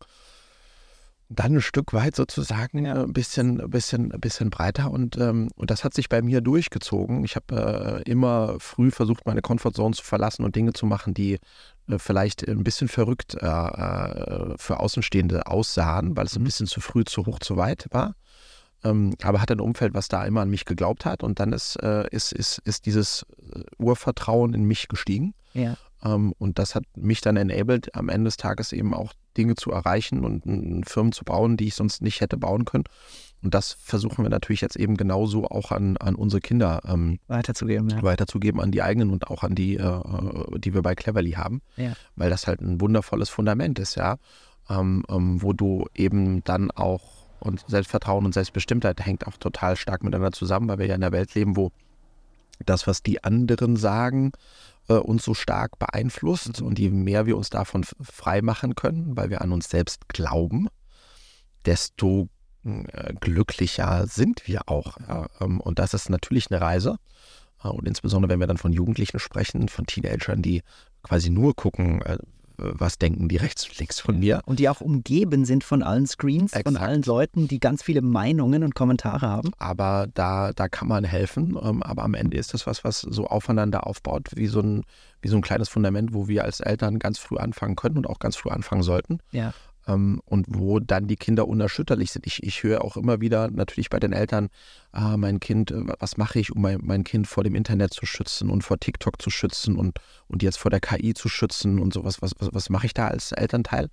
Dann 1.36 1.56
ein 1.56 1.62
Stück 1.62 1.94
weit 1.94 2.16
sozusagen 2.16 2.86
Ja. 2.86 2.96
äh, 2.98 3.04
ein 3.04 3.14
bisschen, 3.14 3.60
ein 3.62 3.70
bisschen, 3.70 4.12
ein 4.12 4.20
bisschen 4.20 4.50
breiter 4.50 4.92
und, 4.92 5.18
ähm, 5.18 5.50
und 5.56 5.72
das 5.72 5.84
hat 5.84 5.94
sich 5.94 6.10
bei 6.10 6.22
mir 6.22 6.42
durchgezogen. 6.42 7.24
Ich 7.24 7.36
habe 7.36 8.02
äh, 8.06 8.10
immer 8.10 8.56
früh 8.60 8.92
versucht, 8.92 9.26
meine 9.26 9.42
Comfortzone 9.42 9.94
zu 9.96 10.04
verlassen 10.04 10.44
und 10.44 10.56
Dinge 10.56 10.74
zu 10.74 10.86
machen, 10.86 11.14
die 11.14 11.40
äh, 11.88 11.98
vielleicht 11.98 12.48
ein 12.48 12.64
bisschen 12.64 12.88
verrückt 12.88 13.36
äh, 13.42 13.46
äh, 13.48 14.56
für 14.58 14.80
Außenstehende 14.80 15.48
aussahen, 15.48 16.16
weil 16.16 16.26
es 16.26 16.36
ein 16.36 16.42
Mhm. 16.42 16.46
bisschen 16.46 16.68
zu 16.68 16.82
früh, 16.82 17.04
zu 17.04 17.26
hoch, 17.26 17.40
zu 17.40 17.58
weit 17.58 17.88
war. 17.92 18.16
Ähm, 18.86 19.16
aber 19.24 19.42
hatte 19.42 19.54
ein 19.54 19.62
Umfeld, 19.62 19.94
was 19.94 20.10
da 20.10 20.26
immer 20.26 20.42
an 20.42 20.50
mich 20.50 20.66
geglaubt 20.66 21.06
hat 21.06 21.24
und 21.24 21.40
dann 21.40 21.54
ist, 21.54 21.78
äh, 21.82 22.06
ist, 22.12 22.34
ist, 22.34 22.60
ist 22.66 22.86
dieses 22.86 23.26
äh, 23.54 23.62
Urvertrauen 23.78 24.54
in 24.54 24.66
mich 24.66 24.90
gestiegen. 24.90 25.34
Ja. 25.54 25.78
Ähm, 26.04 26.34
und 26.38 26.60
das 26.60 26.76
hat 26.76 26.84
mich 26.98 27.22
dann 27.22 27.38
enabled, 27.38 27.96
am 27.96 28.10
Ende 28.10 28.26
des 28.28 28.36
Tages 28.38 28.74
eben 28.74 28.94
auch 28.94 29.14
Dinge 29.38 29.56
zu 29.56 29.72
erreichen 29.72 30.24
und 30.24 30.88
Firmen 30.88 31.12
zu 31.12 31.24
bauen, 31.26 31.58
die 31.58 31.68
ich 31.68 31.76
sonst 31.76 32.02
nicht 32.02 32.22
hätte 32.22 32.38
bauen 32.38 32.66
können. 32.66 32.86
Und 33.44 33.54
das 33.54 33.74
versuchen 33.74 34.24
wir 34.24 34.30
natürlich 34.30 34.62
jetzt 34.62 34.78
eben 34.78 34.96
genauso 34.96 35.46
auch 35.46 35.72
an, 35.72 35.98
an 35.98 36.16
unsere 36.16 36.40
Kinder 36.40 36.82
ähm, 36.88 37.20
Weiterzugeben, 37.28 37.90
ja. 37.90 38.02
weiterzugeben, 38.02 38.62
an 38.62 38.72
die 38.72 38.82
eigenen 38.82 39.10
und 39.10 39.28
auch 39.28 39.44
an 39.44 39.54
die, 39.54 39.76
äh, 39.76 40.02
die 40.60 40.74
wir 40.74 40.82
bei 40.82 40.96
Cleverly 40.96 41.32
haben. 41.32 41.62
Ja. 41.76 41.94
Weil 42.16 42.30
das 42.30 42.48
halt 42.48 42.62
ein 42.62 42.80
wundervolles 42.80 43.30
Fundament 43.30 43.80
ist, 43.80 43.96
ja. 43.96 44.16
Ähm, 44.70 45.04
ähm, 45.10 45.42
wo 45.42 45.52
du 45.52 45.88
eben 45.94 46.42
dann 46.46 46.72
auch 46.72 47.24
und 47.42 47.66
Selbstvertrauen 47.68 48.24
und 48.24 48.34
Selbstbestimmtheit 48.34 49.06
hängt 49.06 49.28
auch 49.28 49.36
total 49.36 49.76
stark 49.76 50.04
miteinander 50.04 50.32
zusammen, 50.32 50.70
weil 50.70 50.80
wir 50.80 50.86
ja 50.86 50.96
in 50.96 51.04
einer 51.04 51.12
Welt 51.12 51.36
leben, 51.36 51.58
wo 51.58 51.72
das, 52.66 52.88
was 52.88 53.04
die 53.04 53.22
anderen 53.26 53.76
sagen, 53.76 54.32
äh, 54.88 54.94
uns 54.94 55.24
so 55.24 55.34
stark 55.34 55.80
beeinflusst. 55.80 56.62
Und 56.62 56.80
je 56.80 56.90
mehr 56.90 57.26
wir 57.26 57.38
uns 57.38 57.50
davon 57.50 57.84
frei 58.02 58.42
machen 58.42 58.76
können, 58.76 59.16
weil 59.18 59.30
wir 59.30 59.42
an 59.42 59.52
uns 59.52 59.70
selbst 59.70 60.08
glauben, 60.10 60.68
desto 61.66 62.30
äh, 62.64 63.14
glücklicher 63.20 64.08
sind 64.08 64.48
wir 64.48 64.70
auch. 64.70 64.98
Ja? 65.08 65.28
Ähm, 65.42 65.60
Und 65.60 65.80
das 65.80 65.94
ist 65.94 66.10
natürlich 66.10 66.52
eine 66.52 66.62
Reise. 66.62 66.98
Äh, 67.64 67.70
Und 67.70 67.88
insbesondere, 67.88 68.32
wenn 68.32 68.40
wir 68.40 68.48
dann 68.48 68.58
von 68.58 68.74
Jugendlichen 68.74 69.20
sprechen, 69.20 69.70
von 69.70 69.86
Teenagern, 69.86 70.42
die 70.42 70.64
quasi 71.02 71.30
nur 71.30 71.56
gucken, 71.56 72.02
äh, 72.02 72.18
was 72.74 72.98
denken 72.98 73.28
die 73.30 73.38
rechts 73.38 73.68
und 73.68 73.78
links 73.80 74.00
von 74.00 74.20
mir. 74.20 74.42
Und 74.46 74.60
die 74.60 74.70
auch 74.70 74.82
umgeben 74.82 75.46
sind 75.46 75.64
von 75.64 75.84
allen 75.84 76.08
Screens, 76.08 76.52
von 76.52 76.62
Exakt. 76.62 76.80
allen 76.80 77.02
Leuten, 77.04 77.48
die 77.48 77.60
ganz 77.60 77.84
viele 77.84 78.02
Meinungen 78.02 78.64
und 78.64 78.76
Kommentare 78.76 79.28
haben. 79.28 79.52
aber 79.60 80.08
da, 80.14 80.54
da 80.54 80.68
kann 80.70 80.88
man 80.88 81.04
helfen. 81.04 81.58
Ähm, 81.62 81.84
aber 81.84 82.04
am 82.04 82.14
Ende 82.14 82.38
ist 82.38 82.54
das 82.54 82.68
was, 82.68 82.84
was 82.84 83.02
so 83.02 83.28
aufeinander 83.28 83.88
aufbaut, 83.88 84.30
wie 84.36 84.48
so, 84.48 84.62
ein, 84.62 84.84
wie 85.22 85.28
so 85.28 85.36
ein 85.36 85.42
kleines 85.42 85.70
Fundament, 85.70 86.14
wo 86.14 86.28
wir 86.28 86.44
als 86.44 86.60
Eltern 86.60 87.00
ganz 87.00 87.20
früh 87.20 87.38
anfangen 87.38 87.76
können 87.76 87.98
und 87.98 88.08
auch 88.08 88.20
ganz 88.20 88.36
früh 88.36 88.50
anfangen 88.50 88.84
sollten. 88.84 89.20
Ja. 89.32 89.54
Ähm, 89.88 90.22
und 90.26 90.46
wo 90.50 90.80
dann 90.80 91.08
die 91.08 91.16
Kinder 91.16 91.48
unerschütterlich 91.48 92.12
sind. 92.12 92.26
Ich, 92.26 92.42
ich 92.44 92.64
höre 92.64 92.84
auch 92.84 92.96
immer 92.96 93.20
wieder 93.22 93.52
natürlich 93.52 93.90
bei 93.90 94.00
den 94.00 94.14
Eltern, 94.14 94.50
ah, 94.92 95.18
mein 95.18 95.40
Kind, 95.40 95.72
äh, 95.72 95.82
was 96.00 96.18
mache 96.18 96.40
ich, 96.40 96.52
um 96.52 96.62
mein, 96.62 96.80
mein 96.82 97.04
Kind 97.04 97.28
vor 97.28 97.44
dem 97.44 97.56
Internet 97.56 97.94
zu 97.94 98.06
schützen 98.06 98.50
und 98.50 98.64
vor 98.64 98.80
TikTok 98.80 99.22
zu 99.22 99.30
schützen 99.30 99.76
und, 99.76 100.00
und 100.28 100.42
jetzt 100.42 100.58
vor 100.58 100.72
der 100.72 100.80
KI 100.80 101.14
zu 101.14 101.28
schützen 101.28 101.80
und 101.80 101.94
sowas. 101.94 102.22
Was, 102.22 102.32
was, 102.40 102.50
was 102.54 102.70
mache 102.70 102.86
ich 102.86 102.94
da 102.94 103.08
als 103.08 103.32
Elternteil? 103.34 103.90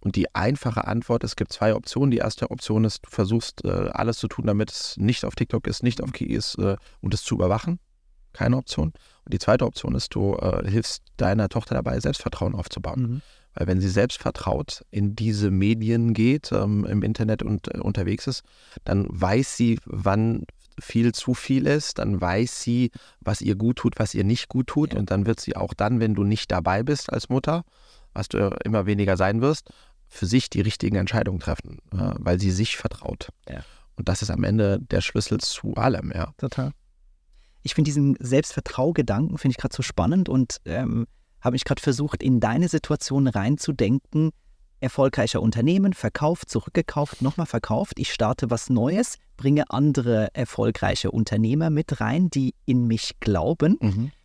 Und 0.00 0.16
die 0.16 0.32
einfache 0.34 0.86
Antwort, 0.86 1.24
es 1.24 1.34
gibt 1.34 1.52
zwei 1.52 1.74
Optionen. 1.74 2.10
Die 2.10 2.18
erste 2.18 2.50
Option 2.50 2.84
ist, 2.84 3.06
du 3.06 3.10
versuchst 3.10 3.64
äh, 3.64 3.88
alles 3.92 4.18
zu 4.18 4.28
tun, 4.28 4.46
damit 4.46 4.70
es 4.70 4.96
nicht 4.98 5.24
auf 5.24 5.34
TikTok 5.34 5.66
ist, 5.66 5.82
nicht 5.82 6.02
auf 6.02 6.12
KI 6.12 6.34
ist 6.34 6.58
äh, 6.58 6.76
und 7.00 7.14
es 7.14 7.24
zu 7.24 7.34
überwachen. 7.34 7.80
Keine 8.34 8.56
Option. 8.56 8.92
Und 9.24 9.32
die 9.32 9.38
zweite 9.38 9.64
Option 9.64 9.94
ist, 9.94 10.14
du 10.14 10.36
hilfst 10.64 11.04
deiner 11.16 11.48
Tochter 11.48 11.76
dabei, 11.76 12.00
Selbstvertrauen 12.00 12.56
aufzubauen. 12.56 13.00
Mhm. 13.00 13.22
Weil 13.54 13.66
wenn 13.66 13.80
sie 13.80 13.88
selbst 13.88 14.18
vertraut 14.18 14.84
in 14.90 15.14
diese 15.14 15.50
Medien 15.50 16.12
geht, 16.12 16.50
ähm, 16.52 16.84
im 16.84 17.02
Internet 17.02 17.42
und 17.42 17.74
äh, 17.74 17.78
unterwegs 17.78 18.26
ist, 18.26 18.42
dann 18.84 19.06
weiß 19.08 19.56
sie, 19.56 19.78
wann 19.84 20.44
viel 20.80 21.12
zu 21.12 21.34
viel 21.34 21.66
ist, 21.66 21.98
dann 21.98 22.20
weiß 22.20 22.60
sie, 22.60 22.90
was 23.20 23.40
ihr 23.40 23.54
gut 23.54 23.76
tut, 23.76 23.98
was 23.98 24.14
ihr 24.14 24.24
nicht 24.24 24.48
gut 24.48 24.66
tut. 24.66 24.92
Ja. 24.92 24.98
Und 24.98 25.10
dann 25.10 25.26
wird 25.26 25.40
sie 25.40 25.56
auch 25.56 25.74
dann, 25.74 26.00
wenn 26.00 26.14
du 26.14 26.24
nicht 26.24 26.50
dabei 26.50 26.82
bist 26.82 27.12
als 27.12 27.28
Mutter, 27.28 27.64
was 28.12 28.28
du 28.28 28.56
immer 28.64 28.86
weniger 28.86 29.16
sein 29.16 29.40
wirst, 29.40 29.70
für 30.08 30.26
sich 30.26 30.50
die 30.50 30.60
richtigen 30.60 30.96
Entscheidungen 30.96 31.40
treffen, 31.40 31.78
äh, 31.92 32.14
weil 32.18 32.40
sie 32.40 32.50
sich 32.50 32.76
vertraut. 32.76 33.28
Ja. 33.48 33.64
Und 33.96 34.08
das 34.08 34.22
ist 34.22 34.30
am 34.30 34.44
Ende 34.44 34.80
der 34.80 35.00
Schlüssel 35.00 35.38
zu 35.38 35.74
allem, 35.74 36.12
ja. 36.14 36.32
Total. 36.38 36.72
Ich 37.62 37.74
finde 37.74 37.88
diesen 37.88 38.16
Selbstvertraugedanken, 38.20 39.38
finde 39.38 39.52
ich 39.52 39.58
gerade 39.58 39.74
so 39.74 39.82
spannend 39.82 40.28
und 40.28 40.60
ähm, 40.66 41.06
habe 41.44 41.54
mich 41.54 41.64
gerade 41.64 41.82
versucht, 41.82 42.22
in 42.22 42.40
deine 42.40 42.68
Situation 42.68 43.28
reinzudenken. 43.28 44.30
Erfolgreicher 44.80 45.40
Unternehmen, 45.40 45.92
verkauft, 45.92 46.50
zurückgekauft, 46.50 47.22
nochmal 47.22 47.46
verkauft. 47.46 47.94
Ich 47.98 48.12
starte 48.12 48.50
was 48.50 48.70
Neues, 48.70 49.18
bringe 49.36 49.70
andere 49.70 50.28
erfolgreiche 50.34 51.10
Unternehmer 51.10 51.70
mit 51.70 52.00
rein, 52.00 52.28
die 52.30 52.54
in 52.66 52.86
mich 52.86 53.12
glauben. 53.20 53.78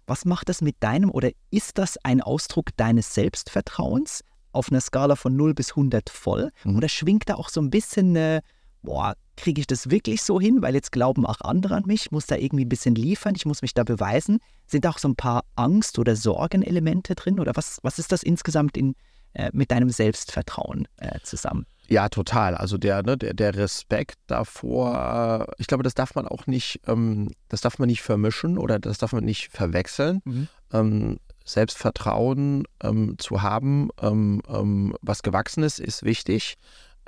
Was 0.08 0.26
macht 0.26 0.50
das 0.50 0.62
mit 0.62 0.78
deinem 0.80 1.12
oder 1.12 1.30
ist 1.52 1.78
das 1.78 1.98
ein 2.04 2.22
Ausdruck 2.22 2.76
deines 2.78 3.14
Selbstvertrauens 3.14 4.24
auf 4.52 4.72
einer 4.72 4.82
Skala 4.82 5.16
von 5.16 5.36
0 5.36 5.54
bis 5.54 5.72
100 5.72 6.10
voll? 6.10 6.50
Mhm. 6.64 6.78
Oder 6.78 6.90
schwingt 6.90 7.30
da 7.30 7.36
auch 7.36 7.50
so 7.50 7.62
ein 7.62 7.70
bisschen 7.70 8.18
eine, 8.18 8.42
boah, 8.82 9.14
kriege 9.40 9.62
ich 9.62 9.68
das 9.68 9.90
wirklich 9.90 10.22
so 10.22 10.40
hin? 10.40 10.62
Weil 10.62 10.76
jetzt 10.76 10.92
glauben 10.92 11.26
auch 11.26 11.42
andere 11.42 11.76
an 11.76 11.84
mich, 11.86 12.06
ich 12.06 12.12
muss 12.12 12.28
da 12.28 12.36
irgendwie 12.36 12.66
ein 12.66 12.70
bisschen 12.70 12.96
liefern, 12.96 13.34
ich 13.36 13.46
muss 13.46 13.62
mich 13.62 13.74
da 13.74 13.84
beweisen. 13.84 14.40
Sind 14.68 14.86
da 14.86 14.92
auch 14.92 14.98
so 14.98 15.08
ein 15.08 15.16
paar 15.16 15.44
Angst- 15.56 15.98
oder 15.98 16.16
Sorgenelemente 16.16 17.16
drin? 17.16 17.40
Oder 17.40 17.54
was, 17.56 17.80
was 17.82 18.00
ist 18.00 18.12
das 18.12 18.24
insgesamt 18.24 18.78
in, 18.78 18.96
äh, 19.34 19.50
mit 19.54 19.72
deinem 19.72 19.90
Selbstvertrauen 19.90 20.88
äh, 20.98 21.20
zusammen? 21.24 21.66
Ja, 21.88 22.08
total. 22.08 22.56
Also 22.56 22.78
der, 22.78 23.02
ne, 23.02 23.18
der, 23.18 23.34
der 23.34 23.56
Respekt 23.56 24.20
davor, 24.28 25.48
äh, 25.48 25.52
ich 25.58 25.66
glaube, 25.66 25.84
das 25.84 25.96
darf 25.96 26.14
man 26.14 26.28
auch 26.28 26.46
nicht, 26.46 26.82
ähm, 26.88 27.32
das 27.48 27.62
darf 27.62 27.80
man 27.80 27.88
nicht 27.88 28.04
vermischen 28.04 28.60
oder 28.60 28.78
das 28.78 29.00
darf 29.00 29.12
man 29.12 29.24
nicht 29.24 29.52
verwechseln. 29.52 30.22
Mhm. 30.24 30.48
Ähm, 30.72 31.20
Selbstvertrauen 31.46 32.66
ähm, 32.84 33.16
zu 33.18 33.42
haben, 33.42 33.90
ähm, 34.02 34.42
ähm, 34.48 34.96
was 35.02 35.24
gewachsen 35.24 35.64
ist, 35.64 35.80
ist 35.80 36.04
wichtig. 36.04 36.58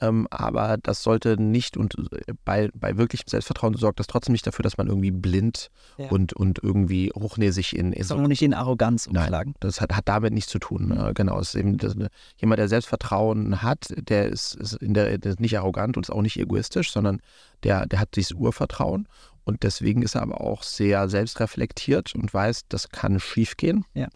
Ähm, 0.02 0.28
aber 0.32 0.78
das 0.82 1.04
sollte 1.04 1.40
nicht 1.40 1.78
und 1.78 1.96
äh, 2.12 2.34
bei, 2.44 2.70
bei 2.74 2.98
wirklichem 2.98 3.28
Selbstvertrauen 3.28 3.76
sorgt 3.76 4.00
das 4.00 4.08
trotzdem 4.08 4.34
nicht 4.34 4.46
dafür, 4.48 4.64
dass 4.64 4.78
man 4.78 4.88
irgendwie 4.88 5.12
blind 5.12 5.70
Ja. 5.98 6.10
und, 6.10 6.34
und 6.34 6.60
irgendwie 6.64 7.12
hochnäsig 7.16 7.76
in, 7.76 7.94
Soll 8.04 8.20
noch 8.20 8.28
nicht 8.28 8.42
in 8.42 8.54
Arroganz 8.56 9.08
Nein. 9.08 9.18
umschlagen. 9.18 9.56
das 9.60 9.80
hat, 9.80 9.96
hat 9.96 10.08
damit 10.08 10.34
nichts 10.34 10.50
zu 10.52 10.58
tun. 10.60 10.92
Äh, 10.92 11.14
genau, 11.14 11.40
es 11.40 11.50
ist 11.50 11.56
eben 11.56 11.78
das, 11.78 11.96
jemand, 12.38 12.60
der 12.60 12.68
Selbstvertrauen 12.68 13.62
hat, 13.62 13.94
der 13.96 14.28
ist, 14.28 14.56
ist, 14.56 14.74
in 14.74 14.94
der, 14.96 15.18
der 15.20 15.34
ist 15.34 15.40
nicht 15.40 15.58
arrogant 15.58 15.98
und 15.98 16.06
ist 16.08 16.10
auch 16.10 16.22
nicht 16.24 16.38
egoistisch, 16.40 16.92
sondern 16.92 17.22
der, 17.64 17.86
der 17.86 18.00
hat 18.00 18.16
dieses 18.16 18.32
Urvertrauen. 18.34 19.08
Und 19.44 19.64
deswegen 19.64 20.02
ist 20.02 20.16
er 20.16 20.22
aber 20.24 20.42
auch 20.42 20.64
sehr 20.64 21.10
selbstreflektiert 21.10 22.16
und 22.16 22.34
weiß, 22.34 22.68
das 22.70 22.90
kann 22.90 23.20
schiefgehen. 23.20 23.86
Ja. 23.94 24.08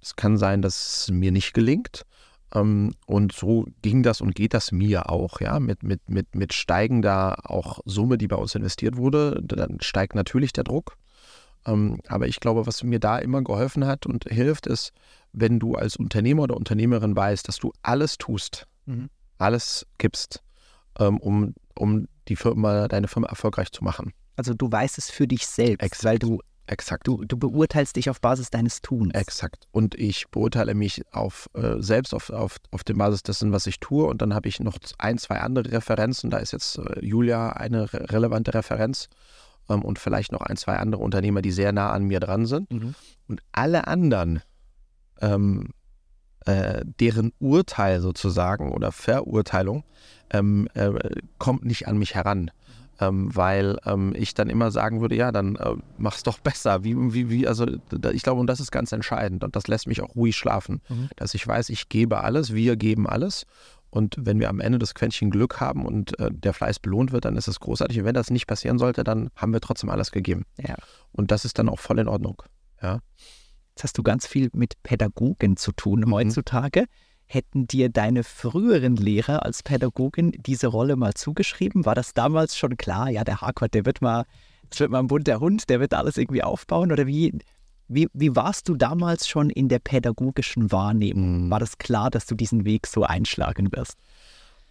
Es 0.00 0.16
kann 0.16 0.36
sein, 0.36 0.62
dass 0.62 1.02
es 1.04 1.10
mir 1.10 1.32
nicht 1.32 1.54
gelingt. 1.54 2.02
Ähm, 2.54 2.94
Und 3.06 3.32
so 3.32 3.66
ging 3.82 4.02
das 4.02 4.20
und 4.20 4.34
geht 4.34 4.54
das 4.54 4.72
mir 4.72 5.10
auch, 5.10 5.40
ja, 5.40 5.58
mit, 5.60 5.82
mit, 5.82 6.08
mit, 6.08 6.34
mit 6.34 6.52
steigender 6.52 7.50
auch 7.50 7.80
Summe, 7.84 8.16
die 8.18 8.28
bei 8.28 8.36
uns 8.36 8.54
investiert 8.54 8.96
wurde. 8.96 9.40
Dann 9.42 9.78
steigt 9.80 10.14
natürlich 10.14 10.52
der 10.52 10.64
Druck. 10.64 10.96
Ähm, 11.66 12.00
Aber 12.08 12.28
ich 12.28 12.40
glaube, 12.40 12.66
was 12.66 12.82
mir 12.82 13.00
da 13.00 13.18
immer 13.18 13.42
geholfen 13.42 13.86
hat 13.86 14.06
und 14.06 14.24
hilft, 14.28 14.66
ist, 14.66 14.92
wenn 15.32 15.58
du 15.58 15.74
als 15.74 15.96
Unternehmer 15.96 16.42
oder 16.44 16.56
Unternehmerin 16.56 17.16
weißt, 17.16 17.48
dass 17.48 17.56
du 17.58 17.72
alles 17.82 18.18
tust, 18.18 18.66
Mhm. 18.86 19.08
alles 19.38 19.86
gibst, 19.98 20.42
ähm, 20.98 21.16
um, 21.18 21.54
um 21.74 22.06
die 22.28 22.36
Firma, 22.36 22.86
deine 22.86 23.08
Firma 23.08 23.28
erfolgreich 23.28 23.72
zu 23.72 23.82
machen. 23.82 24.12
Also 24.36 24.52
du 24.54 24.70
weißt 24.70 24.98
es 24.98 25.10
für 25.10 25.26
dich 25.26 25.46
selbst, 25.46 25.82
Exakt. 25.82 26.04
weil 26.04 26.18
du, 26.18 26.40
Exakt. 26.66 27.06
du, 27.06 27.24
du 27.24 27.36
beurteilst 27.36 27.96
dich 27.96 28.08
auf 28.08 28.20
Basis 28.20 28.50
deines 28.50 28.80
Tuns. 28.80 29.12
Exakt. 29.14 29.66
Und 29.70 29.94
ich 29.94 30.28
beurteile 30.28 30.74
mich 30.74 31.02
auf, 31.12 31.50
äh, 31.54 31.74
selbst 31.78 32.14
auf, 32.14 32.30
auf, 32.30 32.56
auf 32.70 32.84
der 32.84 32.94
Basis 32.94 33.22
dessen, 33.22 33.52
was 33.52 33.66
ich 33.66 33.80
tue. 33.80 34.06
Und 34.06 34.22
dann 34.22 34.34
habe 34.34 34.48
ich 34.48 34.60
noch 34.60 34.78
ein, 34.98 35.18
zwei 35.18 35.40
andere 35.40 35.72
Referenzen. 35.72 36.30
Da 36.30 36.38
ist 36.38 36.52
jetzt 36.52 36.78
äh, 36.78 37.04
Julia 37.04 37.50
eine 37.50 37.92
re 37.92 38.10
relevante 38.10 38.54
Referenz 38.54 39.08
ähm, 39.68 39.82
und 39.82 39.98
vielleicht 39.98 40.32
noch 40.32 40.40
ein, 40.40 40.56
zwei 40.56 40.76
andere 40.76 41.02
Unternehmer, 41.02 41.42
die 41.42 41.52
sehr 41.52 41.72
nah 41.72 41.92
an 41.92 42.04
mir 42.04 42.20
dran 42.20 42.46
sind. 42.46 42.70
Mhm. 42.70 42.94
Und 43.28 43.42
alle 43.52 43.86
anderen, 43.86 44.40
ähm, 45.20 45.70
äh, 46.46 46.84
deren 47.00 47.32
Urteil 47.38 48.00
sozusagen 48.00 48.72
oder 48.72 48.92
Verurteilung 48.92 49.84
ähm, 50.30 50.68
äh, 50.74 50.92
kommt 51.38 51.64
nicht 51.64 51.88
an 51.88 51.98
mich 51.98 52.14
heran. 52.14 52.50
Ähm, 53.00 53.34
weil 53.34 53.78
ähm, 53.86 54.14
ich 54.16 54.34
dann 54.34 54.48
immer 54.48 54.70
sagen 54.70 55.00
würde, 55.00 55.16
ja, 55.16 55.32
dann 55.32 55.56
äh, 55.56 55.74
mach's 55.98 56.22
doch 56.22 56.38
besser. 56.38 56.84
Wie, 56.84 56.94
wie, 57.12 57.28
wie, 57.28 57.48
also 57.48 57.66
da, 57.90 58.10
ich 58.12 58.22
glaube, 58.22 58.40
und 58.40 58.46
das 58.46 58.60
ist 58.60 58.70
ganz 58.70 58.92
entscheidend 58.92 59.42
und 59.42 59.56
das 59.56 59.66
lässt 59.66 59.88
mich 59.88 60.00
auch 60.00 60.14
ruhig 60.14 60.36
schlafen, 60.36 60.80
Mhm. 60.88 61.08
dass 61.16 61.34
ich 61.34 61.46
weiß, 61.46 61.70
ich 61.70 61.88
gebe 61.88 62.22
alles, 62.22 62.54
wir 62.54 62.76
geben 62.76 63.08
alles. 63.08 63.46
Und 63.90 64.16
wenn 64.18 64.40
wir 64.40 64.48
am 64.48 64.60
Ende 64.60 64.78
das 64.78 64.94
Quäntchen 64.94 65.30
Glück 65.30 65.60
haben 65.60 65.86
und 65.86 66.18
äh, 66.18 66.30
der 66.32 66.52
Fleiß 66.52 66.78
belohnt 66.80 67.12
wird, 67.12 67.24
dann 67.24 67.36
ist 67.36 67.46
es 67.48 67.60
großartig. 67.60 67.98
Und 68.00 68.04
wenn 68.04 68.14
das 68.14 68.30
nicht 68.30 68.46
passieren 68.46 68.78
sollte, 68.78 69.04
dann 69.04 69.30
haben 69.36 69.52
wir 69.52 69.60
trotzdem 69.60 69.88
alles 69.90 70.10
gegeben. 70.10 70.44
Ja. 70.58 70.74
Und 71.12 71.30
das 71.30 71.44
ist 71.44 71.58
dann 71.58 71.68
auch 71.68 71.78
voll 71.78 71.98
in 72.00 72.08
Ordnung. 72.08 72.42
Ja. 72.82 73.00
Jetzt 73.70 73.84
hast 73.84 73.98
du 73.98 74.02
ganz 74.02 74.26
viel 74.26 74.50
mit 74.52 74.80
Pädagogen 74.84 75.56
zu 75.56 75.72
tun 75.72 76.00
Mhm. 76.00 76.12
heutzutage. 76.12 76.84
Hätten 77.26 77.66
dir 77.66 77.88
deine 77.88 78.22
früheren 78.22 78.96
Lehrer 78.96 79.44
als 79.44 79.62
Pädagogin 79.62 80.32
diese 80.32 80.66
Rolle 80.66 80.96
mal 80.96 81.14
zugeschrieben? 81.14 81.84
War 81.86 81.94
das 81.94 82.14
damals 82.14 82.56
schon 82.56 82.76
klar? 82.76 83.10
Ja, 83.10 83.24
der 83.24 83.40
Harquart, 83.40 83.74
der 83.74 83.86
wird 83.86 84.02
mal, 84.02 84.24
das 84.70 84.80
wird 84.80 84.90
mal 84.90 85.00
ein 85.00 85.06
bunter 85.06 85.40
Hund, 85.40 85.68
der 85.68 85.80
wird 85.80 85.94
alles 85.94 86.18
irgendwie 86.18 86.42
aufbauen? 86.42 86.92
Oder 86.92 87.06
wie, 87.06 87.32
wie, 87.88 88.08
wie 88.12 88.36
warst 88.36 88.68
du 88.68 88.76
damals 88.76 89.26
schon 89.26 89.50
in 89.50 89.68
der 89.68 89.78
pädagogischen 89.78 90.70
Wahrnehmung? 90.70 91.46
Mhm. 91.46 91.50
War 91.50 91.60
das 91.60 91.78
klar, 91.78 92.10
dass 92.10 92.26
du 92.26 92.34
diesen 92.34 92.64
Weg 92.64 92.86
so 92.86 93.04
einschlagen 93.04 93.72
wirst? 93.72 93.98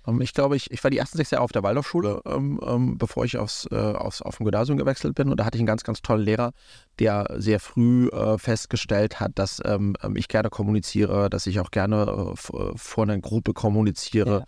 Ähm, 0.07 0.21
Ich 0.21 0.33
glaube, 0.33 0.55
ich, 0.55 0.71
ich 0.71 0.83
war 0.83 0.91
die 0.91 0.97
ersten 0.97 1.17
sechs 1.17 1.31
Jahre 1.31 1.43
auf 1.43 1.51
der 1.51 1.63
Waldorfschule, 1.63 2.21
ähm, 2.25 2.59
ähm, 2.65 2.97
bevor 2.97 3.25
ich 3.25 3.37
aufs, 3.37 3.67
äh, 3.71 3.75
aufs, 3.75 4.21
auf 4.21 4.37
dem 4.37 4.45
Gymnasium 4.45 4.77
gewechselt 4.77 5.15
bin. 5.15 5.29
Und 5.29 5.39
da 5.39 5.45
hatte 5.45 5.57
ich 5.57 5.61
einen 5.61 5.67
ganz, 5.67 5.83
ganz 5.83 6.01
tollen 6.01 6.23
Lehrer, 6.23 6.53
der 6.99 7.27
sehr 7.37 7.59
früh 7.59 8.07
äh, 8.09 8.37
festgestellt 8.37 9.19
hat, 9.19 9.31
dass 9.35 9.61
ähm, 9.65 9.95
ähm, 10.03 10.15
ich 10.15 10.27
gerne 10.27 10.49
kommuniziere, 10.49 11.29
dass 11.29 11.47
ich 11.47 11.59
auch 11.59 11.71
gerne 11.71 12.05
äh, 12.05 12.57
äh, 12.57 12.71
vor 12.75 13.03
einer 13.03 13.17
Gruppe 13.19 13.53
kommuniziere. 13.53 14.39
Ja. 14.39 14.45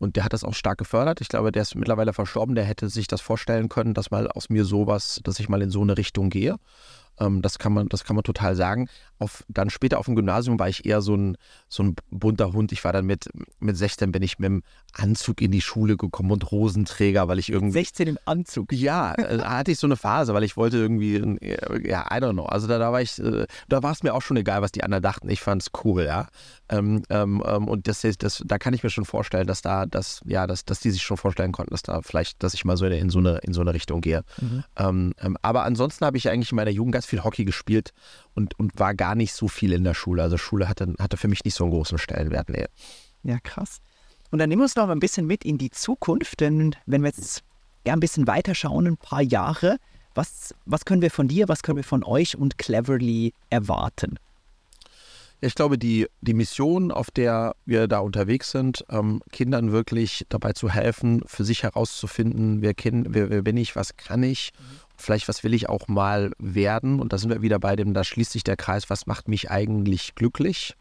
Und 0.00 0.14
der 0.14 0.24
hat 0.24 0.32
das 0.32 0.44
auch 0.44 0.54
stark 0.54 0.78
gefördert. 0.78 1.20
Ich 1.20 1.28
glaube, 1.28 1.50
der 1.50 1.62
ist 1.62 1.74
mittlerweile 1.74 2.12
verstorben. 2.12 2.54
Der 2.54 2.64
hätte 2.64 2.88
sich 2.88 3.08
das 3.08 3.20
vorstellen 3.20 3.68
können, 3.68 3.94
dass 3.94 4.12
mal 4.12 4.28
aus 4.28 4.48
mir 4.48 4.64
sowas, 4.64 5.20
dass 5.24 5.40
ich 5.40 5.48
mal 5.48 5.60
in 5.60 5.70
so 5.70 5.82
eine 5.82 5.98
Richtung 5.98 6.30
gehe. 6.30 6.56
Ähm, 7.20 7.42
das, 7.42 7.58
kann 7.58 7.72
man, 7.72 7.88
das 7.88 8.04
kann 8.04 8.16
man 8.16 8.22
total 8.22 8.56
sagen. 8.56 8.88
Auf, 9.18 9.44
dann 9.48 9.70
später 9.70 9.98
auf 9.98 10.06
dem 10.06 10.16
Gymnasium 10.16 10.58
war 10.58 10.68
ich 10.68 10.86
eher 10.86 11.00
so 11.00 11.16
ein, 11.16 11.36
so 11.68 11.82
ein 11.82 11.96
bunter 12.10 12.52
Hund. 12.52 12.72
Ich 12.72 12.84
war 12.84 12.92
dann 12.92 13.06
mit, 13.06 13.28
mit 13.58 13.76
16 13.76 14.12
bin 14.12 14.22
ich 14.22 14.38
mit 14.38 14.46
dem 14.46 14.62
Anzug 14.92 15.40
in 15.40 15.50
die 15.50 15.60
Schule 15.60 15.96
gekommen 15.96 16.30
und 16.30 16.50
Hosenträger, 16.50 17.28
weil 17.28 17.38
ich 17.38 17.50
irgendwie. 17.50 17.78
16 17.78 18.08
im 18.08 18.18
Anzug. 18.24 18.72
Ja, 18.72 19.14
äh, 19.14 19.38
da 19.38 19.50
hatte 19.58 19.72
ich 19.72 19.78
so 19.78 19.86
eine 19.86 19.96
Phase, 19.96 20.34
weil 20.34 20.44
ich 20.44 20.56
wollte 20.56 20.76
irgendwie, 20.76 21.16
äh, 21.16 21.88
ja, 21.88 22.06
I 22.10 22.20
don't 22.20 22.32
know. 22.32 22.46
Also 22.46 22.66
da, 22.66 22.78
da 22.78 22.92
war 22.92 23.02
ich, 23.02 23.18
äh, 23.18 23.46
da 23.68 23.82
war 23.82 23.92
es 23.92 24.02
mir 24.02 24.14
auch 24.14 24.22
schon 24.22 24.36
egal, 24.36 24.62
was 24.62 24.72
die 24.72 24.84
anderen 24.84 25.02
dachten. 25.02 25.28
Ich 25.28 25.40
fand 25.40 25.62
es 25.62 25.70
cool, 25.84 26.04
ja. 26.04 26.28
Ähm, 26.70 27.02
ähm, 27.08 27.42
ähm, 27.46 27.68
und 27.68 27.88
das, 27.88 28.02
das, 28.18 28.42
da 28.44 28.58
kann 28.58 28.74
ich 28.74 28.82
mir 28.82 28.90
schon 28.90 29.04
vorstellen, 29.04 29.46
dass 29.46 29.62
da, 29.62 29.86
dass, 29.86 30.20
ja, 30.26 30.46
dass, 30.46 30.64
dass 30.64 30.80
die 30.80 30.90
sich 30.90 31.02
schon 31.02 31.16
vorstellen 31.16 31.52
konnten, 31.52 31.72
dass 31.72 31.82
da 31.82 32.02
vielleicht, 32.02 32.42
dass 32.42 32.54
ich 32.54 32.64
mal 32.64 32.76
so 32.76 32.84
in, 32.86 32.92
in 32.92 33.10
so 33.10 33.18
eine, 33.18 33.38
in 33.38 33.52
so 33.52 33.60
eine 33.60 33.72
Richtung 33.72 34.00
gehe. 34.00 34.22
Mhm. 34.40 34.64
Ähm, 34.76 35.14
ähm, 35.20 35.36
aber 35.42 35.64
ansonsten 35.64 36.04
habe 36.04 36.16
ich 36.18 36.28
eigentlich 36.28 36.52
in 36.52 36.56
meiner 36.56 36.70
Jugend 36.70 36.92
ganz 36.92 37.06
viel 37.06 37.24
Hockey 37.24 37.44
gespielt 37.44 37.92
und, 38.34 38.58
und 38.58 38.78
war 38.78 38.94
gar 38.94 39.14
nicht 39.14 39.32
so 39.32 39.48
viel 39.48 39.72
in 39.72 39.84
der 39.84 39.94
Schule. 39.94 40.22
Also 40.22 40.36
Schule 40.36 40.68
hatte, 40.68 40.94
hatte 40.98 41.16
für 41.16 41.28
mich 41.28 41.44
nicht 41.44 41.54
so 41.54 41.64
einen 41.64 41.72
großen 41.72 41.98
Stellenwert. 41.98 42.50
Nee. 42.50 42.66
Ja, 43.22 43.38
krass. 43.42 43.80
Und 44.30 44.38
dann 44.38 44.48
nehmen 44.48 44.60
wir 44.60 44.64
uns 44.64 44.76
noch 44.76 44.86
mal 44.86 44.92
ein 44.92 45.00
bisschen 45.00 45.26
mit 45.26 45.44
in 45.44 45.56
die 45.56 45.70
Zukunft, 45.70 46.40
denn 46.40 46.76
wenn 46.86 47.02
wir 47.02 47.08
jetzt 47.08 47.42
ja, 47.86 47.94
ein 47.94 48.00
bisschen 48.00 48.26
weiter 48.26 48.54
schauen, 48.54 48.86
ein 48.86 48.96
paar 48.98 49.22
Jahre, 49.22 49.78
was, 50.14 50.54
was 50.66 50.84
können 50.84 51.00
wir 51.00 51.10
von 51.10 51.28
dir, 51.28 51.48
was 51.48 51.62
können 51.62 51.76
wir 51.76 51.84
von 51.84 52.04
euch 52.04 52.36
und 52.36 52.58
Cleverly 52.58 53.32
erwarten? 53.50 54.18
Ich 55.40 55.54
glaube, 55.54 55.78
die, 55.78 56.08
die 56.20 56.34
Mission, 56.34 56.90
auf 56.90 57.12
der 57.12 57.54
wir 57.64 57.86
da 57.86 58.00
unterwegs 58.00 58.50
sind, 58.50 58.84
ähm, 58.90 59.22
Kindern 59.30 59.70
wirklich 59.70 60.26
dabei 60.28 60.52
zu 60.52 60.68
helfen, 60.68 61.22
für 61.26 61.44
sich 61.44 61.62
herauszufinden, 61.62 62.60
wer, 62.60 62.74
kind, 62.74 63.08
wer, 63.10 63.30
wer 63.30 63.42
bin 63.42 63.56
ich, 63.56 63.76
was 63.76 63.96
kann 63.96 64.24
ich, 64.24 64.52
vielleicht 64.96 65.28
was 65.28 65.44
will 65.44 65.54
ich 65.54 65.68
auch 65.68 65.86
mal 65.86 66.32
werden. 66.38 66.98
Und 66.98 67.12
da 67.12 67.18
sind 67.18 67.30
wir 67.30 67.40
wieder 67.40 67.60
bei 67.60 67.76
dem, 67.76 67.94
da 67.94 68.02
schließt 68.02 68.32
sich 68.32 68.42
der 68.42 68.56
Kreis, 68.56 68.90
was 68.90 69.06
macht 69.06 69.28
mich 69.28 69.48
eigentlich 69.48 70.16
glücklich. 70.16 70.74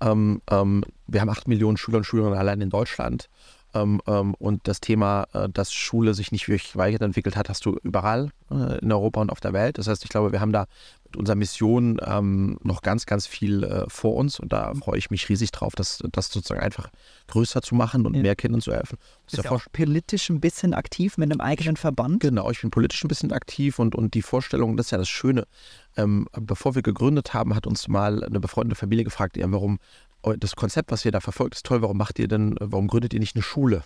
Ähm, 0.00 0.40
ähm, 0.48 0.84
wir 1.08 1.20
haben 1.20 1.30
acht 1.30 1.48
Millionen 1.48 1.76
Schüler 1.76 1.98
und 1.98 2.04
Schülerinnen 2.04 2.38
allein 2.38 2.60
in 2.60 2.70
Deutschland. 2.70 3.28
Ähm, 3.74 4.00
ähm, 4.06 4.34
und 4.34 4.66
das 4.66 4.80
Thema, 4.80 5.26
äh, 5.32 5.48
dass 5.48 5.72
Schule 5.72 6.14
sich 6.14 6.32
nicht 6.32 6.48
wirklich 6.48 6.76
weiterentwickelt 6.76 7.36
hat, 7.36 7.48
hast 7.48 7.64
du 7.66 7.76
überall 7.82 8.30
äh, 8.50 8.78
in 8.78 8.90
Europa 8.90 9.20
und 9.20 9.30
auf 9.30 9.40
der 9.40 9.52
Welt. 9.52 9.78
Das 9.78 9.86
heißt, 9.86 10.04
ich 10.04 10.10
glaube, 10.10 10.32
wir 10.32 10.40
haben 10.40 10.52
da 10.52 10.66
mit 11.10 11.16
unserer 11.16 11.34
Mission 11.36 11.98
ähm, 12.04 12.56
noch 12.62 12.82
ganz, 12.82 13.04
ganz 13.04 13.26
viel 13.26 13.64
äh, 13.64 13.84
vor 13.88 14.14
uns. 14.16 14.38
Und 14.38 14.52
da 14.52 14.72
freue 14.74 14.96
ich 14.98 15.10
mich 15.10 15.28
riesig 15.28 15.50
drauf, 15.50 15.74
das, 15.74 15.98
das 16.12 16.30
sozusagen 16.30 16.60
einfach 16.60 16.88
größer 17.26 17.62
zu 17.62 17.74
machen 17.74 18.06
und 18.06 18.14
Ja. 18.14 18.22
mehr 18.22 18.36
Kindern 18.36 18.60
zu 18.60 18.72
helfen. 18.72 18.96
Das 19.26 19.34
Ist 19.34 19.38
ist 19.40 19.44
ja 19.46 19.50
auch 19.50 19.62
politisch 19.72 20.30
ein 20.30 20.40
bisschen 20.40 20.72
aktiv 20.72 21.18
mit 21.18 21.30
einem 21.30 21.40
eigenen 21.40 21.76
Verband. 21.76 22.20
Genau, 22.20 22.50
ich 22.50 22.60
bin 22.60 22.70
politisch 22.70 23.02
ein 23.04 23.08
bisschen 23.08 23.32
aktiv 23.32 23.78
und, 23.80 23.94
und 23.96 24.14
die 24.14 24.22
Vorstellung, 24.22 24.76
das 24.76 24.86
ist 24.86 24.90
ja 24.92 24.98
das 24.98 25.08
Schöne. 25.08 25.44
Ähm, 25.96 26.28
bevor 26.32 26.74
wir 26.76 26.82
gegründet 26.82 27.34
haben, 27.34 27.54
hat 27.56 27.66
uns 27.66 27.88
mal 27.88 28.22
eine 28.22 28.38
befreundete 28.38 28.78
Familie 28.78 29.04
gefragt, 29.04 29.36
ja, 29.36 29.50
warum 29.50 29.80
eu- 30.22 30.36
das 30.36 30.54
Konzept, 30.54 30.92
was 30.92 31.04
ihr 31.04 31.10
da 31.12 31.18
verfolgt, 31.20 31.56
ist 31.56 31.66
toll, 31.66 31.82
warum 31.82 31.96
macht 31.96 32.20
ihr 32.20 32.28
denn, 32.28 32.54
warum 32.60 32.86
gründet 32.86 33.12
ihr 33.14 33.20
nicht 33.20 33.34
eine 33.34 33.42
Schule? 33.42 33.82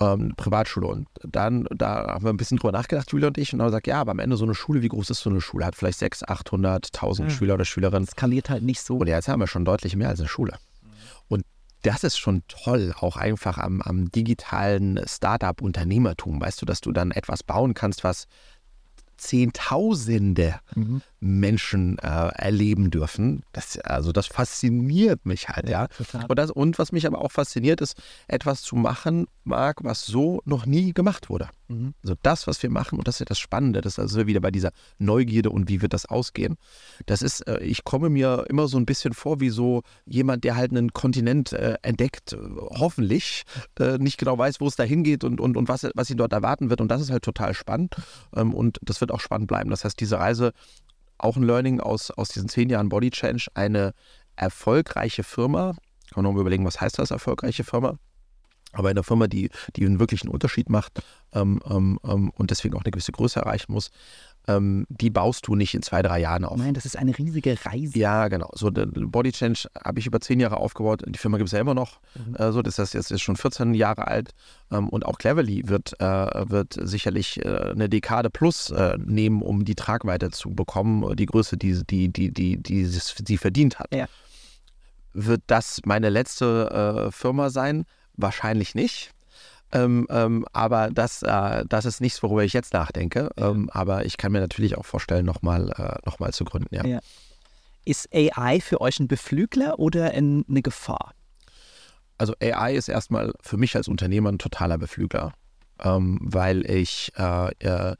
Ähm, 0.00 0.32
Privatschule. 0.36 0.86
Und 0.86 1.08
dann, 1.22 1.66
da 1.70 2.06
haben 2.06 2.24
wir 2.24 2.30
ein 2.32 2.36
bisschen 2.38 2.56
drüber 2.58 2.72
nachgedacht, 2.72 3.12
Julia 3.12 3.28
und 3.28 3.36
ich, 3.38 3.52
und 3.52 3.60
haben 3.60 3.68
gesagt, 3.68 3.86
ja, 3.86 4.00
aber 4.00 4.12
am 4.12 4.18
Ende 4.18 4.36
so 4.36 4.44
eine 4.44 4.54
Schule, 4.54 4.80
wie 4.82 4.88
groß 4.88 5.10
ist 5.10 5.20
so 5.20 5.28
eine 5.30 5.40
Schule? 5.42 5.66
Hat 5.66 5.76
vielleicht 5.76 5.98
600, 5.98 6.30
800, 6.30 6.86
1000 6.94 7.28
Ja. 7.30 7.34
Schüler 7.36 7.54
oder 7.54 7.64
Schülerinnen. 7.66 8.06
Skaliert 8.08 8.48
halt 8.48 8.62
nicht 8.62 8.80
so. 8.80 8.96
Und 8.96 9.08
jetzt 9.08 9.28
haben 9.28 9.40
wir 9.40 9.46
schon 9.46 9.64
deutlich 9.64 9.96
mehr 9.96 10.08
als 10.08 10.18
eine 10.20 10.28
Schule. 10.28 10.54
Und 11.28 11.44
das 11.82 12.02
ist 12.04 12.18
schon 12.18 12.42
toll, 12.48 12.94
auch 12.98 13.16
einfach 13.16 13.58
am, 13.58 13.82
am 13.82 14.10
digitalen 14.10 15.00
Startup-Unternehmertum. 15.06 16.40
Weißt 16.40 16.60
du, 16.62 16.66
dass 16.66 16.80
du 16.80 16.92
dann 16.92 17.10
etwas 17.10 17.42
bauen 17.42 17.74
kannst, 17.74 18.02
was 18.04 18.26
Zehntausende 19.16 20.60
Mhm. 20.74 21.02
Menschen 21.20 21.98
äh, 21.98 22.28
erleben 22.34 22.90
dürfen. 22.90 23.42
Das, 23.52 23.78
also 23.78 24.10
das 24.12 24.26
fasziniert 24.26 25.26
mich 25.26 25.48
halt, 25.48 25.68
ja. 25.68 25.88
Total. 25.88 26.26
Und, 26.26 26.38
das, 26.38 26.50
und 26.50 26.78
was 26.78 26.92
mich 26.92 27.06
aber 27.06 27.20
auch 27.20 27.30
fasziniert, 27.30 27.80
ist, 27.80 27.94
etwas 28.26 28.62
zu 28.62 28.74
machen, 28.76 29.26
Marc, 29.44 29.84
was 29.84 30.06
so 30.06 30.40
noch 30.44 30.66
nie 30.66 30.92
gemacht 30.92 31.28
wurde. 31.28 31.48
Mhm. 31.68 31.94
Also 32.02 32.14
das, 32.22 32.46
was 32.46 32.62
wir 32.62 32.70
machen, 32.70 32.98
und 32.98 33.06
das 33.06 33.16
ist 33.16 33.20
ja 33.20 33.26
das 33.26 33.38
Spannende, 33.38 33.80
das 33.82 33.94
ist 33.94 33.98
also 33.98 34.26
wieder 34.26 34.40
bei 34.40 34.50
dieser 34.50 34.72
Neugierde 34.98 35.50
und 35.50 35.68
wie 35.68 35.82
wird 35.82 35.92
das 35.92 36.06
ausgehen. 36.06 36.56
Das 37.06 37.22
ist, 37.22 37.46
äh, 37.46 37.60
ich 37.60 37.84
komme 37.84 38.08
mir 38.08 38.46
immer 38.48 38.66
so 38.66 38.78
ein 38.78 38.86
bisschen 38.86 39.12
vor 39.12 39.40
wie 39.40 39.50
so 39.50 39.82
jemand, 40.06 40.44
der 40.44 40.56
halt 40.56 40.70
einen 40.70 40.92
Kontinent 40.92 41.52
äh, 41.52 41.76
entdeckt, 41.82 42.32
äh, 42.32 42.38
hoffentlich, 42.70 43.44
äh, 43.78 43.98
nicht 43.98 44.18
genau 44.18 44.38
weiß, 44.38 44.60
wo 44.60 44.66
es 44.66 44.76
da 44.76 44.84
hingeht 44.84 45.24
und, 45.24 45.40
und, 45.40 45.56
und 45.56 45.68
was, 45.68 45.86
was 45.94 46.10
ihn 46.10 46.16
dort 46.16 46.32
erwarten 46.32 46.70
wird. 46.70 46.80
Und 46.80 46.88
das 46.88 47.02
ist 47.02 47.10
halt 47.10 47.22
total 47.22 47.54
spannend. 47.54 47.94
Ähm, 48.34 48.54
und 48.54 48.78
das 48.82 49.00
wird 49.00 49.12
auch 49.12 49.20
spannend 49.20 49.48
bleiben. 49.48 49.70
Das 49.70 49.84
heißt, 49.84 50.00
diese 50.00 50.18
Reise 50.18 50.52
auch 51.20 51.36
ein 51.36 51.42
Learning 51.42 51.80
aus, 51.80 52.10
aus 52.10 52.28
diesen 52.28 52.48
zehn 52.48 52.70
Jahren 52.70 52.88
Body 52.88 53.10
Change, 53.10 53.48
eine 53.54 53.94
erfolgreiche 54.36 55.22
Firma, 55.22 55.74
kann 56.10 56.24
man 56.24 56.34
mal 56.34 56.40
überlegen, 56.40 56.64
was 56.64 56.80
heißt 56.80 56.98
das, 56.98 57.10
erfolgreiche 57.10 57.64
Firma? 57.64 57.98
Aber 58.72 58.88
eine 58.88 59.02
Firma, 59.02 59.26
die, 59.26 59.50
die 59.76 59.84
einen 59.84 59.98
wirklichen 59.98 60.28
Unterschied 60.28 60.70
macht 60.70 61.02
ähm, 61.32 61.60
ähm, 61.68 61.98
ähm, 62.04 62.30
und 62.30 62.50
deswegen 62.50 62.76
auch 62.76 62.82
eine 62.82 62.92
gewisse 62.92 63.12
Größe 63.12 63.40
erreichen 63.40 63.72
muss, 63.72 63.90
ähm, 64.48 64.86
die 64.88 65.10
baust 65.10 65.46
du 65.46 65.54
nicht 65.54 65.74
in 65.74 65.82
zwei, 65.82 66.02
drei 66.02 66.20
Jahren 66.20 66.44
auf. 66.44 66.56
Nein, 66.56 66.74
das 66.74 66.84
ist 66.84 66.96
eine 66.96 67.16
riesige 67.16 67.56
Reise. 67.64 67.98
Ja, 67.98 68.28
genau. 68.28 68.50
So, 68.54 68.70
Body 68.72 69.32
Change 69.32 69.68
habe 69.84 69.98
ich 69.98 70.06
über 70.06 70.20
zehn 70.20 70.40
Jahre 70.40 70.56
aufgebaut. 70.56 71.02
Die 71.06 71.18
Firma 71.18 71.36
gibt 71.36 71.48
es 71.48 71.52
ja 71.52 71.60
immer 71.60 71.74
noch. 71.74 72.00
Mhm. 72.14 72.36
Äh, 72.36 72.52
so, 72.52 72.62
das 72.62 72.78
heißt, 72.78 72.94
jetzt 72.94 73.10
ist 73.10 73.20
schon 73.20 73.36
14 73.36 73.74
Jahre 73.74 74.06
alt. 74.08 74.30
Ähm, 74.70 74.88
und 74.88 75.04
auch 75.04 75.18
Cleverly 75.18 75.68
wird, 75.68 76.00
äh, 76.00 76.04
wird 76.50 76.76
sicherlich 76.80 77.44
äh, 77.44 77.70
eine 77.70 77.88
Dekade 77.88 78.30
plus 78.30 78.70
äh, 78.70 78.96
nehmen, 78.98 79.42
um 79.42 79.64
die 79.64 79.74
Tragweite 79.74 80.30
zu 80.30 80.50
bekommen, 80.50 81.16
die 81.16 81.26
Größe, 81.26 81.56
die, 81.56 81.84
die, 81.84 82.08
die, 82.08 82.32
die, 82.32 82.56
die 82.56 82.86
sie 82.86 83.36
verdient 83.36 83.78
hat. 83.78 83.94
Ja. 83.94 84.06
Wird 85.12 85.42
das 85.48 85.80
meine 85.84 86.08
letzte 86.08 87.08
äh, 87.08 87.12
Firma 87.12 87.50
sein? 87.50 87.84
Wahrscheinlich 88.16 88.74
nicht. 88.74 89.12
Ähm, 89.72 90.06
ähm, 90.10 90.44
aber 90.52 90.90
das, 90.90 91.22
äh, 91.22 91.64
das 91.68 91.84
ist 91.84 92.00
nichts, 92.00 92.22
worüber 92.22 92.44
ich 92.44 92.52
jetzt 92.52 92.72
nachdenke. 92.72 93.30
Ähm, 93.36 93.70
aber 93.72 94.04
ich 94.04 94.16
kann 94.16 94.32
mir 94.32 94.40
natürlich 94.40 94.76
auch 94.76 94.84
vorstellen, 94.84 95.24
nochmal 95.24 95.70
äh, 95.70 95.98
noch 96.04 96.18
mal 96.18 96.32
zu 96.32 96.44
gründen. 96.44 96.74
Ja. 96.74 96.84
Ja. 96.84 97.00
Ist 97.84 98.08
AI 98.12 98.60
für 98.60 98.80
euch 98.80 99.00
ein 99.00 99.08
Beflügler 99.08 99.78
oder 99.78 100.12
ein, 100.12 100.44
eine 100.48 100.62
Gefahr? 100.62 101.14
Also 102.18 102.34
AI 102.42 102.74
ist 102.74 102.88
erstmal 102.88 103.32
für 103.40 103.56
mich 103.56 103.76
als 103.76 103.88
Unternehmer 103.88 104.30
ein 104.30 104.38
totaler 104.38 104.76
Beflügler, 104.76 105.32
ähm, 105.82 106.18
weil 106.20 106.70
ich 106.70 107.12
äh, 107.16 107.50
äh, 107.60 107.96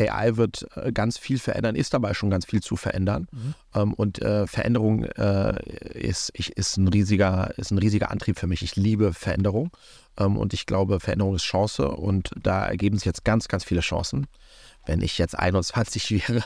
AI 0.00 0.36
wird 0.36 0.66
äh, 0.76 0.92
ganz 0.92 1.18
viel 1.18 1.38
verändern, 1.38 1.74
ist 1.74 1.94
dabei 1.94 2.14
schon 2.14 2.30
ganz 2.30 2.46
viel 2.46 2.62
zu 2.62 2.76
verändern. 2.76 3.28
Ähm, 3.74 3.92
und 3.94 4.20
äh, 4.22 4.46
Veränderung 4.46 5.04
äh, 5.04 5.62
ist, 5.94 6.30
ich, 6.34 6.56
ist, 6.56 6.76
ein 6.76 6.88
riesiger, 6.88 7.52
ist 7.56 7.70
ein 7.70 7.78
riesiger 7.78 8.10
Antrieb 8.10 8.38
für 8.38 8.46
mich. 8.46 8.62
Ich 8.62 8.76
liebe 8.76 9.12
Veränderung 9.12 9.70
ähm, 10.18 10.36
und 10.36 10.54
ich 10.54 10.66
glaube, 10.66 11.00
Veränderung 11.00 11.34
ist 11.34 11.44
Chance 11.44 11.88
und 11.88 12.30
da 12.40 12.64
ergeben 12.66 12.96
sich 12.96 13.06
jetzt 13.06 13.24
ganz, 13.24 13.48
ganz 13.48 13.64
viele 13.64 13.80
Chancen. 13.80 14.26
Wenn 14.86 15.00
ich 15.00 15.18
jetzt 15.18 15.38
21 15.38 16.10
wäre 16.28 16.44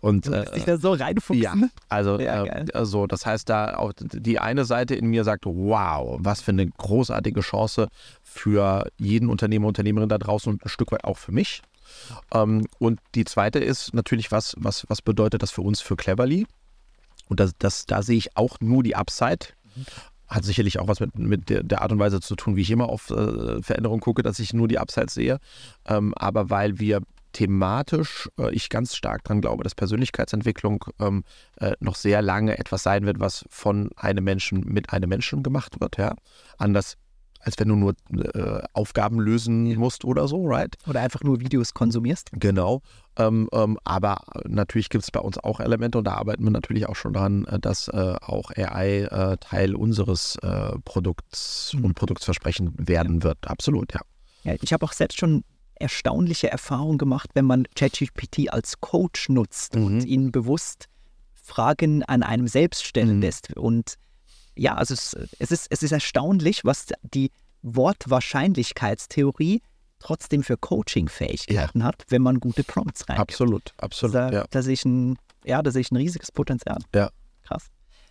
und 0.00 0.26
Du 0.26 0.30
musst 0.30 0.52
äh, 0.52 0.54
dich 0.54 0.64
da 0.64 0.78
so 0.78 0.92
reinfuchsen. 0.92 1.42
ja, 1.42 1.54
also 1.88 2.18
Ja, 2.18 2.44
äh, 2.44 2.66
also 2.72 3.06
das 3.06 3.26
heißt, 3.26 3.48
da 3.48 3.76
auch 3.76 3.92
die 3.96 4.38
eine 4.38 4.64
Seite 4.64 4.94
in 4.94 5.06
mir 5.06 5.24
sagt, 5.24 5.44
wow, 5.46 6.18
was 6.20 6.40
für 6.40 6.52
eine 6.52 6.66
großartige 6.66 7.40
Chance 7.40 7.88
für 8.22 8.90
jeden 8.96 9.28
Unternehmer, 9.28 9.68
Unternehmerin 9.68 10.08
da 10.08 10.18
draußen 10.18 10.52
und 10.52 10.64
ein 10.64 10.68
Stück 10.68 10.92
weit 10.92 11.04
auch 11.04 11.18
für 11.18 11.32
mich. 11.32 11.62
Ähm, 12.32 12.66
und 12.78 13.00
die 13.14 13.24
zweite 13.24 13.58
ist 13.58 13.94
natürlich, 13.94 14.30
was, 14.32 14.54
was, 14.58 14.84
was 14.88 15.02
bedeutet 15.02 15.42
das 15.42 15.50
für 15.50 15.62
uns 15.62 15.80
für 15.80 15.96
Cleverly? 15.96 16.46
Und 17.28 17.40
das, 17.40 17.52
das, 17.58 17.86
da 17.86 18.02
sehe 18.02 18.16
ich 18.16 18.36
auch 18.36 18.58
nur 18.60 18.82
die 18.82 18.96
Upside. 18.96 19.46
Hat 20.26 20.44
sicherlich 20.44 20.78
auch 20.78 20.88
was 20.88 21.00
mit, 21.00 21.18
mit 21.18 21.48
der, 21.48 21.62
der 21.62 21.82
Art 21.82 21.92
und 21.92 21.98
Weise 21.98 22.20
zu 22.20 22.36
tun, 22.36 22.56
wie 22.56 22.62
ich 22.62 22.70
immer 22.70 22.88
auf 22.88 23.10
äh, 23.10 23.62
Veränderungen 23.62 24.00
gucke, 24.00 24.22
dass 24.22 24.38
ich 24.38 24.52
nur 24.52 24.68
die 24.68 24.78
Upside 24.78 25.10
sehe. 25.10 25.38
Ähm, 25.86 26.12
aber 26.16 26.50
weil 26.50 26.78
wir 26.78 27.02
thematisch 27.32 28.28
äh, 28.38 28.52
ich 28.52 28.68
ganz 28.68 28.96
stark 28.96 29.24
daran 29.24 29.40
glaube, 29.40 29.64
dass 29.64 29.74
Persönlichkeitsentwicklung 29.74 30.84
ähm, 30.98 31.24
äh, 31.56 31.72
noch 31.80 31.94
sehr 31.94 32.22
lange 32.22 32.58
etwas 32.58 32.82
sein 32.82 33.06
wird, 33.06 33.20
was 33.20 33.44
von 33.48 33.90
einem 33.96 34.24
Menschen 34.24 34.64
mit 34.64 34.92
einem 34.92 35.08
Menschen 35.08 35.42
gemacht 35.42 35.80
wird. 35.80 35.98
Ja? 35.98 36.14
Anders 36.56 36.96
als 37.40 37.58
wenn 37.58 37.68
du 37.68 37.76
nur 37.76 37.94
äh, 38.12 38.62
Aufgaben 38.72 39.20
lösen 39.20 39.74
musst 39.76 40.04
oder 40.04 40.26
so, 40.28 40.46
right? 40.46 40.74
Oder 40.86 41.00
einfach 41.00 41.22
nur 41.22 41.40
Videos 41.40 41.74
konsumierst. 41.74 42.30
Genau. 42.32 42.82
Ähm, 43.16 43.48
ähm, 43.52 43.78
aber 43.84 44.22
natürlich 44.46 44.88
gibt 44.90 45.04
es 45.04 45.10
bei 45.10 45.20
uns 45.20 45.38
auch 45.38 45.60
Elemente 45.60 45.98
und 45.98 46.04
da 46.04 46.14
arbeiten 46.14 46.44
wir 46.44 46.50
natürlich 46.50 46.88
auch 46.88 46.96
schon 46.96 47.12
dran, 47.12 47.44
äh, 47.46 47.58
dass 47.58 47.88
äh, 47.88 48.14
auch 48.20 48.50
AI 48.56 49.02
äh, 49.10 49.36
Teil 49.38 49.74
unseres 49.74 50.36
äh, 50.42 50.78
Produkts 50.84 51.74
und 51.74 51.94
Produktsversprechen 51.94 52.74
werden 52.78 53.22
wird. 53.22 53.38
Absolut, 53.46 53.92
ja. 53.94 54.00
Ja, 54.44 54.54
ich 54.60 54.72
habe 54.72 54.84
auch 54.84 54.92
selbst 54.92 55.18
schon 55.18 55.42
erstaunliche 55.80 56.50
Erfahrungen 56.50 56.98
gemacht, 56.98 57.30
wenn 57.34 57.44
man 57.44 57.64
ChatGPT 57.74 58.52
als 58.52 58.80
Coach 58.80 59.28
nutzt 59.28 59.76
Mhm. 59.76 59.84
und 59.84 60.04
ihn 60.04 60.32
bewusst 60.32 60.86
Fragen 61.34 62.02
an 62.04 62.22
einem 62.22 62.46
selbst 62.48 62.84
stellen 62.84 63.16
Mhm. 63.16 63.22
lässt. 63.22 63.56
Und 63.56 63.94
ja, 64.58 64.74
also 64.74 64.94
es, 64.94 65.16
es, 65.38 65.50
ist, 65.50 65.66
es 65.70 65.82
ist 65.82 65.92
erstaunlich, 65.92 66.64
was 66.64 66.86
die 67.02 67.30
Wortwahrscheinlichkeitstheorie 67.62 69.62
trotzdem 69.98 70.42
für 70.42 70.56
Coaching-Fähigkeiten 70.56 71.82
hat, 71.82 72.04
wenn 72.08 72.22
man 72.22 72.40
gute 72.40 72.64
Prompts 72.64 73.08
reingibt. 73.08 73.30
Absolut, 73.30 73.72
absolut. 73.78 74.14
Da, 74.14 74.30
ja. 74.30 74.44
da 74.50 74.62
sehe 74.62 74.74
ich 74.74 74.84
ein, 74.84 75.16
ja, 75.44 75.62
da 75.62 75.70
sehe 75.70 75.80
ich 75.80 75.90
ein 75.90 75.96
riesiges 75.96 76.30
Potenzial. 76.30 76.78
Ja. 76.94 77.10
Krass. 77.42 77.66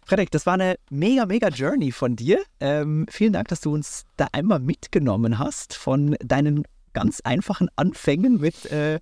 Frederik, 0.05 0.31
das 0.31 0.45
war 0.45 0.53
eine 0.53 0.77
mega, 0.89 1.25
mega 1.25 1.49
Journey 1.49 1.91
von 1.91 2.15
dir. 2.15 2.43
Ähm, 2.59 3.05
vielen 3.09 3.33
Dank, 3.33 3.49
dass 3.49 3.61
du 3.61 3.73
uns 3.73 4.05
da 4.15 4.27
einmal 4.31 4.59
mitgenommen 4.59 5.37
hast 5.37 5.73
von 5.73 6.15
deinen 6.19 6.63
ganz 6.93 7.21
einfachen 7.21 7.69
Anfängen 7.75 8.39
mit 8.39 8.65
äh, 8.71 8.99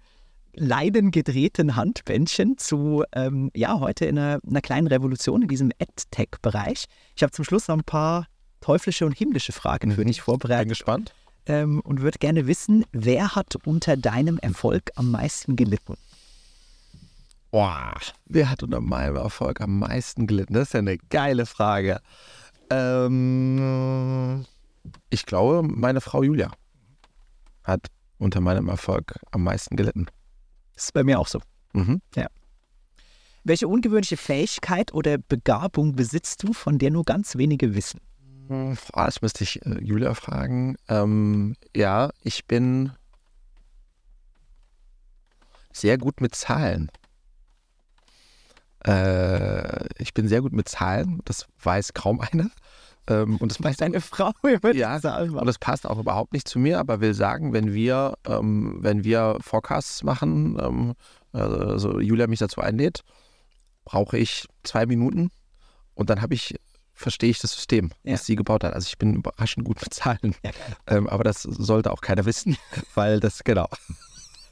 leidengedrehten 0.58 1.76
Handbändchen 1.76 2.58
zu, 2.58 3.04
ähm, 3.14 3.52
ja, 3.56 3.80
heute 3.80 4.06
in 4.06 4.18
einer, 4.18 4.40
einer 4.48 4.62
kleinen 4.62 4.88
Revolution 4.88 5.42
in 5.42 5.48
diesem 5.48 5.72
AdTech-Bereich. 5.80 6.86
Ich 7.16 7.24
habe 7.24 7.32
zum 7.32 7.46
Schluss 7.46 7.68
noch 7.68 7.78
ein 7.78 7.84
paar 7.84 8.28
teuflische 8.62 9.06
und 9.06 9.14
himmlische 9.18 9.52
Fragen 9.52 9.92
für 9.92 10.06
dich 10.06 10.18
Bin 10.18 10.24
vorbereitet 10.24 10.70
gespannt. 10.70 11.14
ähm, 11.46 11.82
und 11.82 12.02
würde 12.02 12.18
gerne 12.18 12.48
wissen, 12.48 12.86
wer 12.92 13.36
hat 13.36 13.56
unter 13.66 13.98
deinem 13.98 14.40
Erfolg 14.40 14.92
am 14.96 15.12
meisten 15.12 15.56
gelitten? 15.56 15.96
Boah, 17.52 17.94
wer 18.26 18.50
hat 18.50 18.64
unter 18.64 18.82
meinem 18.82 19.16
Erfolg 19.16 19.62
am 19.62 19.80
meisten 19.80 20.28
gelitten? 20.28 20.56
Das 20.56 20.70
ist 20.70 20.74
ja 20.74 20.80
eine 20.80 20.98
geile 20.98 21.46
Frage. 21.46 22.02
Ähm, 22.70 24.46
ich 25.10 25.26
glaube, 25.26 25.66
meine 25.66 26.02
Frau 26.02 26.24
Julia 26.24 26.52
hat 27.64 27.88
unter 28.18 28.42
meinem 28.42 28.68
Erfolg 28.68 29.16
am 29.32 29.44
meisten 29.44 29.76
gelitten. 29.76 30.08
Das 30.76 30.86
ist 30.86 30.94
bei 30.94 31.04
mir 31.04 31.20
auch 31.20 31.28
so. 31.28 31.42
Mhm. 31.74 32.02
Welche 33.48 33.68
ungewöhnliche 33.68 34.18
Fähigkeit 34.18 34.92
oder 34.92 35.20
Begabung 35.20 35.96
besitzt 35.96 36.42
du, 36.42 36.52
von 36.52 36.80
der 36.80 36.90
nur 36.90 37.04
ganz 37.04 37.36
wenige 37.38 37.76
wissen? 37.76 38.02
Boah, 38.48 39.06
das 39.06 39.22
müsste 39.22 39.44
ich 39.44 39.64
äh, 39.66 39.80
Julia 39.84 40.16
fragen. 40.16 40.78
Ähm, 40.88 41.56
ja, 41.76 42.10
ich 42.24 42.46
bin 42.46 42.92
sehr 45.72 46.00
gut 46.00 46.22
mit 46.22 46.34
Zahlen. 46.34 46.90
Äh, 48.84 49.94
ich 50.02 50.16
bin 50.16 50.28
sehr 50.28 50.42
gut 50.42 50.54
mit 50.54 50.68
Zahlen. 50.68 51.22
Das 51.26 51.46
weiß 51.62 51.94
kaum 51.94 52.22
einer. 52.32 52.50
Ähm, 53.08 53.38
und 53.38 53.52
das 53.52 53.62
Weiß 53.64 53.78
deine 53.78 54.02
Frau 54.02 54.32
Ja, 54.74 55.00
Zahlen 55.00 55.32
Und 55.32 55.46
das 55.46 55.60
passt 55.60 55.86
auch 55.88 56.00
überhaupt 56.00 56.34
nicht 56.34 56.48
zu 56.48 56.60
mir, 56.60 56.80
aber 56.80 57.02
will 57.02 57.14
sagen, 57.14 57.54
wenn 57.54 57.74
wir, 57.74 58.16
ähm, 58.28 58.78
wenn 58.80 59.04
wir 59.04 59.38
Forecasts 59.42 60.04
machen, 60.04 60.58
ähm, 60.60 60.94
also 61.34 62.00
Julia 62.00 62.28
mich 62.28 62.40
dazu 62.40 62.62
einlädt, 62.62 63.02
brauche 63.84 64.18
ich 64.18 64.48
zwei 64.64 64.86
Minuten 64.86 65.30
und 65.94 66.10
dann 66.10 66.22
habe 66.22 66.34
ich, 66.34 66.56
verstehe 66.94 67.30
ich 67.30 67.40
das 67.40 67.52
System, 67.52 67.92
Ja. 68.04 68.14
das 68.14 68.26
sie 68.26 68.36
gebaut 68.36 68.64
hat. 68.64 68.74
Also 68.74 68.88
ich 68.88 68.98
bin 68.98 69.16
überraschend 69.16 69.66
gut 69.66 69.82
mit 69.82 69.94
Zahlen. 69.94 70.36
Ja. 70.44 70.52
Ähm, 70.88 71.08
aber 71.08 71.24
das 71.24 71.44
sollte 71.44 71.92
auch 71.92 72.02
keiner 72.02 72.26
wissen, 72.26 72.58
weil 72.96 73.20
das, 73.20 73.44
genau. 73.44 73.68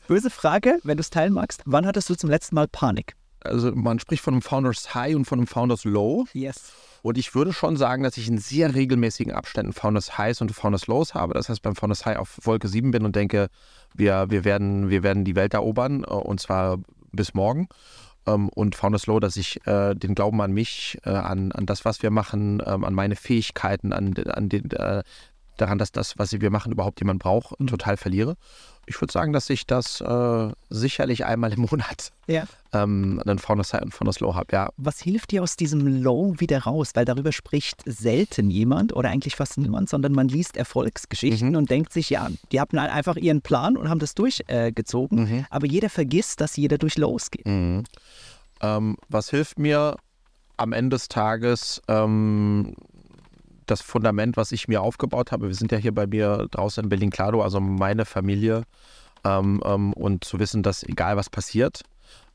Böse 0.07 0.29
Frage, 0.29 0.79
wenn 0.83 0.97
du 0.97 1.01
es 1.01 1.09
teilen 1.09 1.33
magst. 1.33 1.61
Wann 1.65 1.85
hattest 1.85 2.09
du 2.09 2.15
zum 2.15 2.29
letzten 2.29 2.55
Mal 2.55 2.67
Panik? 2.67 3.15
Also 3.39 3.71
man 3.73 3.99
spricht 3.99 4.21
von 4.23 4.33
einem 4.33 4.41
Founders 4.41 4.93
High 4.93 5.15
und 5.15 5.25
von 5.25 5.39
einem 5.39 5.47
Founders 5.47 5.85
Low. 5.85 6.25
Yes. 6.33 6.73
Und 7.03 7.17
ich 7.17 7.35
würde 7.35 7.51
schon 7.51 7.75
sagen, 7.75 8.01
dass 8.01 8.15
ich 8.15 8.29
in 8.29 8.37
sehr 8.37 8.73
regelmäßigen 8.73 9.33
Abständen 9.33 9.73
Founders 9.73 10.17
Highs 10.17 10.39
und 10.39 10.51
Founders 10.53 10.87
Lows 10.87 11.13
habe. 11.13 11.33
Das 11.33 11.49
heißt, 11.49 11.61
beim 11.61 11.75
Founders 11.75 12.05
High 12.05 12.17
auf 12.17 12.39
Wolke 12.43 12.69
7 12.69 12.91
bin 12.91 13.03
und 13.03 13.15
denke, 13.15 13.49
wir, 13.93 14.27
wir, 14.29 14.45
werden, 14.45 14.89
wir 14.89 15.03
werden 15.03 15.25
die 15.25 15.35
Welt 15.35 15.53
erobern 15.53 16.05
äh, 16.05 16.07
und 16.07 16.39
zwar 16.39 16.79
bis 17.11 17.33
morgen. 17.33 17.67
Ähm, 18.25 18.47
Und 18.47 18.75
Founders 18.75 19.05
Low, 19.05 19.19
dass 19.19 19.35
ich 19.35 19.67
äh, 19.67 19.95
den 19.95 20.15
Glauben 20.15 20.41
an 20.41 20.53
mich, 20.53 20.97
äh, 21.03 21.09
an, 21.09 21.51
an 21.51 21.65
das, 21.65 21.83
was 21.83 22.01
wir 22.01 22.09
machen, 22.09 22.63
ähm, 22.65 22.85
an 22.85 22.93
meine 22.93 23.17
Fähigkeiten, 23.17 23.91
an, 23.91 24.15
an 24.29 24.47
den, 24.47 24.69
daran, 25.57 25.77
dass 25.77 25.91
das, 25.91 26.17
was 26.17 26.31
wir 26.31 26.49
machen, 26.51 26.71
überhaupt 26.71 27.01
jemand 27.01 27.21
braucht, 27.21 27.55
total 27.67 27.97
verliere. 27.97 28.37
Ich 28.85 28.99
würde 28.99 29.13
sagen, 29.13 29.31
dass 29.31 29.49
ich 29.49 29.65
das 29.65 30.01
äh, 30.01 30.49
sicherlich 30.69 31.23
einmal 31.25 31.53
im 31.53 31.61
Monat 31.61 32.11
Ja. 32.27 32.43
ähm, 32.73 33.21
einen 33.25 33.39
Founders 33.39 33.73
High 33.73 33.83
und 33.83 33.93
Founders 33.93 34.19
Low 34.19 34.35
habe. 34.35 34.47
Ja, 34.51 34.69
Was 34.77 34.99
hilft 34.99 35.31
dir 35.31 35.41
aus 35.41 35.55
diesem 35.55 36.01
Low 36.03 36.33
wieder 36.39 36.59
raus? 36.63 36.91
Weil 36.93 37.05
darüber 37.05 37.31
spricht 37.31 37.81
selten 37.85 38.49
jemand 38.49 38.93
oder 38.93 39.09
eigentlich 39.09 39.35
fast 39.37 39.57
niemand, 39.57 39.87
sondern 39.89 40.11
man 40.11 40.27
liest 40.27 40.57
Erfolgsgeschichten 40.57 41.49
Mhm. 41.51 41.55
und 41.55 41.69
denkt 41.69 41.93
sich, 41.93 42.09
ja, 42.09 42.27
die 42.51 42.59
hatten 42.59 42.79
halt 42.81 42.91
einfach 42.91 43.15
ihren 43.15 43.41
Plan 43.41 43.77
und 43.77 43.89
haben 43.89 43.99
das 43.99 44.15
durchgezogen. 44.15 45.27
Äh. 45.27 45.31
Mhm. 45.39 45.45
Aber 45.49 45.65
jeder 45.65 45.89
vergisst, 45.89 46.41
dass 46.41 46.57
jeder 46.57 46.77
durch 46.77 46.97
Lows 46.97 47.31
geht. 47.31 47.45
Mhm. 47.45 47.83
Ähm, 48.61 48.97
was 49.07 49.29
hilft 49.29 49.59
mir 49.59 49.95
am 50.57 50.73
Ende 50.73 50.95
des 50.95 51.07
Tages? 51.07 51.81
Ähm, 51.87 52.75
das 53.67 53.81
Fundament, 53.81 54.37
was 54.37 54.51
ich 54.51 54.67
mir 54.67 54.81
aufgebaut 54.81 55.31
habe. 55.31 55.47
Wir 55.47 55.55
sind 55.55 55.71
ja 55.71 55.77
hier 55.77 55.93
bei 55.93 56.07
mir 56.07 56.47
draußen 56.51 56.83
in 56.83 56.89
Berlin-Klado, 56.89 57.41
also 57.41 57.59
meine 57.59 58.05
Familie. 58.05 58.63
Ähm, 59.25 59.61
ähm, 59.65 59.93
und 59.93 60.25
zu 60.25 60.39
wissen, 60.39 60.63
dass 60.63 60.83
egal 60.83 61.15
was 61.15 61.29
passiert, 61.29 61.83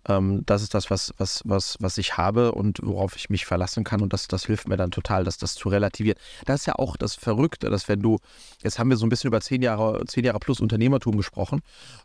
ähm, 0.09 0.43
das 0.47 0.63
ist 0.63 0.75
das, 0.75 0.91
was, 0.91 1.13
was, 1.19 1.43
was, 1.45 1.77
was 1.81 1.99
ich 1.99 2.17
habe 2.17 2.53
und 2.53 2.81
worauf 2.83 3.17
ich 3.17 3.31
mich 3.31 3.47
verlassen 3.47 3.85
kann. 3.85 4.01
Und 4.01 4.13
das, 4.13 4.29
das 4.29 4.47
hilft 4.47 4.69
mir 4.69 4.77
dann 4.77 4.91
total, 4.91 5.25
dass 5.25 5.39
das 5.39 5.55
zu 5.55 5.69
relativieren. 5.69 6.19
Das 6.47 6.61
ist 6.61 6.67
ja 6.67 6.75
auch 6.77 6.97
das 6.97 7.15
Verrückte, 7.15 7.71
dass 7.71 7.89
wenn 7.89 8.01
du, 8.01 8.19
jetzt 8.63 8.79
haben 8.79 8.91
wir 8.91 8.97
so 8.97 9.07
ein 9.07 9.09
bisschen 9.09 9.29
über 9.29 9.41
zehn 9.41 9.63
Jahre, 9.63 10.05
zehn 10.07 10.25
Jahre 10.25 10.39
plus 10.39 10.61
Unternehmertum 10.61 11.17
gesprochen 11.17 11.61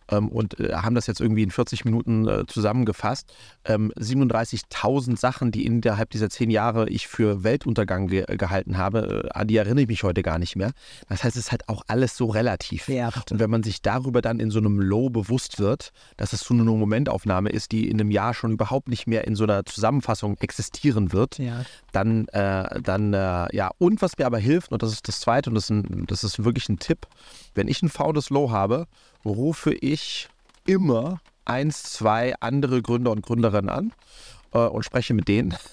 ähm, 0.09 0.29
und 0.29 0.59
äh, 0.59 0.73
haben 0.73 0.95
das 0.95 1.07
jetzt 1.07 1.21
irgendwie 1.21 1.43
in 1.43 1.51
40 1.51 1.85
Minuten 1.85 2.27
äh, 2.27 2.45
zusammengefasst. 2.47 3.33
Ähm, 3.65 3.91
37.000 3.97 5.17
Sachen, 5.17 5.51
die 5.51 5.65
innerhalb 5.65 6.09
dieser 6.09 6.29
zehn 6.29 6.49
Jahre 6.49 6.89
ich 6.89 7.07
für 7.07 7.43
Weltuntergang 7.43 8.07
ge 8.07 8.23
gehalten 8.37 8.77
habe, 8.77 9.25
äh, 9.25 9.29
an 9.37 9.47
die 9.47 9.57
erinnere 9.57 9.83
ich 9.83 9.87
mich 9.87 10.03
heute 10.03 10.23
gar 10.23 10.39
nicht 10.39 10.55
mehr. 10.55 10.71
Das 11.07 11.23
heißt, 11.23 11.35
es 11.37 11.45
ist 11.45 11.51
halt 11.51 11.69
auch 11.69 11.83
alles 11.87 12.17
so 12.17 12.27
relativ. 12.27 12.87
Ja. 12.89 13.09
Und 13.29 13.39
wenn 13.39 13.49
man 13.49 13.63
sich 13.63 13.81
darüber 13.81 14.21
dann 14.21 14.39
in 14.39 14.51
so 14.51 14.59
einem 14.59 14.79
Low 14.79 15.09
bewusst 15.09 15.59
wird, 15.59 15.91
dass 16.17 16.33
es 16.33 16.41
so 16.41 16.53
eine 16.53 16.63
Momentaufnahme 16.63 17.49
ist, 17.49 17.71
die 17.71 17.92
in 17.93 18.01
einem 18.01 18.11
Jahr 18.11 18.33
schon 18.33 18.51
überhaupt 18.51 18.87
nicht 18.89 19.07
mehr 19.07 19.25
in 19.25 19.35
so 19.35 19.43
einer 19.43 19.65
Zusammenfassung 19.65 20.37
existieren 20.39 21.13
wird, 21.13 21.37
Ja. 21.37 21.63
dann, 21.91 22.27
äh, 22.29 22.81
dann 22.81 23.13
äh, 23.13 23.55
ja. 23.55 23.71
Und 23.77 24.01
was 24.01 24.17
mir 24.17 24.25
aber 24.25 24.39
hilft, 24.39 24.71
und 24.71 24.81
das 24.83 24.91
ist 24.91 25.07
das 25.07 25.19
Zweite, 25.19 25.49
und 25.49 25.55
das 25.55 25.65
ist, 25.65 25.69
ein, 25.69 26.05
das 26.07 26.23
ist 26.23 26.43
wirklich 26.43 26.67
ein 26.69 26.79
Tipp, 26.79 27.07
wenn 27.55 27.67
ich 27.67 27.81
ein 27.81 27.89
faules 27.89 28.29
Low 28.29 28.51
habe, 28.51 28.87
rufe 29.23 29.73
ich 29.73 30.27
immer 30.65 31.19
eins, 31.45 31.83
zwei 31.83 32.33
andere 32.39 32.81
Gründer 32.81 33.11
und 33.11 33.21
Gründerinnen 33.25 33.69
an 33.69 33.93
äh, 34.53 34.59
und 34.59 34.83
spreche 34.83 35.13
mit 35.13 35.27
denen. 35.27 35.55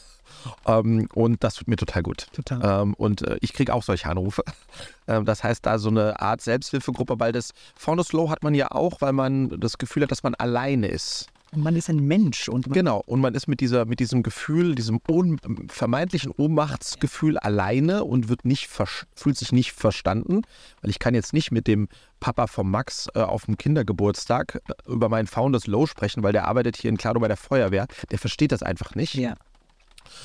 Ähm, 0.66 1.06
und 1.12 1.44
das 1.44 1.54
tut 1.56 1.68
mir 1.68 1.76
total 1.76 2.02
gut. 2.02 2.28
Total. 2.32 2.82
Ähm, 2.82 2.94
und 2.94 3.20
äh, 3.20 3.36
ich 3.42 3.52
kriege 3.52 3.74
auch 3.74 3.82
solche 3.82 4.08
Anrufe. 4.08 4.42
Ähm, 5.06 5.26
das 5.26 5.44
heißt, 5.44 5.66
da 5.66 5.78
so 5.78 5.90
eine 5.90 6.18
Art 6.20 6.40
Selbsthilfegruppe, 6.40 7.18
weil 7.20 7.32
das 7.32 7.52
Founders 7.74 8.12
Low 8.12 8.30
hat 8.30 8.42
man 8.42 8.54
ja 8.54 8.70
auch, 8.70 9.00
weil 9.02 9.12
man 9.12 9.60
das 9.60 9.76
Gefühl 9.76 10.04
hat, 10.04 10.10
dass 10.12 10.22
man 10.22 10.34
alleine 10.36 10.86
ist. 10.86 11.26
Und 11.52 11.62
man 11.62 11.74
ist 11.74 11.90
ein 11.90 11.98
Mensch 11.98 12.48
und 12.48 12.72
Genau, 12.72 13.02
und 13.06 13.20
man 13.20 13.34
ist 13.34 13.48
mit, 13.48 13.60
dieser, 13.60 13.84
mit 13.84 13.98
diesem 13.98 14.22
Gefühl, 14.22 14.74
diesem 14.74 15.00
Ohn, 15.08 15.38
vermeintlichen 15.68 16.32
Ohnmachtsgefühl 16.36 17.38
alleine 17.38 18.04
und 18.04 18.28
wird 18.28 18.44
nicht 18.44 18.68
fühlt 18.68 19.36
sich 19.36 19.50
nicht 19.50 19.72
verstanden, 19.72 20.42
weil 20.80 20.90
ich 20.90 20.98
kann 20.98 21.14
jetzt 21.14 21.32
nicht 21.32 21.50
mit 21.50 21.66
dem 21.66 21.88
Papa 22.20 22.46
von 22.46 22.70
Max 22.70 23.08
äh, 23.14 23.20
auf 23.20 23.46
dem 23.46 23.56
Kindergeburtstag 23.56 24.62
äh, 24.68 24.92
über 24.92 25.08
meinen 25.08 25.26
Founders 25.26 25.66
Low 25.66 25.86
sprechen, 25.86 26.22
weil 26.22 26.32
der 26.32 26.46
arbeitet 26.46 26.76
hier 26.76 26.90
in 26.90 26.96
Klado 26.96 27.18
bei 27.18 27.28
der 27.28 27.36
Feuerwehr. 27.36 27.86
Der 28.10 28.18
versteht 28.18 28.52
das 28.52 28.62
einfach 28.62 28.94
nicht. 28.94 29.14
ja. 29.14 29.34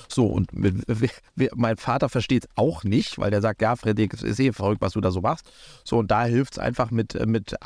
So, 0.08 0.26
und 0.28 0.54
mit, 0.54 0.76
mein 1.56 1.78
Vater 1.78 2.10
versteht 2.10 2.46
es 2.46 2.50
auch 2.56 2.84
nicht, 2.84 3.18
weil 3.18 3.32
der 3.32 3.42
sagt, 3.42 3.62
ja, 3.62 3.76
Frederik, 3.76 4.14
es 4.14 4.24
ist 4.24 4.40
eh 4.40 4.52
verrückt, 4.52 4.82
was 4.82 4.94
du 4.94 5.02
da 5.02 5.12
so 5.12 5.22
machst. 5.22 5.50
So, 5.84 5.98
und 5.98 6.12
da 6.12 6.26
hilft 6.26 6.54
es 6.54 6.60
einfach, 6.60 6.92
mit, 6.92 7.16
äh, 7.16 7.26
mit 7.26 7.54
äh, 7.54 7.58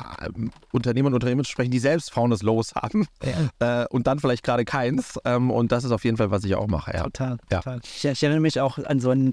Unternehmern 0.72 1.12
und 1.12 1.16
Unternehmen 1.16 1.44
zu 1.44 1.50
sprechen, 1.50 1.70
die 1.70 1.78
selbst 1.78 2.12
Founders 2.12 2.42
Lows 2.42 2.74
haben 2.74 3.06
äh, 3.58 3.84
und 3.90 4.06
dann 4.06 4.18
vielleicht 4.18 4.44
gerade 4.44 4.64
keins. 4.64 5.18
Ähm, 5.24 5.50
und 5.50 5.72
das 5.72 5.84
ist 5.84 5.90
auf 5.92 6.04
jeden 6.04 6.16
Fall, 6.16 6.30
was 6.30 6.44
ich 6.44 6.54
auch 6.54 6.66
mache. 6.66 6.92
Ja. 6.94 7.04
Total, 7.04 7.38
Ja. 7.50 7.58
total. 7.58 7.80
Ich, 7.84 8.04
ich 8.04 8.22
erinnere 8.22 8.40
mich 8.40 8.60
auch 8.60 8.78
an 8.78 9.00
so 9.00 9.10
einen 9.10 9.32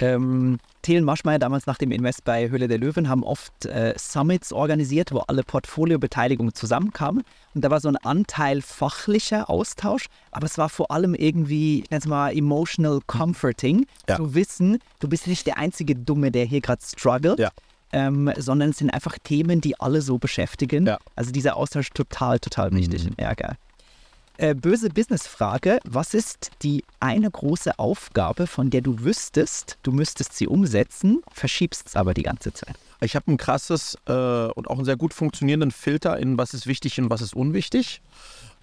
ähm, 0.00 0.58
Thelen 0.82 1.04
Maschmeyer 1.04 1.38
damals 1.38 1.66
nach 1.66 1.78
dem 1.78 1.90
Invest 1.92 2.24
bei 2.24 2.50
Höhle 2.50 2.68
der 2.68 2.78
Löwen 2.78 3.08
haben 3.08 3.22
oft 3.22 3.64
äh, 3.66 3.94
Summits 3.96 4.52
organisiert, 4.52 5.12
wo 5.12 5.18
alle 5.20 5.42
Portfoliobeteiligungen 5.42 6.54
zusammenkamen. 6.54 7.22
Und 7.54 7.64
da 7.64 7.70
war 7.70 7.80
so 7.80 7.88
ein 7.88 7.96
Anteil 7.96 8.60
fachlicher 8.62 9.48
Austausch, 9.48 10.06
aber 10.32 10.46
es 10.46 10.58
war 10.58 10.68
vor 10.68 10.90
allem 10.90 11.14
irgendwie, 11.14 11.80
ich 11.82 11.90
nenne 11.90 12.00
es 12.00 12.06
mal, 12.06 12.36
emotional 12.36 13.00
comforting, 13.06 13.86
Ja. 14.08 14.16
zu 14.16 14.34
wissen, 14.34 14.78
du 15.00 15.08
bist 15.08 15.26
nicht 15.26 15.46
der 15.46 15.58
einzige 15.58 15.94
Dumme, 15.94 16.30
der 16.30 16.44
hier 16.44 16.60
gerade 16.60 16.82
struggelt. 16.84 17.38
Ja. 17.38 17.50
Ähm, 17.92 18.32
sondern 18.36 18.70
es 18.70 18.78
sind 18.78 18.90
einfach 18.90 19.16
Themen, 19.22 19.60
die 19.60 19.78
alle 19.78 20.02
so 20.02 20.18
beschäftigen. 20.18 20.84
Ja. 20.86 20.98
Also 21.14 21.30
dieser 21.30 21.56
Austausch 21.56 21.90
total, 21.90 22.40
total 22.40 22.72
wichtig. 22.72 23.08
Ja, 23.20 23.34
geil. 23.34 23.56
Äh, 24.36 24.54
böse 24.54 24.88
Businessfrage. 24.88 25.78
Was 25.84 26.12
ist 26.12 26.50
die 26.62 26.84
eine 26.98 27.30
große 27.30 27.78
Aufgabe, 27.78 28.48
von 28.48 28.68
der 28.68 28.80
du 28.80 29.04
wüsstest, 29.04 29.78
du 29.84 29.92
müsstest 29.92 30.32
sie 30.32 30.48
umsetzen, 30.48 31.22
verschiebst 31.32 31.86
es 31.86 31.96
aber 31.96 32.14
die 32.14 32.24
ganze 32.24 32.52
Zeit? 32.52 32.74
Ich 33.00 33.14
habe 33.14 33.30
ein 33.30 33.36
krasses 33.36 33.96
äh, 34.06 34.12
und 34.12 34.68
auch 34.68 34.76
einen 34.76 34.84
sehr 34.84 34.96
gut 34.96 35.14
funktionierenden 35.14 35.70
Filter 35.70 36.18
in 36.18 36.36
was 36.36 36.52
ist 36.52 36.66
wichtig 36.66 36.98
und 37.00 37.10
was 37.10 37.20
ist 37.20 37.34
unwichtig. 37.36 38.00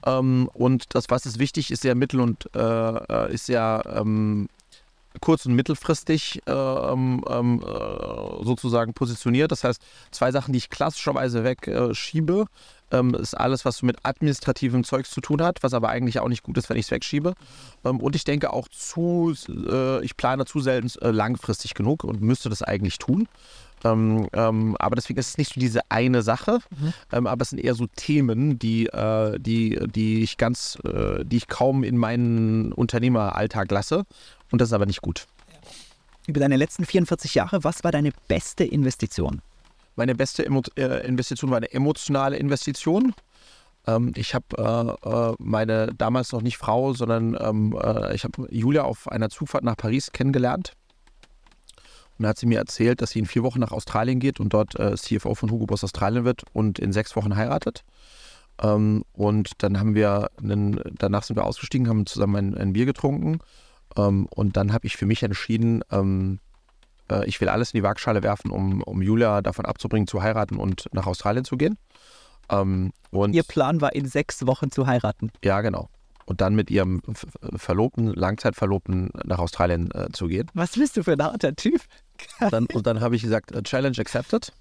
Ähm, 0.05 0.49
und 0.53 0.93
das, 0.93 1.05
was 1.09 1.26
ist 1.26 1.39
wichtig, 1.39 1.72
ist 1.72 1.84
sehr 1.84 1.95
mittel- 1.95 2.19
und 2.19 2.49
äh, 2.53 2.59
äh, 2.59 3.34
ist 3.34 3.45
sehr 3.45 3.84
ähm, 3.95 4.49
kurz- 5.22 5.45
und 5.45 5.53
mittelfristig 5.53 6.41
äh, 6.47 6.51
ähm, 6.51 7.24
ähm, 7.30 7.61
äh, 7.61 8.43
sozusagen 8.43 8.93
positioniert. 8.93 9.51
Das 9.51 9.63
heißt, 9.63 9.82
zwei 10.11 10.32
Sachen, 10.32 10.51
die 10.51 10.57
ich 10.57 10.69
klassischerweise 10.69 11.43
wegschiebe, 11.43 11.95
schiebe, 11.95 12.45
ähm, 12.92 13.14
ist 13.16 13.34
alles, 13.34 13.66
was 13.66 13.78
so 13.78 13.86
mit 13.86 13.98
administrativem 14.04 14.84
Zeugs 14.84 15.12
zu 15.12 15.22
tun 15.22 15.42
hat, 15.42 15.64
was 15.64 15.74
aber 15.74 15.89
eigentlich 15.89 16.20
auch 16.20 16.28
nicht 16.28 16.44
gut 16.44 16.58
ist, 16.58 16.70
wenn 16.70 16.78
ich 16.78 16.86
es 16.86 16.92
wegschiebe. 16.92 17.34
Ähm, 17.86 18.00
und 18.00 18.16
ich 18.16 18.24
denke 18.24 18.54
auch 18.54 18.68
zu, 18.68 19.34
äh, 19.48 20.04
ich 20.04 20.18
plane 20.18 20.46
zu 20.46 20.60
selten 20.60 20.89
äh, 21.02 21.12
langfristig 21.12 21.74
genug 21.74 22.04
und 22.04 22.22
müsste 22.22 22.50
das 22.50 22.62
eigentlich 22.62 22.98
tun. 22.98 23.28
Ähm, 23.84 24.28
ähm, 24.34 24.76
aber 24.78 24.96
deswegen 24.96 25.20
ist 25.20 25.30
es 25.30 25.38
nicht 25.38 25.54
so 25.54 25.60
diese 25.60 25.82
eine 25.89 26.22
Sache, 26.22 26.60
ähm, 27.12 27.26
aber 27.26 27.42
es 27.42 27.50
sind 27.50 27.60
eher 27.60 27.74
so 27.74 27.88
Themen, 27.88 28.60
die, 28.60 28.86
äh, 28.88 29.39
die, 29.39 29.80
die 29.88 30.22
ich 30.24 30.38
ganz, 30.38 30.78
äh, 30.84 31.26
die 31.26 31.38
ich 31.38 31.48
kaum 31.48 31.84
in 31.84 31.98
meinen 31.98 32.74
Unternehmeralltag 32.74 33.72
lasse. 33.72 34.04
Und 34.52 34.62
das 34.62 34.70
ist 34.70 34.74
aber 34.74 34.86
nicht 34.86 35.02
gut. 35.02 35.28
Über 36.28 36.39
deine 36.39 36.58
letzten 36.58 36.86
44 36.86 37.34
Jahre, 37.34 37.64
was 37.64 37.84
war 37.84 37.92
deine 37.92 38.12
beste 38.28 38.64
Investition? 38.64 39.42
Meine 39.96 40.16
beste 40.16 40.46
Emo 40.46 40.62
äh, 40.78 41.06
Investition 41.06 41.52
war 41.52 41.58
eine 41.58 41.72
emotionale 41.72 42.38
Investition. 42.38 43.14
Ähm, 43.88 44.14
ich 44.16 44.34
habe 44.36 44.98
äh, 45.04 45.10
äh, 45.10 45.36
meine 45.39 45.94
damals 45.98 46.32
noch 46.32 46.42
nicht 46.42 46.58
Frau, 46.58 46.94
sondern 46.94 47.38
ähm, 47.39 47.78
äh, 47.82 48.16
ich 48.16 48.24
habe 48.24 48.48
Julia 48.50 48.84
auf 48.84 49.08
einer 49.08 49.30
Zugfahrt 49.30 49.64
nach 49.64 49.78
Paris 49.78 50.12
kennengelernt. 50.12 50.74
Und 52.18 52.24
da 52.24 52.30
hat 52.30 52.38
sie 52.38 52.46
mir 52.46 52.60
erzählt, 52.60 53.02
dass 53.02 53.12
sie 53.12 53.20
in 53.20 53.26
vier 53.26 53.44
Wochen 53.44 53.60
nach 53.60 53.72
Australien 53.72 54.20
geht 54.20 54.39
und 54.39 54.54
dort 54.54 54.80
äh, 54.80 54.96
CFO 54.96 55.34
von 55.34 55.50
Hugo 55.50 55.66
Boss 55.66 55.84
Australien 55.84 56.24
wird 56.24 56.44
und 56.54 56.78
in 56.78 56.94
sechs 56.94 57.16
Wochen 57.16 57.36
heiratet. 57.36 57.84
Ähm, 58.62 59.04
und 59.14 59.52
dann 59.64 59.80
haben 59.80 59.96
wir, 59.96 60.30
einen, 60.38 60.80
danach 60.98 61.24
sind 61.24 61.36
wir 61.36 61.46
ausgestiegen, 61.46 61.89
haben 61.89 62.06
zusammen 62.06 62.54
ein, 62.54 62.58
ein 62.58 62.74
Bier 62.74 62.86
getrunken. 62.86 63.39
Ähm, 63.98 64.28
und 64.28 64.56
dann 64.56 64.72
habe 64.72 64.86
ich 64.86 64.98
für 64.98 65.06
mich 65.06 65.24
entschieden, 65.24 65.84
ähm, 65.92 66.39
äh, 67.12 67.26
ich 67.26 67.39
will 67.41 67.49
alles 67.49 67.74
in 67.74 67.80
die 67.80 67.84
Waagschale 67.84 68.24
werfen, 68.24 68.51
um, 68.51 68.82
um 68.84 69.01
Julia 69.01 69.41
davon 69.41 69.66
abzubringen, 69.66 70.07
zu 70.07 70.22
heiraten 70.22 70.57
und 70.57 70.86
nach 70.93 71.07
Australien 71.07 71.45
zu 71.45 71.57
gehen. 71.57 71.78
Ähm, 72.49 72.91
und 73.12 73.34
Ihr 73.34 73.43
Plan 73.43 73.82
war, 73.82 73.93
in 73.93 74.07
sechs 74.07 74.45
Wochen 74.47 74.72
zu 74.72 74.88
heiraten. 74.88 75.32
ja, 75.43 75.62
genau. 75.62 75.89
Und 76.26 76.39
dann 76.39 76.55
mit 76.55 76.72
ihrem 76.72 77.01
Verlobten, 77.55 78.07
Langzeitverlobten 78.07 79.09
nach 79.26 79.39
Australien 79.39 79.89
äh, 79.91 80.09
zu 80.14 80.28
gehen. 80.28 80.49
Was 80.53 80.74
bist 80.74 80.95
du 80.95 81.03
für 81.03 81.14
ein 81.14 81.22
harter 81.22 81.55
Typ? 81.55 81.82
Dann, 82.51 82.68
und 82.68 82.88
dann 82.88 83.01
habe 83.01 83.16
ich 83.16 83.24
gesagt, 83.24 83.51
äh, 83.51 83.64
Challenge 83.64 83.97
accepted 83.97 84.53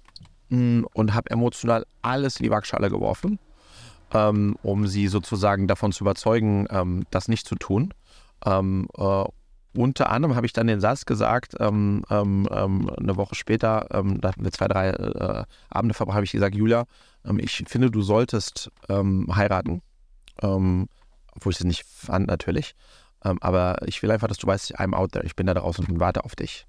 Mm, 0.51 0.83
und 0.93 1.13
habe 1.13 1.29
emotional 1.29 1.85
alles 2.01 2.37
in 2.37 2.43
die 2.43 2.51
Waagschale 2.51 2.89
geworfen, 2.89 3.39
ähm, 4.13 4.57
um 4.63 4.85
sie 4.85 5.07
sozusagen 5.07 5.65
davon 5.65 5.93
zu 5.93 6.03
überzeugen, 6.03 6.67
ähm, 6.69 7.05
das 7.09 7.29
nicht 7.29 7.47
zu 7.47 7.55
tun. 7.55 7.93
Ähm, 8.45 8.89
äh, 8.97 9.23
unter 9.75 10.09
anderem 10.09 10.35
habe 10.35 10.45
ich 10.45 10.53
dann 10.53 10.67
den 10.67 10.81
Satz 10.81 11.05
gesagt, 11.05 11.55
ähm, 11.59 12.03
ähm, 12.09 12.47
ähm, 12.51 12.89
eine 12.89 13.15
Woche 13.15 13.35
später, 13.35 13.87
ähm, 13.91 14.19
da 14.19 14.29
hatten 14.29 14.43
wir 14.43 14.51
zwei, 14.51 14.67
drei 14.67 14.89
äh, 14.89 15.43
Abende 15.69 15.93
verbracht, 15.93 16.15
habe 16.15 16.25
ich 16.25 16.31
gesagt, 16.31 16.55
Julia, 16.55 16.85
ähm, 17.25 17.39
ich 17.39 17.63
finde, 17.67 17.91
du 17.91 18.01
solltest 18.01 18.71
heiraten. 18.89 19.81
Obwohl 20.41 21.51
ich 21.51 21.59
es 21.59 21.63
nicht 21.63 21.85
fand, 21.85 22.27
natürlich. 22.27 22.73
Aber 23.19 23.77
ich 23.85 24.01
will 24.01 24.09
einfach, 24.09 24.27
dass 24.27 24.39
du 24.39 24.47
weißt, 24.47 24.79
I'm 24.79 24.95
out 24.95 25.11
there, 25.11 25.23
ich 25.23 25.35
bin 25.35 25.45
da 25.45 25.53
draußen 25.53 25.85
und 25.85 25.99
warte 25.99 26.23
auf 26.25 26.35
dich. 26.35 26.65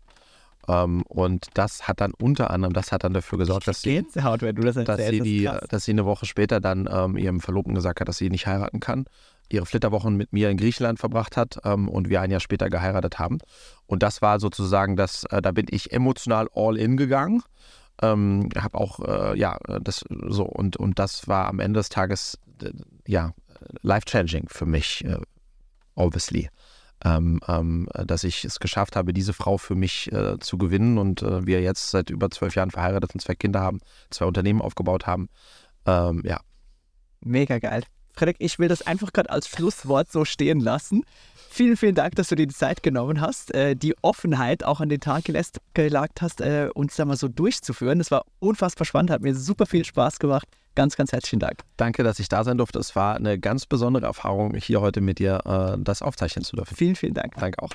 Ähm, 0.69 1.03
und 1.09 1.49
das 1.55 1.89
hat 1.89 2.01
dann 2.01 2.13
unter 2.15 2.51
anderem, 2.51 2.73
das 2.73 2.93
hat 2.93 3.05
dann 3.05 3.15
dafür 3.15 3.39
gesorgt, 3.39 3.67
dass 3.67 3.83
sie, 3.83 4.05
du 4.53 4.63
das 4.63 4.77
dass 4.85 5.07
sie, 5.07 5.21
die, 5.21 5.51
dass 5.69 5.85
sie 5.85 5.93
eine 5.93 6.05
Woche 6.05 6.27
später 6.27 6.61
dann 6.61 6.89
ähm, 6.93 7.17
ihrem 7.17 7.41
Verlobten 7.41 7.75
gesagt 7.75 8.01
hat, 8.01 8.09
dass 8.09 8.19
sie 8.19 8.31
nicht 8.31 8.47
heiraten 8.47 8.79
kann, 8.79 9.07
ihre 9.53 9.67
Flitterwochen 9.67 10.17
mit 10.17 10.33
mir 10.33 10.51
in 10.51 10.57
Griechenland 10.57 10.99
verbracht 10.99 11.37
hat 11.37 11.59
ähm, 11.65 11.89
und 11.89 12.09
wir 12.09 12.20
ein 12.20 12.31
Jahr 12.31 12.41
später 12.41 12.70
geheiratet 12.70 13.19
haben. 13.19 13.39
Und 13.87 14.03
das 14.03 14.23
war 14.23 14.41
sozusagen 14.41 14.97
das, 14.97 15.24
äh, 15.24 15.43
da 15.43 15.53
bin 15.53 15.66
ich 15.70 15.93
emotional 15.93 16.49
all 16.55 16.77
in 16.77 16.97
gegangen. 16.97 17.43
Ähm, 18.01 18.49
habe 18.57 18.79
auch, 18.79 19.01
äh, 19.01 19.39
ja, 19.39 19.59
das 19.81 20.05
so 20.09 20.45
und, 20.45 20.77
und 20.77 20.99
das 20.99 21.29
war 21.29 21.47
am 21.47 21.61
Ende 21.61 21.81
des 21.81 21.89
Tages, 21.89 22.39
ja, 23.07 23.33
life-changing 23.83 24.49
für 24.49 24.66
mich, 24.66 25.05
äh, 25.05 25.19
obviously. 25.95 26.49
Ähm, 27.05 27.41
ähm, 27.49 27.89
dass 27.93 28.23
ich 28.23 28.45
es 28.45 28.61
geschafft 28.61 28.95
habe, 28.95 29.12
diese 29.12 29.33
Frau 29.33 29.59
für 29.59 29.74
mich 29.74 30.12
äh, 30.12 30.39
zu 30.39 30.57
gewinnen 30.57 30.99
und 30.99 31.20
äh, 31.23 31.45
wir 31.45 31.61
jetzt 31.61 31.91
seit 31.91 32.11
über 32.11 32.31
zwölf 32.31 32.55
Jahren 32.55 32.70
verheiratet 32.70 33.12
und 33.12 33.20
zwei 33.20 33.35
Kinder 33.35 33.61
haben, 33.61 33.81
zwei 34.11 34.24
Unternehmen 34.24 34.61
aufgebaut 34.61 35.05
haben. 35.05 35.29
Ähm, 35.85 36.23
ja, 36.24 36.41
Mega 37.24 37.59
geil. 37.59 37.85
Frederik, 38.14 38.36
ich 38.39 38.59
will 38.59 38.68
das 38.68 38.86
einfach 38.86 39.12
gerade 39.12 39.30
als 39.30 39.48
Schlusswort 39.48 40.10
so 40.10 40.24
stehen 40.24 40.60
lassen. 40.60 41.05
Vielen, 41.51 41.76
vielen 41.76 41.94
Dank, 41.94 42.14
dass 42.14 42.28
du 42.28 42.34
dir 42.34 42.47
die 42.47 42.55
Zeit 42.55 42.82
genommen 42.82 43.20
hast, 43.20 43.55
äh, 43.55 43.76
die 43.76 43.94
Offenheit 44.01 44.64
auch 44.64 44.80
an 44.80 44.89
den 44.89 45.01
Tag 45.01 45.24
gelässt, 45.24 45.60
gelagt 45.74 46.22
hast, 46.22 46.40
äh, 46.40 46.70
uns 46.72 46.97
da 46.97 47.05
mal 47.05 47.16
so 47.16 47.28
durchzuführen. 47.28 47.98
Das 47.98 48.10
war 48.10 48.24
unfassbar 48.39 48.86
spannend, 48.86 49.10
hat 49.10 49.20
mir 49.20 49.34
super 49.34 49.66
viel 49.66 49.84
Spaß 49.84 50.18
gemacht. 50.18 50.48
Ganz, 50.74 50.97
ganz 50.97 51.12
herzlichen 51.12 51.40
Dank. 51.40 51.60
Danke, 51.76 52.05
dass 52.05 52.18
ich 52.18 52.30
da 52.30 52.44
sein 52.44 52.56
durfte. 52.56 52.78
Es 52.78 52.97
war 52.97 53.16
eine 53.16 53.39
ganz 53.39 53.66
besondere 53.66 54.06
Erfahrung, 54.06 54.55
hier 54.55 54.80
heute 54.80 55.02
mit 55.02 55.18
dir 55.18 55.43
äh, 55.44 55.82
das 55.82 56.01
aufzeichnen 56.01 56.44
zu 56.44 56.56
dürfen. 56.56 56.74
Vielen, 56.74 56.97
vielen 56.97 57.14
Dank. 57.14 57.34
Danke 57.36 57.62
auch. 57.62 57.72